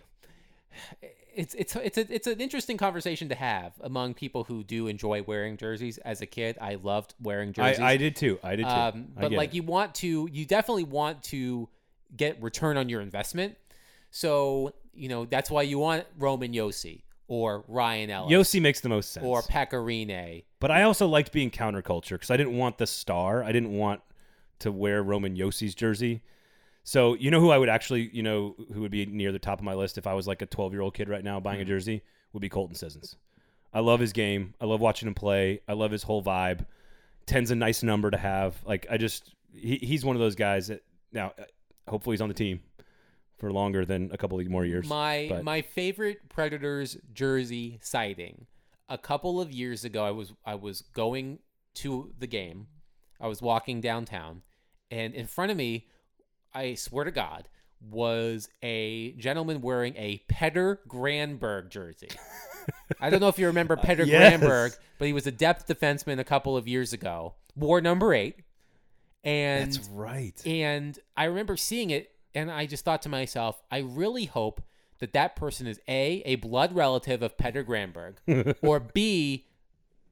it's 1.35 1.55
it's 1.55 1.77
it's 1.77 1.99
a, 1.99 2.15
it's 2.15 2.27
an 2.27 2.41
interesting 2.41 2.77
conversation 2.77 3.29
to 3.29 3.35
have 3.35 3.73
among 3.81 4.15
people 4.15 4.45
who 4.45 4.63
do 4.63 4.87
enjoy 4.87 5.23
wearing 5.23 5.57
jerseys. 5.57 5.99
As 5.99 6.21
a 6.21 6.27
kid, 6.27 6.59
I 6.61 6.77
loved 6.77 7.15
wearing 7.21 7.53
jerseys. 7.53 7.81
I, 7.81 7.93
I 7.93 7.97
did 7.97 8.17
too. 8.17 8.39
I 8.43 8.57
did 8.57 8.65
too. 8.65 8.71
Um, 8.71 9.09
but 9.19 9.33
like 9.33 9.51
it. 9.51 9.55
you 9.57 9.63
want 9.63 9.95
to, 9.97 10.29
you 10.31 10.45
definitely 10.45 10.85
want 10.85 11.23
to 11.25 11.69
get 12.17 12.43
return 12.43 12.77
on 12.77 12.89
your 12.89 13.01
investment. 13.01 13.57
So 14.11 14.75
you 14.93 15.09
know 15.09 15.25
that's 15.25 15.51
why 15.51 15.63
you 15.63 15.79
want 15.79 16.05
Roman 16.19 16.53
Josi 16.53 17.03
or 17.29 17.65
Ryan 17.67 18.11
Ellis 18.11 18.33
Josi 18.33 18.61
makes 18.61 18.81
the 18.81 18.91
most 18.91 19.13
sense. 19.13 19.25
or 19.25 19.43
Pekka 19.43 19.73
Rinne. 19.73 20.45
But 20.63 20.71
I 20.71 20.85
also 20.85 21.09
liked 21.09 21.33
being 21.33 21.51
counterculture 21.51 22.11
because 22.11 22.31
I 22.31 22.37
didn't 22.37 22.57
want 22.57 22.79
the 22.79 22.87
star. 22.87 23.43
I 23.43 23.51
didn't 23.51 23.73
want 23.73 24.01
to 24.61 24.71
wear 24.71 25.03
Roman 25.03 25.35
Josi's 25.37 25.75
jersey. 25.75 26.23
So 26.85 27.15
you 27.15 27.33
know 27.33 27.41
who 27.41 27.51
I 27.51 27.59
would 27.59 27.69
actually, 27.69 28.11
you 28.13 28.23
know, 28.23 28.55
who 28.73 28.81
would 28.83 28.93
be 28.93 29.05
near 29.05 29.33
the 29.33 29.41
top 29.41 29.59
of 29.59 29.65
my 29.65 29.75
list 29.75 29.99
if 29.99 30.07
I 30.07 30.15
was 30.15 30.29
like 30.29 30.41
a 30.41 30.47
12 30.47 30.73
year 30.73 30.81
old 30.83 30.95
kid 30.95 31.09
right 31.09 31.25
now 31.25 31.41
buying 31.41 31.57
Mm-hmm. 31.59 31.63
a 31.63 31.75
jersey 31.75 32.03
would 32.33 32.39
be 32.43 32.49
Colton 32.49 32.77
Sissons. 32.77 33.17
I 33.75 33.81
love 33.81 33.99
his 33.99 34.13
game. 34.13 34.55
I 34.61 34.67
love 34.67 34.81
watching 34.81 35.09
him 35.09 35.15
play. 35.15 35.63
I 35.67 35.73
love 35.73 35.91
his 35.91 36.05
whole 36.05 36.23
vibe. 36.23 36.65
Ten's 37.27 37.51
a 37.51 37.57
nice 37.57 37.83
number 37.83 38.13
to 38.13 38.17
have. 38.19 38.55
Like 38.65 38.87
I 38.89 38.99
just, 38.99 39.35
he, 39.53 39.79
he's 39.79 40.05
one 40.05 40.15
of 40.15 40.21
those 40.21 40.37
guys 40.37 40.69
that 40.69 40.85
now, 41.13 41.33
uh, 41.41 41.43
hopefully 41.89 42.15
he's 42.15 42.21
on 42.21 42.29
the 42.29 42.35
team 42.35 42.61
for 43.39 43.51
longer 43.53 43.85
than 43.85 44.11
a 44.13 44.17
couple 44.17 44.41
more 44.45 44.65
years. 44.65 44.89
My 44.89 45.27
but- 45.29 45.43
my 45.43 45.63
favorite 45.63 46.29
Predators 46.29 46.97
jersey 47.13 47.81
sighting. 47.83 48.47
A 48.89 48.99
couple 48.99 49.41
of 49.41 49.51
years 49.51 49.85
ago, 49.85 50.05
I 50.05 50.11
was 50.11 50.33
I 50.45 50.55
was 50.55 50.83
going 50.83 51.39
to 51.77 52.13
the 52.19 52.27
game. 52.27 52.67
I 53.21 53.27
was 53.29 53.41
walking 53.41 53.81
downtown, 53.81 54.43
and 54.91 55.15
in 55.15 55.27
front 55.27 55.51
of 55.51 55.57
me, 55.57 55.87
I 56.53 56.75
swear 56.75 57.05
to 57.05 57.11
God, 57.11 57.49
was 57.81 58.49
a 58.63 59.13
gentleman 59.13 59.61
wearing 59.63 59.95
a 59.97 60.19
Petter 60.29 60.81
Granberg 60.89 61.71
jersey. 61.71 62.09
I 63.01 63.09
don't 63.11 63.21
know 63.21 63.29
if 63.29 63.39
you 63.39 63.47
remember 63.47 63.75
uh, 63.79 63.83
Petter 63.83 64.05
Yes. 64.05 64.29
Granberg, 64.31 64.73
but 64.99 65.07
he 65.07 65.13
was 65.13 65.27
a 65.27 65.33
depth 65.33 65.67
defenseman 65.69 66.19
a 66.19 66.25
couple 66.25 66.57
of 66.57 66.69
years 66.69 66.93
ago. 66.93 67.35
Wore 67.57 67.81
number 67.81 68.13
eight, 68.13 68.41
and 69.25 69.73
That's 69.73 69.89
right. 69.89 70.47
and 70.47 70.99
I 71.17 71.25
remember 71.25 71.57
seeing 71.57 71.91
it, 71.91 72.11
and 72.35 72.51
I 72.51 72.67
just 72.67 72.85
thought 72.85 73.03
to 73.03 73.09
myself, 73.09 73.63
I 73.71 73.79
really 73.79 74.25
hope 74.27 74.61
that 75.03 75.13
that 75.15 75.35
person 75.35 75.67
is 75.67 75.81
a 75.89 76.23
a 76.25 76.37
blood 76.37 76.73
relative 76.75 77.23
of 77.23 77.37
Petter 77.37 77.65
Granberg, 77.65 78.21
or 78.63 78.79
b, 78.79 79.45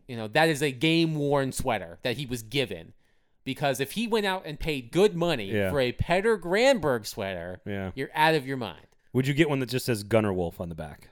you 0.08 0.16
know, 0.16 0.26
that 0.26 0.48
is 0.48 0.62
a 0.62 0.72
game 0.72 1.14
worn 1.14 1.52
sweater 1.52 2.00
that 2.02 2.16
he 2.16 2.26
was 2.26 2.42
given. 2.42 2.92
Because 3.44 3.78
if 3.80 3.92
he 3.92 4.08
went 4.08 4.26
out 4.26 4.42
and 4.44 4.58
paid 4.58 4.90
good 4.90 5.14
money 5.14 5.50
Yeah. 5.52 5.70
for 5.70 5.80
a 5.80 5.92
Petter 5.92 6.36
Granberg 6.36 7.06
sweater, 7.06 7.60
Yeah. 7.64 7.92
you're 7.94 8.10
out 8.14 8.34
of 8.34 8.46
your 8.46 8.56
mind. 8.56 8.86
Would 9.12 9.28
you 9.28 9.32
get 9.34 9.48
one 9.48 9.60
that 9.60 9.68
just 9.68 9.86
says 9.86 10.02
Gunnar 10.02 10.32
Wolf 10.32 10.60
on 10.60 10.68
the 10.68 10.74
back? 10.74 11.08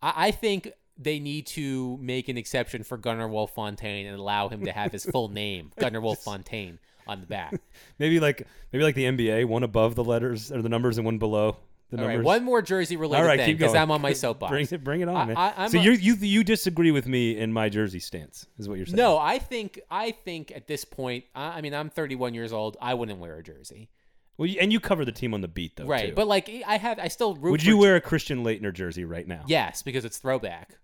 I, 0.00 0.28
I 0.28 0.30
think 0.30 0.70
they 0.96 1.18
need 1.18 1.46
to 1.48 1.98
make 2.00 2.28
an 2.28 2.38
exception 2.38 2.82
for 2.84 2.96
Gunnar 2.96 3.28
Wolf 3.28 3.54
Fontaine 3.54 4.06
and 4.06 4.16
allow 4.18 4.48
him 4.48 4.64
to 4.64 4.72
have 4.72 4.92
his 4.92 5.04
full 5.04 5.28
name, 5.42 5.72
Gunnar 5.78 6.00
Wolf 6.00 6.20
Fontaine, 6.20 6.78
on 7.06 7.20
the 7.20 7.26
back. 7.26 7.60
Maybe 7.98 8.18
like 8.20 8.46
maybe 8.72 8.82
like 8.84 8.94
the 8.94 9.04
NBA, 9.04 9.44
one 9.46 9.62
above 9.64 9.94
the 9.96 10.04
letters 10.04 10.50
or 10.50 10.62
the 10.62 10.68
numbers 10.68 10.96
and 10.98 11.04
one 11.04 11.18
below 11.18 11.56
the 11.90 12.00
All 12.02 12.06
right, 12.08 12.20
one 12.22 12.42
more 12.44 12.62
jersey 12.62 12.96
related 12.96 13.22
All 13.22 13.28
right, 13.28 13.38
thing 13.38 13.56
because. 13.56 13.74
I'm 13.74 13.90
on 13.92 14.00
my 14.00 14.12
soapbox. 14.24 14.50
Bring 14.50 14.66
it, 14.70 14.82
bring 14.84 15.00
it 15.02 15.08
on, 15.08 15.16
I- 15.16 15.24
man. 15.26 15.36
I- 15.36 15.68
so 15.68 15.78
a- 15.78 15.82
you 15.82 15.92
you 15.92 16.14
you 16.16 16.44
disagree 16.44 16.90
with 16.90 17.06
me 17.06 17.36
in 17.38 17.52
my 17.52 17.68
jersey 17.68 18.00
stance, 18.00 18.46
is 18.58 18.68
what 18.68 18.76
you're 18.76 18.86
saying? 18.86 18.96
No, 18.96 19.18
I 19.18 19.38
think 19.38 19.80
I 19.90 20.10
think 20.10 20.50
at 20.54 20.66
this 20.66 20.84
point, 20.84 21.24
I, 21.34 21.58
I 21.58 21.60
mean, 21.60 21.74
I'm 21.74 21.88
31 21.90 22.34
years 22.34 22.52
old. 22.52 22.76
I 22.80 22.94
wouldn't 22.94 23.18
wear 23.20 23.36
a 23.36 23.42
jersey, 23.42 23.88
Well, 24.36 24.46
you, 24.48 24.58
and 24.60 24.72
you 24.72 24.80
cover 24.80 25.04
the 25.04 25.12
team 25.12 25.32
on 25.32 25.40
the 25.42 25.48
beat 25.48 25.76
though, 25.76 25.86
right? 25.86 26.08
too. 26.08 26.14
But 26.14 26.26
like, 26.26 26.50
I 26.66 26.76
have, 26.76 26.98
I 26.98 27.06
still 27.08 27.34
root 27.36 27.52
would 27.52 27.64
you 27.64 27.78
wear 27.78 27.94
a 27.96 28.00
Christian 28.00 28.42
Laettner 28.44 28.72
jersey 28.74 29.04
right 29.04 29.26
now? 29.26 29.44
Yes, 29.46 29.82
because 29.82 30.04
it's 30.04 30.18
throwback. 30.18 30.78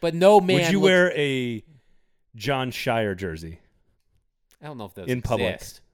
But 0.00 0.14
no 0.14 0.40
man. 0.40 0.56
Would 0.62 0.70
you 0.72 0.80
looks- 0.80 0.84
wear 0.90 1.12
a 1.18 1.62
Jon 2.34 2.70
Scheyer 2.70 3.16
jersey? 3.16 3.60
I 4.62 4.66
don't 4.66 4.78
know 4.78 4.86
if 4.86 4.94
those 4.94 5.08
in 5.08 5.20
public? 5.22 5.54
exist. 5.56 5.80
M- 5.80 5.85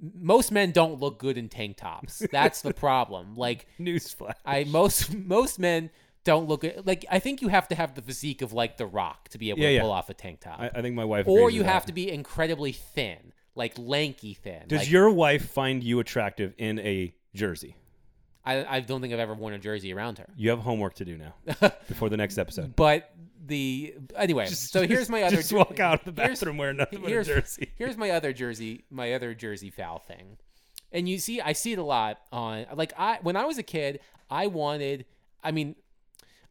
Most 0.00 0.52
men 0.52 0.70
don't 0.70 1.00
look 1.00 1.18
good 1.18 1.36
in 1.38 1.48
tank 1.48 1.76
tops. 1.78 2.22
That's 2.30 2.62
the 2.62 2.72
problem. 2.74 3.34
Like 3.36 3.66
Newsflash. 3.80 4.34
I 4.44 4.64
most 4.64 5.14
most 5.14 5.58
men 5.58 5.90
don't 6.24 6.46
look 6.48 6.64
at 6.64 6.86
like 6.86 7.04
I 7.10 7.18
think 7.18 7.40
you 7.42 7.48
have 7.48 7.68
to 7.68 7.74
have 7.74 7.94
the 7.94 8.02
physique 8.02 8.42
of 8.42 8.52
like 8.52 8.76
The 8.76 8.86
Rock 8.86 9.28
to 9.30 9.38
be 9.38 9.50
able 9.50 9.60
Yeah, 9.60 9.68
to 9.68 9.74
yeah. 9.74 9.80
pull 9.82 9.92
off 9.92 10.08
a 10.10 10.14
tank 10.14 10.40
top, 10.40 10.60
I, 10.60 10.70
I 10.74 10.82
think 10.82 10.94
my 10.94 11.04
wife. 11.04 11.26
or 11.26 11.40
agrees 11.48 11.54
you 11.54 11.60
with 11.62 11.68
have 11.70 11.82
that. 11.82 11.86
to 11.88 11.92
be 11.94 12.10
incredibly 12.10 12.72
thin, 12.72 13.32
like 13.54 13.74
lanky 13.78 14.34
thin. 14.34 14.64
Does 14.68 14.80
Like, 14.80 14.90
your 14.90 15.10
wife 15.10 15.48
find 15.50 15.82
you 15.82 16.00
attractive 16.00 16.54
in 16.58 16.78
a 16.80 17.14
jersey? 17.34 17.76
I, 18.48 18.76
I 18.76 18.80
don't 18.80 19.00
think 19.02 19.12
I've 19.12 19.20
ever 19.20 19.34
worn 19.34 19.52
a 19.52 19.58
jersey 19.58 19.92
around 19.92 20.16
her. 20.18 20.26
You 20.36 20.48
have 20.50 20.60
homework 20.60 20.94
to 20.94 21.04
do 21.04 21.18
now 21.18 21.34
before 21.86 22.08
the 22.08 22.16
next 22.16 22.38
episode. 22.38 22.74
But 22.74 23.10
the 23.46 23.94
anyway, 24.16 24.46
so 24.46 24.86
here's 24.86 25.08
my 25.16 25.22
other. 25.22 25.36
Just 25.36 25.50
jer- 25.50 25.56
walk 25.58 25.78
out 25.80 26.00
of 26.00 26.04
the 26.06 26.12
bathroom 26.12 26.56
wearing 26.56 26.78
nothing 26.78 27.02
but 27.02 27.12
a 27.12 27.24
jersey. 27.24 27.70
here's 27.76 27.96
my 27.98 28.10
other 28.10 28.32
jersey, 28.32 28.84
my 28.90 29.12
other 29.12 29.34
jersey 29.34 29.68
foul 29.70 29.98
thing. 29.98 30.38
And 30.92 31.06
you 31.06 31.18
see, 31.18 31.40
I 31.42 31.52
see 31.52 31.72
it 31.72 31.78
a 31.78 31.82
lot 31.82 32.20
on 32.32 32.64
like 32.74 32.94
I 32.98 33.18
when 33.22 33.36
I 33.36 33.44
was 33.44 33.58
a 33.58 33.62
kid, 33.62 34.00
I 34.30 34.46
wanted, 34.46 35.04
I 35.44 35.50
mean, 35.52 35.76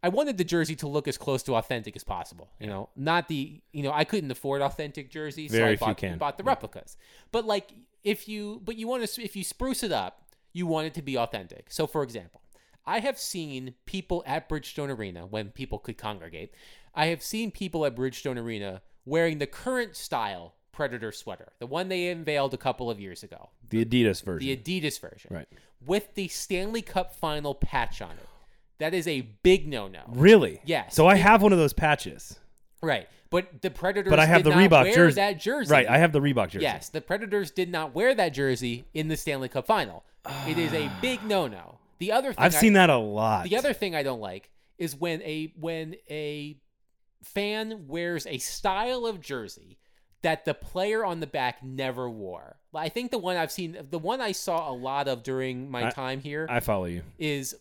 I 0.04 0.10
wanted 0.10 0.38
the 0.38 0.44
jersey 0.44 0.76
to 0.78 0.88
look 0.88 1.08
as 1.08 1.18
close 1.18 1.42
to 1.44 1.56
authentic 1.56 1.96
as 1.96 2.04
possible. 2.04 2.52
You 2.60 2.68
know, 2.68 2.90
not 2.96 3.28
the 3.28 3.60
you 3.72 3.82
know 3.82 3.92
I 3.92 4.04
couldn't 4.04 4.30
afford 4.30 4.62
authentic 4.62 5.10
jerseys, 5.10 5.50
so 5.52 5.58
Very 5.58 5.74
I 5.74 5.78
few 5.78 5.88
bought, 5.88 5.98
can. 5.98 6.18
bought 6.20 6.38
the 6.38 6.44
replicas. 6.44 6.96
But 7.32 7.46
like 7.46 7.72
if 8.04 8.30
you 8.30 8.62
but 8.64 8.76
you 8.76 8.88
want 8.88 9.04
to 9.08 9.24
if 9.24 9.36
you 9.36 9.44
spruce 9.44 9.82
it 9.82 9.92
up, 9.92 10.27
you 10.58 10.66
want 10.68 10.88
it 10.88 10.94
to 10.96 11.02
be 11.02 11.18
authentic. 11.18 11.68
So 11.70 11.86
for 11.88 12.04
example, 12.04 12.42
I 12.86 13.00
have 13.00 13.18
seen 13.20 13.76
people 13.86 14.24
at 14.26 14.48
Bridgestone 14.50 14.90
Arena 14.98 15.26
when 15.26 15.50
people 15.50 15.78
could 15.80 15.98
congregate. 15.98 16.54
I 16.96 17.08
have 17.08 17.22
seen 17.22 17.52
people 17.52 17.86
at 17.86 17.96
Bridgestone 17.96 18.38
Arena 18.42 18.82
wearing 19.06 19.38
the 19.38 19.48
current 19.48 19.96
style 19.96 20.56
Predator 20.72 21.12
sweater, 21.12 21.54
the 21.60 21.66
one 21.68 21.90
they 21.90 22.08
unveiled 22.10 22.54
a 22.54 22.58
couple 22.58 22.90
of 22.90 23.00
years 23.00 23.24
ago, 23.24 23.50
The 23.70 23.84
Adidas 23.84 24.24
version. 24.24 24.48
the 24.48 24.56
Adidas 24.56 25.00
version, 25.00 25.34
Right. 25.34 25.48
with 25.86 26.14
the 26.16 26.28
Stanley 26.28 26.82
Cup 26.84 27.16
final 27.16 27.56
patch 27.56 28.02
on 28.02 28.12
it. 28.12 28.28
That 28.80 28.94
is 28.94 29.08
a 29.08 29.22
big 29.22 29.68
no-no. 29.68 30.04
Really? 30.08 30.62
Yes. 30.66 30.94
So 30.96 31.08
I 31.08 31.16
have 31.16 31.42
one 31.42 31.52
of 31.52 31.58
those 31.58 31.74
patches. 31.74 32.40
Right. 32.82 33.08
But 33.32 33.62
the 33.64 33.72
Predators 33.72 34.10
But 34.12 34.20
I 34.20 34.26
have 34.28 34.44
did 34.44 34.52
the 34.54 34.56
not 34.56 34.70
Reebok 34.70 34.84
wear 34.84 34.94
jersey. 34.96 35.16
that 35.16 35.40
jersey. 35.40 35.72
Right. 35.72 35.90
I 35.90 35.98
have 35.98 36.12
the 36.14 36.22
Reebok 36.22 36.50
jersey. 36.50 36.64
Yes, 36.64 36.90
the 36.90 37.02
Predators 37.02 37.50
did 37.52 37.72
not 37.72 37.96
wear 37.96 38.14
that 38.14 38.30
jersey 38.30 38.86
in 38.94 39.08
the 39.08 39.18
Stanley 39.18 39.50
Cup 39.50 39.66
final. 39.66 40.04
It 40.48 40.58
is 40.58 40.74
a 40.74 40.90
big 41.02 41.24
no-no. 41.24 41.80
The 42.00 42.12
other 42.12 42.34
thing 42.34 42.44
I've 42.44 42.56
I- 42.56 42.60
seen 42.60 42.74
that 42.74 42.90
a 42.90 42.98
lot. 42.98 43.46
The 43.46 43.58
other 43.58 43.74
thing 43.74 43.96
I 43.96 44.04
don't 44.04 44.20
like 44.22 44.50
is 44.78 44.96
when 44.96 45.22
a 45.24 45.52
when 45.60 45.96
a 46.10 46.60
fan 47.24 47.86
wears 47.88 48.28
a 48.28 48.38
style 48.38 49.06
of 49.06 49.20
jersey 49.22 49.78
that 50.22 50.46
the 50.46 50.54
player 50.54 51.04
on 51.06 51.20
the 51.20 51.28
back 51.28 51.64
never 51.64 52.10
wore. 52.10 52.58
I 52.74 52.90
think 52.90 53.10
the 53.12 53.18
one 53.18 53.38
I've 53.38 53.52
seen, 53.52 53.76
the 53.90 53.98
one 53.98 54.22
I 54.22 54.34
saw 54.34 54.70
a 54.70 54.74
lot 54.74 55.08
of 55.08 55.24
during 55.24 55.72
my 55.72 55.88
I- 55.88 55.90
time 55.90 56.20
here 56.20 56.46
I 56.50 56.60
follow 56.60 56.86
you. 56.86 57.02
is. 57.18 57.56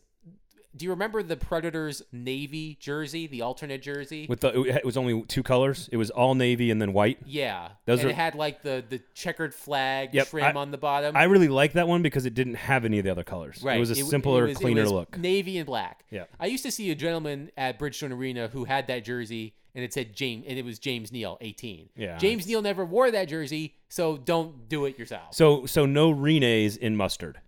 Do 0.76 0.84
you 0.84 0.90
remember 0.90 1.22
the 1.22 1.36
Predators 1.36 2.02
navy 2.12 2.76
jersey, 2.80 3.26
the 3.26 3.42
alternate 3.42 3.82
jersey? 3.82 4.26
With 4.28 4.40
the 4.40 4.62
it 4.62 4.84
was 4.84 4.96
only 4.96 5.22
two 5.22 5.42
colors. 5.42 5.88
It 5.90 5.96
was 5.96 6.10
all 6.10 6.34
navy 6.34 6.70
and 6.70 6.80
then 6.82 6.92
white. 6.92 7.18
yeah, 7.24 7.70
Those 7.86 8.00
and 8.00 8.08
are- 8.08 8.10
it 8.10 8.16
had 8.16 8.34
like 8.34 8.62
the 8.62 8.84
the 8.88 9.00
checkered 9.14 9.54
flag 9.54 10.10
Yep, 10.12 10.28
trim 10.28 10.44
I- 10.56 10.60
on 10.60 10.70
the 10.70 10.78
bottom. 10.78 11.16
I 11.16 11.24
really 11.24 11.48
like 11.48 11.72
that 11.74 11.88
one 11.88 12.02
because 12.02 12.26
it 12.26 12.34
didn't 12.34 12.54
have 12.56 12.84
any 12.84 12.98
of 12.98 13.04
the 13.04 13.10
other 13.10 13.24
colors. 13.24 13.62
Right. 13.62 13.76
It 13.76 13.80
was 13.80 13.90
a 13.90 13.94
w- 13.94 14.10
simpler, 14.10 14.44
it 14.44 14.48
was- 14.48 14.56
it 14.58 14.60
cleaner 14.60 14.88
look. 14.88 15.16
Navy 15.18 15.56
and 15.58 15.66
black. 15.66 16.04
Yeah. 16.10 16.24
I 16.38 16.46
used 16.46 16.64
to 16.64 16.70
see 16.70 16.90
a 16.90 16.94
gentleman 16.94 17.50
at 17.56 17.78
Bridgestone 17.78 18.12
Arena 18.12 18.48
who 18.48 18.64
had 18.64 18.86
that 18.88 19.04
jersey 19.04 19.54
and 19.74 19.84
it 19.84 19.92
said 19.92 20.14
James 20.16 20.44
and 20.48 20.58
it 20.58 20.64
was 20.64 20.78
James 20.78 21.12
Neal, 21.12 21.36
18. 21.40 21.90
Yeah. 21.96 22.16
James 22.18 22.46
Neal 22.46 22.62
never 22.62 22.84
wore 22.84 23.10
that 23.10 23.28
jersey, 23.28 23.74
so 23.90 24.16
don't 24.16 24.68
do 24.68 24.84
it 24.86 24.98
yourself. 24.98 25.34
So 25.34 25.66
so 25.66 25.84
no 25.86 26.10
Rinnes 26.10 26.76
in 26.76 26.96
mustard. 26.96 27.40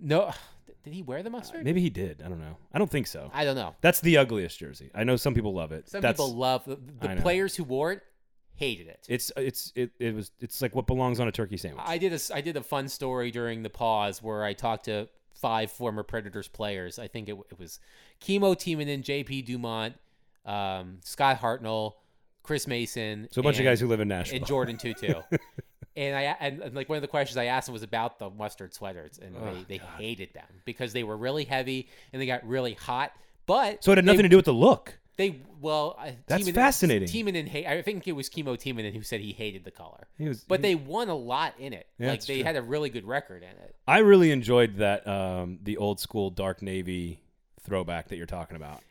no 0.00 0.32
did 0.84 0.92
he 0.92 1.02
wear 1.02 1.22
the 1.22 1.30
mustard? 1.30 1.64
Maybe 1.64 1.80
he 1.80 1.90
did. 1.90 2.22
I 2.24 2.28
don't 2.28 2.40
know. 2.40 2.56
I 2.72 2.78
don't 2.78 2.90
think 2.90 3.06
so. 3.06 3.30
I 3.32 3.44
don't 3.44 3.56
know. 3.56 3.74
That's 3.80 4.00
the 4.00 4.16
ugliest 4.16 4.58
jersey. 4.58 4.90
I 4.94 5.04
know 5.04 5.16
some 5.16 5.34
people 5.34 5.54
love 5.54 5.72
it. 5.72 5.88
Some 5.88 6.00
That's, 6.00 6.20
people 6.20 6.34
love 6.34 6.64
the, 6.64 6.78
the 7.00 7.16
players 7.22 7.54
who 7.54 7.64
wore 7.64 7.92
it 7.92 8.02
hated 8.54 8.86
it. 8.86 9.06
It's 9.08 9.32
it's 9.36 9.72
it, 9.74 9.90
it 9.98 10.14
was 10.14 10.30
it's 10.40 10.62
like 10.62 10.74
what 10.74 10.86
belongs 10.86 11.20
on 11.20 11.28
a 11.28 11.32
turkey 11.32 11.56
sandwich. 11.56 11.84
I 11.86 11.98
did 11.98 12.12
a 12.12 12.18
I 12.34 12.40
did 12.40 12.56
a 12.56 12.62
fun 12.62 12.88
story 12.88 13.30
during 13.30 13.62
the 13.62 13.70
pause 13.70 14.22
where 14.22 14.44
I 14.44 14.52
talked 14.52 14.84
to 14.86 15.08
five 15.34 15.70
former 15.70 16.02
Predators 16.02 16.48
players. 16.48 16.98
I 16.98 17.08
think 17.08 17.28
it, 17.28 17.36
it 17.50 17.58
was 17.58 17.80
Kimmo 18.20 18.54
Timonen, 18.54 19.02
JP 19.02 19.46
Dumont, 19.46 19.94
um, 20.46 20.98
Scott 21.04 21.40
Hartnell, 21.40 21.94
Chris 22.42 22.66
Mason. 22.66 23.28
so 23.30 23.40
a 23.40 23.44
bunch 23.44 23.58
of 23.58 23.64
guys 23.64 23.80
who 23.80 23.88
live 23.88 24.00
in 24.00 24.08
Nashville. 24.08 24.38
and 24.38 24.46
Jordin 24.46 24.80
Tootoo. 24.80 25.22
and 25.96 26.16
I 26.16 26.22
and, 26.40 26.60
and, 26.62 26.74
like 26.74 26.88
one 26.88 26.96
of 26.96 27.02
the 27.02 27.08
questions 27.08 27.36
I 27.36 27.46
asked 27.46 27.66
them 27.66 27.72
was 27.72 27.82
about 27.82 28.18
the 28.18 28.30
mustard 28.30 28.74
sweaters, 28.74 29.18
and 29.22 29.36
Oh, 29.36 29.54
they, 29.68 29.78
they 29.78 29.84
hated 29.98 30.32
them 30.34 30.46
because 30.64 30.92
they 30.92 31.04
were 31.04 31.16
really 31.16 31.44
heavy 31.44 31.88
and 32.12 32.20
they 32.20 32.26
got 32.26 32.46
really 32.46 32.74
hot. 32.74 33.12
But 33.46 33.82
so 33.84 33.92
it 33.92 33.98
had 33.98 34.04
nothing 34.04 34.18
they, 34.18 34.22
to 34.24 34.28
do 34.28 34.36
with 34.36 34.44
the 34.46 34.54
look. 34.54 34.98
They 35.16 35.40
well, 35.60 35.96
I- 35.98 36.16
That's 36.26 36.48
Timonen- 36.48 36.54
fascinating. 36.54 37.08
Timonen, 37.08 37.48
ha- 37.48 37.70
I 37.70 37.82
think 37.82 38.08
it 38.08 38.12
was 38.12 38.28
Kimmo 38.28 38.56
Timonen 38.56 38.94
who 38.94 39.02
said 39.02 39.20
he 39.20 39.32
hated 39.32 39.64
the 39.64 39.70
color, 39.70 40.06
He 40.18 40.28
was, 40.28 40.42
but 40.44 40.60
he- 40.60 40.62
they 40.62 40.74
won 40.74 41.08
a 41.08 41.14
lot 41.14 41.54
in 41.58 41.72
it. 41.72 41.86
Yeah, 41.98 42.10
like 42.10 42.24
they 42.24 42.36
true. 42.36 42.44
had 42.44 42.56
a 42.56 42.62
really 42.62 42.88
good 42.88 43.04
record 43.04 43.42
in 43.42 43.50
it. 43.50 43.74
I 43.86 43.98
really 43.98 44.30
enjoyed 44.30 44.76
that 44.76 45.06
um, 45.06 45.58
the 45.62 45.76
old 45.76 46.00
school 46.00 46.30
dark 46.30 46.62
navy 46.62 47.20
throwback 47.60 48.08
that 48.08 48.16
you're 48.16 48.26
talking 48.26 48.56
about. 48.56 48.82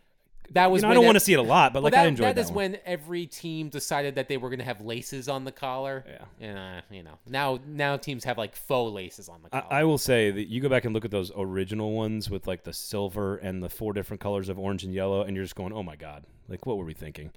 That 0.53 0.71
was 0.71 0.81
you 0.81 0.87
know, 0.87 0.91
I 0.91 0.93
don't 0.95 1.05
want 1.05 1.15
to 1.15 1.19
see 1.19 1.33
it 1.33 1.39
a 1.39 1.41
lot, 1.41 1.73
but 1.73 1.81
well, 1.81 1.91
like 1.91 1.99
I 1.99 2.03
that, 2.03 2.09
enjoyed 2.09 2.27
that 2.27 2.35
that 2.35 2.41
is 2.41 2.47
one. 2.47 2.55
when 2.55 2.77
every 2.85 3.25
team 3.25 3.69
decided 3.69 4.15
that 4.15 4.27
they 4.27 4.37
were 4.37 4.49
going 4.49 4.59
to 4.59 4.65
have 4.65 4.81
laces 4.81 5.27
on 5.27 5.43
the 5.43 5.51
collar. 5.51 6.05
Yeah. 6.07 6.47
And, 6.47 6.57
uh, 6.57 6.81
you 6.89 7.03
know, 7.03 7.19
now 7.27 7.59
now 7.65 7.97
teams 7.97 8.23
have 8.23 8.37
like 8.37 8.55
faux 8.55 8.93
laces 8.93 9.29
on 9.29 9.41
the 9.43 9.49
collar. 9.49 9.65
I, 9.69 9.81
I 9.81 9.83
will 9.83 9.97
say 9.97 10.31
that 10.31 10.47
you 10.47 10.61
go 10.61 10.69
back 10.69 10.85
and 10.85 10.93
look 10.93 11.05
at 11.05 11.11
those 11.11 11.31
original 11.35 11.91
ones 11.93 12.29
with 12.29 12.47
like 12.47 12.63
the 12.63 12.73
silver 12.73 13.37
and 13.37 13.61
the 13.63 13.69
four 13.69 13.93
different 13.93 14.21
colors 14.21 14.49
of 14.49 14.59
orange 14.59 14.83
and 14.83 14.93
yellow, 14.93 15.23
and 15.23 15.35
you're 15.35 15.45
just 15.45 15.55
going, 15.55 15.73
"Oh 15.73 15.83
my 15.83 15.95
god! 15.95 16.25
Like, 16.47 16.65
what 16.65 16.77
were 16.77 16.85
we 16.85 16.93
thinking?" 16.93 17.31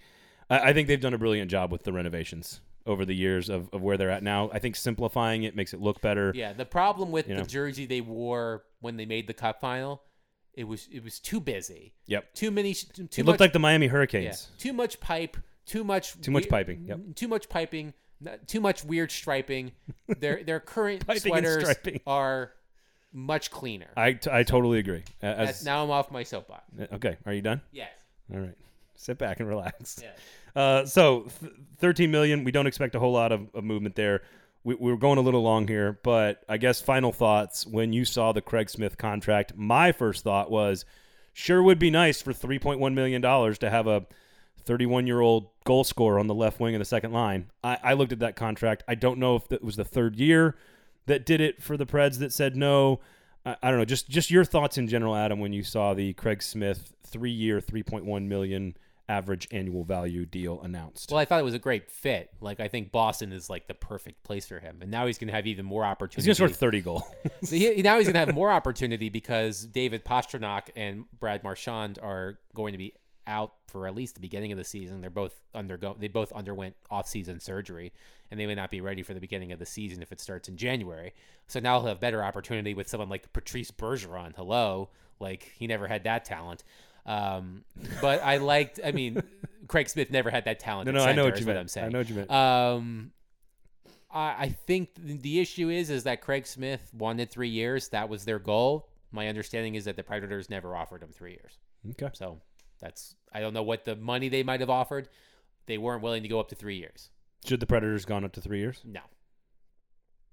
I, 0.50 0.70
I 0.70 0.72
think 0.72 0.88
they've 0.88 1.00
done 1.00 1.14
a 1.14 1.18
brilliant 1.18 1.50
job 1.50 1.72
with 1.72 1.84
the 1.84 1.92
renovations 1.92 2.60
over 2.86 3.04
the 3.04 3.14
years 3.14 3.48
of, 3.48 3.70
of 3.72 3.82
where 3.82 3.96
they're 3.96 4.10
at 4.10 4.22
now. 4.22 4.50
I 4.52 4.58
think 4.58 4.76
simplifying 4.76 5.44
it 5.44 5.56
makes 5.56 5.72
it 5.72 5.80
look 5.80 6.00
better. 6.00 6.32
yeah, 6.34 6.52
the 6.52 6.66
problem 6.66 7.12
with 7.12 7.26
the 7.26 7.34
know. 7.34 7.44
jersey 7.44 7.86
they 7.86 8.00
wore 8.00 8.64
when 8.80 8.96
they 8.96 9.06
made 9.06 9.26
the 9.26 9.34
cup 9.34 9.60
final, 9.60 10.02
it 10.56 10.64
was 10.64 10.88
it 10.90 11.02
was 11.02 11.18
too 11.20 11.40
busy. 11.40 11.92
Yep. 12.06 12.34
Too 12.34 12.50
many. 12.50 12.74
Too 12.74 13.02
It 13.02 13.18
much, 13.18 13.26
looked 13.26 13.40
like 13.40 13.52
the 13.52 13.58
Miami 13.58 13.86
yeah, 13.86 13.92
Hurricanes. 13.92 14.48
too 14.58 14.72
much 14.72 15.00
pipe. 15.00 15.36
Too 15.66 15.84
much. 15.84 16.20
Too 16.20 16.30
much 16.30 16.48
piping, 16.48 16.84
yep. 16.86 17.00
Too 17.14 17.28
much 17.28 17.48
piping. 17.48 17.94
Too 18.46 18.60
much 18.60 18.84
weird 18.84 19.10
striping. 19.10 19.72
their 20.20 20.42
their 20.44 20.60
current 20.60 21.04
sweaters 21.18 21.74
are 22.06 22.52
much 23.12 23.50
cleaner. 23.50 23.88
I, 23.96 24.12
t- 24.14 24.30
I 24.32 24.42
totally 24.42 24.78
agree. 24.78 25.04
That's- 25.20 25.60
As, 25.60 25.64
now 25.64 25.82
I'm 25.84 25.90
off 25.90 26.10
my 26.10 26.22
soapbox. 26.22 26.64
okay, 26.94 27.16
are 27.24 27.32
you 27.32 27.42
done? 27.42 27.60
Yes. 27.72 27.90
All 28.32 28.40
right. 28.40 28.56
Sit 28.96 29.18
back 29.18 29.40
and 29.40 29.48
relax. 29.48 30.00
Yes. 30.02 30.18
Uh, 30.56 30.86
so, 30.86 31.26
th- 31.40 31.52
13 31.78 32.10
million. 32.10 32.44
We 32.44 32.52
don't 32.52 32.66
expect 32.66 32.94
a 32.94 33.00
whole 33.00 33.12
lot 33.12 33.32
of, 33.32 33.48
of 33.54 33.64
movement 33.64 33.94
there. 33.96 34.22
We, 34.64 34.74
we're 34.74 34.96
going 34.96 35.18
a 35.18 35.22
little 35.22 35.42
long 35.42 35.68
here, 35.68 35.98
but 36.02 36.42
I 36.48 36.56
guess 36.56 36.80
final 36.80 37.12
thoughts. 37.12 37.66
When 37.66 37.92
you 37.92 38.04
saw 38.04 38.32
the 38.32 38.42
Craig 38.42 38.70
Smith 38.70 38.98
contract, 38.98 39.52
my 39.56 39.92
first 39.92 40.24
thought 40.24 40.50
was, 40.50 40.84
sure 41.32 41.62
would 41.62 41.78
be 41.78 41.90
nice 41.90 42.20
for 42.22 42.32
3.1 42.32 42.94
million 42.94 43.20
dollars 43.20 43.58
to 43.58 43.70
have 43.70 43.86
a 43.86 44.06
31 44.64 45.06
year 45.06 45.20
old 45.20 45.48
goal 45.64 45.84
scorer 45.84 46.18
on 46.18 46.26
the 46.26 46.34
left 46.34 46.58
wing 46.58 46.74
of 46.74 46.78
the 46.78 46.84
second 46.84 47.12
line. 47.12 47.50
I, 47.62 47.78
I 47.82 47.92
looked 47.92 48.12
at 48.12 48.20
that 48.20 48.36
contract. 48.36 48.82
I 48.88 48.94
don't 48.94 49.18
know 49.18 49.36
if 49.36 49.52
it 49.52 49.62
was 49.62 49.76
the 49.76 49.84
third 49.84 50.16
year 50.16 50.56
that 51.06 51.26
did 51.26 51.40
it 51.40 51.62
for 51.62 51.76
the 51.76 51.86
Preds 51.86 52.18
that 52.18 52.32
said 52.32 52.56
no. 52.56 53.00
I, 53.44 53.56
I 53.62 53.70
don't 53.70 53.78
know. 53.78 53.84
Just 53.84 54.08
just 54.08 54.30
your 54.30 54.44
thoughts 54.44 54.78
in 54.78 54.88
general, 54.88 55.14
Adam, 55.14 55.38
when 55.40 55.52
you 55.52 55.62
saw 55.62 55.94
the 55.94 56.14
Craig 56.14 56.42
Smith 56.42 56.94
three 57.02 57.30
year, 57.30 57.60
3.1 57.60 58.26
million 58.26 58.76
average 59.08 59.46
annual 59.50 59.84
value 59.84 60.24
deal 60.24 60.60
announced. 60.62 61.10
Well, 61.10 61.18
I 61.20 61.24
thought 61.26 61.40
it 61.40 61.44
was 61.44 61.54
a 61.54 61.58
great 61.58 61.90
fit. 61.90 62.30
Like 62.40 62.60
I 62.60 62.68
think 62.68 62.90
Boston 62.90 63.32
is 63.32 63.50
like 63.50 63.66
the 63.66 63.74
perfect 63.74 64.22
place 64.24 64.46
for 64.46 64.58
him, 64.60 64.78
and 64.80 64.90
now 64.90 65.06
he's 65.06 65.18
going 65.18 65.28
to 65.28 65.34
have 65.34 65.46
even 65.46 65.66
more 65.66 65.84
opportunity. 65.84 66.28
He's 66.28 66.38
gonna 66.38 66.48
score 66.48 66.56
30 66.56 66.80
goals. 66.80 67.02
So 67.44 67.56
he- 67.56 67.82
now 67.82 67.96
he's 67.98 68.06
going 68.06 68.14
to 68.14 68.20
have 68.20 68.34
more 68.34 68.50
opportunity 68.50 69.10
because 69.10 69.64
David 69.66 70.04
Pastrnak 70.04 70.68
and 70.76 71.04
Brad 71.20 71.42
Marchand 71.44 71.98
are 72.02 72.38
going 72.54 72.72
to 72.72 72.78
be 72.78 72.94
out 73.26 73.52
for 73.68 73.86
at 73.86 73.94
least 73.94 74.14
the 74.14 74.20
beginning 74.20 74.52
of 74.52 74.58
the 74.58 74.64
season. 74.64 75.00
They're 75.00 75.10
both 75.10 75.34
undergo 75.54 75.96
they 75.98 76.08
both 76.08 76.32
underwent 76.32 76.74
off-season 76.90 77.40
surgery, 77.40 77.92
and 78.30 78.38
they 78.40 78.46
may 78.46 78.54
not 78.54 78.70
be 78.70 78.80
ready 78.80 79.02
for 79.02 79.12
the 79.14 79.20
beginning 79.20 79.52
of 79.52 79.58
the 79.58 79.66
season 79.66 80.00
if 80.02 80.12
it 80.12 80.20
starts 80.20 80.48
in 80.48 80.56
January. 80.56 81.12
So 81.48 81.60
now 81.60 81.78
he'll 81.80 81.88
have 81.88 82.00
better 82.00 82.22
opportunity 82.24 82.72
with 82.74 82.88
someone 82.88 83.08
like 83.10 83.30
Patrice 83.34 83.70
Bergeron. 83.70 84.34
Hello, 84.36 84.88
like 85.20 85.52
he 85.58 85.66
never 85.66 85.86
had 85.86 86.04
that 86.04 86.24
talent. 86.24 86.64
Um, 87.06 87.64
but 88.00 88.22
I 88.22 88.38
liked. 88.38 88.80
I 88.84 88.92
mean, 88.92 89.22
Craig 89.68 89.88
Smith 89.88 90.10
never 90.10 90.30
had 90.30 90.46
that 90.46 90.58
talent. 90.58 90.86
no, 90.86 90.92
no, 90.92 91.04
I 91.04 91.12
know 91.12 91.24
what 91.24 91.38
you 91.38 91.46
meant. 91.46 91.58
I'm 91.58 91.68
saying. 91.68 91.86
I 91.86 91.90
know 91.90 91.98
what 91.98 92.08
you 92.08 92.14
meant. 92.14 92.30
Um, 92.30 93.12
I, 94.10 94.34
I 94.38 94.48
think 94.66 94.90
the 94.96 95.40
issue 95.40 95.68
is 95.68 95.90
is 95.90 96.04
that 96.04 96.20
Craig 96.20 96.46
Smith 96.46 96.90
wanted 96.96 97.30
three 97.30 97.48
years. 97.48 97.88
That 97.88 98.08
was 98.08 98.24
their 98.24 98.38
goal. 98.38 98.88
My 99.10 99.28
understanding 99.28 99.74
is 99.74 99.84
that 99.84 99.96
the 99.96 100.02
Predators 100.02 100.50
never 100.50 100.74
offered 100.74 101.02
him 101.02 101.10
three 101.12 101.32
years. 101.32 101.58
okay. 101.90 102.10
So 102.14 102.40
that's 102.80 103.14
I 103.32 103.40
don't 103.40 103.54
know 103.54 103.62
what 103.62 103.84
the 103.84 103.96
money 103.96 104.28
they 104.28 104.42
might 104.42 104.60
have 104.60 104.70
offered. 104.70 105.08
They 105.66 105.78
weren't 105.78 106.02
willing 106.02 106.22
to 106.22 106.28
go 106.28 106.40
up 106.40 106.48
to 106.48 106.54
three 106.54 106.76
years. 106.76 107.10
Should 107.44 107.60
the 107.60 107.66
Predators 107.66 108.04
gone 108.04 108.24
up 108.24 108.32
to 108.32 108.40
three 108.40 108.58
years? 108.58 108.80
No. 108.84 109.00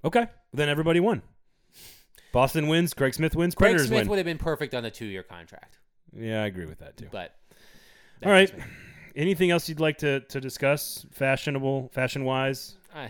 Okay. 0.04 0.28
Then 0.54 0.70
everybody 0.70 1.00
won. 1.00 1.22
Boston 2.32 2.68
wins. 2.68 2.94
Craig 2.94 3.14
Smith 3.14 3.36
wins. 3.36 3.56
Craig 3.56 3.72
Predators 3.72 3.88
Smith 3.88 4.00
win. 4.02 4.10
would 4.10 4.18
have 4.18 4.26
been 4.26 4.38
perfect 4.38 4.74
on 4.74 4.86
a 4.86 4.92
two-year 4.92 5.24
contract, 5.24 5.78
Yeah, 6.18 6.43
I 6.43 6.45
agree 6.47 6.66
with 6.66 6.80
that 6.80 6.97
too. 6.97 7.07
but 7.12 7.36
All 8.26 8.32
right. 8.32 8.55
me. 8.57 8.64
Anything 9.16 9.51
else 9.51 9.68
you'd 9.68 9.80
like 9.82 9.97
to, 9.99 10.22
to 10.22 10.39
discuss? 10.39 11.05
Fashionable, 11.12 11.89
fashion 11.93 12.24
wise, 12.24 12.76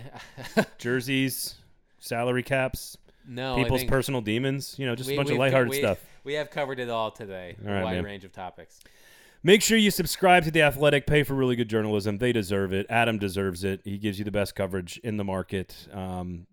jerseys, 0.77 1.55
salary 1.99 2.43
caps, 2.43 2.97
no, 3.27 3.55
people's 3.55 3.83
personal 3.83 4.21
demons. 4.21 4.75
You 4.79 4.87
know, 4.87 4.95
just 4.95 5.09
we- 5.09 5.15
a 5.15 5.17
bunch 5.17 5.29
of 5.29 5.33
we've 5.33 5.37
co- 5.37 5.41
lighthearted 5.43 5.71
we- 5.71 5.77
stuff. 5.79 5.99
We 6.23 6.33
have 6.35 6.51
covered 6.51 6.79
it 6.79 6.89
all 6.89 7.09
today. 7.09 7.55
All 7.65 7.71
right, 7.73 7.81
a 7.81 7.83
wide 7.83 7.95
man. 7.95 8.03
range 8.03 8.25
of 8.25 8.31
topics. 8.31 8.79
Make 9.43 9.63
sure 9.63 9.75
you 9.75 9.89
subscribe 9.89 10.43
to 10.43 10.51
The 10.51 10.61
Athletic. 10.61 11.07
Pay 11.07 11.23
for 11.23 11.33
really 11.33 11.55
good 11.55 11.67
journalism. 11.67 12.19
They 12.19 12.31
deserve 12.31 12.73
it. 12.73 12.85
Adam 12.91 13.17
deserves 13.17 13.63
it. 13.63 13.81
He 13.83 13.97
gives 13.97 14.19
you 14.19 14.25
the 14.25 14.29
best 14.31 14.53
coverage 14.53 14.99
in 15.03 15.17
the 15.17 15.23
market. 15.23 15.87
Um, 15.91 16.45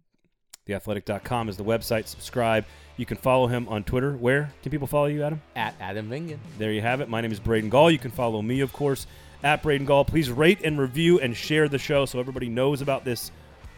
theathletic.com 0.68 1.48
is 1.48 1.56
the 1.56 1.64
website. 1.64 2.06
Subscribe. 2.06 2.64
You 2.96 3.06
can 3.06 3.16
follow 3.16 3.46
him 3.46 3.68
on 3.68 3.84
Twitter. 3.84 4.12
Where 4.12 4.52
can 4.62 4.70
people 4.70 4.86
follow 4.86 5.06
you, 5.06 5.22
Adam? 5.22 5.40
At 5.56 5.74
Adam 5.80 6.08
Vingan. 6.10 6.38
There 6.58 6.72
you 6.72 6.82
have 6.82 7.00
it. 7.00 7.08
My 7.08 7.20
name 7.20 7.32
is 7.32 7.40
Braden 7.40 7.70
Gall. 7.70 7.90
You 7.90 7.98
can 7.98 8.10
follow 8.10 8.42
me, 8.42 8.60
of 8.60 8.72
course, 8.72 9.06
at 9.42 9.62
Braden 9.62 9.86
Gall. 9.86 10.04
Please 10.04 10.30
rate 10.30 10.60
and 10.64 10.78
review 10.78 11.20
and 11.20 11.36
share 11.36 11.68
the 11.68 11.78
show 11.78 12.06
so 12.06 12.20
everybody 12.20 12.48
knows 12.48 12.82
about 12.82 13.04
this 13.04 13.30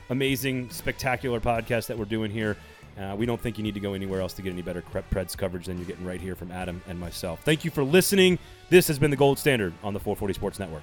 amazing, 0.08 0.70
spectacular 0.70 1.40
podcast 1.40 1.86
that 1.86 1.98
we're 1.98 2.04
doing 2.04 2.30
here. 2.30 2.56
Uh, 2.98 3.14
we 3.16 3.24
don't 3.24 3.40
think 3.40 3.56
you 3.56 3.64
need 3.64 3.74
to 3.74 3.80
go 3.80 3.94
anywhere 3.94 4.20
else 4.20 4.32
to 4.34 4.42
get 4.42 4.52
any 4.52 4.62
better 4.62 4.82
Preds 4.82 5.36
coverage 5.36 5.66
than 5.66 5.78
you're 5.78 5.86
getting 5.86 6.04
right 6.04 6.20
here 6.20 6.34
from 6.34 6.50
Adam 6.50 6.82
and 6.88 6.98
myself. 6.98 7.40
Thank 7.44 7.64
you 7.64 7.70
for 7.70 7.84
listening. 7.84 8.38
This 8.68 8.88
has 8.88 8.98
been 8.98 9.10
the 9.10 9.16
Gold 9.16 9.38
Standard 9.38 9.72
on 9.82 9.94
the 9.94 10.00
440 10.00 10.34
Sports 10.34 10.58
Network. 10.58 10.82